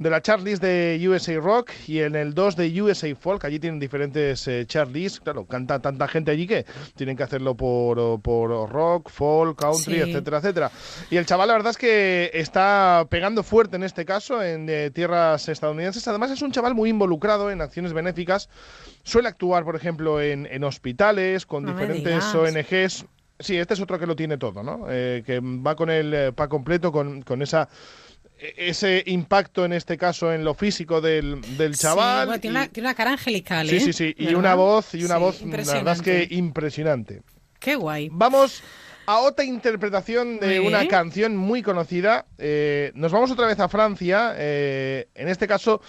de 0.00 0.08
la 0.08 0.22
chartlist 0.22 0.62
de 0.62 0.98
USA 1.06 1.36
Rock 1.36 1.70
y 1.86 2.00
en 2.00 2.16
el 2.16 2.32
2 2.32 2.56
de 2.56 2.82
USA 2.82 3.14
Folk. 3.14 3.44
Allí 3.44 3.60
tienen 3.60 3.78
diferentes 3.78 4.48
eh. 4.48 4.66
Claro, 5.22 5.44
canta 5.44 5.78
tanta 5.80 6.08
gente 6.08 6.30
allí 6.30 6.46
que 6.46 6.64
tienen 6.96 7.18
que 7.18 7.22
hacerlo 7.22 7.54
por, 7.54 8.18
por 8.22 8.70
rock, 8.70 9.10
folk, 9.10 9.58
country, 9.60 9.96
Sí. 9.96 10.00
etcétera, 10.00 10.38
etcétera. 10.38 10.70
Y 11.10 11.18
el 11.18 11.26
chaval, 11.26 11.48
la 11.48 11.54
verdad 11.54 11.70
es 11.72 11.76
que 11.76 12.30
está 12.32 13.06
pegando 13.10 13.42
fuerte 13.42 13.76
en 13.76 13.82
este 13.82 14.06
caso 14.06 14.42
en 14.42 14.66
eh, 14.70 14.90
tierras 14.90 15.46
estadounidenses. 15.50 16.08
Además, 16.08 16.30
es 16.30 16.40
un 16.40 16.50
chaval 16.50 16.74
muy 16.74 16.88
involucrado 16.88 17.50
en 17.50 17.60
acciones 17.60 17.92
benéficas. 17.92 18.48
Suele 19.02 19.28
actuar, 19.28 19.64
por 19.64 19.76
ejemplo, 19.76 20.18
en, 20.22 20.46
en 20.46 20.64
hospitales, 20.64 21.44
con 21.44 21.64
No 21.64 21.72
diferentes. 21.72 22.24
ONGs. 22.34 23.04
Sí, 23.38 23.56
este 23.56 23.74
es 23.74 23.80
otro 23.80 23.98
que 23.98 24.06
lo 24.06 24.16
tiene 24.16 24.36
todo, 24.36 24.62
¿no? 24.62 24.86
Eh, 24.90 25.22
que 25.24 25.40
va 25.40 25.74
con 25.74 25.88
el 25.88 26.12
eh, 26.12 26.32
pa 26.32 26.48
completo, 26.48 26.92
con, 26.92 27.22
con 27.22 27.40
esa 27.40 27.68
ese 28.56 29.02
impacto 29.06 29.64
en 29.64 29.72
este 29.72 29.96
caso 29.98 30.32
en 30.32 30.44
lo 30.44 30.54
físico 30.54 31.00
del, 31.00 31.40
del 31.58 31.74
Sí, 31.74 31.82
chaval. 31.82 32.26
bueno, 32.26 32.40
tiene, 32.40 32.58
y- 32.58 32.62
una, 32.62 32.68
tiene 32.68 32.88
una 32.88 32.94
cara 32.94 33.12
angelical, 33.12 33.68
sí, 33.68 33.76
¿eh? 33.76 33.80
sí, 33.80 33.92
sí, 33.92 34.14
y 34.16 34.24
¿Verdad? 34.26 34.38
una 34.40 34.54
voz, 34.54 34.94
y 34.94 35.04
una 35.04 35.16
Sí, 35.16 35.20
voz, 35.20 35.42
la 35.42 35.72
verdad 35.74 35.94
es 35.94 36.02
que 36.02 36.26
impresionante. 36.30 37.22
Qué 37.58 37.74
guay. 37.76 38.08
Vamos 38.12 38.62
a 39.06 39.18
otra 39.18 39.44
interpretación 39.44 40.38
de 40.40 40.60
una 40.60 40.86
canción 40.88 41.36
muy 41.36 41.62
conocida. 41.62 42.26
Eh, 42.38 42.92
nos 42.94 43.12
vamos 43.12 43.30
otra 43.30 43.46
vez 43.46 43.58
a 43.60 43.68
Francia. 43.68 44.34
eh, 44.36 45.08
en 45.14 45.28
este 45.28 45.46
caso, 45.46 45.80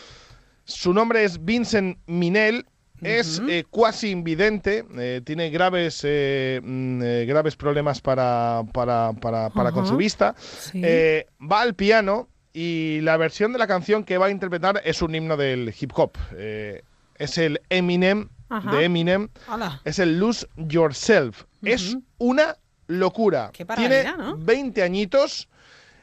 su 0.65 0.93
nombre 0.93 1.23
es 1.23 1.43
Vincent 1.43 1.97
Minel. 2.07 2.65
Es 3.03 3.41
eh, 3.49 3.63
cuasi 3.67 4.11
invidente, 4.11 4.85
eh, 4.95 5.21
tiene 5.25 5.49
graves, 5.49 6.01
eh, 6.03 6.61
mm, 6.63 6.99
graves 7.27 7.55
problemas 7.55 7.99
para, 7.99 8.61
para, 8.73 9.13
para, 9.13 9.49
para 9.49 9.71
con 9.71 9.87
su 9.87 9.97
vista. 9.97 10.35
Sí. 10.37 10.83
Va 10.83 11.61
al 11.61 11.73
piano 11.73 12.27
y 12.53 12.99
la 13.01 13.17
versión 13.17 13.53
de 13.53 13.59
la 13.59 13.67
canción 13.67 14.03
que 14.03 14.17
va 14.17 14.27
a 14.27 14.29
interpretar 14.29 14.81
es 14.83 15.01
un 15.01 15.15
himno 15.15 15.37
del 15.37 15.73
hip 15.79 15.91
hop. 15.95 16.11
Eh, 16.33 16.83
es 17.15 17.37
el 17.37 17.61
Eminem, 17.69 18.29
Ajá. 18.49 18.71
de 18.71 18.85
Eminem. 18.85 19.29
Hola. 19.47 19.81
Es 19.85 19.99
el 19.99 20.19
Lose 20.19 20.47
Yourself. 20.57 21.43
Es 21.63 21.97
una 22.17 22.57
locura. 22.87 23.51
Qué 23.53 23.65
Tiene 23.65 24.03
¿no? 24.17 24.37
20 24.37 24.83
añitos. 24.83 25.47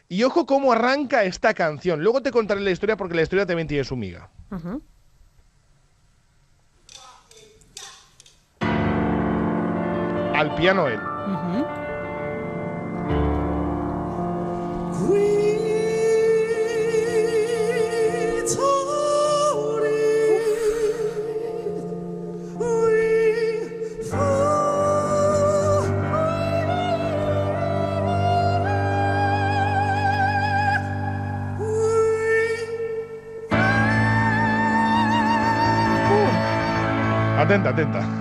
Y 0.09 0.23
ojo 0.23 0.47
cómo 0.47 0.73
arranca 0.73 1.25
esta 1.25 1.53
canción. 1.53 2.03
Luego 2.03 2.23
te 2.23 2.31
contaré 2.31 2.61
la 2.63 2.71
historia 2.71 2.97
porque 2.97 3.15
la 3.15 3.23
historia 3.23 3.45
también 3.45 3.69
tiene 3.69 3.85
su 3.85 3.95
miga. 3.97 4.31
Al 10.35 10.55
piano 10.55 10.87
él. 10.87 11.01
tenta, 37.49 37.73
tenta. 37.73 38.18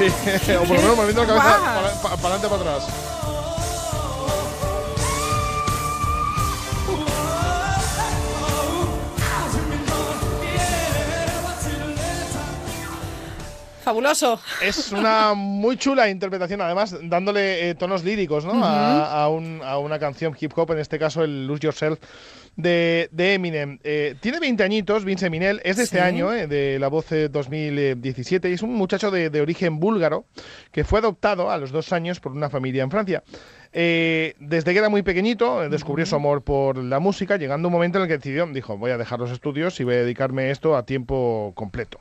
Sí, 0.00 0.52
o 0.56 0.60
por 0.60 0.68
lo 0.76 0.82
menos 0.82 0.96
moviendo 0.96 1.22
la 1.22 1.28
cabeza 1.28 1.58
Guau. 1.58 2.02
para, 2.02 2.14
adelante 2.14 2.48
para 2.48 2.60
atrás. 2.62 2.88
Fabuloso. 13.82 14.38
Es 14.60 14.92
una 14.92 15.32
muy 15.34 15.76
chula 15.78 16.10
interpretación, 16.10 16.60
además 16.60 16.94
dándole 17.02 17.70
eh, 17.70 17.74
tonos 17.74 18.04
líricos 18.04 18.44
¿no? 18.44 18.52
Ujú. 18.52 18.62
a, 18.62 19.22
a 19.24 19.28
un- 19.30 19.62
a 19.64 19.78
una 19.78 19.98
canción 19.98 20.36
hip 20.38 20.52
hop, 20.56 20.72
en 20.72 20.80
este 20.80 20.98
caso 20.98 21.24
el 21.24 21.46
Lose 21.46 21.62
Yourself 21.62 21.98
de, 22.62 23.08
de 23.12 23.34
Eminem. 23.34 23.78
Eh, 23.82 24.14
tiene 24.20 24.40
20 24.40 24.62
añitos, 24.62 25.04
Vince 25.04 25.30
Minel, 25.30 25.60
es 25.64 25.76
de 25.76 25.84
este 25.84 26.00
año, 26.00 26.32
eh, 26.32 26.46
de 26.46 26.78
la 26.78 26.88
voz 26.88 27.10
eh, 27.12 27.28
2017, 27.28 28.50
y 28.50 28.54
es 28.54 28.62
un 28.62 28.74
muchacho 28.74 29.10
de, 29.10 29.30
de 29.30 29.40
origen 29.40 29.78
búlgaro 29.78 30.24
que 30.72 30.84
fue 30.84 30.98
adoptado 31.00 31.50
a 31.50 31.58
los 31.58 31.70
dos 31.70 31.92
años 31.92 32.20
por 32.20 32.32
una 32.32 32.50
familia 32.50 32.82
en 32.82 32.90
Francia. 32.90 33.22
Eh, 33.72 34.34
desde 34.40 34.72
que 34.72 34.78
era 34.78 34.88
muy 34.88 35.02
pequeñito, 35.02 35.62
eh, 35.62 35.68
descubrió 35.68 36.04
su 36.04 36.16
amor 36.16 36.42
por 36.42 36.78
la 36.78 36.98
música, 36.98 37.36
llegando 37.36 37.68
un 37.68 37.72
momento 37.72 37.98
en 37.98 38.02
el 38.02 38.08
que 38.08 38.18
decidió, 38.18 38.46
dijo, 38.46 38.76
voy 38.76 38.90
a 38.90 38.98
dejar 38.98 39.20
los 39.20 39.30
estudios 39.30 39.78
y 39.80 39.84
voy 39.84 39.94
a 39.94 39.98
dedicarme 39.98 40.50
esto 40.50 40.76
a 40.76 40.84
tiempo 40.84 41.52
completo. 41.54 42.00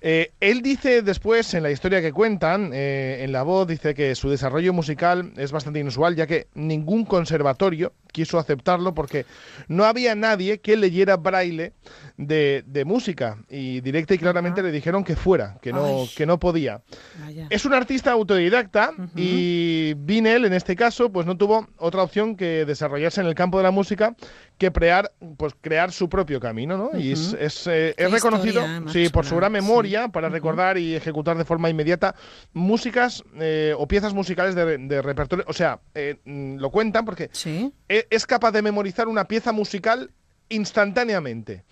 Eh, 0.00 0.32
él 0.40 0.62
dice 0.62 1.02
después, 1.02 1.54
en 1.54 1.62
la 1.62 1.70
historia 1.70 2.02
que 2.02 2.12
cuentan, 2.12 2.70
eh, 2.72 3.22
en 3.22 3.32
la 3.32 3.42
voz, 3.42 3.66
dice 3.66 3.94
que 3.94 4.14
su 4.14 4.28
desarrollo 4.28 4.72
musical 4.72 5.32
es 5.36 5.52
bastante 5.52 5.80
inusual, 5.80 6.16
ya 6.16 6.26
que 6.26 6.48
ningún 6.54 7.04
conservatorio 7.04 7.92
quiso 8.16 8.38
aceptarlo 8.38 8.94
porque 8.94 9.26
no 9.68 9.84
había 9.84 10.14
nadie 10.14 10.58
que 10.58 10.74
leyera 10.74 11.18
braille 11.18 11.74
de, 12.16 12.64
de 12.66 12.84
música. 12.86 13.36
Y 13.50 13.82
directa 13.82 14.14
y 14.14 14.18
claramente 14.18 14.62
le 14.62 14.72
dijeron 14.72 15.04
que 15.04 15.16
fuera, 15.16 15.58
que 15.60 15.70
no, 15.70 15.84
Ay. 15.84 16.10
que 16.16 16.24
no 16.24 16.38
podía. 16.38 16.80
Vaya. 17.20 17.46
Es 17.50 17.66
un 17.66 17.74
artista 17.74 18.12
autodidacta 18.12 18.92
y 19.14 19.92
Vinel, 19.98 20.46
en 20.46 20.54
este 20.54 20.76
caso, 20.76 21.12
pues 21.12 21.26
no 21.26 21.36
tuvo 21.36 21.68
otra 21.76 22.02
opción 22.02 22.36
que 22.36 22.64
desarrollarse 22.64 23.20
en 23.20 23.26
el 23.26 23.34
campo 23.34 23.58
de 23.58 23.64
la 23.64 23.70
música 23.70 24.16
que 24.56 24.72
crear, 24.72 25.12
pues, 25.36 25.54
crear 25.60 25.92
su 25.92 26.08
propio 26.08 26.40
camino, 26.40 26.78
¿no? 26.78 26.98
Y 26.98 27.12
es, 27.12 27.36
es, 27.38 27.66
eh, 27.66 27.94
es 27.98 28.10
reconocido 28.10 28.62
historia 28.62 28.92
sí, 28.92 29.10
por 29.10 29.26
su 29.26 29.36
gran 29.36 29.52
memoria 29.52 30.08
para 30.08 30.30
recordar 30.30 30.78
y 30.78 30.94
ejecutar 30.94 31.36
de 31.36 31.44
forma 31.44 31.68
inmediata 31.68 32.14
músicas 32.54 33.22
eh, 33.38 33.74
o 33.76 33.86
piezas 33.86 34.14
musicales 34.14 34.54
de, 34.54 34.78
de 34.78 35.02
repertorio. 35.02 35.44
O 35.46 35.52
sea, 35.52 35.80
eh, 35.94 36.16
mm, 36.24 36.56
lo 36.56 36.70
cuentan 36.70 37.04
porque 37.04 37.28
e- 37.88 38.05
es 38.10 38.26
capaz 38.26 38.52
de 38.52 38.62
memorizar 38.62 39.08
una 39.08 39.26
pieza 39.28 39.52
musical 39.52 40.10
instantáneamente. 40.66 41.64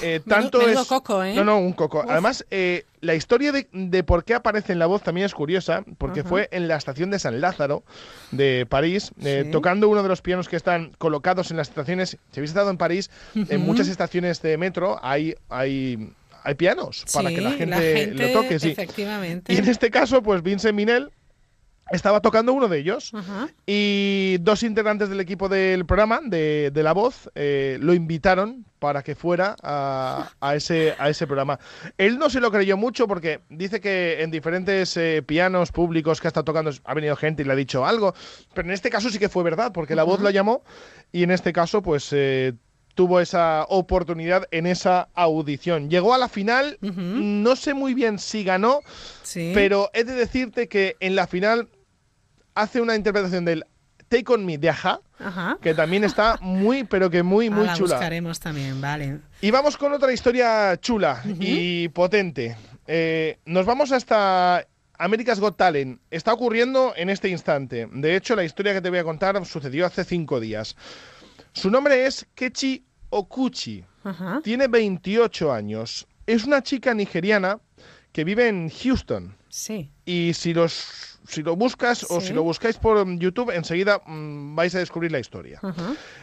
Eh, 0.00 0.20
tanto 0.28 0.58
menudo 0.58 0.82
es 0.82 0.86
coco, 0.88 1.24
¿eh? 1.24 1.34
no 1.34 1.42
no 1.44 1.58
un 1.58 1.72
coco 1.72 2.00
Uf. 2.00 2.06
además 2.08 2.44
eh, 2.50 2.84
la 3.00 3.14
historia 3.16 3.50
de, 3.50 3.68
de 3.72 4.04
por 4.04 4.24
qué 4.24 4.34
aparece 4.34 4.72
en 4.72 4.78
la 4.78 4.86
voz 4.86 5.02
también 5.02 5.24
es 5.24 5.34
curiosa 5.34 5.84
porque 5.98 6.20
Ajá. 6.20 6.28
fue 6.28 6.48
en 6.52 6.68
la 6.68 6.76
estación 6.76 7.10
de 7.10 7.18
San 7.18 7.40
Lázaro 7.40 7.82
de 8.30 8.64
París 8.68 9.10
eh, 9.22 9.42
Sí. 9.46 9.50
tocando 9.50 9.88
uno 9.88 10.02
de 10.04 10.08
los 10.08 10.22
pianos 10.22 10.48
que 10.48 10.54
están 10.56 10.92
colocados 10.98 11.50
en 11.50 11.56
las 11.56 11.68
estaciones 11.68 12.10
si 12.10 12.16
habéis 12.40 12.50
estado 12.50 12.70
en 12.70 12.76
París 12.78 13.10
en 13.34 13.42
Ujú. 13.42 13.58
muchas 13.58 13.88
estaciones 13.88 14.40
de 14.40 14.56
metro 14.56 15.00
hay 15.02 15.34
hay 15.48 16.12
hay 16.44 16.54
pianos 16.54 17.04
para 17.12 17.28
que 17.30 17.40
la 17.40 17.50
la 17.50 17.56
gente, 17.56 17.96
gente, 17.96 18.26
lo 18.28 18.40
toque 18.40 18.58
sí 18.60 18.70
efectivamente. 18.70 19.52
y 19.52 19.56
en 19.56 19.68
este 19.68 19.90
caso 19.90 20.22
pues 20.22 20.42
Vincent 20.44 20.74
Minel 20.74 21.10
estaba 21.92 22.20
tocando 22.20 22.52
uno 22.52 22.68
de 22.68 22.78
ellos 22.78 23.12
y 23.66 24.38
dos 24.40 24.62
integrantes 24.62 25.08
del 25.08 25.20
equipo 25.20 25.48
del 25.48 25.84
programa, 25.86 26.20
de, 26.24 26.70
de 26.72 26.82
La 26.82 26.92
Voz, 26.92 27.30
eh, 27.34 27.78
lo 27.80 27.94
invitaron 27.94 28.64
para 28.78 29.02
que 29.02 29.14
fuera 29.14 29.54
a, 29.62 30.32
a, 30.40 30.56
ese, 30.56 30.94
a 30.98 31.08
ese 31.08 31.26
programa. 31.26 31.60
Él 31.98 32.18
no 32.18 32.30
se 32.30 32.40
lo 32.40 32.50
creyó 32.50 32.76
mucho 32.76 33.06
porque 33.06 33.40
dice 33.48 33.80
que 33.80 34.22
en 34.22 34.30
diferentes 34.30 34.96
eh, 34.96 35.22
pianos 35.24 35.70
públicos 35.70 36.20
que 36.20 36.26
ha 36.26 36.30
estado 36.30 36.44
tocando 36.44 36.72
ha 36.84 36.94
venido 36.94 37.14
gente 37.14 37.42
y 37.42 37.44
le 37.44 37.52
ha 37.52 37.56
dicho 37.56 37.86
algo, 37.86 38.14
pero 38.54 38.66
en 38.66 38.74
este 38.74 38.90
caso 38.90 39.10
sí 39.10 39.18
que 39.18 39.28
fue 39.28 39.44
verdad 39.44 39.72
porque 39.72 39.94
La 39.94 40.02
Voz 40.02 40.20
lo 40.20 40.30
llamó 40.30 40.64
y 41.12 41.22
en 41.22 41.30
este 41.30 41.52
caso 41.52 41.82
pues... 41.82 42.08
Eh, 42.12 42.54
tuvo 42.94 43.20
esa 43.20 43.64
oportunidad 43.70 44.46
en 44.50 44.66
esa 44.66 45.08
audición. 45.14 45.88
Llegó 45.88 46.12
a 46.12 46.18
la 46.18 46.28
final, 46.28 46.76
no 46.82 47.56
sé 47.56 47.72
muy 47.72 47.94
bien 47.94 48.18
si 48.18 48.44
ganó, 48.44 48.80
pero 49.54 49.88
he 49.94 50.04
de 50.04 50.12
decirte 50.12 50.68
que 50.68 50.96
en 51.00 51.16
la 51.16 51.26
final 51.26 51.68
hace 52.54 52.80
una 52.80 52.94
interpretación 52.94 53.44
del 53.44 53.64
Take 54.08 54.32
On 54.32 54.44
Me 54.44 54.58
de 54.58 54.68
Aja, 54.68 55.00
que 55.62 55.72
también 55.72 56.04
está 56.04 56.36
muy, 56.42 56.84
pero 56.84 57.08
que 57.08 57.22
muy, 57.22 57.48
muy 57.48 57.66
chula 57.74 57.90
la 57.90 57.96
buscaremos 57.96 58.40
también, 58.40 58.80
vale. 58.80 59.20
Y 59.40 59.50
vamos 59.50 59.76
con 59.76 59.92
otra 59.92 60.12
historia 60.12 60.76
chula 60.78 61.22
y 61.40 61.88
potente. 61.88 62.56
Eh, 62.86 63.38
nos 63.46 63.64
vamos 63.64 63.90
hasta 63.90 64.66
America's 64.98 65.40
Got 65.40 65.56
Talent. 65.56 66.00
Está 66.10 66.32
ocurriendo 66.32 66.92
en 66.94 67.08
este 67.08 67.28
instante. 67.28 67.88
De 67.90 68.14
hecho, 68.14 68.36
la 68.36 68.44
historia 68.44 68.74
que 68.74 68.82
te 68.82 68.90
voy 68.90 68.98
a 68.98 69.04
contar 69.04 69.44
sucedió 69.46 69.86
hace 69.86 70.04
cinco 70.04 70.40
días. 70.40 70.76
Su 71.52 71.70
nombre 71.70 72.06
es 72.06 72.26
Kechi 72.34 72.84
Okuchi. 73.10 73.84
Tiene 74.42 74.68
28 74.68 75.52
años. 75.52 76.06
Es 76.26 76.44
una 76.44 76.62
chica 76.62 76.92
nigeriana 76.92 77.58
que 78.12 78.24
vive 78.24 78.48
en 78.48 78.68
Houston. 78.68 79.36
Sí. 79.48 79.90
Y 80.04 80.32
si 80.34 80.54
los 80.54 81.11
si 81.26 81.42
lo 81.42 81.56
buscas 81.56 82.06
o 82.10 82.20
si 82.20 82.32
lo 82.32 82.42
buscáis 82.42 82.76
por 82.76 83.04
mm, 83.04 83.18
YouTube, 83.18 83.50
enseguida 83.50 84.00
mm, 84.06 84.54
vais 84.54 84.74
a 84.74 84.78
descubrir 84.78 85.12
la 85.12 85.18
historia. 85.18 85.60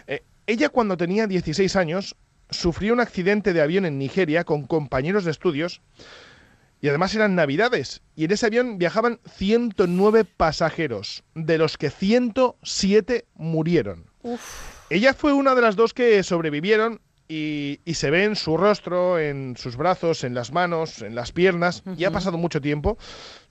Eh, 0.07 0.23
ella 0.47 0.69
cuando 0.69 0.97
tenía 0.97 1.27
16 1.27 1.75
años 1.75 2.15
sufrió 2.49 2.93
un 2.93 2.99
accidente 2.99 3.53
de 3.53 3.61
avión 3.61 3.85
en 3.85 3.97
Nigeria 3.97 4.43
con 4.43 4.65
compañeros 4.65 5.23
de 5.25 5.31
estudios 5.31 5.81
y 6.81 6.87
además 6.87 7.13
eran 7.15 7.35
navidades. 7.35 8.01
Y 8.15 8.25
en 8.25 8.31
ese 8.31 8.45
avión 8.45 8.77
viajaban 8.77 9.19
109 9.25 10.25
pasajeros, 10.25 11.23
de 11.35 11.57
los 11.57 11.77
que 11.77 11.89
107 11.89 13.25
murieron. 13.35 14.05
Ella 14.89 15.13
fue 15.13 15.33
una 15.33 15.55
de 15.55 15.61
las 15.61 15.75
dos 15.75 15.93
que 15.93 16.23
sobrevivieron 16.23 17.01
y, 17.27 17.79
se 17.93 18.09
ve 18.09 18.23
en 18.23 18.35
su 18.35 18.57
rostro, 18.57 19.19
en 19.19 19.55
sus 19.55 19.77
brazos, 19.77 20.23
en 20.23 20.33
las 20.33 20.51
manos, 20.51 21.01
en 21.01 21.15
las 21.15 21.31
piernas. 21.31 21.83
Y 21.97 22.05
ha 22.05 22.11
pasado 22.11 22.37
mucho 22.37 22.59
tiempo 22.59 22.97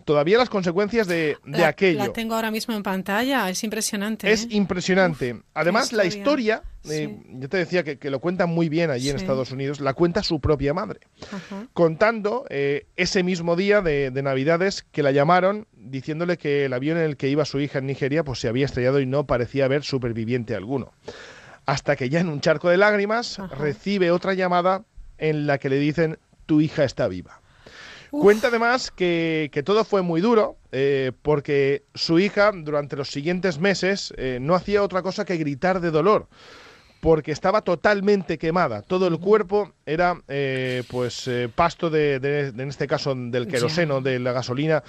todavía 0.08 0.38
las 0.38 0.48
consecuencias 0.48 1.06
de, 1.06 1.36
de 1.44 1.66
aquello. 1.66 1.98
La 1.98 2.14
tengo 2.14 2.34
ahora 2.34 2.50
mismo 2.50 2.72
en 2.72 2.82
pantalla, 2.82 3.50
es 3.50 3.62
impresionante. 3.62 4.32
Es 4.32 4.44
¿eh? 4.44 4.48
impresionante. 4.52 5.42
Además, 5.52 5.92
la 5.92 6.06
historia, 6.06 6.62
eh, 6.88 7.14
yo 7.28 7.46
te 7.50 7.58
decía 7.58 7.84
que, 7.84 8.10
lo 8.10 8.18
cuenta 8.18 8.46
muy 8.46 8.70
bien 8.70 8.88
allí 8.88 9.10
en 9.10 9.16
Estados 9.16 9.52
Unidos, 9.52 9.80
la 9.80 9.92
cuenta 9.92 10.22
su 10.22 10.40
propia 10.40 10.72
madre, 10.72 11.00
contando 11.74 12.46
eh, 12.48 12.86
ese 12.96 13.22
mismo 13.22 13.54
día 13.54 13.82
de, 13.82 14.10
Navidades 14.22 14.86
que 14.92 15.02
la 15.02 15.12
llamaron 15.12 15.66
diciéndole 15.74 16.38
que 16.38 16.64
el 16.64 16.72
avión 16.72 16.96
en 16.96 17.04
el 17.04 17.18
que 17.18 17.28
iba 17.28 17.44
su 17.44 17.60
hija 17.60 17.80
en 17.80 17.86
Nigeria 17.86 18.24
pues 18.24 18.40
se 18.40 18.48
había 18.48 18.64
estrellado 18.64 19.00
y 19.00 19.06
no 19.06 19.26
parecía 19.26 19.66
haber 19.66 19.84
superviviente 19.84 20.54
alguno. 20.54 20.90
Hasta 21.66 21.96
que 21.96 22.08
ya 22.08 22.20
en 22.20 22.30
un 22.30 22.40
charco 22.40 22.70
de 22.70 22.78
lágrimas 22.78 23.38
recibe 23.58 24.10
otra 24.10 24.32
llamada 24.32 24.84
en 25.18 25.46
la 25.46 25.58
que 25.58 25.68
le 25.68 25.78
dicen 25.78 26.18
tu 26.46 26.62
hija 26.62 26.84
está 26.84 27.08
viva. 27.08 27.42
Cuenta 28.10 28.48
además 28.48 28.90
que, 28.90 29.50
todo 29.64 29.84
fue 29.84 30.02
muy 30.02 30.20
duro 30.20 30.56
eh, 30.72 31.12
porque 31.22 31.84
su 31.94 32.18
hija 32.18 32.52
durante 32.54 32.96
los 32.96 33.10
siguientes 33.10 33.58
meses 33.58 34.14
eh, 34.16 34.38
no 34.40 34.54
hacía 34.54 34.82
otra 34.82 35.02
cosa 35.02 35.24
que 35.24 35.36
gritar 35.36 35.80
de 35.80 35.90
dolor 35.90 36.28
porque 37.00 37.30
estaba 37.30 37.62
totalmente 37.62 38.38
quemada. 38.38 38.82
Todo 38.82 39.06
el 39.06 39.20
cuerpo 39.20 39.72
era 39.86 40.20
eh, 40.26 40.82
pues 40.90 41.30
pasto 41.54 41.90
de, 41.90 42.18
de, 42.18 42.48
en 42.48 42.68
este 42.68 42.88
caso, 42.88 43.14
del 43.14 43.46
queroseno, 43.46 44.00
de 44.00 44.18
la 44.18 44.32
gasolina 44.32 44.82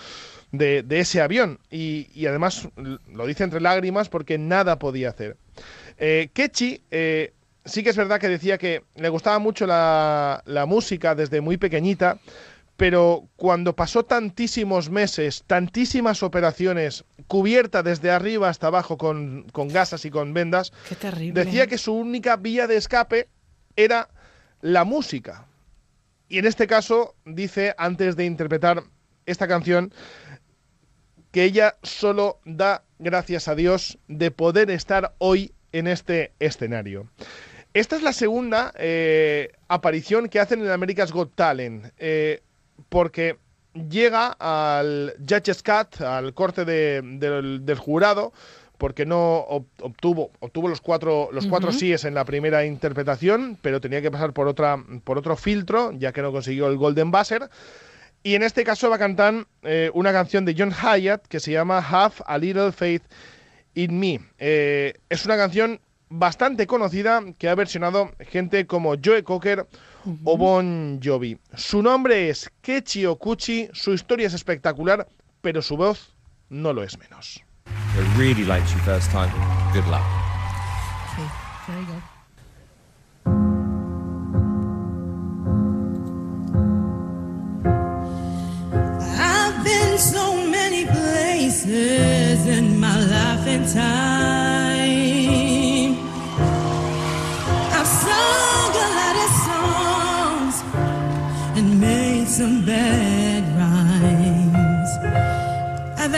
de, 0.52 0.84
ese 0.90 1.22
avión. 1.22 1.60
Y, 1.70 2.26
además 2.26 2.68
lo 2.76 3.28
dice 3.28 3.44
entre 3.44 3.62
lágrimas 3.62 4.10
porque 4.10 4.40
nada 4.40 4.80
podía 4.80 5.10
hacer. 5.10 5.38
Eh, 6.00 6.30
Kechi 6.34 6.82
sí 7.66 7.84
que 7.84 7.90
es 7.92 7.98
verdad 7.98 8.20
que 8.20 8.30
decía 8.30 8.58
que 8.58 8.82
le 8.96 9.10
gustaba 9.10 9.38
mucho 9.38 9.68
la 9.68 10.66
música 10.68 11.14
desde 11.14 11.42
muy 11.42 11.58
pequeñita, 11.58 12.18
pero 12.80 13.28
cuando 13.36 13.76
pasó 13.76 14.06
tantísimos 14.06 14.90
meses, 14.90 15.44
tantísimas 15.46 16.24
operaciones, 16.24 17.04
cubierta 17.28 17.84
desde 17.84 18.10
arriba 18.10 18.48
hasta 18.48 18.68
abajo 18.68 18.98
con, 18.98 19.46
gasas 19.54 20.06
y 20.06 20.10
con 20.10 20.34
vendas, 20.34 20.72
decía 21.34 21.68
que 21.68 21.78
su 21.78 21.94
única 21.94 22.38
vía 22.38 22.68
de 22.68 22.78
escape 22.78 23.28
era 23.76 24.08
la 24.62 24.86
música. 24.86 25.46
Y 26.30 26.38
en 26.38 26.46
este 26.46 26.68
caso 26.68 27.16
dice, 27.26 27.76
antes 27.78 28.16
de 28.16 28.24
interpretar 28.24 28.84
esta 29.26 29.46
canción, 29.46 29.94
que 31.32 31.44
ella 31.44 31.76
solo 31.84 32.40
da 32.46 32.86
gracias 32.98 33.50
a 33.50 33.56
Dios 33.56 34.00
de 34.08 34.32
poder 34.32 34.72
estar 34.72 35.16
hoy 35.18 35.52
en 35.74 35.88
este 35.88 36.32
escenario. 36.40 37.10
Esta 37.74 37.98
es 37.98 38.04
la 38.04 38.14
segunda 38.14 38.74
eh, 38.78 39.52
aparición 39.68 40.30
que 40.30 40.40
hacen 40.40 40.62
en 40.62 40.70
America's 40.70 41.12
Got 41.12 41.36
Talent. 41.36 41.88
Eh, 41.98 42.42
porque 42.90 43.38
llega 43.74 44.36
al 44.40 45.14
Judge's 45.20 45.64
Cut, 45.64 46.02
al 46.02 46.34
corte 46.34 46.66
de, 46.66 47.02
del, 47.04 47.66
del 47.66 47.78
jurado, 47.78 48.34
porque 48.78 49.06
no 49.06 49.40
obtuvo, 49.82 50.32
obtuvo 50.40 50.70
los 50.70 50.80
cuatro, 50.82 51.30
los 51.34 51.44
uh 51.44 51.48
-huh. 51.48 51.50
cuatro 51.52 51.72
síes 51.72 52.06
en 52.06 52.14
la 52.14 52.24
primera 52.24 52.66
interpretación, 52.66 53.58
pero 53.62 53.82
tenía 53.82 54.02
que 54.02 54.10
pasar 54.10 54.32
por 54.32 54.48
otra, 54.48 54.78
por 55.04 55.18
otro 55.18 55.36
filtro, 55.36 55.92
ya 55.92 56.14
que 56.14 56.22
no 56.22 56.32
consiguió 56.32 56.68
el 56.68 56.78
Golden 56.78 57.12
Buzzer. 57.12 57.50
Y 58.24 58.36
en 58.36 58.44
este 58.44 58.64
caso 58.64 58.90
va 58.90 58.96
a 58.96 59.00
cantar 59.00 59.46
eh, 59.64 59.92
una 59.94 60.12
canción 60.12 60.46
de 60.46 60.56
John 60.58 60.72
Hyatt 60.72 61.28
que 61.28 61.40
se 61.40 61.52
llama 61.52 61.80
Have 61.80 62.16
a 62.26 62.38
Little 62.38 62.72
Faith 62.72 63.04
in 63.76 64.00
Me. 64.00 64.20
Eh, 64.40 64.94
es 65.10 65.26
una 65.26 65.38
canción 65.38 65.80
bastante 66.10 66.66
conocida 66.66 67.22
que 67.38 67.50
ha 67.50 67.56
versionado 67.56 68.12
gente 68.20 68.66
como 68.66 68.96
Joe 69.04 69.24
Cocker 69.24 69.68
uh 70.06 70.12
-huh. 70.12 70.18
o 70.24 70.38
Bon 70.38 71.00
Jovi. 71.02 71.38
Su 71.56 71.82
nombre 71.82 72.30
es 72.30 72.50
Kechi 72.62 73.06
Okuchi, 73.06 73.70
su 73.74 73.94
historia 73.94 74.28
es 74.28 74.34
espectacular, 74.34 75.08
pero 75.42 75.62
su 75.62 75.78
voz 75.78 76.16
no 76.50 76.74
lo 76.74 76.84
es 76.84 76.98
menos. 76.98 77.44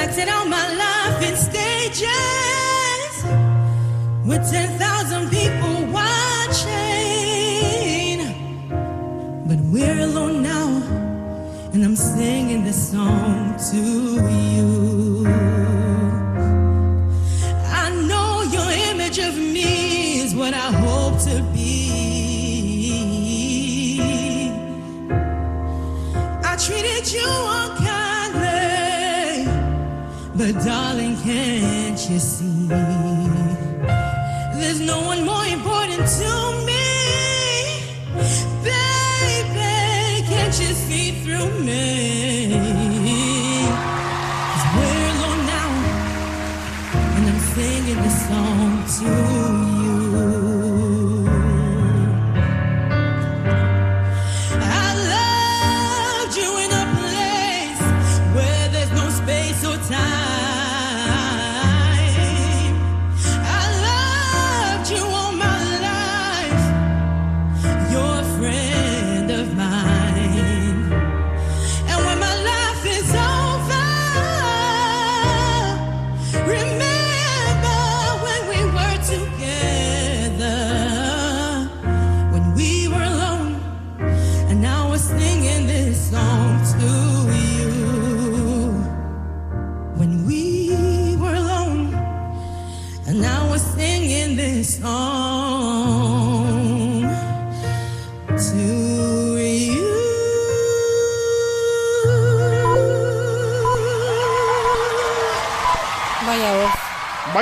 acted 0.03 0.29
all 0.29 0.45
my 0.45 0.67
life 0.85 1.21
in 1.29 1.35
stages 1.35 3.13
with 4.25 4.43
10,000 4.51 5.29
people 5.29 5.75
watching. 5.99 6.71
But 9.47 9.59
we're 9.71 10.01
alone 10.09 10.41
now, 10.41 10.69
and 11.73 11.83
I'm 11.83 11.95
singing 11.95 12.63
this 12.63 12.91
song 12.91 13.55
to 13.71 13.81
you. 14.55 15.27
I 17.83 17.85
know 18.09 18.41
your 18.55 18.71
image 18.89 19.19
of 19.19 19.35
me 19.35 20.21
is 20.23 20.33
what 20.33 20.53
I 20.55 20.71
hope 20.83 21.19
to 21.29 21.43
be. 21.53 21.69
I 26.43 26.55
treated 26.65 27.05
you. 27.13 27.50
Darling, 30.53 31.15
can't 31.21 32.09
you 32.09 32.19
see? 32.19 32.67
There's 34.57 34.81
no 34.81 35.01
one 35.01 35.25
more. 35.25 35.40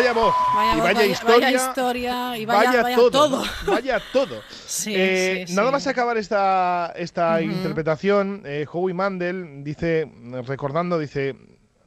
Vaya 0.10 0.14
voz 0.14 0.36
Vaya 0.56 0.74
y 0.76 0.80
vaya, 0.80 0.94
vaya- 1.00 1.06
historia, 1.12 1.40
vaya 1.48 1.70
historia 1.70 2.38
y 2.38 2.46
vaya- 2.46 2.84
vaya 2.84 2.96
todo, 2.96 3.44
vaya 3.68 4.02
todo. 4.14 4.42
Sí, 4.66 4.94
Eh, 4.96 5.46
sí, 5.48 5.56
nada 5.56 5.70
sí. 5.70 5.72
más 5.74 5.88
acabar 5.88 6.18
esta, 6.18 6.94
esta 6.96 7.42
interpretación, 7.42 8.42
eh, 8.46 8.66
Howie 8.72 8.94
Mandel 8.94 9.64
dice, 9.64 10.12
recordando, 10.46 10.98
dice, 11.00 11.36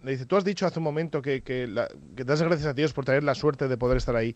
le 0.03 0.11
dice, 0.13 0.27
tú 0.27 0.37
has 0.37 0.45
dicho 0.45 0.67
hace 0.67 0.79
un 0.79 0.85
momento 0.85 1.23
que, 1.23 1.43
que, 1.43 1.67
la- 1.67 1.89
que 2.17 2.25
das 2.25 2.43
gracias 2.43 2.67
a 2.69 2.75
Dios 2.75 2.93
por 2.93 3.05
tener 3.05 3.23
la 3.25 3.35
suerte 3.35 3.69
de 3.69 3.77
poder 3.77 3.97
estar 3.99 4.17
ahí. 4.17 4.35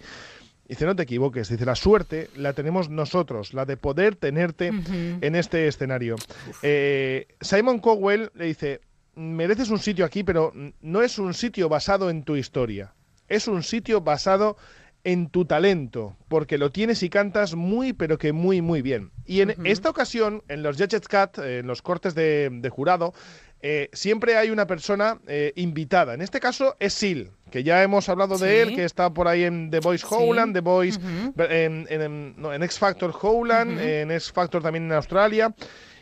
Dice, 0.69 0.85
no 0.85 0.97
te 0.97 1.05
equivoques, 1.05 1.49
dice, 1.49 1.65
la 1.65 1.77
suerte 1.77 2.29
la 2.37 2.53
tenemos 2.53 2.89
nosotros, 2.89 3.55
la 3.55 3.65
de 3.67 3.77
poder 3.77 4.17
tenerte 4.17 4.69
en 4.69 5.35
este 5.37 5.69
escenario. 5.69 6.17
Eh, 6.63 7.29
Simon 7.41 7.79
Cowell 7.79 8.31
le 8.35 8.47
dice, 8.47 8.81
mereces 9.15 9.71
un 9.71 9.79
sitio 9.79 10.05
aquí, 10.05 10.25
pero 10.25 10.53
no 10.81 11.03
es 11.03 11.19
un 11.21 11.35
sitio 11.35 11.69
basado 11.69 12.11
en 12.11 12.25
tu 12.25 12.35
historia, 12.37 12.93
es 13.29 13.49
un 13.49 13.63
sitio 13.63 14.01
basado 14.01 14.57
en 15.05 15.29
tu 15.29 15.45
talento, 15.45 16.17
porque 16.29 16.59
lo 16.59 16.73
tienes 16.73 17.03
y 17.05 17.09
cantas 17.11 17.55
muy, 17.55 17.93
pero 17.93 18.19
que 18.19 18.33
muy, 18.33 18.61
muy 18.61 18.83
bien. 18.83 19.13
Y 19.25 19.41
en 19.41 19.55
esta 19.65 19.89
ocasión, 19.89 20.43
en 20.49 20.65
los 20.65 20.77
Judges 20.77 21.03
eh, 21.39 21.59
en 21.61 21.67
los 21.69 21.81
cortes 21.81 22.15
de, 22.17 22.49
de 22.51 22.69
jurado, 22.71 23.15
eh, 23.63 23.89
siempre 23.93 24.37
hay 24.37 24.51
una 24.51 24.67
persona 24.67 25.19
eh, 25.29 25.53
invitada. 25.55 26.15
En 26.15 26.23
este 26.23 26.41
caso 26.41 26.75
es 26.81 26.93
Sil, 26.99 27.31
que 27.53 27.63
ya 27.63 27.83
hemos 27.85 28.09
hablado 28.09 28.37
de 28.37 28.63
él, 28.63 28.69
que 28.75 28.85
está 28.85 29.09
por 29.15 29.29
ahí 29.29 29.45
en 29.45 29.71
The 29.71 29.79
Voice 29.79 30.05
Howland, 30.11 30.53
The 30.55 30.61
Voice, 30.61 30.99
en, 31.39 31.87
en- 31.89 32.03
en- 32.03 32.35
no, 32.37 32.53
en 32.53 32.63
X 32.65 32.79
Factor 32.79 33.15
Howland, 33.23 33.79
en 34.03 34.11
X 34.11 34.33
Factor 34.33 34.61
también 34.63 34.87
en 34.87 34.93
Australia. 34.93 35.55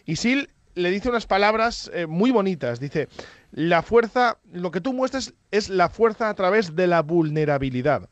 Y 0.06 0.16
Sil 0.16 0.48
le 0.74 0.90
dice 0.90 1.09
unas 1.09 1.26
palabras 1.26 1.90
eh, 1.94 2.06
muy 2.06 2.30
bonitas. 2.30 2.80
Dice, 2.80 3.09
la 3.52 3.82
fuerza, 3.82 4.38
lo 4.52 4.70
que 4.70 4.80
tú 4.80 4.92
muestras 4.92 5.34
es 5.51 5.68
la 5.68 5.88
fuerza 5.88 6.28
a 6.28 6.34
través 6.34 6.74
de 6.74 6.86
la 6.86 7.02
vulnerabilidad. 7.02 8.09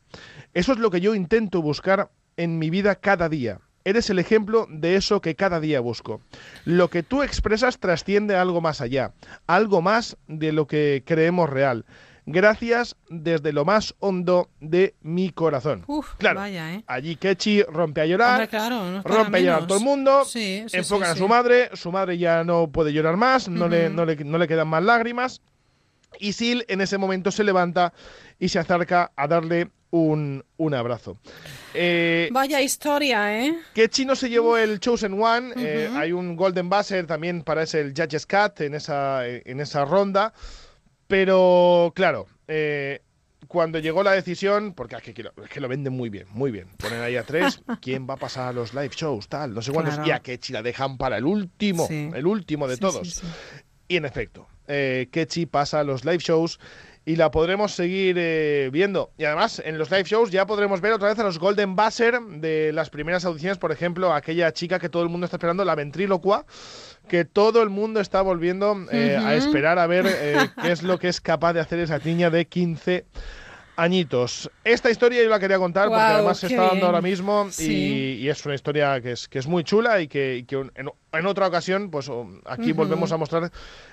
Eso 0.53 0.73
es 0.73 0.79
lo 0.79 0.91
que 0.91 1.01
yo 1.01 1.15
intento 1.15 1.61
buscar 1.61 2.09
en 2.37 2.59
mi 2.59 2.69
vida 2.69 2.95
cada 2.95 3.29
día. 3.29 3.59
Eres 3.85 4.09
el 4.09 4.19
ejemplo 4.19 4.65
de 4.69 4.95
eso 4.95 5.19
que 5.19 5.35
cada 5.35 5.59
día 5.59 5.81
busco. 5.81 6.21
Lo 6.63 6.89
que 6.89 7.03
tú 7.03 7.21
expresas 7.21 7.79
trasciende 7.79 8.35
algo 8.35 8.61
más 8.61 8.79
allá, 8.79 9.13
algo 9.45 9.81
más 9.81 10.15
de 10.27 10.53
lo 10.53 10.67
que 10.67 11.03
creemos 11.05 11.49
real. 11.49 11.85
Gracias 12.25 12.95
desde 13.09 13.51
lo 13.51 13.65
más 13.65 13.95
hondo 13.99 14.49
de 14.61 14.95
mi 15.01 15.29
corazón. 15.31 15.83
Uf, 15.87 16.15
claro, 16.15 16.39
vaya, 16.39 16.73
¿eh? 16.73 16.83
allí 16.87 17.17
Kechi 17.17 17.63
rompe 17.63 17.99
a 17.99 18.05
llorar, 18.05 18.31
Hombre, 18.41 18.47
claro, 18.47 18.75
no 18.91 19.01
rompe 19.03 19.37
a 19.37 19.41
llorar 19.41 19.67
todo 19.67 19.77
el 19.77 19.83
mundo, 19.83 20.23
Sí, 20.23 20.63
sí, 20.67 20.77
enfocan 20.77 21.07
sí, 21.09 21.11
a 21.11 21.15
su 21.21 21.27
madre, 21.27 21.69
su 21.73 21.91
madre 21.91 22.17
ya 22.17 22.43
no 22.45 22.67
puede 22.71 22.93
llorar 22.93 23.17
más, 23.17 23.49
no, 23.49 23.67
le, 23.67 23.87
Ujú. 23.87 23.95
no, 23.95 24.05
le, 24.05 24.15
no 24.23 24.37
le 24.37 24.47
quedan 24.47 24.69
más 24.69 24.81
lágrimas, 24.83 25.41
y 26.17 26.31
Sil 26.31 26.63
en 26.69 26.79
ese 26.79 26.97
momento 26.97 27.29
se 27.29 27.43
levanta 27.43 27.91
y 28.39 28.47
se 28.47 28.59
acerca 28.59 29.11
a 29.17 29.27
darle 29.27 29.69
un, 29.91 30.43
un 30.57 30.73
abrazo. 30.73 31.17
Eh, 31.73 32.29
Vaya 32.31 32.61
historia, 32.61 33.43
¿eh? 33.45 33.57
Kechi 33.73 34.05
no 34.05 34.15
se 34.15 34.29
llevó 34.29 34.57
el 34.57 34.79
Chosen 34.79 35.21
One. 35.21 35.53
eh, 35.57 35.89
hay 35.93 36.13
un 36.13 36.35
Golden 36.35 36.69
Buzzer 36.69 37.05
también 37.05 37.43
para 37.43 37.63
ese 37.63 37.81
el 37.81 37.93
Judges 37.95 38.25
Cut 38.25 38.61
en 38.61 38.75
esa, 38.75 39.27
en 39.27 39.59
esa 39.59 39.83
ronda. 39.85 40.33
Pero 41.13 41.93
claro, 41.95 42.25
eh, 42.47 43.03
cuando 43.47 43.77
llegó 43.77 44.01
la 44.01 44.13
decisión, 44.13 44.73
porque 44.73 44.95
es 44.95 45.03
que, 45.03 45.11
es 45.43 45.47
que 45.51 45.59
lo 45.61 45.67
venden 45.67 45.93
muy 45.93 46.09
bien, 46.09 46.25
muy 46.31 46.49
bien. 46.49 46.69
Ponen 46.79 47.01
ahí 47.01 47.17
a 47.17 47.21
tres, 47.23 47.61
¿quién 47.83 48.09
va 48.09 48.15
a 48.15 48.17
pasar 48.17 48.47
a 48.47 48.51
los 48.51 48.73
live 48.73 48.89
shows? 48.95 49.27
Tal, 49.27 49.53
no 49.53 49.61
sé 49.61 49.71
cuántos. 49.71 49.93
Claro. 49.93 50.09
Y 50.09 50.11
a 50.11 50.21
Kechi 50.21 50.53
la 50.53 50.63
dejan 50.63 50.97
para 50.97 51.17
el 51.19 51.25
último, 51.25 51.85
Sí. 51.87 52.09
el 52.15 52.25
último 52.25 52.67
de 52.67 52.77
Sí, 52.77 52.81
todos. 52.81 53.07
sí. 53.11 53.27
Y 53.89 53.97
en 53.97 54.05
efecto, 54.05 54.47
eh, 54.67 55.07
Kechi 55.11 55.45
pasa 55.45 55.81
a 55.81 55.83
los 55.83 56.03
live 56.03 56.17
shows 56.17 56.59
y 57.05 57.15
la 57.15 57.29
podremos 57.29 57.73
seguir 57.75 58.15
eh, 58.17 58.71
viendo. 58.73 59.11
Y 59.19 59.25
además, 59.25 59.61
en 59.63 59.77
los 59.77 59.91
live 59.91 60.05
shows 60.05 60.31
ya 60.31 60.47
podremos 60.47 60.81
ver 60.81 60.93
otra 60.93 61.09
vez 61.09 61.19
a 61.19 61.23
los 61.23 61.37
Golden 61.37 61.75
Buzzer 61.75 62.19
de 62.21 62.71
las 62.73 62.89
primeras 62.89 63.23
audiciones, 63.25 63.59
por 63.59 63.71
ejemplo, 63.71 64.13
aquella 64.15 64.51
chica 64.51 64.79
que 64.79 64.89
todo 64.89 65.03
el 65.03 65.09
mundo 65.09 65.25
está 65.25 65.37
esperando, 65.37 65.63
la 65.63 65.75
ventrílocua, 65.75 66.47
que 67.07 67.25
todo 67.25 67.61
el 67.61 67.69
mundo 67.69 67.99
está 67.99 68.21
volviendo 68.21 68.75
eh, 68.91 69.17
a 69.17 69.35
esperar 69.35 69.79
a 69.79 69.87
ver 69.87 70.05
eh, 70.07 70.49
qué 70.61 70.71
es 70.71 70.83
lo 70.83 70.99
que 70.99 71.09
es 71.09 71.21
capaz 71.21 71.53
de 71.53 71.59
hacer 71.59 71.79
esa 71.79 71.99
niña 71.99 72.29
de 72.29 72.45
15 72.45 73.05
añitos. 73.75 74.49
Esta 74.63 74.89
historia 74.89 75.23
yo 75.23 75.29
la 75.29 75.39
quería 75.39 75.57
contar 75.57 75.89
porque 75.89 76.01
además 76.01 76.37
se 76.37 76.47
está 76.47 76.61
dando 76.61 76.75
bien. 76.75 76.85
ahora 76.85 77.01
mismo 77.01 77.47
y, 77.59 78.27
es 78.27 78.45
una 78.45 78.55
historia 78.55 79.01
que 79.01 79.11
es, 79.11 79.27
que 79.27 79.39
es 79.39 79.47
muy 79.47 79.63
chula 79.63 80.01
y 80.01 80.07
que, 80.07 80.37
y 80.37 80.43
que 80.43 80.55
en, 80.75 80.89
en 81.19 81.25
otra 81.27 81.47
ocasión, 81.47 81.89
pues 81.89 82.09
aquí 82.45 82.71
volvemos 82.71 83.11
a 83.11 83.17
mostrar 83.17 83.51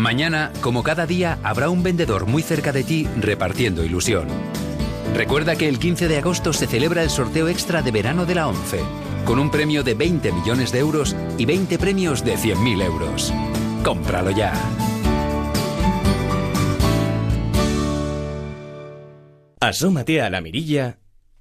Mañana, 0.00 0.50
como 0.62 0.82
cada 0.82 1.04
día, 1.04 1.38
habrá 1.42 1.68
un 1.68 1.82
vendedor 1.82 2.24
muy 2.24 2.40
cerca 2.42 2.72
de 2.72 2.84
ti 2.84 3.06
repartiendo 3.18 3.84
ilusión. 3.84 4.28
Recuerda 5.14 5.56
que 5.56 5.68
el 5.68 5.78
15 5.78 6.08
de 6.08 6.16
agosto 6.16 6.54
se 6.54 6.66
celebra 6.66 7.02
el 7.02 7.10
sorteo 7.10 7.48
extra 7.48 7.82
de 7.82 7.90
verano 7.90 8.24
de 8.24 8.34
la 8.34 8.48
ONCE, 8.48 8.80
con 9.26 9.38
un 9.38 9.50
premio 9.50 9.82
de 9.82 9.92
20 9.92 10.32
millones 10.32 10.72
de 10.72 10.78
euros 10.78 11.14
y 11.36 11.44
20 11.44 11.78
premios 11.78 12.24
de 12.24 12.36
100.000 12.36 12.82
euros. 12.82 13.30
Cómpralo 13.84 14.30
ya. 14.30 14.54
Asómate 19.60 20.22
a 20.22 20.30
la 20.30 20.40
mirilla 20.40 20.98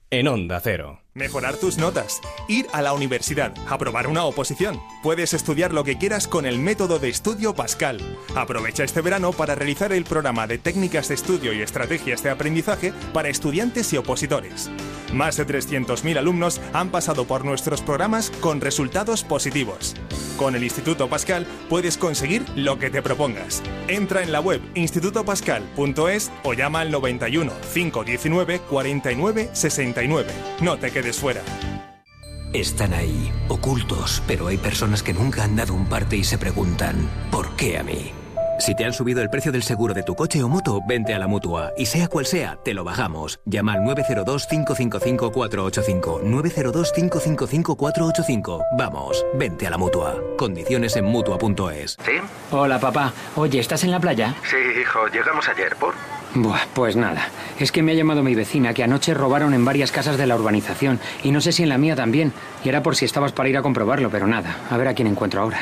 en 0.09 0.27
Onda 0.27 0.59
Cero. 0.59 0.99
Mejorar 1.19 1.57
tus 1.57 1.77
notas, 1.77 2.21
ir 2.47 2.67
a 2.71 2.81
la 2.81 2.93
universidad, 2.93 3.53
aprobar 3.67 4.07
una 4.07 4.23
oposición. 4.23 4.81
Puedes 5.03 5.33
estudiar 5.33 5.73
lo 5.73 5.83
que 5.83 5.97
quieras 5.97 6.29
con 6.29 6.45
el 6.45 6.59
método 6.59 6.97
de 6.97 7.09
estudio 7.09 7.53
Pascal. 7.53 7.99
Aprovecha 8.35 8.85
este 8.85 9.01
verano 9.01 9.33
para 9.33 9.53
realizar 9.53 9.91
el 9.91 10.05
programa 10.05 10.47
de 10.47 10.59
técnicas 10.59 11.09
de 11.09 11.15
estudio 11.15 11.51
y 11.51 11.61
estrategias 11.61 12.23
de 12.23 12.29
aprendizaje 12.29 12.93
para 13.11 13.27
estudiantes 13.27 13.91
y 13.91 13.97
opositores. 13.97 14.71
Más 15.13 15.37
de 15.37 15.47
300.000 15.47 16.17
alumnos 16.17 16.61
han 16.73 16.89
pasado 16.89 17.25
por 17.25 17.45
nuestros 17.45 17.81
programas 17.81 18.31
con 18.41 18.61
resultados 18.61 19.23
positivos. 19.23 19.95
Con 20.37 20.55
el 20.55 20.63
Instituto 20.63 21.09
Pascal 21.09 21.45
puedes 21.67 21.97
conseguir 21.97 22.45
lo 22.55 22.79
que 22.79 22.89
te 22.89 23.01
propongas. 23.01 23.61
Entra 23.87 24.23
en 24.23 24.31
la 24.31 24.39
web 24.39 24.61
institutopascal.es 24.75 26.31
o 26.43 26.53
llama 26.53 26.81
al 26.81 26.91
91 26.91 27.51
519 27.73 28.59
49 28.61 29.49
69. 29.53 30.31
No 30.61 30.77
te 30.77 30.91
quedes 30.91 31.17
fuera. 31.17 31.41
Están 32.53 32.93
ahí, 32.95 33.31
ocultos, 33.47 34.23
pero 34.25 34.47
hay 34.47 34.57
personas 34.57 35.03
que 35.03 35.13
nunca 35.13 35.43
han 35.43 35.55
dado 35.55 35.75
un 35.75 35.85
parte 35.85 36.15
y 36.15 36.23
se 36.23 36.39
preguntan, 36.39 36.95
¿por 37.29 37.55
qué 37.55 37.77
a 37.77 37.83
mí? 37.83 38.11
Si 38.59 38.75
te 38.75 38.83
han 38.83 38.91
subido 38.91 39.21
el 39.21 39.29
precio 39.29 39.53
del 39.53 39.63
seguro 39.63 39.93
de 39.93 40.03
tu 40.03 40.15
coche 40.15 40.43
o 40.43 40.49
moto, 40.49 40.81
vente 40.85 41.13
a 41.13 41.19
la 41.19 41.27
mutua. 41.27 41.71
Y 41.77 41.85
sea 41.85 42.09
cual 42.09 42.25
sea, 42.25 42.57
te 42.63 42.73
lo 42.73 42.83
bajamos. 42.83 43.39
Llama 43.45 43.71
al 43.73 43.79
902-555-485. 43.81 46.21
902-555-485. 46.23 48.61
Vamos, 48.77 49.25
vente 49.35 49.65
a 49.65 49.69
la 49.69 49.77
mutua. 49.77 50.17
Condiciones 50.37 50.97
en 50.97 51.05
mutua.es. 51.05 51.95
Hola, 52.51 52.79
papá. 52.79 53.13
Oye, 53.37 53.59
¿estás 53.59 53.85
en 53.85 53.91
la 53.91 53.99
playa? 54.01 54.35
Sí, 54.43 54.57
hijo, 54.81 55.07
llegamos 55.07 55.47
ayer, 55.47 55.77
¿por? 55.77 55.93
Buah, 56.35 56.65
pues 56.73 56.97
nada. 56.97 57.29
Es 57.59 57.71
que 57.71 57.81
me 57.81 57.93
ha 57.93 57.95
llamado 57.95 58.23
mi 58.23 58.35
vecina 58.35 58.73
que 58.73 58.83
anoche 58.83 59.13
robaron 59.13 59.53
en 59.53 59.63
varias 59.63 59.93
casas 59.93 60.17
de 60.17 60.27
la 60.27 60.35
urbanización 60.35 60.99
y 61.23 61.31
no 61.31 61.39
sé 61.41 61.53
si 61.53 61.63
en 61.63 61.69
la 61.69 61.77
mía 61.77 61.95
también. 61.95 62.33
Y 62.63 62.69
era 62.69 62.83
por 62.83 62.95
si 62.97 63.05
estabas 63.05 63.31
para 63.31 63.47
ir 63.49 63.57
a 63.57 63.61
comprobarlo, 63.61 64.09
pero 64.09 64.27
nada. 64.27 64.57
A 64.69 64.75
ver 64.77 64.89
a 64.89 64.93
quién 64.93 65.07
encuentro 65.07 65.41
ahora. 65.41 65.59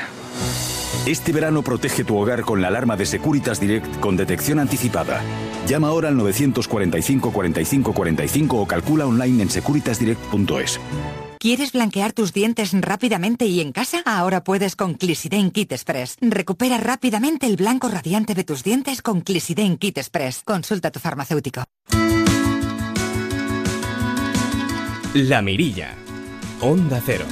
Este 1.07 1.31
verano 1.31 1.61
protege 1.61 2.03
tu 2.03 2.17
hogar 2.17 2.41
con 2.41 2.61
la 2.61 2.67
alarma 2.67 2.97
de 2.97 3.05
Securitas 3.05 3.61
Direct 3.61 4.01
con 4.01 4.17
detección 4.17 4.59
anticipada. 4.59 5.21
Llama 5.65 5.87
ahora 5.87 6.09
al 6.09 6.17
945 6.17 7.31
45 7.31 7.93
45 7.93 8.57
o 8.57 8.67
calcula 8.67 9.05
online 9.05 9.43
en 9.43 9.49
securitasdirect.es. 9.49 10.81
¿Quieres 11.39 11.71
blanquear 11.71 12.11
tus 12.11 12.33
dientes 12.33 12.73
rápidamente 12.73 13.45
y 13.45 13.61
en 13.61 13.71
casa? 13.71 14.01
Ahora 14.03 14.43
puedes 14.43 14.75
con 14.75 14.95
Clisiden 14.95 15.51
Kit 15.51 15.71
Express. 15.71 16.17
Recupera 16.19 16.77
rápidamente 16.77 17.45
el 17.45 17.55
blanco 17.55 17.87
radiante 17.87 18.33
de 18.33 18.43
tus 18.43 18.61
dientes 18.61 19.01
con 19.01 19.21
Clisiden 19.21 19.77
Kit 19.77 19.99
Express. 19.99 20.41
Consulta 20.43 20.89
a 20.89 20.91
tu 20.91 20.99
farmacéutico. 20.99 21.63
La 25.13 25.41
Mirilla. 25.41 25.93
Onda 26.59 27.01
Cero. 27.05 27.23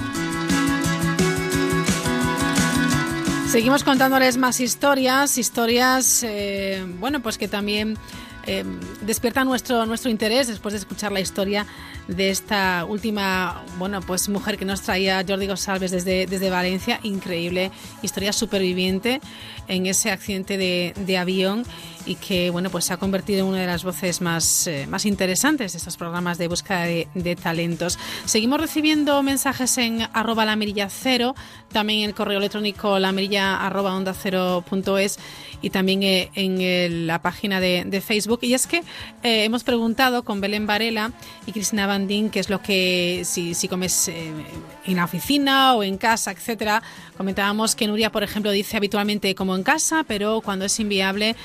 Seguimos 3.55 3.85
contándoles 3.85 4.35
más 4.35 4.59
historias, 4.59 5.37
historias, 5.37 6.23
eh, 6.23 6.85
bueno, 6.99 7.21
pues 7.21 7.37
que 7.37 7.47
también 7.47 7.97
eh, 8.45 8.65
despiertan 9.03 9.47
nuestro, 9.47 9.85
nuestro 9.85 10.11
interés 10.11 10.47
después 10.47 10.73
de 10.73 10.79
escuchar 10.79 11.13
la 11.13 11.21
historia 11.21 11.65
de 12.09 12.31
esta 12.31 12.83
última, 12.83 13.63
bueno, 13.77 14.01
pues 14.01 14.27
mujer 14.27 14.57
que 14.57 14.65
nos 14.65 14.81
traía 14.81 15.23
Jordi 15.25 15.47
González 15.47 15.91
desde, 15.91 16.25
desde 16.25 16.49
Valencia. 16.49 16.99
Increíble 17.03 17.71
historia 18.01 18.33
superviviente 18.33 19.21
en 19.69 19.85
ese 19.85 20.11
accidente 20.11 20.57
de, 20.57 20.93
de 21.05 21.17
avión 21.17 21.63
y 22.05 22.15
que, 22.15 22.49
bueno, 22.49 22.69
pues 22.69 22.85
se 22.85 22.93
ha 22.93 22.97
convertido 22.97 23.41
en 23.41 23.45
una 23.47 23.61
de 23.61 23.67
las 23.67 23.83
voces 23.83 24.21
más, 24.21 24.67
eh, 24.67 24.87
más 24.87 25.05
interesantes 25.05 25.73
de 25.73 25.77
estos 25.77 25.97
programas 25.97 26.37
de 26.37 26.47
búsqueda 26.47 26.83
de, 26.83 27.37
talentos. 27.41 27.99
Seguimos 28.25 28.59
recibiendo 28.61 29.21
mensajes 29.23 29.77
en 29.77 30.07
arroba 30.13 30.45
la 30.45 30.55
mirilla 30.55 30.89
cero, 30.89 31.35
también 31.71 32.01
en 32.01 32.09
el 32.09 32.15
correo 32.15 32.37
electrónico 32.37 32.99
la 32.99 33.11
mirilla 33.11 33.65
arroba 33.65 33.95
onda 33.95 34.13
cero 34.13 34.63
punto 34.67 34.97
es 34.97 35.19
y 35.61 35.69
también 35.69 36.03
eh, 36.03 36.31
en 36.35 37.07
la 37.07 37.21
página 37.21 37.59
de, 37.59 38.01
Facebook. 38.05 38.39
Y 38.43 38.53
es 38.53 38.67
que 38.67 38.77
eh, 39.23 39.45
hemos 39.45 39.63
preguntado 39.63 40.23
con 40.23 40.41
Belén 40.41 40.67
Varela 40.67 41.11
y 41.45 41.51
Cristina 41.51 41.87
Bandín 41.87 42.29
qué 42.29 42.39
es 42.39 42.49
lo 42.49 42.61
que, 42.61 43.23
si, 43.25 43.53
si 43.53 43.67
comes 43.67 44.09
en 44.09 44.95
la 44.95 45.05
oficina 45.05 45.73
o 45.75 45.83
en 45.83 45.97
casa, 45.97 46.31
etcétera. 46.31 46.83
Comentábamos 47.17 47.75
que 47.75 47.87
Nuria, 47.87 48.11
por 48.11 48.23
ejemplo, 48.23 48.51
dice 48.51 48.77
habitualmente 48.77 49.33
como 49.35 49.55
en 49.55 49.63
casa, 49.63 50.03
pero 50.07 50.41
cuando 50.41 50.65
es 50.65 50.79
inviable, 50.79 51.35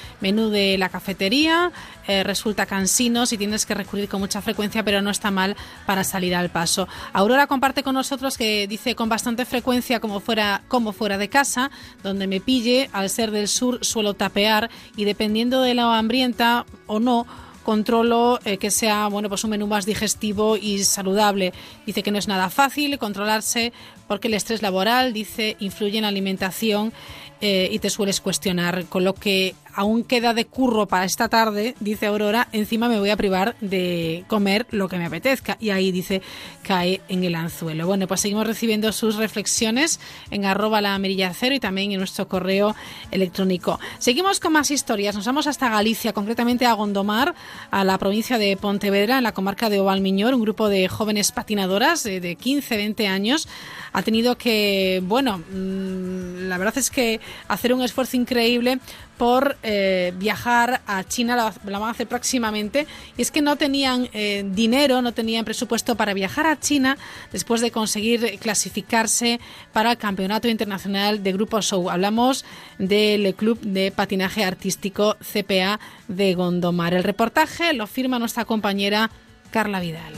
de 0.51 0.77
la 0.78 0.89
cafetería, 0.89 1.72
eh, 2.06 2.22
resulta 2.24 2.66
cansino 2.66 3.27
si 3.27 3.39
tienes 3.39 3.66
que 3.66 3.74
recurrir 3.74 4.09
con 4.09 4.20
mucha 4.20 4.43
frecuencia, 4.43 4.85
pero 4.85 5.01
no 5.02 5.10
está 5.10 5.31
mal 5.31 5.56
para 5.86 6.05
salir 6.05 6.35
al 6.35 6.51
paso. 6.51 6.89
Aurora 7.12 7.47
comparte 7.47 7.82
con 7.82 7.94
nosotros 7.94 8.36
que 8.36 8.66
dice 8.66 8.94
con 8.94 9.09
bastante 9.09 9.44
frecuencia 9.44 10.01
como 10.01 10.20
fuera, 10.20 10.62
como 10.68 10.93
fuera 10.93 11.18
de 11.18 11.28
casa, 11.28 11.70
donde 12.02 12.27
me 12.27 12.40
pille, 12.40 12.90
al 12.93 13.10
ser 13.10 13.31
del 13.31 13.48
sur 13.48 13.85
suelo 13.85 14.14
tapear 14.14 14.70
y 14.97 15.05
dependiendo 15.05 15.62
de 15.62 15.74
la 15.74 15.98
hambrienta 15.98 16.66
o 16.86 17.01
no, 17.01 17.27
controlo 17.62 18.40
eh, 18.44 18.59
que 18.59 18.70
sea 18.70 19.06
bueno 19.09 19.28
pues 19.28 19.44
un 19.44 19.51
menú 19.51 19.66
más 19.66 19.86
digestivo 19.86 20.56
y 20.56 20.82
saludable. 20.85 21.52
Dice 21.86 22.02
que 22.02 22.10
no 22.10 22.18
es 22.18 22.28
nada 22.28 22.51
fácil 22.51 22.98
controlarse 22.98 23.72
porque 24.09 24.28
el 24.28 24.35
estrés 24.35 24.62
laboral, 24.62 25.12
dice, 25.12 25.56
influye 25.60 25.98
en 25.98 26.02
la 26.02 26.09
alimentación 26.09 26.93
eh, 27.40 27.68
y 27.70 27.78
te 27.78 27.90
sueles 27.90 28.20
cuestionar, 28.20 28.84
con 28.86 29.04
lo 29.04 29.14
que 29.14 29.54
aún 29.74 30.04
queda 30.04 30.34
de 30.34 30.46
curro 30.46 30.86
para 30.86 31.04
esta 31.04 31.28
tarde, 31.28 31.74
dice 31.80 32.06
Aurora, 32.06 32.48
encima 32.52 32.88
me 32.88 32.98
voy 32.98 33.10
a 33.10 33.16
privar 33.16 33.56
de 33.60 34.24
comer 34.26 34.66
lo 34.70 34.88
que 34.88 34.98
me 34.98 35.06
apetezca. 35.06 35.56
Y 35.60 35.70
ahí 35.70 35.92
dice, 35.92 36.22
cae 36.62 37.00
en 37.08 37.24
el 37.24 37.34
anzuelo. 37.34 37.86
Bueno, 37.86 38.06
pues 38.06 38.20
seguimos 38.20 38.46
recibiendo 38.46 38.92
sus 38.92 39.16
reflexiones 39.16 40.00
en 40.30 40.44
arroba 40.44 40.80
la 40.80 40.98
mirilla 40.98 41.32
cero 41.34 41.54
y 41.54 41.60
también 41.60 41.92
en 41.92 41.98
nuestro 41.98 42.28
correo 42.28 42.74
electrónico. 43.10 43.78
Seguimos 43.98 44.40
con 44.40 44.52
más 44.52 44.70
historias. 44.70 45.14
Nos 45.14 45.26
vamos 45.26 45.46
hasta 45.46 45.68
Galicia, 45.68 46.12
concretamente 46.12 46.66
a 46.66 46.72
Gondomar, 46.72 47.34
a 47.70 47.84
la 47.84 47.98
provincia 47.98 48.38
de 48.38 48.56
Pontevedra, 48.56 49.18
en 49.18 49.24
la 49.24 49.32
comarca 49.32 49.70
de 49.70 49.80
Ovalmiñor. 49.80 50.34
Un 50.34 50.42
grupo 50.42 50.68
de 50.68 50.88
jóvenes 50.88 51.32
patinadoras 51.32 52.02
de, 52.02 52.20
de 52.20 52.36
15, 52.36 52.76
20 52.76 53.06
años 53.06 53.48
ha 53.92 54.02
tenido 54.02 54.36
que, 54.36 55.00
bueno, 55.04 55.38
mm, 55.38 56.48
la 56.48 56.58
verdad 56.58 56.78
es 56.78 56.90
que 56.90 57.20
hacer 57.48 57.73
un 57.73 57.82
esfuerzo 57.82 58.16
increíble 58.16 58.78
por 59.19 59.59
eh, 59.62 60.15
viajar 60.16 60.81
a 60.86 61.05
China, 61.05 61.36
la, 61.36 61.52
van 61.78 61.82
a 61.89 61.90
hacer 61.90 62.07
próximamente, 62.07 62.86
y 63.19 63.23
es 63.23 63.31
que 63.31 63.43
no 63.43 63.57
tenían 63.57 64.09
eh, 64.15 64.44
dinero, 64.47 65.02
no 65.02 65.12
tenían 65.12 65.44
presupuesto 65.44 65.94
para 65.94 66.15
viajar 66.15 66.47
a 66.47 66.59
China 66.59 66.97
después 67.31 67.61
de 67.61 67.70
conseguir 67.70 68.39
clasificarse 68.39 69.39
para 69.74 69.90
el 69.90 69.98
Campeonato 69.98 70.48
Internacional 70.48 71.23
de 71.23 71.32
Grupo 71.32 71.61
Show. 71.61 71.90
Hablamos 71.90 72.47
del 72.78 73.35
Club 73.35 73.61
de 73.61 73.93
Patinaje 73.93 74.43
Artístico 74.43 75.16
CPA 75.20 75.78
de 76.09 76.32
Gondomar. 76.35 76.94
El 76.94 77.05
reportaje 77.05 77.74
lo 77.74 77.86
firma 77.86 78.19
nuestra 78.19 78.47
compañera 78.47 79.11
Carla 79.51 79.81
Vidal. 79.81 80.15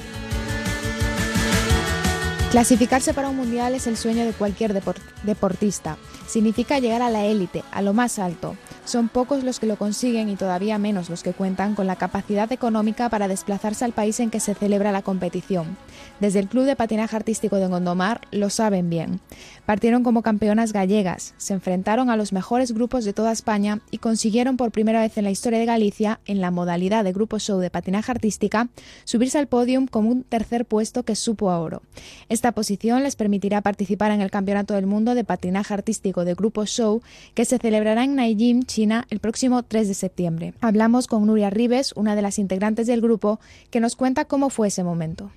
Clasificarse 2.52 3.14
para 3.14 3.30
un 3.30 3.36
mundial 3.36 3.74
es 3.74 3.86
el 3.86 3.96
sueño 3.96 4.26
de 4.26 4.32
cualquier 4.32 4.74
depor- 4.74 5.00
deportista. 5.22 5.96
Significa 6.26 6.78
llegar 6.78 7.02
a 7.02 7.10
la 7.10 7.24
élite, 7.24 7.62
a 7.70 7.82
lo 7.82 7.92
más 7.92 8.18
alto. 8.18 8.56
Son 8.84 9.08
pocos 9.08 9.44
los 9.44 9.60
que 9.60 9.66
lo 9.66 9.76
consiguen 9.76 10.28
y 10.28 10.36
todavía 10.36 10.78
menos 10.78 11.10
los 11.10 11.22
que 11.22 11.32
cuentan 11.32 11.74
con 11.74 11.86
la 11.86 11.96
capacidad 11.96 12.50
económica 12.52 13.08
para 13.08 13.28
desplazarse 13.28 13.84
al 13.84 13.92
país 13.92 14.18
en 14.20 14.30
que 14.30 14.40
se 14.40 14.54
celebra 14.54 14.92
la 14.92 15.02
competición. 15.02 15.76
Desde 16.20 16.40
el 16.40 16.48
Club 16.48 16.64
de 16.64 16.76
Patinaje 16.76 17.14
Artístico 17.14 17.56
de 17.56 17.68
Gondomar 17.68 18.22
lo 18.30 18.50
saben 18.50 18.90
bien. 18.90 19.20
Partieron 19.66 20.02
como 20.02 20.22
campeonas 20.22 20.72
gallegas, 20.72 21.34
se 21.36 21.54
enfrentaron 21.54 22.10
a 22.10 22.16
los 22.16 22.32
mejores 22.32 22.72
grupos 22.72 23.04
de 23.04 23.12
toda 23.12 23.30
España 23.30 23.80
y 23.92 23.98
consiguieron 23.98 24.56
por 24.56 24.72
primera 24.72 25.00
vez 25.00 25.16
en 25.16 25.24
la 25.24 25.30
historia 25.30 25.60
de 25.60 25.66
Galicia, 25.66 26.18
en 26.26 26.40
la 26.40 26.50
modalidad 26.50 27.04
de 27.04 27.12
grupo 27.12 27.38
show 27.38 27.60
de 27.60 27.70
patinaje 27.70 28.10
artística, 28.10 28.68
subirse 29.04 29.38
al 29.38 29.46
podium 29.46 29.86
con 29.86 30.06
un 30.06 30.24
tercer 30.24 30.66
puesto 30.66 31.04
que 31.04 31.14
supo 31.14 31.50
a 31.50 31.60
oro. 31.60 31.82
Esta 32.28 32.50
posición 32.52 33.04
les 33.04 33.14
permitirá 33.14 33.60
participar 33.60 34.10
en 34.10 34.20
el 34.20 34.32
Campeonato 34.32 34.74
del 34.74 34.86
Mundo 34.86 35.14
de 35.14 35.24
Patinaje 35.24 35.72
Artístico 35.72 36.24
de 36.24 36.34
Grupo 36.34 36.66
Show 36.66 37.00
que 37.34 37.44
se 37.44 37.58
celebrará 37.58 38.02
en 38.02 38.16
Nanjing, 38.16 38.64
China, 38.64 39.06
el 39.10 39.20
próximo 39.20 39.62
3 39.62 39.86
de 39.86 39.94
septiembre. 39.94 40.54
Hablamos 40.60 41.06
con 41.06 41.24
Nuria 41.24 41.50
Ribes, 41.50 41.92
una 41.94 42.16
de 42.16 42.22
las 42.22 42.40
integrantes 42.40 42.88
del 42.88 43.00
grupo, 43.00 43.38
que 43.70 43.80
nos 43.80 43.94
cuenta 43.94 44.24
cómo 44.24 44.50
fue 44.50 44.68
ese 44.68 44.82
momento. 44.82 45.30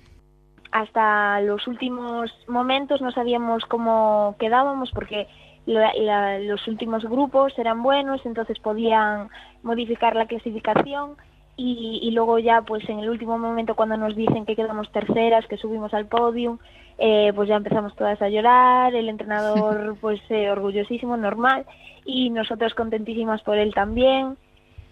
Hasta 0.76 1.40
los 1.40 1.66
últimos 1.68 2.30
momentos 2.50 3.00
no 3.00 3.10
sabíamos 3.12 3.64
cómo 3.64 4.36
quedábamos 4.38 4.92
porque 4.92 5.26
la- 5.66 5.94
la- 5.96 6.38
los 6.40 6.68
últimos 6.68 7.06
grupos 7.06 7.58
eran 7.58 7.82
buenos, 7.82 8.26
entonces 8.26 8.60
podían 8.60 9.30
modificar 9.64 10.18
la 10.18 10.26
clasificación 10.26 11.16
y, 11.56 12.02
y 12.04 12.12
luego 12.12 12.40
ya 12.40 12.64
pues 12.64 12.84
en 12.90 13.00
el 13.00 13.10
último 13.10 13.38
momento 13.38 13.76
cuando 13.76 13.96
nos 13.96 14.18
dicen 14.18 14.46
que 14.46 14.58
quedamos 14.58 14.92
terceras, 14.92 15.48
que 15.48 15.56
subimos 15.56 15.94
al 15.94 16.08
podium, 16.08 16.58
eh, 16.98 17.32
pues 17.34 17.48
ya 17.48 17.56
empezamos 17.56 17.96
todas 17.96 18.22
a 18.22 18.28
llorar, 18.28 18.94
el 18.96 19.08
entrenador 19.08 19.96
pues 20.02 20.20
eh, 20.28 20.50
orgullosísimo, 20.52 21.16
normal, 21.16 21.66
y 22.04 22.32
nosotros 22.32 22.74
contentísimas 22.74 23.42
por 23.44 23.58
él 23.58 23.74
también. 23.74 24.36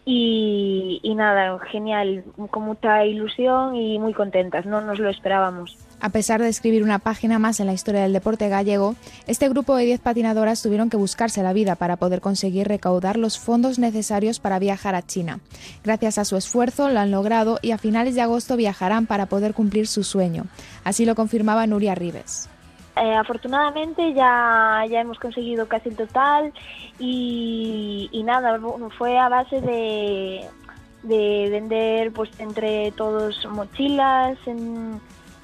Y, 0.05 0.99
y 1.01 1.15
nada, 1.15 1.57
genial, 1.71 2.23
con 2.51 2.63
mucha 2.63 3.05
ilusión 3.05 3.75
y 3.75 3.99
muy 3.99 4.13
contentas, 4.13 4.65
no 4.65 4.81
nos 4.81 4.99
lo 4.99 5.09
esperábamos. 5.09 5.77
A 6.01 6.09
pesar 6.09 6.41
de 6.41 6.49
escribir 6.49 6.83
una 6.83 6.99
página 6.99 7.39
más 7.39 7.61
en 7.61 7.67
la 7.67 7.71
historia 7.71 8.01
del 8.01 8.11
deporte 8.11 8.49
gallego, 8.49 8.95
este 9.25 9.47
grupo 9.47 9.77
de 9.77 9.85
10 9.85 10.01
patinadoras 10.01 10.61
tuvieron 10.61 10.89
que 10.89 10.97
buscarse 10.97 11.41
la 11.41 11.53
vida 11.53 11.75
para 11.75 11.95
poder 11.95 12.19
conseguir 12.19 12.67
recaudar 12.67 13.15
los 13.15 13.39
fondos 13.39 13.79
necesarios 13.79 14.41
para 14.41 14.59
viajar 14.59 14.95
a 14.95 15.01
China. 15.01 15.39
Gracias 15.85 16.17
a 16.17 16.25
su 16.25 16.35
esfuerzo 16.35 16.89
lo 16.89 16.99
han 16.99 17.11
logrado 17.11 17.57
y 17.61 17.71
a 17.71 17.77
finales 17.77 18.15
de 18.15 18.21
agosto 18.21 18.57
viajarán 18.57 19.05
para 19.05 19.27
poder 19.27 19.53
cumplir 19.53 19.87
su 19.87 20.03
sueño. 20.03 20.43
Así 20.83 21.05
lo 21.05 21.15
confirmaba 21.15 21.65
Nuria 21.67 21.95
Ribes. 21.95 22.49
Eh, 22.95 23.15
afortunadamente 23.15 24.13
ya, 24.13 24.85
ya 24.87 25.01
hemos 25.01 25.17
conseguido 25.17 25.67
casi 25.67 25.89
el 25.89 25.95
total 25.95 26.53
y, 26.99 28.07
y 28.11 28.23
nada, 28.23 28.59
fue 28.97 29.17
a 29.17 29.29
base 29.29 29.61
de, 29.61 30.45
de 31.01 31.49
vender 31.49 32.11
pues 32.13 32.29
entre 32.39 32.91
todos 32.91 33.45
mochilas, 33.49 34.37
en, 34.45 35.01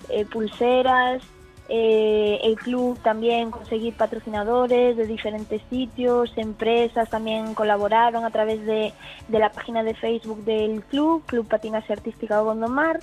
eh, 0.10 0.26
pulseras, 0.26 1.24
eh, 1.70 2.40
el 2.44 2.56
club 2.56 2.98
también 3.00 3.52
conseguir 3.52 3.96
patrocinadores 3.96 4.98
de 4.98 5.06
diferentes 5.06 5.62
sitios, 5.70 6.32
empresas 6.36 7.10
también 7.10 7.54
colaboraron 7.54 8.26
a 8.26 8.32
través 8.32 8.66
de, 8.66 8.94
de 9.28 9.40
la 9.40 9.52
página 9.52 9.84
de 9.84 9.94
Facebook 9.94 10.44
del 10.46 10.84
club, 10.84 11.24
Club 11.26 11.48
Patinaje 11.48 11.94
Artística 11.94 12.42
Gondomar. 12.42 13.00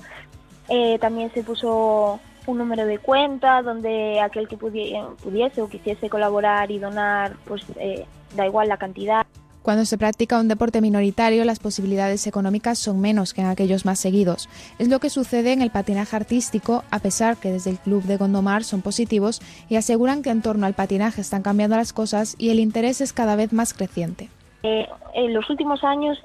Eh, 0.68 0.98
también 0.98 1.32
se 1.32 1.44
puso 1.44 2.18
un 2.46 2.58
número 2.58 2.86
de 2.86 2.98
cuenta 2.98 3.62
donde 3.62 4.20
aquel 4.20 4.48
que 4.48 4.56
pudi- 4.56 5.16
pudiese 5.16 5.62
o 5.62 5.68
quisiese 5.68 6.08
colaborar 6.08 6.70
y 6.70 6.78
donar, 6.78 7.32
pues 7.46 7.62
eh, 7.78 8.06
da 8.36 8.46
igual 8.46 8.68
la 8.68 8.76
cantidad. 8.76 9.26
Cuando 9.62 9.84
se 9.84 9.98
practica 9.98 10.38
un 10.38 10.46
deporte 10.46 10.80
minoritario, 10.80 11.44
las 11.44 11.58
posibilidades 11.58 12.28
económicas 12.28 12.78
son 12.78 13.00
menos 13.00 13.34
que 13.34 13.40
en 13.40 13.48
aquellos 13.48 13.84
más 13.84 13.98
seguidos. 13.98 14.48
Es 14.78 14.88
lo 14.88 15.00
que 15.00 15.10
sucede 15.10 15.52
en 15.52 15.60
el 15.60 15.70
patinaje 15.70 16.14
artístico, 16.14 16.84
a 16.92 17.00
pesar 17.00 17.36
que 17.36 17.50
desde 17.50 17.70
el 17.70 17.78
club 17.78 18.04
de 18.04 18.16
Gondomar 18.16 18.62
son 18.62 18.80
positivos 18.80 19.40
y 19.68 19.74
aseguran 19.74 20.22
que 20.22 20.30
en 20.30 20.40
torno 20.40 20.66
al 20.66 20.74
patinaje 20.74 21.20
están 21.20 21.42
cambiando 21.42 21.76
las 21.76 21.92
cosas 21.92 22.36
y 22.38 22.50
el 22.50 22.60
interés 22.60 23.00
es 23.00 23.12
cada 23.12 23.34
vez 23.34 23.52
más 23.52 23.74
creciente. 23.74 24.28
Eh, 24.62 24.86
en 25.14 25.34
los 25.34 25.50
últimos 25.50 25.82
años 25.82 26.16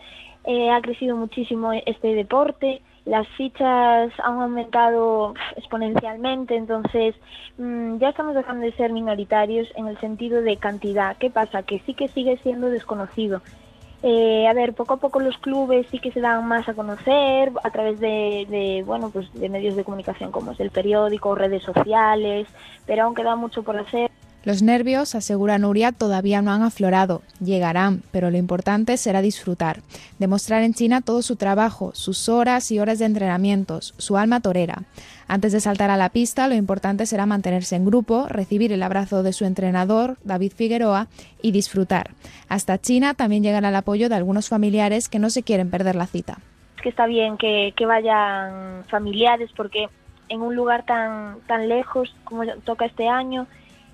eh, 0.43 0.69
ha 0.69 0.79
crecido 0.81 1.17
muchísimo 1.17 1.73
este 1.73 2.13
deporte, 2.13 2.83
las 3.05 3.27
fichas 3.29 4.11
han 4.23 4.41
aumentado 4.41 5.33
exponencialmente, 5.55 6.55
entonces 6.55 7.15
mm, 7.57 7.97
ya 7.97 8.09
estamos 8.09 8.35
dejando 8.35 8.65
de 8.65 8.73
ser 8.73 8.93
minoritarios 8.93 9.67
en 9.75 9.87
el 9.87 9.99
sentido 9.99 10.41
de 10.41 10.57
cantidad. 10.57 11.17
¿Qué 11.17 11.29
pasa? 11.29 11.63
Que 11.63 11.79
sí 11.79 11.93
que 11.93 12.07
sigue 12.09 12.37
siendo 12.37 12.69
desconocido. 12.69 13.41
Eh, 14.03 14.47
a 14.47 14.53
ver, 14.53 14.73
poco 14.73 14.95
a 14.95 14.97
poco 14.97 15.19
los 15.19 15.37
clubes 15.37 15.85
sí 15.91 15.99
que 15.99 16.11
se 16.11 16.21
dan 16.21 16.47
más 16.47 16.67
a 16.67 16.73
conocer 16.73 17.51
a 17.63 17.69
través 17.69 17.99
de, 17.99 18.47
de, 18.49 18.83
bueno, 18.83 19.11
pues 19.11 19.31
de 19.33 19.47
medios 19.47 19.75
de 19.75 19.83
comunicación 19.83 20.31
como 20.31 20.51
es 20.51 20.59
el 20.59 20.71
periódico, 20.71 21.35
redes 21.35 21.61
sociales, 21.63 22.47
pero 22.87 23.03
aún 23.03 23.15
queda 23.15 23.35
mucho 23.35 23.61
por 23.61 23.77
hacer. 23.77 24.09
Los 24.43 24.63
nervios, 24.63 25.13
asegura 25.13 25.59
Nuria, 25.59 25.91
todavía 25.91 26.41
no 26.41 26.51
han 26.51 26.63
aflorado. 26.63 27.21
Llegarán, 27.39 28.01
pero 28.11 28.31
lo 28.31 28.37
importante 28.37 28.97
será 28.97 29.21
disfrutar. 29.21 29.81
Demostrar 30.17 30.63
en 30.63 30.73
China 30.73 31.01
todo 31.01 31.21
su 31.21 31.35
trabajo, 31.35 31.91
sus 31.93 32.27
horas 32.27 32.71
y 32.71 32.79
horas 32.79 32.97
de 32.97 33.05
entrenamientos, 33.05 33.93
su 33.99 34.17
alma 34.17 34.39
torera. 34.39 34.81
Antes 35.27 35.51
de 35.51 35.59
saltar 35.59 35.91
a 35.91 35.97
la 35.97 36.09
pista, 36.09 36.47
lo 36.47 36.55
importante 36.55 37.05
será 37.05 37.27
mantenerse 37.27 37.75
en 37.75 37.85
grupo, 37.85 38.27
recibir 38.29 38.73
el 38.73 38.81
abrazo 38.81 39.21
de 39.21 39.31
su 39.31 39.45
entrenador, 39.45 40.17
David 40.23 40.53
Figueroa, 40.55 41.07
y 41.43 41.51
disfrutar. 41.51 42.09
Hasta 42.49 42.81
China 42.81 43.13
también 43.13 43.43
llegará 43.43 43.69
el 43.69 43.75
apoyo 43.75 44.09
de 44.09 44.15
algunos 44.15 44.49
familiares 44.49 45.07
que 45.07 45.19
no 45.19 45.29
se 45.29 45.43
quieren 45.43 45.69
perder 45.69 45.95
la 45.95 46.07
cita. 46.07 46.39
Es 46.77 46.81
que 46.81 46.89
está 46.89 47.05
bien 47.05 47.37
que, 47.37 47.75
que 47.77 47.85
vayan 47.85 48.85
familiares 48.89 49.51
porque 49.55 49.87
en 50.29 50.41
un 50.41 50.55
lugar 50.55 50.83
tan, 50.83 51.41
tan 51.45 51.69
lejos 51.69 52.15
como 52.23 52.43
toca 52.63 52.85
este 52.85 53.07
año, 53.07 53.45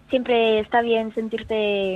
siempre 0.09 0.59
está 0.59 0.81
bien 0.81 1.13
sentirte 1.13 1.95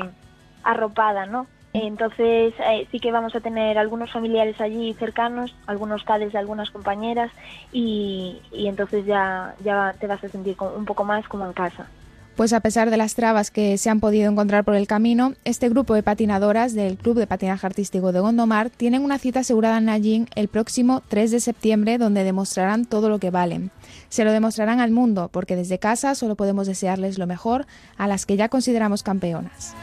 arropada, 0.63 1.25
¿no? 1.25 1.47
Entonces 1.73 2.53
eh, 2.59 2.87
sí 2.91 2.99
que 2.99 3.11
vamos 3.11 3.33
a 3.35 3.39
tener 3.39 3.77
algunos 3.77 4.11
familiares 4.11 4.59
allí 4.59 4.93
cercanos, 4.93 5.55
algunos 5.67 6.03
cades 6.03 6.33
de 6.33 6.39
algunas 6.39 6.69
compañeras 6.69 7.31
y, 7.71 8.41
entonces 8.51 9.05
ya, 9.05 9.55
ya 9.63 9.95
te 9.99 10.07
vas 10.07 10.23
a 10.23 10.27
sentir 10.27 10.57
un 10.59 10.85
poco 10.85 11.05
más 11.05 11.27
como 11.29 11.45
en 11.45 11.53
casa. 11.53 11.87
Pues 12.35 12.53
a 12.53 12.59
pesar 12.61 12.89
de 12.89 12.97
las 12.97 13.15
trabas 13.15 13.51
que 13.51 13.77
se 13.77 13.89
han 13.89 13.99
podido 13.99 14.29
encontrar 14.31 14.63
por 14.63 14.75
el 14.75 14.87
camino, 14.87 15.33
este 15.43 15.69
grupo 15.69 15.93
de 15.93 16.01
patinadoras 16.01 16.73
del 16.73 16.97
Club 16.97 17.17
de 17.17 17.27
Patinaje 17.27 17.67
Artístico 17.67 18.11
de 18.11 18.19
Gondomar 18.19 18.69
tienen 18.69 19.03
una 19.03 19.19
cita 19.19 19.41
asegurada 19.41 19.77
en 19.77 19.85
Nanjing 19.85 20.27
el 20.35 20.47
próximo 20.47 21.03
3 21.09 21.31
de 21.31 21.39
septiembre 21.39 21.97
donde 21.97 22.23
demostrarán 22.23 22.85
todo 22.85 23.09
lo 23.09 23.19
que 23.19 23.31
valen. 23.31 23.69
Se 24.11 24.25
lo 24.25 24.33
demostrarán 24.33 24.81
al 24.81 24.91
mundo 24.91 25.29
porque 25.31 25.55
desde 25.55 25.79
casa 25.79 26.15
solo 26.15 26.35
podemos 26.35 26.67
desearles 26.67 27.17
lo 27.17 27.27
mejor 27.27 27.65
a 27.97 28.07
las 28.07 28.25
que 28.25 28.35
ya 28.35 28.49
consideramos 28.49 29.03
campeonas. 29.03 29.73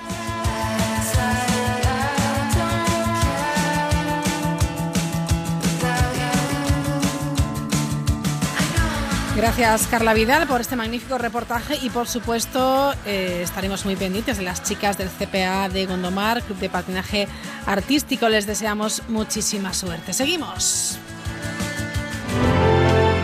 Gracias 9.35 9.87
Carla 9.87 10.13
Vidal 10.13 10.47
por 10.47 10.61
este 10.61 10.77
magnífico 10.77 11.17
reportaje 11.17 11.79
y 11.81 11.89
por 11.89 12.07
supuesto 12.07 12.93
eh, 13.07 13.41
estaremos 13.43 13.87
muy 13.87 13.97
pendientes 13.97 14.37
de 14.37 14.43
las 14.43 14.63
chicas 14.63 14.99
del 14.99 15.09
CPA 15.09 15.71
de 15.71 15.87
Gondomar, 15.87 16.43
Club 16.43 16.59
de 16.59 16.69
Patinaje 16.69 17.29
Artístico. 17.65 18.29
Les 18.29 18.47
deseamos 18.47 19.03
muchísima 19.09 19.73
suerte. 19.73 20.13
Seguimos. 20.13 20.99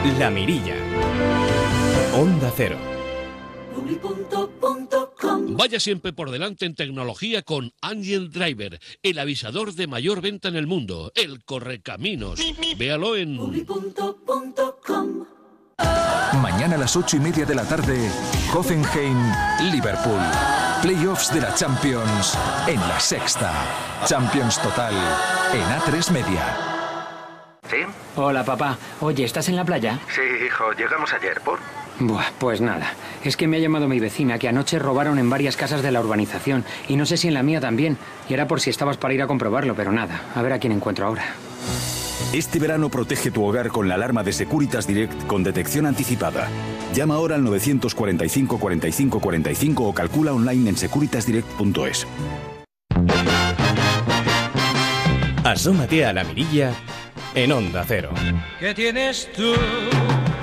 La 0.05 0.29
Mirilla. 0.29 0.77
Onda 2.15 2.53
Cero. 2.55 2.77
Vaya 5.49 5.81
siempre 5.81 6.13
por 6.13 6.31
delante 6.31 6.67
en 6.67 6.75
tecnología 6.75 7.43
con 7.43 7.73
Angel 7.81 8.31
Driver, 8.31 8.79
el 9.03 9.19
avisador 9.19 9.73
de 9.73 9.87
mayor 9.87 10.21
venta 10.21 10.49
en 10.49 10.57
el 10.57 10.67
mundo, 10.67 11.11
el 11.15 11.43
correcaminos. 11.45 12.39
Véalo 12.77 13.17
en 13.17 13.39
Mañana 16.43 16.75
a 16.75 16.79
las 16.79 16.97
ocho 16.97 17.17
y 17.17 17.21
media 17.21 17.47
de 17.47 17.55
la 17.55 17.67
tarde, 17.67 18.11
Hoffenheim, 18.55 19.19
Liverpool. 19.73 20.21
Playoffs 20.83 21.33
de 21.33 21.41
la 21.41 21.55
Champions 21.55 22.37
en 22.69 22.79
la 22.79 23.01
sexta. 23.01 23.53
Champions 24.05 24.61
Total 24.61 24.93
en 25.55 25.63
A3 25.63 26.11
Media. 26.11 26.74
¿Sí? 27.71 27.79
Hola, 28.17 28.45
papá. 28.45 28.79
Oye, 29.01 29.25
¿estás 29.25 29.49
en 29.49 29.57
la 29.57 29.65
playa? 29.65 29.99
Sí, 30.15 30.21
hijo, 30.47 30.73
llegamos 30.73 31.13
ayer, 31.13 31.41
¿por? 31.41 31.59
Buah, 31.99 32.33
pues 32.39 32.61
nada. 32.61 32.93
Es 33.23 33.37
que 33.37 33.47
me 33.47 33.57
ha 33.57 33.61
llamado 33.61 33.89
mi 33.89 34.01
vecina 34.01 34.39
que 34.39 34.49
anoche 34.49 34.79
robaron 34.79 35.19
en 35.19 35.31
varias 35.31 35.57
casas 35.57 35.83
de 35.83 35.93
la 35.93 36.01
urbanización 36.01 36.65
y 36.89 36.97
no 36.97 37.07
sé 37.07 37.17
si 37.17 37.29
en 37.29 37.35
la 37.35 37.43
mía 37.43 37.61
también. 37.61 37.97
Y 38.29 38.35
era 38.35 38.49
por 38.49 38.61
si 38.61 38.71
estabas 38.71 38.97
para 38.97 39.15
ir 39.15 39.23
a 39.23 39.27
comprobarlo, 39.27 39.75
pero 39.75 39.93
nada. 39.93 40.23
A 40.35 40.43
ver 40.43 40.53
a 40.53 40.59
quién 40.59 40.73
encuentro 40.73 41.07
ahora. 41.07 41.25
Este 42.33 42.59
verano 42.59 42.89
protege 42.89 43.31
tu 43.31 43.45
hogar 43.45 43.69
con 43.69 43.89
la 43.89 43.95
alarma 43.95 44.25
de 44.25 44.33
Securitas 44.33 44.87
Direct 44.87 45.27
con 45.27 45.45
detección 45.45 45.87
anticipada. 45.87 46.49
Llama 46.93 47.15
ahora 47.15 47.37
al 47.37 47.45
945 47.45 48.59
45 48.59 49.21
45 49.21 49.85
o 49.85 49.95
calcula 49.95 50.33
online 50.33 50.71
en 50.71 50.77
securitasdirect.es. 50.77 52.07
Asómate 55.45 56.05
a 56.05 56.13
la 56.13 56.25
Mirilla 56.25 56.73
en 57.35 57.53
Onda 57.53 57.85
Cero. 57.87 58.11
¿Qué 58.61 58.75
tienes 58.75 59.31
tú, 59.33 59.55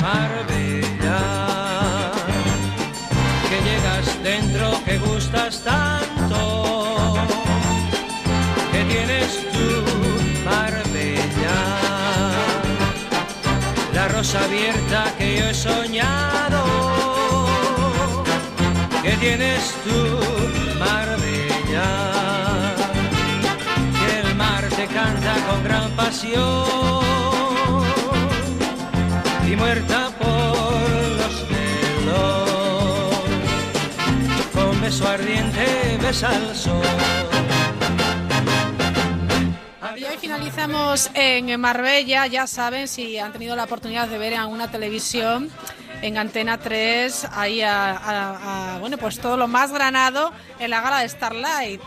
Marbella? 0.01 1.21
Que 3.49 3.61
llegas 3.61 4.23
dentro, 4.23 4.83
que 4.85 4.97
gustas 4.97 5.63
tanto. 5.63 7.15
¿Qué 8.71 8.83
tienes 8.85 9.39
tú, 9.53 9.83
Marbella? 10.43 11.59
La 13.93 14.07
rosa 14.09 14.43
abierta 14.43 15.13
que 15.17 15.39
yo 15.39 15.45
he 15.45 15.53
soñado. 15.53 16.65
¿Qué 19.03 19.11
tienes 19.17 19.73
tú, 19.83 20.19
Marbella? 20.79 21.10
Con 25.47 25.63
gran 25.63 25.89
pasión 25.91 26.65
y 29.47 29.55
muerta 29.55 30.09
por 30.19 30.89
los 31.19 31.45
celos. 31.47 32.49
Con 34.53 34.81
beso 34.81 35.07
ardiente 35.07 35.97
besa 36.01 36.29
al 36.29 36.55
sol. 36.55 36.81
Y 39.95 40.03
hoy 40.05 40.17
finalizamos 40.19 41.09
en 41.13 41.59
Marbella, 41.59 42.27
ya 42.27 42.47
saben, 42.47 42.87
si 42.87 43.17
han 43.17 43.31
tenido 43.33 43.55
la 43.55 43.65
oportunidad 43.65 44.07
de 44.07 44.17
ver 44.17 44.33
en 44.33 44.39
alguna 44.39 44.71
televisión, 44.71 45.49
en 46.01 46.17
Antena 46.17 46.57
3, 46.57 47.27
ahí 47.33 47.61
a, 47.61 48.77
bueno, 48.79 48.97
pues 48.97 49.19
todo 49.19 49.37
lo 49.37 49.47
más 49.47 49.71
granado 49.71 50.31
en 50.59 50.71
la 50.71 50.81
gala 50.81 50.99
de 50.99 51.09
Starlight. 51.09 51.81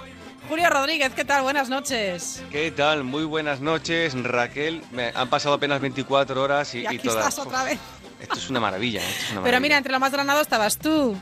Julio 0.48 0.68
Rodríguez, 0.70 1.12
¿qué 1.14 1.24
tal? 1.24 1.42
Buenas 1.42 1.68
noches. 1.68 2.42
¿Qué 2.50 2.70
tal? 2.70 3.02
Muy 3.02 3.24
buenas 3.24 3.60
noches, 3.60 4.14
Raquel. 4.22 4.82
Me 4.92 5.10
han 5.14 5.28
pasado 5.28 5.54
apenas 5.54 5.80
24 5.80 6.40
horas 6.40 6.74
y, 6.74 6.78
Y 6.80 6.82
y 6.82 6.86
aquí 6.86 6.98
todas. 6.98 7.28
estás 7.28 7.38
otra 7.46 7.64
vez. 7.64 7.78
Esto 8.20 8.34
es 8.38 8.50
una 8.50 8.60
maravilla. 8.60 9.00
esto 9.00 9.24
es 9.24 9.32
una 9.32 9.42
Pero 9.42 9.60
mira, 9.60 9.76
entre 9.78 9.92
lo 9.92 10.00
más 10.00 10.12
granado 10.12 10.40
estabas 10.40 10.78
tú. 10.78 11.16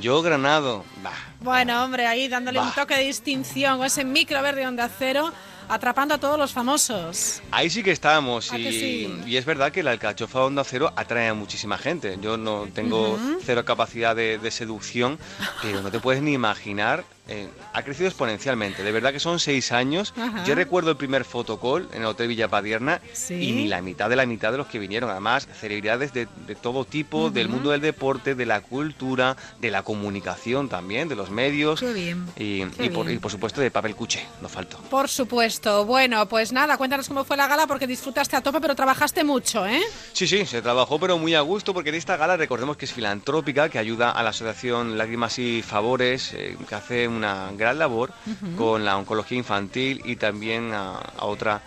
Yo, 0.00 0.22
Granado. 0.22 0.84
Bah, 1.02 1.10
Bueno, 1.40 1.82
hombre, 1.84 2.06
ahí 2.06 2.28
dándole 2.28 2.60
un 2.60 2.70
toque 2.72 2.94
de 2.96 3.04
distinción 3.04 3.78
con 3.78 3.86
ese 3.86 4.04
micro 4.04 4.40
verde 4.40 4.64
onda 4.64 4.88
cero, 4.96 5.32
atrapando 5.68 6.14
a 6.14 6.18
todos 6.18 6.38
los 6.38 6.52
famosos. 6.52 7.42
Ahí 7.50 7.70
sí 7.70 7.82
que 7.82 7.90
estamos 7.90 8.52
¿A 8.52 8.58
y, 8.58 8.62
que 8.62 8.70
sí? 8.70 9.20
y 9.26 9.36
es 9.36 9.44
verdad 9.44 9.72
que 9.72 9.82
la 9.82 9.90
alcachofa 9.90 10.44
Onda 10.44 10.62
Cero 10.62 10.92
atrae 10.94 11.28
a 11.28 11.34
muchísima 11.34 11.76
gente. 11.76 12.18
Yo 12.22 12.36
no 12.36 12.68
tengo 12.72 13.18
cero 13.44 13.64
capacidad 13.64 14.14
de, 14.14 14.38
de 14.38 14.50
seducción, 14.52 15.18
pero 15.60 15.82
no 15.82 15.90
te 15.90 15.98
puedes 15.98 16.22
ni 16.22 16.34
imaginar. 16.34 17.04
Eh, 17.30 17.48
ha 17.72 17.82
crecido 17.82 18.08
exponencialmente. 18.08 18.82
De 18.82 18.92
verdad 18.92 19.12
que 19.12 19.20
son 19.20 19.38
seis 19.38 19.72
años. 19.72 20.12
Ajá. 20.16 20.44
Yo 20.44 20.54
recuerdo 20.54 20.90
el 20.90 20.96
primer 20.96 21.24
fotocall 21.24 21.88
en 21.92 22.02
el 22.02 22.06
Hotel 22.08 22.28
Villa 22.28 22.48
Padierna 22.48 23.00
Sí. 23.12 23.34
y 23.34 23.52
ni 23.52 23.68
la 23.68 23.80
mitad 23.80 24.10
de 24.10 24.16
la 24.16 24.26
mitad 24.26 24.52
de 24.52 24.58
los 24.58 24.66
que 24.66 24.78
vinieron. 24.78 25.08
Además, 25.10 25.48
celebridades 25.58 26.12
de, 26.12 26.26
de 26.46 26.54
todo 26.54 26.84
tipo, 26.84 27.30
del 27.30 27.48
mundo 27.48 27.70
del 27.70 27.80
deporte, 27.80 28.34
de 28.34 28.46
la 28.46 28.60
cultura, 28.60 29.36
de 29.60 29.70
la 29.70 29.82
comunicación 29.82 30.68
también, 30.68 31.08
de 31.08 31.14
los 31.16 31.30
medios. 31.30 31.80
Qué 31.80 31.92
bien. 31.92 32.26
Y, 32.36 32.64
Qué 32.66 32.86
y 32.86 32.90
por, 32.90 33.10
y 33.10 33.18
por 33.18 33.30
supuesto 33.30 33.60
de 33.60 33.70
papel 33.70 33.94
cuché, 33.94 34.26
no 34.42 34.48
faltó. 34.48 34.78
Por 34.90 35.08
supuesto. 35.08 35.84
Bueno, 35.84 36.26
pues 36.28 36.52
nada, 36.52 36.76
cuéntanos 36.76 37.06
cómo 37.08 37.24
fue 37.24 37.36
la 37.36 37.46
gala 37.46 37.66
porque 37.66 37.86
disfrutaste 37.86 38.36
a 38.36 38.40
tope, 38.40 38.60
pero 38.60 38.74
trabajaste 38.74 39.22
mucho, 39.24 39.66
¿eh? 39.66 39.80
Sí, 40.12 40.26
sí, 40.26 40.44
se 40.46 40.60
trabajó 40.62 40.98
pero 40.98 41.16
muy 41.18 41.34
a 41.34 41.40
gusto 41.42 41.72
porque 41.72 41.90
en 41.90 41.94
esta 41.94 42.16
gala 42.16 42.36
recordemos 42.36 42.76
que 42.76 42.84
es 42.86 42.92
filantrópica, 42.92 43.68
que 43.68 43.78
ayuda 43.78 44.10
a 44.10 44.22
la 44.22 44.30
asociación 44.30 44.98
Lágrimas 44.98 45.38
y 45.38 45.62
Favores, 45.62 46.32
eh, 46.34 46.56
que 46.68 46.74
hace 46.74 47.06
un 47.08 47.19
una 47.20 47.52
gran 47.56 47.78
labor 47.78 48.12
con 48.56 48.84
la 48.84 48.96
oncología 48.96 49.38
infantil 49.38 50.02
y 50.04 50.16
también 50.16 50.72
a, 50.72 50.96
a 50.96 51.26
otra 51.26 51.62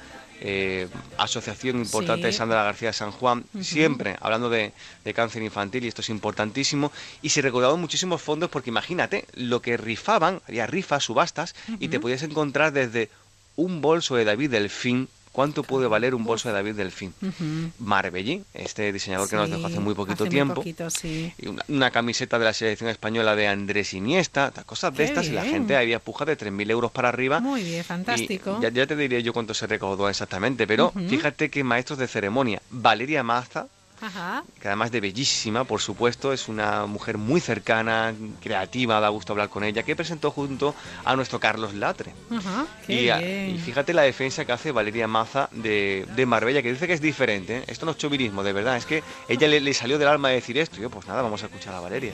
eh, 0.46 0.90
asociación 1.18 1.78
importante 1.78 2.28
de. 2.28 2.34
Sandra 2.34 2.64
García 2.64 2.90
de 2.90 2.94
San 2.94 3.12
Juan, 3.12 3.46
siempre 3.62 4.18
hablando 4.20 4.50
de, 4.50 4.74
de 5.06 5.14
cáncer 5.14 5.42
infantil 5.42 5.86
y 5.86 5.88
esto 5.88 6.02
es 6.02 6.10
importantísimo. 6.10 6.92
Y 7.22 7.30
se 7.30 7.42
recaudaron 7.42 7.80
muchísimos 7.80 8.22
fondos 8.22 8.50
porque 8.50 8.70
imagínate 8.70 9.26
lo 9.36 9.62
que 9.62 9.78
rifaban, 9.78 10.42
había 10.48 10.68
rifas, 10.68 11.06
subastas, 11.06 11.56
y 11.80 11.88
te 11.88 12.02
podías 12.02 12.24
encontrar 12.24 12.74
desde 12.74 13.10
un 13.56 13.80
bolso 13.80 14.16
de 14.18 14.26
David 14.26 14.52
Delfín. 14.52 15.08
¿Cuánto 15.34 15.64
puede 15.64 15.88
valer 15.88 16.14
un 16.15 16.23
bolso 16.23 16.47
de 16.47 16.53
David 16.53 16.76
Delfín? 16.76 17.14
Ujú. 17.22 17.72
Marbellí, 17.80 18.43
este 18.53 18.93
diseñador 18.93 19.27
que 19.27 19.35
nos 19.35 19.49
dejó 19.49 19.65
hace 19.65 19.80
muy 19.80 19.95
poquito 19.95 20.23
hace 20.23 20.30
tiempo. 20.30 20.53
poquito, 20.53 20.89
sí. 20.89 21.34
Y 21.39 21.47
una, 21.47 21.65
una 21.68 21.89
camiseta 21.91 22.38
de 22.39 22.45
la 22.45 22.53
selección 22.53 22.89
española 22.89 23.35
de 23.35 23.47
Andrés 23.47 23.93
Iniesta, 23.95 24.51
ta- 24.51 24.64
cosas 24.64 24.91
de 24.93 24.97
Qué 24.97 25.03
estas, 25.05 25.26
y 25.26 25.31
la 25.31 25.43
gente 25.43 25.76
había 25.76 25.97
puja 25.99 26.23
de 26.26 26.38
3.000 26.38 26.69
euros 26.69 26.91
para 26.91 27.10
arriba. 27.10 27.39
Muy 27.39 27.64
bien, 27.64 27.84
fantástico. 27.84 28.60
ya, 28.61 28.69
ya 28.69 28.85
te 28.85 28.95
diré 28.95 29.23
yo 29.23 29.34
cuánto 29.34 29.53
se 29.55 29.65
recaudó 29.68 30.07
exactamente, 30.07 30.68
pero 30.68 30.91
fíjate 31.10 31.49
que 31.49 31.64
maestros 31.64 31.97
de 31.97 32.07
ceremonia, 32.07 32.61
Valeria 32.69 33.23
Maza, 33.23 33.65
Ajá. 34.06 34.44
que 34.62 34.68
además 34.68 34.92
de 34.92 35.00
bellísima, 35.02 35.64
por 35.64 35.82
supuesto, 35.82 36.34
es 36.34 36.48
una 36.50 36.86
mujer 36.86 37.18
muy 37.18 37.40
cercana, 37.40 38.14
creativa, 38.42 39.00
da 39.00 39.10
gusto 39.10 39.34
hablar 39.34 39.50
con 39.50 39.64
ella, 39.64 39.84
que 39.84 39.96
presentó 39.96 40.30
junto 40.32 40.76
a 41.06 41.16
nuestro 41.16 41.40
Carlos 41.40 41.74
Latre. 41.74 42.14
Ajá. 42.32 42.66
Y, 42.88 43.10
a- 43.10 43.18
bien. 43.20 43.56
y 43.56 43.60
fíjate 43.60 43.94
la 43.94 44.02
defensa 44.04 44.46
que 44.46 44.52
hace 44.52 44.72
Valeria 44.72 45.08
Maza 45.08 45.50
de, 45.52 46.06
de 46.16 46.26
Marbella, 46.26 46.62
que 46.62 46.72
dice 46.72 46.88
que 46.88 46.94
es 46.94 47.02
diferente. 47.02 47.58
¿eh? 47.60 47.64
Esto 47.68 47.86
no 47.86 47.94
es 47.94 47.98
chauvinismo, 47.98 48.44
de 48.44 48.54
verdad. 48.54 48.78
Es 48.78 48.86
que 48.86 49.04
ella 49.28 49.48
le, 49.48 49.60
le 49.62 49.74
salió 49.74 49.98
del 49.98 50.08
alma 50.08 50.30
decir 50.30 50.58
esto. 50.58 50.78
Y 50.78 50.82
yo, 50.82 50.90
pues 50.90 51.08
nada, 51.08 51.22
vamos 51.22 51.42
a 51.44 51.46
escuchar 51.46 51.74
a 51.74 51.80
Valeria. 51.80 52.14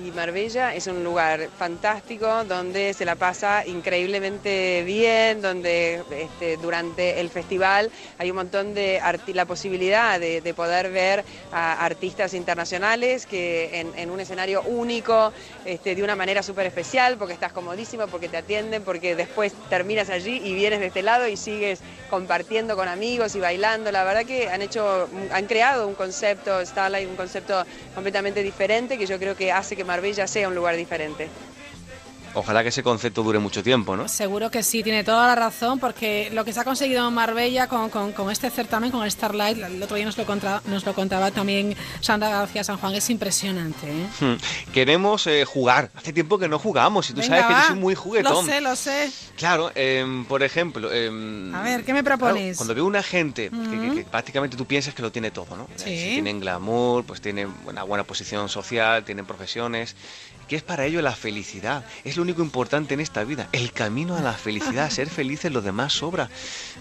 Y 0.00 0.12
Marbella 0.12 0.76
es 0.76 0.86
un 0.86 1.02
lugar 1.02 1.48
fantástico 1.58 2.44
donde 2.44 2.94
se 2.94 3.04
la 3.04 3.16
pasa 3.16 3.66
increíblemente 3.66 4.84
bien, 4.86 5.42
donde 5.42 6.04
este, 6.12 6.56
durante 6.58 7.18
el 7.18 7.30
festival 7.30 7.90
hay 8.16 8.30
un 8.30 8.36
montón 8.36 8.74
de 8.74 9.02
la 9.34 9.44
posibilidad 9.44 10.20
de, 10.20 10.40
de 10.40 10.54
poder 10.54 10.92
ver 10.92 11.24
a 11.50 11.84
artistas 11.84 12.32
internacionales 12.34 13.26
que 13.26 13.80
en, 13.80 13.92
en 13.98 14.10
un 14.10 14.20
escenario 14.20 14.62
único, 14.62 15.32
este, 15.64 15.96
de 15.96 16.02
una 16.04 16.14
manera 16.14 16.44
súper 16.44 16.66
especial, 16.66 17.16
porque 17.18 17.34
estás 17.34 17.52
comodísimo, 17.52 18.06
porque 18.06 18.28
te 18.28 18.36
atienden, 18.36 18.84
porque 18.84 19.16
después 19.16 19.52
terminas 19.68 20.10
allí 20.10 20.40
y 20.44 20.54
vienes 20.54 20.78
de 20.78 20.86
este 20.86 21.02
lado 21.02 21.26
y 21.26 21.36
sigues 21.36 21.80
compartiendo 22.08 22.76
con 22.76 22.86
amigos 22.86 23.34
y 23.34 23.40
bailando. 23.40 23.90
La 23.90 24.04
verdad 24.04 24.24
que 24.24 24.48
han 24.48 24.62
hecho, 24.62 25.08
han 25.32 25.46
creado 25.46 25.88
un 25.88 25.94
concepto, 25.96 26.64
Starlight, 26.64 27.08
un 27.08 27.16
concepto 27.16 27.64
completamente 27.96 28.44
diferente 28.44 28.96
que 28.96 29.06
yo 29.06 29.18
creo 29.18 29.36
que 29.36 29.50
hace 29.50 29.74
que 29.74 29.87
Marbella 29.88 30.26
sea 30.26 30.48
un 30.48 30.54
lugar 30.54 30.76
diferente. 30.76 31.34
Ojalá 32.34 32.62
que 32.62 32.68
ese 32.68 32.82
concepto 32.82 33.22
dure 33.22 33.38
mucho 33.38 33.62
tiempo, 33.62 33.96
¿no? 33.96 34.08
Seguro 34.08 34.50
que 34.50 34.62
sí, 34.62 34.82
tiene 34.82 35.02
toda 35.04 35.26
la 35.26 35.34
razón, 35.34 35.78
porque 35.78 36.30
lo 36.32 36.44
que 36.44 36.52
se 36.52 36.60
ha 36.60 36.64
conseguido 36.64 37.08
en 37.08 37.14
Marbella 37.14 37.66
con, 37.66 37.90
con- 37.90 38.12
con 38.12 38.30
este 38.30 38.50
certamen, 38.50 38.90
con 38.90 39.08
Starlight, 39.10 39.58
el 39.58 39.82
otro 39.82 39.96
día 39.96 40.04
nos 40.06 40.16
lo, 40.16 40.24
contra- 40.26 40.62
nos 40.66 40.84
lo 40.86 40.94
contaba 40.94 41.30
también 41.30 41.74
Sandra 42.00 42.28
García 42.30 42.62
San 42.64 42.76
Juan, 42.78 42.94
es 42.94 43.10
impresionante. 43.10 43.86
¿eh? 43.90 44.06
Hmm. 44.20 44.72
Queremos 44.72 45.26
eh, 45.26 45.44
jugar. 45.44 45.90
Hace 45.94 46.12
tiempo 46.12 46.38
que 46.38 46.48
no 46.48 46.58
jugamos 46.58 47.08
y 47.10 47.14
tú 47.14 47.20
Venga, 47.20 47.28
sabes 47.40 47.46
que 47.46 47.52
yo 47.52 47.58
va. 47.58 47.66
soy 47.68 47.76
muy 47.76 47.94
juguetón. 47.94 48.46
Lo 48.46 48.52
sé, 48.52 48.60
lo 48.60 48.76
sé. 48.76 49.10
Claro, 49.36 49.72
em, 49.74 50.24
por 50.26 50.42
ejemplo... 50.42 50.92
em, 50.92 51.54
A 51.54 51.62
ver, 51.62 51.84
¿qué 51.84 51.92
me 51.92 52.02
claro, 52.02 52.18
propones? 52.18 52.56
cuando 52.56 52.74
veo 52.74 52.84
una 52.86 53.02
gente 53.02 53.50
que- 53.50 53.80
que, 53.80 53.94
que 53.96 54.04
prácticamente 54.04 54.56
tú 54.56 54.64
piensas 54.66 54.94
que 54.94 55.02
lo 55.02 55.10
tiene 55.10 55.30
todo, 55.30 55.56
¿no? 55.56 55.66
Sí. 55.76 55.84
Si 55.98 56.08
tienen 56.14 56.40
glamour, 56.40 57.04
pues 57.04 57.20
tienen 57.20 57.52
una 57.66 57.82
buena 57.82 58.04
posición 58.04 58.48
social, 58.48 59.04
tienen 59.04 59.26
profesiones. 59.26 59.96
¿Qué 60.48 60.56
es 60.56 60.62
para 60.62 60.86
ello 60.86 61.02
la 61.02 61.14
felicidad? 61.14 61.84
Es 62.04 62.16
lo 62.16 62.22
único 62.22 62.40
importante 62.40 62.94
en 62.94 63.00
esta 63.00 63.22
vida. 63.22 63.48
El 63.52 63.70
camino 63.72 64.16
a 64.16 64.22
la 64.22 64.32
felicidad, 64.32 64.88
ser 64.88 65.10
felices, 65.10 65.52
lo 65.52 65.60
demás 65.60 65.92
sobra. 65.92 66.30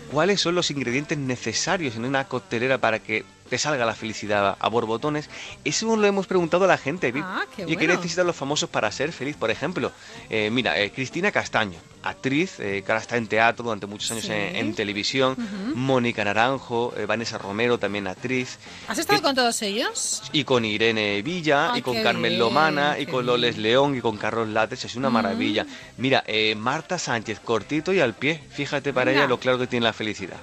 ¿Cuáles 0.09 0.39
son 0.39 0.55
los 0.55 0.71
ingredientes 0.71 1.17
necesarios 1.17 1.97
en 1.97 2.05
una 2.05 2.29
coctelera 2.29 2.77
para 2.77 2.99
que 2.99 3.25
te 3.47 3.57
salga 3.57 3.85
la 3.85 3.95
felicidad 3.95 4.55
a 4.59 4.69
borbotones? 4.69 5.29
Eso 5.63 5.95
lo 5.95 6.05
hemos 6.05 6.27
preguntado 6.27 6.65
a 6.65 6.67
la 6.67 6.77
gente. 6.77 7.11
Vi- 7.11 7.21
Ah, 7.23 7.45
qué 7.55 7.63
¿Y 7.63 7.65
qué 7.67 7.75
bueno. 7.75 7.95
necesitan 7.95 8.27
los 8.27 8.35
famosos 8.35 8.69
para 8.69 8.91
ser 8.91 9.11
feliz? 9.11 9.35
Por 9.35 9.49
ejemplo, 9.51 9.91
eh, 10.29 10.49
mira, 10.51 10.79
eh, 10.79 10.91
Cristina 10.91 11.31
Castaño, 11.31 11.79
actriz, 12.03 12.59
eh, 12.59 12.83
que 12.85 12.91
ahora 12.91 13.01
está 13.01 13.17
en 13.17 13.27
teatro 13.27 13.63
durante 13.65 13.85
muchos 13.87 14.11
años 14.11 14.25
Sí. 14.25 14.31
en, 14.31 14.55
en 14.55 14.75
televisión. 14.75 15.35
Mónica 15.75 16.23
Naranjo, 16.23 16.93
eh, 16.97 17.05
Vanessa 17.05 17.37
Romero, 17.37 17.77
también 17.79 18.07
actriz. 18.07 18.59
¿Has 18.87 18.97
estado 18.97 19.21
con 19.21 19.35
todos 19.35 19.61
ellos? 19.61 20.23
Y 20.31 20.43
con 20.43 20.63
Irene 20.65 21.21
Villa, 21.21 21.73
Ah, 21.73 21.77
y 21.77 21.81
con 21.81 22.01
Carmen 22.03 22.31
bien, 22.31 22.39
Lomana, 22.39 22.99
y 22.99 23.05
con 23.05 23.15
bien. 23.15 23.25
Loles 23.27 23.57
León, 23.57 23.95
y 23.97 24.01
con 24.01 24.17
Carlos 24.17 24.47
Lates, 24.49 24.85
es 24.85 24.95
una 24.95 25.09
Mm. 25.09 25.13
maravilla. 25.13 25.65
Mira, 25.97 26.23
eh, 26.27 26.55
Marta 26.55 26.97
Sánchez, 26.99 27.39
cortito 27.39 27.91
y 27.93 27.99
al 27.99 28.13
pie. 28.13 28.41
Fíjate 28.51 28.93
para 28.93 29.11
ella 29.11 29.27
lo 29.27 29.39
claro 29.39 29.57
que 29.57 29.67
tiene 29.67 29.83
la 29.85 29.93
felicidad. 29.93 30.37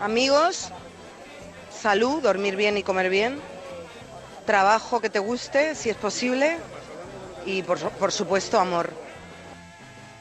Amigos, 0.00 0.70
salud, 1.80 2.22
dormir 2.22 2.56
bien 2.56 2.76
y 2.78 2.82
comer 2.82 3.10
bien, 3.10 3.38
trabajo 4.44 5.00
que 5.00 5.10
te 5.10 5.18
guste, 5.18 5.74
si 5.74 5.90
es 5.90 5.96
posible, 5.96 6.56
y 7.44 7.62
por, 7.62 7.78
por 7.92 8.12
supuesto 8.12 8.58
amor. 8.58 8.92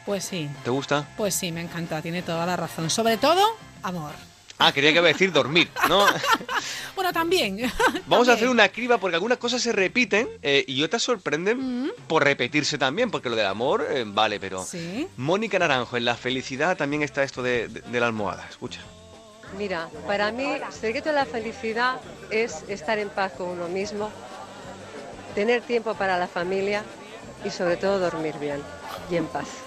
Pues 0.05 0.23
sí, 0.25 0.49
¿Te 0.63 0.69
gusta? 0.69 1.07
pues 1.17 1.33
sí, 1.33 1.51
me 1.51 1.61
encanta, 1.61 2.01
tiene 2.01 2.21
toda 2.21 2.45
la 2.45 2.55
razón. 2.55 2.89
Sobre 2.89 3.17
todo, 3.17 3.41
amor. 3.81 4.11
Ah, 4.57 4.71
quería 4.71 4.91
que 4.93 4.99
iba 4.99 5.09
a 5.09 5.11
decir 5.11 5.31
dormir, 5.33 5.69
¿no? 5.89 6.05
Bueno, 6.95 7.11
también. 7.11 7.59
Vamos 8.05 8.29
a 8.29 8.33
hacer 8.33 8.47
una 8.47 8.69
criba 8.69 8.97
porque 8.99 9.15
algunas 9.15 9.37
cosas 9.37 9.61
se 9.61 9.73
repiten 9.73 10.29
eh, 10.41 10.63
y 10.65 10.81
otras 10.81 11.03
sorprenden 11.03 11.91
por 12.07 12.23
repetirse 12.23 12.77
también, 12.77 13.11
porque 13.11 13.29
lo 13.29 13.35
del 13.35 13.47
amor, 13.47 13.85
eh, 13.89 14.05
vale, 14.07 14.39
pero... 14.39 14.63
Sí. 14.63 15.07
Mónica 15.17 15.59
Naranjo, 15.59 15.97
en 15.97 16.05
la 16.05 16.15
felicidad 16.15 16.77
también 16.77 17.01
está 17.01 17.21
esto 17.23 17.43
de, 17.43 17.67
de- 17.67 17.81
de 17.81 17.99
la 17.99 18.05
almohada, 18.07 18.47
escucha. 18.49 18.79
Mira, 19.57 19.89
para 20.05 20.31
mí, 20.31 20.45
secreto 20.69 21.09
de 21.09 21.15
la 21.15 21.25
felicidad 21.25 22.01
es 22.29 22.63
estar 22.67 22.99
en 22.99 23.09
paz 23.09 23.33
con 23.33 23.47
uno 23.49 23.69
mismo, 23.69 24.11
tener 25.33 25.61
tiempo 25.61 25.95
para 25.95 26.17
la 26.17 26.27
familia 26.27 26.83
y 27.43 27.49
sobre 27.49 27.77
todo 27.77 27.99
dormir 27.99 28.37
bien 28.39 28.61
y 29.09 29.15
en 29.15 29.27
paz. 29.27 29.64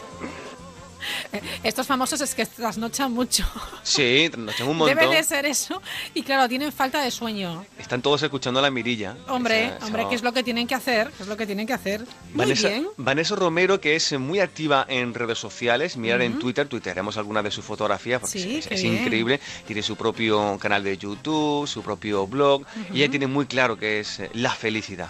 Estos 1.63 1.87
famosos 1.87 2.21
es 2.21 2.35
que 2.35 2.47
trasnochan 2.47 3.13
mucho. 3.13 3.45
Sí, 3.83 4.31
nos 4.37 4.55
echan 4.55 4.69
un 4.69 4.77
montón. 4.79 4.97
Debe 4.99 5.15
de 5.17 5.23
ser 5.25 5.47
eso. 5.47 5.81
Y 6.15 6.23
claro, 6.23 6.49
tienen 6.49 6.73
falta 6.73 7.03
de 7.03 7.11
sueño. 7.11 7.65
Están 7.79 8.03
todos 8.03 8.23
escuchando 8.23 8.61
la 8.61 8.71
mirilla. 8.71 9.17
Hombre, 9.29 9.67
Esa- 9.67 9.77
esa- 9.77 9.87
hombre, 9.87 10.07
¿qué 10.09 10.15
es 10.15 10.23
lo 10.23 10.33
que 10.33 10.43
tienen 10.43 10.67
que 10.67 10.75
hacer? 10.75 11.11
¿Qué 11.17 11.23
es 11.23 11.29
lo 11.29 11.37
que 11.37 11.47
tienen 11.47 11.67
que 11.67 11.73
hacer? 11.73 12.01
Muy 12.01 12.09
Vanessa, 12.45 12.69
bien. 12.69 12.89
Vanessa 12.97 13.35
Romero, 13.37 13.81
que 13.81 13.97
es 13.97 14.19
muy 14.19 14.41
activa 14.41 14.85
en 14.89 15.15
redes 15.15 15.39
sociales, 15.39 15.97
mirar 15.97 16.23
en. 16.23 16.39
Twitter, 16.39 16.69
tuitearemos 16.69 17.17
algunas 17.17 17.43
de 17.45 17.51
sus 17.51 17.65
fotografías, 17.65 18.21
porque 18.21 18.39
Sí, 18.39 18.61
es, 18.69 18.85
increíble. 18.85 19.41
Tiene 19.67 19.83
su 19.83 19.97
propio 19.97 20.57
canal 20.61 20.85
de 20.85 20.97
YouTube, 20.97 21.67
su 21.67 21.83
propio 21.83 22.27
blog, 22.27 22.63
y 22.93 23.03
ella 23.03 23.11
tiene 23.11 23.27
muy 23.27 23.47
claro 23.47 23.77
que 23.77 24.01
es 24.01 24.21
eh, 24.21 24.31
la 24.35 24.51
felicidad. 24.53 25.09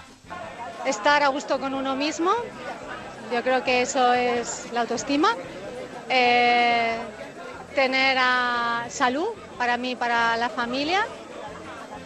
estar 0.87 1.23
a 1.23 1.29
gusto 1.29 1.59
con 1.61 1.75
uno 1.75 1.95
mismo. 1.97 2.31
Yo 3.33 3.43
creo 3.43 3.63
que 3.63 3.83
eso 3.83 4.15
es 4.15 4.69
la 4.73 4.81
autoestima. 4.83 5.29
Eh, 6.09 6.97
tener 7.75 8.19
salud 8.91 9.29
para 9.57 9.77
mí, 9.77 9.95
para 9.95 10.37
la 10.37 10.49
familia. 10.49 11.01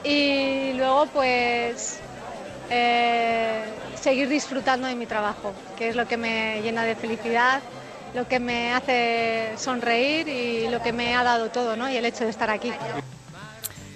Y 0.04 0.72
luego 0.74 1.06
pues 1.06 1.98
eh, 2.70 3.62
seguir 4.00 4.28
disfrutando 4.28 4.86
de 4.88 4.94
mi 4.94 5.06
trabajo, 5.06 5.52
que 5.76 5.88
es 5.88 5.96
lo 5.96 6.06
que 6.06 6.16
me 6.16 6.60
llena 6.62 6.84
de 6.84 6.96
felicidad, 6.96 7.60
lo 8.14 8.26
que 8.26 8.40
me 8.40 8.72
hace 8.72 9.52
sonreír 9.56 10.28
y 10.28 10.68
lo 10.68 10.82
que 10.82 10.92
me 10.92 11.14
ha 11.14 11.22
dado 11.22 11.50
todo, 11.50 11.76
¿no? 11.76 11.88
Y 11.88 11.96
el 11.96 12.04
hecho 12.04 12.24
de 12.24 12.30
estar 12.30 12.50
aquí. 12.50 12.72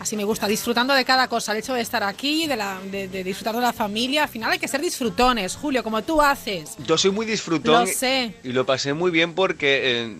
Así 0.06 0.16
me 0.16 0.22
gusta, 0.22 0.46
disfrutando 0.46 0.94
de 0.94 1.04
cada 1.04 1.26
cosa, 1.26 1.50
el 1.50 1.58
hecho 1.58 1.74
de 1.74 1.80
estar 1.80 2.04
aquí, 2.04 2.46
de, 2.46 2.54
la, 2.54 2.78
de, 2.92 3.08
de 3.08 3.24
disfrutar 3.24 3.56
de 3.56 3.60
la 3.60 3.72
familia. 3.72 4.22
Al 4.22 4.28
final 4.28 4.52
hay 4.52 4.60
que 4.60 4.68
ser 4.68 4.80
disfrutones, 4.80 5.56
Julio, 5.56 5.82
como 5.82 6.00
tú 6.02 6.22
haces. 6.22 6.76
Yo 6.86 6.96
soy 6.96 7.10
muy 7.10 7.26
disfrutón 7.26 7.80
Lo 7.80 7.86
sé. 7.88 8.36
y 8.44 8.50
lo 8.52 8.64
pasé 8.64 8.94
muy 8.94 9.10
bien 9.10 9.34
porque 9.34 10.02
eh, 10.04 10.16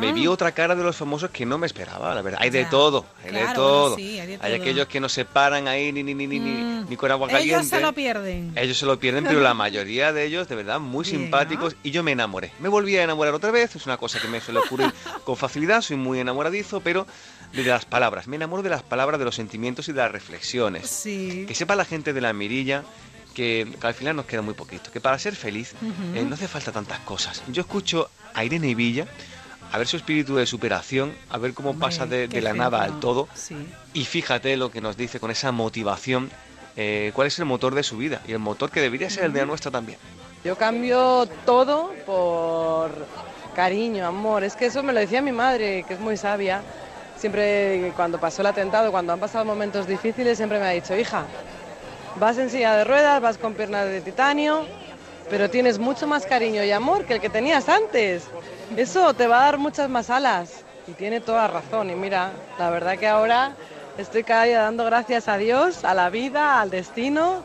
me 0.00 0.14
vi 0.14 0.26
otra 0.26 0.52
cara 0.52 0.74
de 0.74 0.82
los 0.82 0.96
famosos 0.96 1.28
que 1.28 1.44
no 1.44 1.58
me 1.58 1.66
esperaba, 1.66 2.14
la 2.14 2.22
verdad. 2.22 2.38
Hay 2.42 2.48
de 2.48 2.62
Ya, 2.62 2.70
todo, 2.70 3.04
hay 3.22 3.30
de 3.32 3.46
todo. 3.54 3.96
sí, 3.96 4.18
hay 4.20 4.26
de 4.26 4.38
todo. 4.38 4.54
aquellos 4.54 4.86
que 4.88 5.00
no 5.00 5.10
se 5.10 5.26
paran 5.26 5.68
ahí 5.68 5.92
ni, 5.92 6.02
ni, 6.02 6.14
ni, 6.14 6.26
ni, 6.26 6.38
ni- 6.38 6.84
ni 6.88 6.96
con 6.96 7.10
agua 7.10 7.28
caliente. 7.28 7.56
Ellos 7.56 7.68
se 7.68 7.80
lo 7.80 7.92
pierden. 7.92 8.52
Ellos 8.56 8.78
se 8.78 8.86
lo 8.86 8.98
pierden, 8.98 9.24
pero 9.24 9.40
la 9.40 9.52
mayoría 9.66 10.14
de 10.14 10.24
ellos, 10.24 10.48
de 10.48 10.56
verdad, 10.56 10.80
muy 10.80 11.04
simpáticos. 11.04 11.76
Y 11.82 11.90
yo 11.90 12.02
me 12.02 12.12
enamoré. 12.12 12.52
Me 12.58 12.70
volví 12.70 12.96
a 12.96 13.02
enamorar 13.02 13.34
otra 13.34 13.50
vez. 13.50 13.76
Es 13.76 13.84
una 13.84 13.98
cosa 13.98 14.18
que 14.18 14.28
me 14.28 14.40
suele 14.40 14.60
ocurrir 14.60 14.90
con 15.24 15.36
facilidad. 15.36 15.82
Soy 15.82 15.98
muy 15.98 16.20
enamoradizo, 16.20 16.80
pero 16.80 17.06
de 17.62 17.70
las 17.70 17.84
palabras. 17.84 18.26
Me 18.26 18.36
enamoro 18.36 18.62
de 18.62 18.70
las 18.70 18.82
palabras, 18.82 19.18
de 19.18 19.24
los 19.24 19.34
sentimientos 19.34 19.88
y 19.88 19.92
de 19.92 19.98
las 19.98 20.10
reflexiones. 20.10 20.88
Sí. 20.88 21.44
Que 21.46 21.54
sepa 21.54 21.76
la 21.76 21.84
gente 21.84 22.12
de 22.12 22.20
la 22.20 22.32
mirilla 22.32 22.84
que, 23.34 23.66
que 23.80 23.86
al 23.86 23.94
final 23.94 24.16
nos 24.16 24.26
queda 24.26 24.42
muy 24.42 24.54
poquito. 24.54 24.90
Que 24.90 25.00
para 25.00 25.18
ser 25.18 25.36
feliz 25.36 25.74
eh, 26.14 26.24
no 26.26 26.34
hace 26.34 26.48
falta 26.48 26.72
tantas 26.72 27.00
cosas. 27.00 27.42
Yo 27.48 27.62
escucho 27.62 28.10
a 28.34 28.44
Irene 28.44 28.74
Villa. 28.74 29.06
A 29.72 29.78
ver 29.78 29.88
su 29.88 29.96
espíritu 29.96 30.36
de 30.36 30.46
superación, 30.46 31.12
a 31.28 31.38
ver 31.38 31.52
cómo 31.52 31.70
Hombre, 31.70 31.88
pasa 31.88 32.06
de, 32.06 32.28
la 32.40 32.54
nada 32.54 32.84
al 32.84 33.00
todo. 33.00 33.28
Sí. 33.34 33.56
Y 33.94 34.04
fíjate 34.04 34.56
lo 34.56 34.70
que 34.70 34.80
nos 34.80 34.96
dice 34.96 35.18
con 35.18 35.32
esa 35.32 35.50
motivación, 35.50 36.30
eh, 36.76 37.10
cuál 37.14 37.26
es 37.26 37.38
el 37.40 37.46
motor 37.46 37.74
de 37.74 37.82
su 37.82 37.96
vida 37.96 38.22
y 38.28 38.32
el 38.32 38.38
motor 38.38 38.70
que 38.70 38.80
debería 38.80 39.10
ser 39.10 39.24
el 39.24 39.32
de 39.32 39.40
la 39.40 39.46
nuestra 39.46 39.72
también. 39.72 39.98
Yo 40.44 40.56
cambio 40.56 41.26
todo 41.44 41.92
por 42.06 42.92
cariño, 43.56 44.06
amor. 44.06 44.44
Es 44.44 44.54
que 44.54 44.66
eso 44.66 44.82
me 44.84 44.92
lo 44.92 45.00
decía 45.00 45.20
mi 45.20 45.32
madre, 45.32 45.84
que 45.88 45.94
es 45.94 46.00
muy 46.00 46.16
sabia. 46.16 46.62
Siempre 47.16 47.92
cuando 47.96 48.20
pasó 48.20 48.42
el 48.42 48.48
atentado, 48.48 48.90
cuando 48.90 49.12
han 49.12 49.20
pasado 49.20 49.44
momentos 49.44 49.86
difíciles, 49.86 50.36
siempre 50.36 50.58
me 50.58 50.66
ha 50.66 50.70
dicho, 50.70 50.96
hija, 50.96 51.24
vas 52.16 52.36
en 52.38 52.50
silla 52.50 52.76
de 52.76 52.84
ruedas, 52.84 53.20
vas 53.22 53.38
con 53.38 53.54
piernas 53.54 53.86
de 53.86 54.00
titanio, 54.00 54.66
pero 55.30 55.48
tienes 55.48 55.78
mucho 55.78 56.06
más 56.06 56.26
cariño 56.26 56.62
y 56.62 56.70
amor 56.72 57.04
que 57.04 57.14
el 57.14 57.20
que 57.20 57.30
tenías 57.30 57.68
antes. 57.68 58.24
Eso 58.76 59.14
te 59.14 59.26
va 59.26 59.38
a 59.38 59.44
dar 59.46 59.58
muchas 59.58 59.88
más 59.88 60.10
alas. 60.10 60.64
Y 60.88 60.92
tiene 60.92 61.20
toda 61.20 61.48
razón. 61.48 61.90
Y 61.90 61.94
mira, 61.94 62.30
la 62.58 62.70
verdad 62.70 62.96
que 62.96 63.08
ahora 63.08 63.56
estoy 63.98 64.22
cada 64.22 64.44
día 64.44 64.60
dando 64.60 64.84
gracias 64.84 65.26
a 65.26 65.36
Dios, 65.36 65.84
a 65.84 65.94
la 65.94 66.10
vida, 66.10 66.60
al 66.60 66.70
destino, 66.70 67.42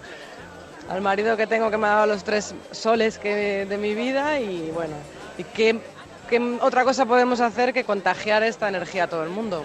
al 0.90 1.02
marido 1.02 1.38
que 1.38 1.48
tengo 1.48 1.72
que 1.72 1.78
me 1.78 1.88
ha 1.88 1.92
dado 1.92 2.08
los 2.08 2.24
tres 2.24 2.54
soles 2.72 3.22
de 3.24 3.78
mi 3.80 3.96
vida 3.96 4.40
y 4.40 4.70
bueno, 4.72 4.94
y 5.38 5.44
qué, 5.44 5.80
qué 6.32 6.58
otra 6.62 6.84
cosa 6.84 7.06
podemos 7.06 7.40
hacer 7.42 7.74
que 7.74 7.84
contagiar 7.84 8.42
esta 8.42 8.68
energía 8.68 9.04
a 9.04 9.08
todo 9.08 9.24
el 9.24 9.30
mundo. 9.30 9.64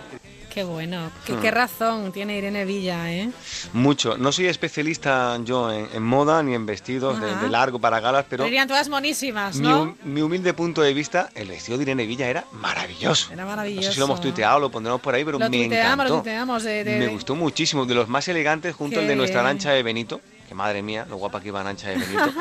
Qué 0.53 0.65
bueno. 0.65 1.11
Qué, 1.27 1.35
Hmm. 1.35 1.41
qué 1.43 1.51
razón 1.51 2.13
tiene 2.13 2.39
Irene 2.39 2.65
Villa, 2.65 3.13
¿eh? 3.13 3.29
Mucho. 3.75 4.17
No 4.17 4.33
soy 4.33 4.47
especialista 4.47 5.39
yo 5.45 5.71
en, 5.71 5.87
en 5.93 6.03
moda 6.03 6.43
ni 6.43 6.55
en 6.55 6.65
vestidos 6.65 7.21
de, 7.21 7.49
largo 7.51 7.79
para 7.79 8.01
galas, 8.01 8.25
pero 8.29 8.45
Serían 8.45 8.67
todas 8.67 8.89
monísimas, 8.89 9.57
mi, 9.57 9.69
¿no? 9.69 9.83
hum- 9.83 9.97
mi 10.05 10.23
humilde 10.23 10.55
punto 10.55 10.81
de 10.81 10.95
vista, 10.95 11.29
el 11.35 11.49
vestido 11.49 11.77
de 11.77 11.83
Irene 11.83 12.07
Villa 12.07 12.27
era 12.29 12.45
maravilloso. 12.53 13.35
Era 13.35 13.43
No 13.45 13.51
maravilloso. 13.51 13.89
sé 13.89 13.93
si 13.93 13.99
lo 13.99 14.07
hemos 14.07 14.21
tuiteado, 14.23 14.59
lo 14.59 14.71
pondremos 14.71 15.01
por 15.03 15.15
ahí, 15.15 15.25
pero 15.27 15.39
Lo 15.39 15.51
me 15.51 15.59
tuiteamos, 15.59 15.97
lo 15.97 16.03
encantó. 16.05 16.15
tuiteamos 16.23 16.63
de- 16.65 16.85
de- 16.85 16.99
me 17.01 17.09
gustó 17.09 17.35
muchísimo. 17.35 17.85
De 17.85 17.95
los 17.95 18.09
más 18.09 18.27
elegantes, 18.29 18.75
junto 18.75 18.99
al 18.99 19.07
de 19.07 19.15
nuestra 19.15 19.43
bien. 19.43 19.53
lancha 19.53 19.73
de 19.73 19.83
Benito. 19.83 20.23
Que 20.49 20.55
madre 20.55 20.83
mía, 20.83 21.07
lo 21.09 21.17
guapa 21.17 21.41
que 21.41 21.49
iba 21.49 21.61
Arancha 21.61 21.89
de 21.89 21.97
Benito. 21.97 22.33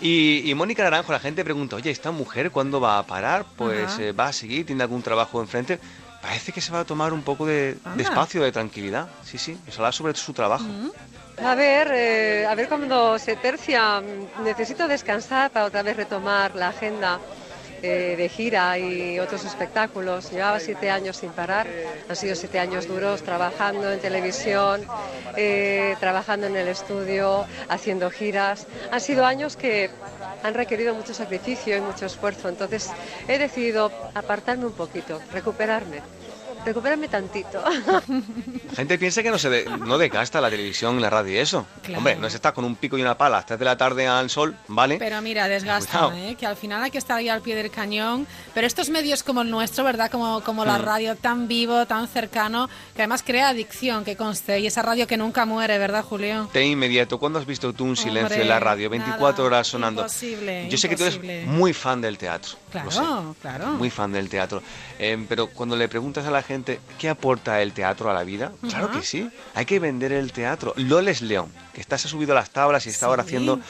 y, 0.00 0.42
y 0.50 0.54
Mónica 0.54 0.82
Naranjo, 0.82 1.12
la 1.12 1.20
gente 1.20 1.44
pregunta, 1.44 1.76
oye, 1.76 1.90
¿esta 1.90 2.10
mujer 2.10 2.50
cuándo 2.50 2.80
va 2.80 2.98
a 2.98 3.06
parar? 3.06 3.44
Pues 3.56 3.98
eh, 3.98 4.12
va 4.12 4.26
a 4.28 4.32
seguir, 4.32 4.66
tiene 4.66 4.82
algún 4.82 5.02
trabajo 5.02 5.40
enfrente. 5.40 5.78
Parece 6.20 6.50
que 6.52 6.60
se 6.60 6.72
va 6.72 6.80
a 6.80 6.84
tomar 6.84 7.12
un 7.12 7.22
poco 7.22 7.46
de, 7.46 7.78
espacio, 7.98 8.42
de 8.42 8.50
tranquilidad. 8.50 9.08
Sí, 9.24 9.38
sí, 9.38 9.56
es 9.68 9.76
hablar 9.76 9.94
sobre 9.94 10.14
su 10.16 10.32
trabajo. 10.32 10.64
A 11.44 11.54
ver, 11.54 11.88
eh, 11.92 12.46
a 12.46 12.54
ver 12.56 12.68
cuando 12.68 13.16
se 13.20 13.36
tercia. 13.36 14.00
mm, 14.00 14.42
Necesito 14.42 14.88
descansar 14.88 15.50
para 15.52 15.66
otra 15.66 15.82
vez 15.84 15.96
retomar 15.96 16.56
la 16.56 16.68
agenda 16.70 17.20
eh, 17.82 18.14
de 18.16 18.28
gira 18.28 18.78
y 18.78 19.18
otros 19.18 19.44
espectáculos. 19.44 20.30
Llevaba 20.30 20.60
siete 20.60 20.90
años 20.90 21.16
sin 21.16 21.30
parar. 21.30 21.66
Han 22.08 22.16
sido 22.16 22.34
siete 22.34 22.58
años 22.58 22.88
duros 22.88 23.22
trabajando 23.22 23.92
en 23.92 24.00
televisión, 24.00 24.82
eh, 25.36 25.96
trabajando 26.00 26.46
en 26.46 26.56
el 26.56 26.68
estudio, 26.68 27.46
haciendo 27.68 28.10
giras. 28.10 28.66
Han 28.90 29.00
sido 29.00 29.24
años 29.24 29.56
que 29.56 29.90
han 30.42 30.54
requerido 30.54 30.94
mucho 30.94 31.14
sacrificio 31.14 31.76
y 31.76 31.80
mucho 31.80 32.06
esfuerzo. 32.06 32.48
Entonces 32.48 32.90
he 33.26 33.38
decidido 33.38 33.92
apartarme 34.14 34.66
un 34.66 34.72
poquito, 34.72 35.20
recuperarme. 35.32 36.00
Recuperarme 36.68 37.08
tantito. 37.08 37.62
La 37.64 38.74
gente 38.76 38.98
piensa 38.98 39.22
que 39.22 39.30
no 39.30 39.38
se 39.38 39.48
de- 39.48 39.64
no 39.64 39.96
desgasta 39.96 40.38
la 40.40 40.50
televisión 40.50 41.00
la 41.00 41.08
radio 41.08 41.32
y 41.32 41.38
eso. 41.38 41.66
Claro. 41.82 41.98
Hombre, 41.98 42.16
no 42.16 42.28
se 42.28 42.36
está 42.36 42.52
con 42.52 42.64
un 42.66 42.76
pico 42.76 42.98
y 42.98 43.02
una 43.02 43.16
pala 43.16 43.36
a 43.36 43.38
las 43.40 43.46
3 43.46 43.58
de 43.58 43.64
la 43.64 43.76
tarde 43.78 44.06
al 44.06 44.28
sol, 44.28 44.54
¿vale? 44.68 44.96
Pero 44.98 45.20
mira, 45.22 45.48
desgasta. 45.48 46.10
¿eh? 46.14 46.36
que 46.38 46.44
al 46.46 46.56
final 46.56 46.82
hay 46.82 46.90
que 46.90 46.98
estar 46.98 47.16
ahí 47.18 47.28
al 47.30 47.40
pie 47.40 47.54
del 47.56 47.70
cañón. 47.70 48.26
Pero 48.54 48.66
estos 48.66 48.90
medios 48.90 49.22
como 49.22 49.40
el 49.42 49.50
nuestro, 49.50 49.82
¿verdad? 49.84 50.10
Como, 50.10 50.42
como 50.42 50.64
la 50.64 50.78
Mm. 50.78 50.82
radio 50.82 51.16
tan 51.16 51.48
vivo, 51.48 51.86
tan 51.86 52.06
cercano, 52.08 52.68
que 52.94 53.02
además 53.02 53.22
crea 53.24 53.48
adicción, 53.48 54.04
que 54.04 54.16
conste. 54.16 54.60
Y 54.60 54.66
esa 54.66 54.82
radio 54.82 55.06
que 55.06 55.16
nunca 55.16 55.46
muere, 55.46 55.78
¿verdad, 55.78 56.04
Julio? 56.04 56.50
De 56.52 56.66
inmediato, 56.66 57.18
¿cuándo 57.18 57.38
has 57.38 57.46
visto 57.46 57.72
tú 57.72 57.84
un 57.84 57.96
silencio 57.96 58.24
Hombre, 58.26 58.42
en 58.42 58.48
la 58.48 58.60
radio? 58.60 58.90
24 58.90 59.44
horas 59.44 59.66
sonando. 59.66 60.02
imposible, 60.02 60.68
Yo 60.68 60.76
sé 60.76 60.88
que 60.88 60.96
tú 60.96 61.04
imposible. 61.04 61.36
eres 61.42 61.48
muy 61.48 61.72
fan 61.72 62.00
del 62.02 62.18
teatro. 62.18 62.52
Claro, 62.70 63.34
claro. 63.40 63.66
Muy 63.68 63.88
fan 63.90 64.12
del 64.12 64.28
teatro. 64.28 64.62
Eh, 64.98 65.24
pero 65.28 65.46
cuando 65.48 65.76
le 65.76 65.88
preguntas 65.88 66.26
a 66.26 66.30
la 66.30 66.42
gente 66.42 66.57
qué 66.98 67.08
aporta 67.08 67.62
el 67.62 67.72
teatro 67.72 68.10
a 68.10 68.14
la 68.14 68.24
vida, 68.24 68.52
claro 68.68 68.90
que 68.90 69.02
sí. 69.02 69.28
Hay 69.54 69.66
que 69.66 69.78
vender 69.78 70.12
el 70.12 70.32
teatro. 70.32 70.72
Loles 70.76 71.22
León, 71.22 71.52
que 71.72 71.80
está, 71.80 71.98
se 71.98 72.08
ha 72.08 72.10
subido 72.10 72.32
a 72.32 72.34
las 72.36 72.50
tablas 72.50 72.86
y 72.86 72.90
está 72.90 73.06
ahora 73.06 73.22
haciendo 73.22 73.60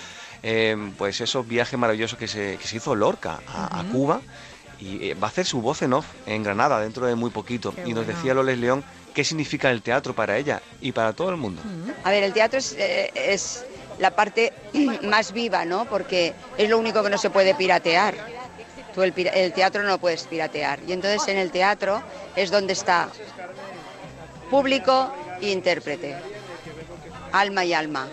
eh, 0.42 0.92
pues 0.96 1.20
esos 1.20 1.46
viajes 1.46 1.78
maravillosos 1.78 2.18
que 2.18 2.28
se, 2.28 2.56
que 2.56 2.66
se 2.66 2.76
hizo 2.76 2.94
Lorca 2.94 3.40
a. 3.48 3.84
Cuba. 3.92 4.20
Y 4.80 5.08
eh, 5.08 5.14
va 5.14 5.26
a 5.26 5.30
hacer 5.30 5.44
su 5.44 5.60
voz 5.60 5.82
en 5.82 5.92
off 5.92 6.06
en 6.26 6.44
Granada 6.44 6.78
dentro 6.80 7.06
de 7.06 7.16
muy 7.16 7.30
poquito. 7.30 7.74
Qué 7.74 7.82
y 7.82 7.94
nos 7.94 8.06
bueno. 8.06 8.16
decía 8.16 8.34
Loles 8.34 8.58
León 8.58 8.84
qué 9.12 9.24
significa 9.24 9.70
el 9.72 9.82
teatro 9.82 10.14
para 10.14 10.36
ella 10.36 10.62
y 10.80 10.92
para 10.92 11.12
todo 11.12 11.30
el 11.30 11.36
mundo. 11.36 11.60
A 12.04 12.10
ver, 12.10 12.22
el 12.22 12.32
teatro 12.32 12.60
es, 12.60 12.76
eh, 12.78 13.10
es 13.14 13.64
la 13.98 14.12
parte 14.12 14.52
más 15.02 15.32
viva, 15.32 15.64
¿no? 15.64 15.86
Porque 15.86 16.34
es 16.56 16.70
lo 16.70 16.78
único 16.78 17.02
que 17.02 17.10
no 17.10 17.18
se 17.18 17.30
puede 17.30 17.54
piratear. 17.56 18.14
Tú 18.98 19.04
el, 19.04 19.52
teatro 19.52 19.84
no 19.84 19.98
puedes 19.98 20.24
piratear. 20.24 20.80
Y 20.88 20.92
entonces 20.92 21.28
en 21.28 21.38
el 21.38 21.52
teatro 21.52 22.02
es 22.34 22.50
donde 22.50 22.72
está 22.72 23.08
público 24.50 25.12
e 25.40 25.52
intérprete, 25.52 26.16
alma 27.30 27.64
y 27.64 27.74
alma. 27.74 28.08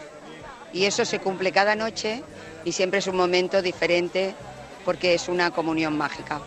Y 0.74 0.86
eso 0.86 1.04
se 1.04 1.18
cumple 1.18 1.52
cada 1.52 1.74
noche 1.74 2.22
y 2.66 2.72
siempre 2.72 3.00
es 3.00 3.08
un 3.08 3.18
momento 3.18 3.64
diferente 3.64 4.36
porque 4.86 5.16
es 5.16 5.28
una 5.28 5.50
comunión 5.50 5.98
mágica. 5.98 6.40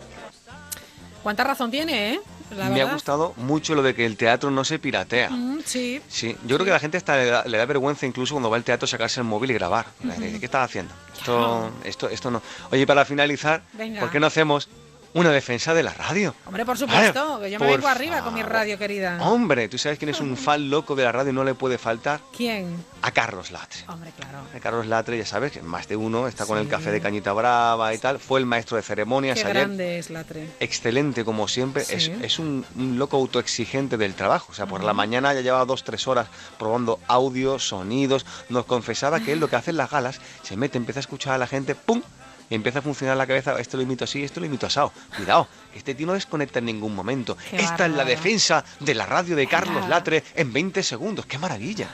¿Cuánta 1.25 1.43
razón 1.43 1.73
tiene, 1.73 2.15
eh? 2.15 2.21
La 2.57 2.69
Me 2.71 2.81
ha 2.81 2.93
gustado 2.93 3.35
mucho 3.37 3.75
lo 3.75 3.83
de 3.83 3.95
que 3.95 4.07
el 4.07 4.17
teatro 4.17 4.51
no 4.51 4.65
se 4.65 4.79
piratea. 4.79 5.31
Mm, 5.31 5.61
sí. 5.65 6.01
Sí, 6.09 6.37
yo 6.47 6.57
creo 6.57 6.65
que 6.65 6.71
a 6.71 6.75
la 6.75 6.81
gente 6.81 6.97
hasta 6.97 7.17
le 7.17 7.27
da, 7.27 7.45
le 7.45 7.59
da 7.59 7.67
vergüenza 7.67 8.07
incluso 8.07 8.35
cuando 8.35 8.51
va 8.51 8.57
al 8.57 8.65
teatro 8.65 8.87
sacarse 8.87 9.21
el 9.21 9.27
móvil 9.27 9.51
y 9.51 9.55
grabar. 9.55 9.87
¿Qué 10.19 10.45
estás 10.45 10.65
haciendo? 10.65 10.93
Esto, 11.17 11.71
esto, 11.85 12.09
esto 12.09 12.31
no. 12.31 12.43
Oye, 12.71 12.87
para 12.87 13.05
finalizar, 13.05 13.63
Venga. 13.75 14.01
¿por 14.01 14.11
qué 14.11 14.19
no 14.21 14.27
hacemos 14.27 14.69
una 15.15 15.31
defensa 15.31 15.75
de 15.75 15.83
la 15.83 15.93
radio? 15.95 16.35
Hombre, 16.47 16.65
por 16.65 16.77
supuesto, 16.79 17.41
que 17.41 17.51
yo 17.51 17.59
me 17.59 17.67
vengo 17.67 17.89
arriba 17.89 18.23
con 18.23 18.35
mi 18.35 18.43
radio 18.43 18.79
querida. 18.79 19.19
Hombre, 19.23 19.69
¿tú 19.69 19.79
sabes 19.79 19.99
quién 19.99 20.11
es 20.11 20.21
un 20.21 20.37
fan 20.37 20.69
loco 20.71 20.95
de 20.95 21.05
la 21.05 21.13
radio 21.13 21.31
y 21.31 21.35
no 21.35 21.45
le 21.45 21.55
puede 21.55 21.79
faltar? 21.79 22.21
¿Quién? 22.37 22.85
A 23.03 23.11
Carlos 23.11 23.51
Latre. 23.51 23.81
Hombre, 23.89 24.13
claro. 24.19 24.39
A 24.55 24.61
Carlos 24.61 24.87
Latre, 24.87 25.17
ya 25.19 25.27
sabes, 25.27 25.53
que 25.53 25.63
más 25.63 25.89
de 25.89 25.97
uno 25.97 26.29
está 26.29 26.47
con 26.47 26.59
el 26.59 26.69
café 26.69 26.91
de 26.91 27.01
Cañita 27.01 27.33
Brava 27.33 27.93
y 27.95 27.99
tal. 27.99 28.19
Fue 28.19 28.39
el 28.41 28.47
maestro 28.47 28.77
de 28.77 28.83
ceremonias 28.83 29.37
Qué 29.39 29.45
ayer. 29.45 29.55
grande 29.57 29.99
es 29.99 30.11
Latre. 30.11 30.49
excelente 30.61 31.25
como 31.25 31.49
siempre. 31.49 31.85
Sí. 31.85 31.95
Es, 31.95 32.09
es 32.23 32.39
un, 32.39 32.65
un 32.77 32.99
loco 32.99 33.17
autoexigente 33.17 33.97
del 33.97 34.15
trabajo. 34.15 34.53
O 34.53 34.55
sea, 34.55 34.67
por 34.67 34.85
la 34.85 34.93
mañana 34.93 35.33
ya 35.35 35.41
llevaba 35.41 35.65
dos, 35.65 35.85
tres 35.85 36.07
horas 36.07 36.29
probando 36.59 37.01
audios, 37.09 37.69
sonidos. 37.69 38.27
Nos 38.49 38.67
confesaba 38.67 39.21
que 39.21 39.33
él 39.33 39.41
lo 39.41 39.49
que 39.49 39.57
hace 39.57 39.71
en 39.71 39.77
las 39.79 39.91
galas, 39.91 40.21
se 40.43 40.57
mete, 40.57 40.77
empieza 40.79 41.01
a 41.01 41.03
escuchar 41.03 41.35
a 41.35 41.39
la 41.39 41.47
gente, 41.47 41.75
¡pum! 41.75 42.03
Empieza 42.51 42.79
a 42.79 42.83
funcionar 42.83 43.17
la 43.17 43.27
cabeza, 43.27 43.59
esto 43.59 43.77
lo 43.77 43.83
imito 43.83 44.05
así, 44.05 44.25
esto 44.25 44.41
lo 44.41 44.47
imito 44.47 44.67
asado. 44.67 44.93
Cuidado, 45.17 45.49
que 45.73 45.79
este 45.79 45.95
tío 45.95 46.07
no 46.07 46.15
desconecta 46.15 46.59
en 46.61 46.67
ningún 46.67 46.95
momento. 46.95 47.37
Qué 47.51 47.57
Esta 47.57 47.87
es 47.87 47.93
la 47.93 48.05
defensa 48.05 48.65
de 48.81 48.95
la 48.95 49.07
radio 49.07 49.37
de 49.37 49.47
Carlos. 49.47 49.89
Latre 49.89 50.25
en 50.35 50.53
20 50.53 50.83
segundos. 50.83 51.27
¡Qué 51.27 51.39
maravilla! 51.39 51.89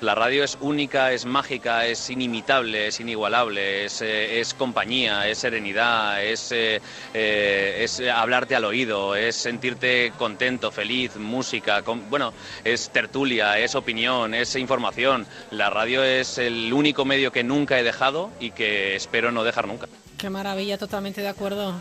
La 0.00 0.14
radio 0.14 0.44
es 0.44 0.58
única, 0.60 1.12
es 1.12 1.24
mágica, 1.24 1.86
es 1.86 2.10
inimitable, 2.10 2.88
es 2.88 3.00
inigualable, 3.00 3.84
es, 3.84 4.02
eh, 4.02 4.42
compañía, 4.58 5.28
es 5.28 5.38
serenidad, 5.38 6.22
es, 6.22 6.52
eh, 6.52 6.80
eh, 7.14 7.78
es 7.80 8.00
hablarte 8.00 8.56
al 8.56 8.64
oído, 8.64 9.14
es 9.14 9.36
sentirte 9.36 10.12
contento, 10.18 10.70
feliz, 10.70 11.16
música, 11.16 11.82
bueno, 12.10 12.34
es 12.64 12.90
tertulia, 12.90 13.58
es 13.58 13.74
opinión, 13.74 14.34
es 14.34 14.56
información. 14.56 15.26
La 15.50 15.70
radio 15.70 16.02
es 16.04 16.38
el 16.38 16.72
único 16.72 17.04
medio 17.04 17.32
que 17.32 17.44
nunca 17.44 17.78
he 17.78 17.82
dejado 17.82 18.30
y 18.40 18.50
que 18.50 18.96
espero 18.96 19.32
no 19.32 19.44
dejar 19.44 19.68
nunca. 19.68 19.88
Qué 20.18 20.28
maravilla, 20.28 20.76
totalmente 20.76 21.20
de 21.20 21.28
acuerdo. 21.28 21.74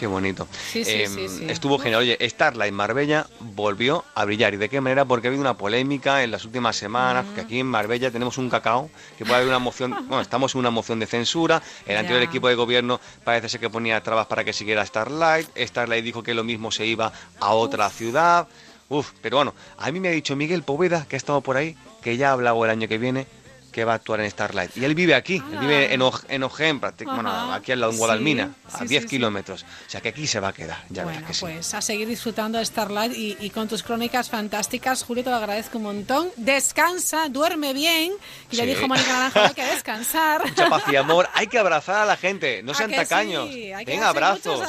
Qué 0.00 0.06
bonito. 0.06 0.48
Sí, 0.72 0.82
sí, 0.82 1.02
Em, 1.02 1.28
sí. 1.28 1.44
Estuvo 1.50 1.78
genial. 1.78 2.00
Oye, 2.00 2.16
Starlight 2.26 2.72
Marbella 2.72 3.26
volvió 3.40 4.02
a 4.14 4.24
brillar. 4.24 4.54
¿Y 4.54 4.56
de 4.56 4.70
qué 4.70 4.80
manera? 4.80 5.04
Porque 5.04 5.26
ha 5.26 5.28
habido 5.28 5.42
una 5.42 5.58
polémica 5.58 6.24
en 6.24 6.30
las 6.30 6.46
últimas 6.46 6.74
semanas, 6.74 7.26
que 7.34 7.42
aquí 7.42 7.60
en 7.60 7.66
Marbella 7.66 8.10
tenemos 8.10 8.38
un 8.38 8.48
cacao, 8.48 8.88
que 9.18 9.26
puede 9.26 9.36
haber 9.36 9.48
una 9.48 9.58
moción, 9.58 9.90
bueno, 10.08 10.22
estamos 10.22 10.54
en 10.54 10.60
una 10.60 10.70
moción 10.70 11.00
de 11.00 11.06
censura. 11.06 11.60
El 11.84 11.92
Ya. 11.92 12.00
anterior 12.00 12.22
equipo 12.22 12.48
de 12.48 12.54
gobierno 12.54 12.98
parece 13.24 13.50
ser 13.50 13.60
que 13.60 13.68
ponía 13.68 14.02
trabas 14.02 14.26
para 14.26 14.42
que 14.42 14.54
siguiera 14.54 14.86
Starlight. 14.86 15.48
Starlight 15.54 16.02
dijo 16.02 16.22
que 16.22 16.32
lo 16.32 16.44
mismo 16.44 16.70
se 16.72 16.86
iba 16.86 17.12
a 17.38 17.50
otra 17.52 17.90
ciudad. 17.90 18.48
Uf, 18.88 19.10
pero 19.20 19.36
bueno, 19.36 19.54
a 19.76 19.90
mí 19.92 20.00
me 20.00 20.08
ha 20.08 20.12
dicho 20.12 20.34
Miguel 20.34 20.62
Poveda, 20.62 21.04
que 21.06 21.16
ha 21.16 21.18
estado 21.18 21.42
por 21.42 21.58
ahí, 21.58 21.76
que 22.00 22.16
ya 22.16 22.30
ha 22.30 22.32
hablado 22.32 22.64
el 22.64 22.70
año 22.70 22.88
que 22.88 22.96
viene 22.96 23.26
que 23.70 23.84
va 23.84 23.92
a 23.92 23.96
actuar 23.96 24.20
en 24.20 24.30
Starlight. 24.30 24.76
Y 24.76 24.84
él 24.84 24.94
vive 24.94 25.14
aquí, 25.14 25.36
él 25.52 25.58
vive 25.58 25.92
en, 25.94 26.00
Oj- 26.00 26.24
en 26.28 26.42
Ojén, 26.42 26.80
prácti- 26.80 27.04
bueno, 27.04 27.52
aquí 27.52 27.72
al 27.72 27.80
lado 27.80 27.92
en 27.92 27.96
Sí, 27.96 27.98
Guadalmina, 28.00 28.50
a 28.72 28.78
sí, 28.78 28.86
10 28.86 29.02
sí, 29.02 29.08
sí. 29.08 29.16
kilómetros. 29.16 29.62
O 29.86 29.90
sea 29.90 30.00
que 30.00 30.08
aquí 30.10 30.26
se 30.26 30.40
va 30.40 30.48
a 30.48 30.52
quedar, 30.52 30.82
ya 30.88 31.04
bueno, 31.04 31.26
que 31.26 31.34
sí. 31.34 31.40
pues 31.40 31.72
a 31.74 31.80
seguir 31.80 32.08
disfrutando 32.08 32.58
de 32.58 32.64
Starlight 32.66 33.12
y, 33.16 33.36
y 33.40 33.50
con 33.50 33.68
tus 33.68 33.82
crónicas 33.82 34.28
fantásticas. 34.30 35.02
Julio, 35.04 35.24
te 35.24 35.30
lo 35.30 35.36
agradezco 35.36 35.78
un 35.78 35.84
montón. 35.84 36.30
Descansa, 36.36 37.28
duerme 37.28 37.72
bien. 37.72 38.12
Y 38.50 38.56
Sí. 38.56 38.66
dijo 38.66 38.86
Mónica 38.88 39.12
Naranjo, 39.12 39.40
hay 39.40 39.54
que 39.54 39.64
descansar. 39.64 40.44
Mucha 40.46 40.68
paz 40.68 40.82
y 40.92 40.96
amor. 40.96 41.28
Hay 41.34 41.46
que 41.46 41.58
abrazar 41.58 41.96
a 42.02 42.04
la 42.04 42.16
gente, 42.16 42.62
no 42.62 42.72
¿A 42.72 42.74
sean 42.74 42.90
tacaños. 42.90 43.48
Hay 43.48 43.84
que 43.84 43.98
darse 43.98 44.04
abrazos. 44.50 44.60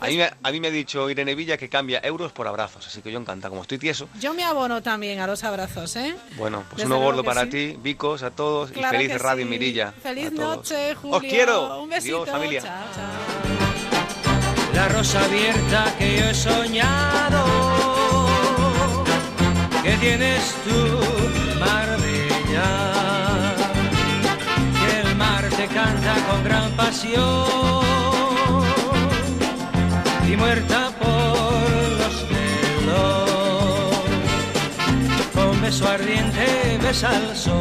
A 0.00 0.06
mí, 0.06 0.16
me, 0.16 0.30
a 0.42 0.52
mí 0.52 0.60
me 0.60 0.68
ha 0.68 0.70
dicho 0.70 1.08
Irene 1.10 1.34
Villa 1.34 1.56
que 1.56 1.68
cambia 1.68 2.00
euros 2.02 2.32
por 2.32 2.46
abrazos, 2.46 2.86
así 2.86 3.02
que 3.02 3.10
yo 3.10 3.18
encanta. 3.18 3.48
Como 3.48 3.62
estoy 3.62 3.78
tieso, 3.78 4.08
Yo 4.20 4.34
me 4.34 4.44
abono 4.44 4.82
también 4.82 5.20
a 5.20 5.26
los 5.26 5.42
abrazos, 5.44 5.96
¿eh? 5.96 6.14
bueno, 6.36 6.64
pues 6.70 6.82
Desde 6.82 6.86
uno 6.94 7.00
gordo 7.04 7.24
para 7.24 7.48
ti, 7.48 7.76
Vicos, 7.82 8.17
Adiós 8.18 8.32
a 8.32 8.34
todos 8.34 8.70
Claro 8.72 9.00
y 9.00 9.06
feliz 9.06 9.22
Radio 9.22 9.44
sí. 9.44 9.50
Mirilla. 9.50 9.92
Feliz 10.02 10.32
noche, 10.32 10.94
Julio. 10.96 11.16
Os 11.16 11.22
quiero. 11.22 11.82
Un 11.82 11.88
besito. 11.88 12.22
Adiós, 12.22 12.30
familia. 12.30 12.62
Chao, 12.62 12.84
chao. 12.94 14.74
la 14.74 14.88
rosa 14.88 15.24
abierta 15.24 15.94
que 15.98 16.18
yo 16.18 16.24
he 16.24 16.34
soñado. 16.34 17.44
Que 19.84 19.92
tienes 19.98 20.52
tú, 20.64 20.80
Marbella. 21.60 22.70
Que 24.80 25.08
el 25.08 25.14
mar 25.16 25.44
te 25.48 25.66
canta 25.68 26.14
con 26.28 26.42
gran 26.42 26.72
pasión. 26.72 27.46
Y 30.28 30.36
muerta 30.36 30.90
por 31.00 31.17
beso 35.68 35.86
ardiente 35.86 36.78
besa 36.82 37.10
al 37.10 37.36
sol. 37.36 37.60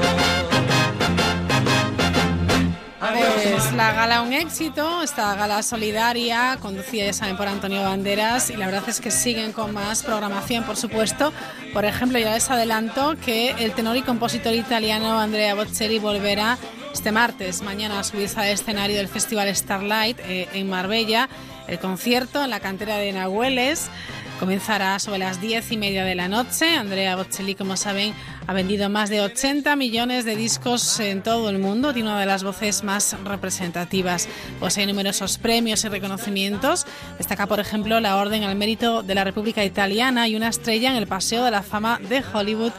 Pues 3.00 3.74
la 3.74 3.92
gala 3.92 4.22
un 4.22 4.32
éxito, 4.32 5.04
esta 5.04 5.36
gala 5.36 5.62
solidaria, 5.62 6.58
conducida 6.62 7.06
ya 7.08 7.12
saben 7.12 7.36
por 7.36 7.50
Antonio 7.50 7.84
Banderas, 7.84 8.50
y 8.50 8.56
la 8.56 8.68
verdad 8.68 8.88
es 8.88 9.02
que 9.02 9.12
siguen 9.12 9.52
con 9.52 9.74
más 9.74 10.04
programación, 10.04 10.64
por 10.64 10.78
supuesto. 10.78 11.34
Por 11.74 11.84
ejemplo, 11.84 12.18
ya 12.18 12.34
les 12.34 12.50
adelanto 12.50 13.18
que 13.26 13.52
el 13.60 13.74
tenor 13.74 13.98
y 13.98 14.04
compositor 14.04 14.54
italiano 14.54 15.20
Andrea 15.20 15.54
Bocelli 15.54 16.00
volverá 16.00 16.58
este 16.94 17.12
martes, 17.12 17.62
mañana, 17.62 18.00
a 18.00 18.04
subirse 18.06 18.40
al 18.40 18.48
escenario 18.48 18.96
del 18.96 19.10
Festival 19.10 19.54
Starlight 19.54 20.18
eh, 20.22 20.48
en 20.54 20.70
Marbella. 20.70 21.28
El 21.68 21.80
concierto 21.80 22.42
en 22.42 22.52
la 22.52 22.62
cantera 22.62 22.96
de 22.96 23.12
Nahueles 23.12 23.90
comenzará 24.40 25.00
sobre 25.00 25.20
las 25.20 25.42
diez 25.42 25.72
y 25.72 25.78
media 25.78 26.04
de 26.06 26.16
la 26.16 26.28
noche. 26.28 26.76
Andrea 26.76 27.16
Bocelli, 27.16 27.56
como 27.56 27.76
saben, 27.76 28.14
ha 28.46 28.54
vendido 28.54 28.90
más 28.90 29.10
de 29.10 29.22
80 29.22 29.76
millones 29.76 30.26
de 30.26 30.36
discos 30.36 31.00
en 31.00 31.24
todo 31.24 31.50
el 31.50 31.60
mundo. 31.60 31.94
Tiene 31.94 32.10
una 32.10 32.20
de 32.20 32.26
las 32.26 32.44
voces 32.44 32.84
más 32.84 33.16
representativas. 33.24 34.28
Hay 34.78 34.86
numerosos 34.86 35.38
premios 35.38 35.84
y 35.84 35.90
reconocimientos. 35.90 36.86
Destaca, 37.18 37.48
por 37.48 37.60
ejemplo, 37.60 38.00
la 38.00 38.18
Orden 38.18 38.44
al 38.44 38.56
Mérito 38.56 39.04
de 39.04 39.16
la 39.16 39.24
República 39.24 39.66
Italiana 39.66 40.28
y 40.28 40.36
una 40.36 40.50
estrella 40.50 40.92
en 40.92 40.98
el 40.98 41.08
Paseo 41.08 41.44
de 41.44 41.52
la 41.52 41.64
Fama 41.64 42.00
de 42.08 42.24
Hollywood 42.34 42.74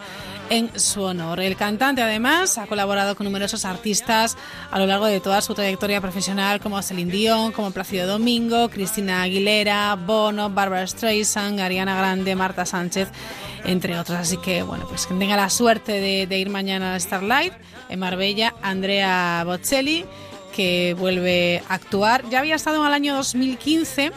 en 0.51 0.79
su 0.79 1.03
honor. 1.03 1.41
El 1.41 1.57
cantante 1.57 2.03
además 2.03 2.59
ha 2.59 2.67
colaborado 2.67 3.17
con 3.17 3.25
numerosos 3.25 3.65
artistas 3.65 4.37
a 4.71 4.79
lo 4.79 4.87
largo 4.87 5.07
de 5.07 5.21
toda 5.21 5.41
su 5.41 5.55
trayectoria 5.55 6.01
profesional 6.01 6.61
como 6.61 6.81
Celine 6.83 7.11
Dion, 7.11 7.53
como 7.53 7.71
Plácido 7.71 8.07
Domingo, 8.07 8.69
Cristina 8.69 9.23
Aguilera, 9.23 9.95
Bono, 9.97 10.51
Barbara 10.51 10.87
Streisand, 10.87 11.61
Ariana 11.61 11.97
Grande, 11.97 12.35
Marta 12.35 12.65
Sánchez, 12.67 13.09
entre 13.65 13.99
otros. 13.99 14.19
Así 14.19 14.37
que 14.39 14.63
bueno, 14.63 14.87
pues 14.89 15.07
que 15.07 15.15
tenga 15.15 15.37
la 15.37 15.51
suerte 15.51 16.01
de, 16.27 16.39
ir 16.39 16.51
mañana 16.51 16.95
a 16.95 17.01
Starlight 17.01 17.53
en 17.89 17.99
Marbella, 17.99 18.55
Andrea 18.63 19.43
Bocelli 19.45 20.05
que 20.55 20.95
vuelve 20.99 21.63
a 21.69 21.75
actuar. 21.75 22.29
Ya 22.31 22.41
había 22.41 22.57
estado 22.57 22.81
en 22.81 22.87
el 22.87 22.93
año 22.93 23.15
2015 23.15 24.13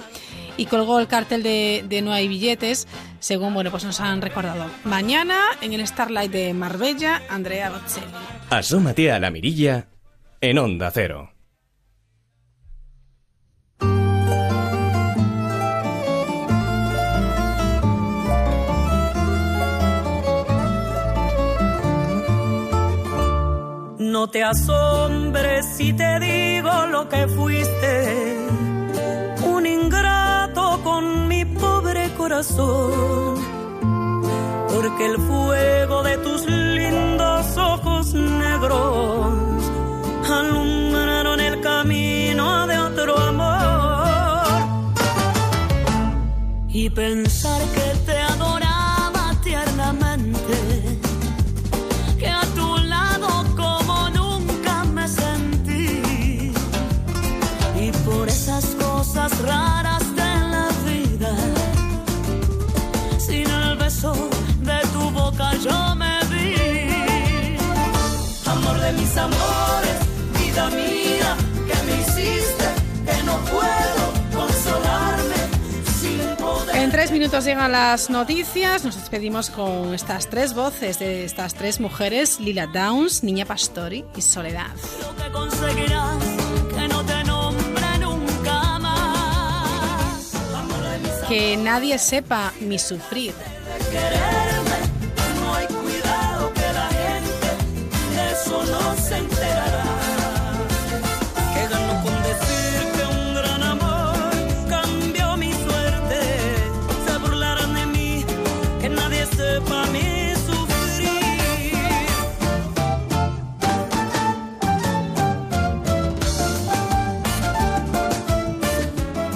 y 0.57 0.65
colgó 0.65 0.99
el 0.99 1.07
cartel 1.07 1.43
de, 1.43 1.85
de 1.87 2.01
No 2.01 2.11
hay 2.11 2.27
billetes, 2.27 2.87
según 3.21 3.53
bueno, 3.53 3.71
pues 3.71 3.85
nos 3.85 4.01
han 4.01 4.21
recordado. 4.21 4.65
Mañana 4.83 5.37
en 5.61 5.71
el 5.71 5.87
Starlight 5.87 6.31
de 6.31 6.53
Marbella, 6.53 7.21
Andrea 7.29 7.69
Bocelli. 7.69 8.07
Asómate 8.49 9.11
a 9.11 9.19
la 9.19 9.31
mirilla 9.31 9.87
en 10.41 10.57
Onda 10.57 10.91
Cero. 10.91 11.31
No 24.21 24.29
te 24.29 24.43
asombres 24.43 25.65
si 25.77 25.93
te 25.93 26.19
digo 26.19 26.85
lo 26.87 27.07
que 27.07 27.27
fuiste, 27.27 28.30
porque 34.73 35.05
el 35.05 35.17
fuego 35.17 36.03
de 36.03 36.17
tus 36.17 36.45
lindos 36.45 37.57
ojos 37.57 38.13
negros 38.13 39.33
alumbraron 40.29 41.39
el 41.39 41.61
camino 41.61 42.67
de 42.67 42.77
otro 42.77 43.17
amor. 43.17 44.45
Y 46.69 46.89
pensar 46.91 47.30
tres 77.11 77.19
minutos 77.19 77.43
llegan 77.43 77.73
las 77.73 78.09
noticias. 78.09 78.85
Nos 78.85 78.95
despedimos 78.95 79.49
con 79.49 79.93
estas 79.93 80.29
tres 80.29 80.53
voces 80.53 80.97
de 80.97 81.25
estas 81.25 81.53
tres 81.53 81.81
mujeres: 81.81 82.39
Lila 82.39 82.67
Downs, 82.67 83.21
Niña 83.21 83.43
Pastori 83.43 84.05
y 84.15 84.21
Soledad. 84.21 84.71
que 85.17 85.31
conseguirás 85.33 86.23
que 86.73 86.87
no 86.87 87.03
te 87.03 87.23
nombre 87.25 87.97
nunca 87.99 88.79
más 88.79 90.35
amor 90.55 90.83
de 90.83 90.99
mis 90.99 91.11
Que 91.27 91.57
nadie 91.57 91.99
sepa 91.99 92.53
mi 92.61 92.79
sufrir. 92.79 93.33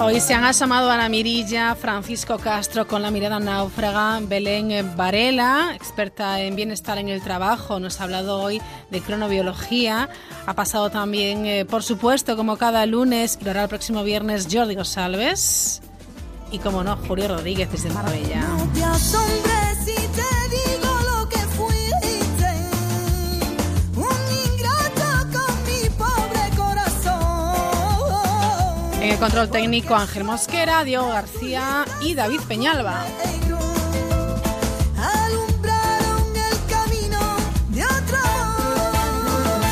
Hoy 0.06 0.20
se 0.20 0.34
han 0.34 0.44
asomado 0.44 0.88
a 0.92 0.96
la 0.96 1.08
mirilla 1.08 1.74
Francisco 1.74 2.38
Castro 2.38 2.86
con 2.86 3.02
la 3.02 3.10
mirada 3.10 3.40
náufraga, 3.40 4.20
Belén 4.22 4.94
Varela, 4.96 5.72
experta 5.74 6.40
en 6.42 6.54
bienestar 6.54 6.98
en 6.98 7.08
el 7.08 7.20
trabajo, 7.20 7.80
nos 7.80 8.00
ha 8.00 8.04
hablado 8.04 8.40
hoy 8.40 8.62
de 8.88 9.00
cronobiología. 9.00 10.08
Ha 10.46 10.54
pasado 10.54 10.90
también, 10.90 11.44
eh, 11.44 11.64
por 11.64 11.82
supuesto, 11.82 12.36
como 12.36 12.56
cada 12.56 12.86
lunes, 12.86 13.36
y 13.40 13.44
lo 13.44 13.50
el 13.50 13.68
próximo 13.68 14.04
viernes, 14.04 14.46
Jordi 14.48 14.76
González. 14.76 15.82
Y 16.52 16.60
como 16.60 16.84
no, 16.84 16.96
Julio 17.08 17.26
Rodríguez 17.26 17.72
desde 17.72 17.90
Marbella. 17.90 18.46
El 29.16 29.20
control 29.20 29.48
técnico, 29.48 29.94
Ángel 29.94 30.24
Mosquera, 30.24 30.84
Diego 30.84 31.08
García 31.08 31.86
y 32.02 32.14
David 32.14 32.40
Peñalba. 32.46 33.06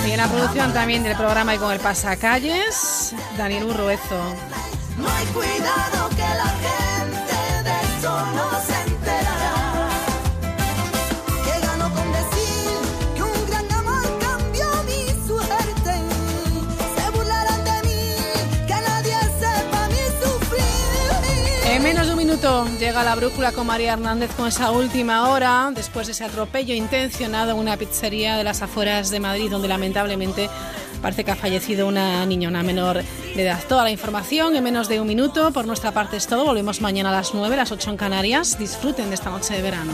Y 0.07 0.11
en 0.11 0.17
la 0.17 0.29
producción 0.29 0.73
también 0.73 1.03
del 1.03 1.15
programa 1.17 1.55
y 1.55 1.59
con 1.59 1.73
el 1.73 1.81
pasacalles, 1.81 3.15
Daniel 3.37 3.65
Urruezo. 3.65 4.35
No 4.97 5.09
hay 5.09 5.27
cuidado 5.27 6.09
que 6.11 6.23
la 6.23 6.51
gente 6.65 7.37
de 7.65 8.01
minuto 22.35 22.67
llega 22.81 23.05
la 23.05 23.15
brújula 23.15 23.53
con 23.53 23.65
María 23.65 23.93
Hernández 23.93 24.33
con 24.35 24.49
esa 24.49 24.73
última 24.73 25.29
hora, 25.29 25.71
después 25.73 26.09
de 26.09 26.15
ese 26.15 26.25
atropello 26.25 26.75
intencionado 26.75 27.53
en 27.53 27.59
una 27.59 27.77
pizzería 27.77 28.37
de 28.37 28.43
las 28.43 28.61
afueras 28.61 29.11
de 29.11 29.21
Madrid, 29.21 29.49
donde 29.49 29.69
lamentablemente 29.69 30.51
parece 31.01 31.23
que 31.23 31.31
ha 31.31 31.37
fallecido 31.37 31.87
una 31.87 32.27
niña, 32.27 32.49
una 32.49 32.65
menor 32.65 33.05
de 33.37 33.43
edad. 33.43 33.63
Toda 33.69 33.85
la 33.85 33.91
información 33.93 34.57
en 34.57 34.65
menos 34.65 34.89
de 34.89 35.01
un 35.01 35.07
minuto. 35.07 35.53
Por 35.53 35.65
nuestra 35.65 35.93
parte 35.93 36.17
es 36.17 36.27
todo. 36.27 36.45
Volvemos 36.45 36.81
mañana 36.81 37.11
a 37.11 37.13
las 37.13 37.35
9, 37.35 37.57
las 37.57 37.71
8 37.71 37.91
en 37.91 37.97
Canarias. 37.97 38.59
Disfruten 38.59 39.11
de 39.11 39.15
esta 39.15 39.31
noche 39.31 39.55
de 39.55 39.63
verano. 39.63 39.93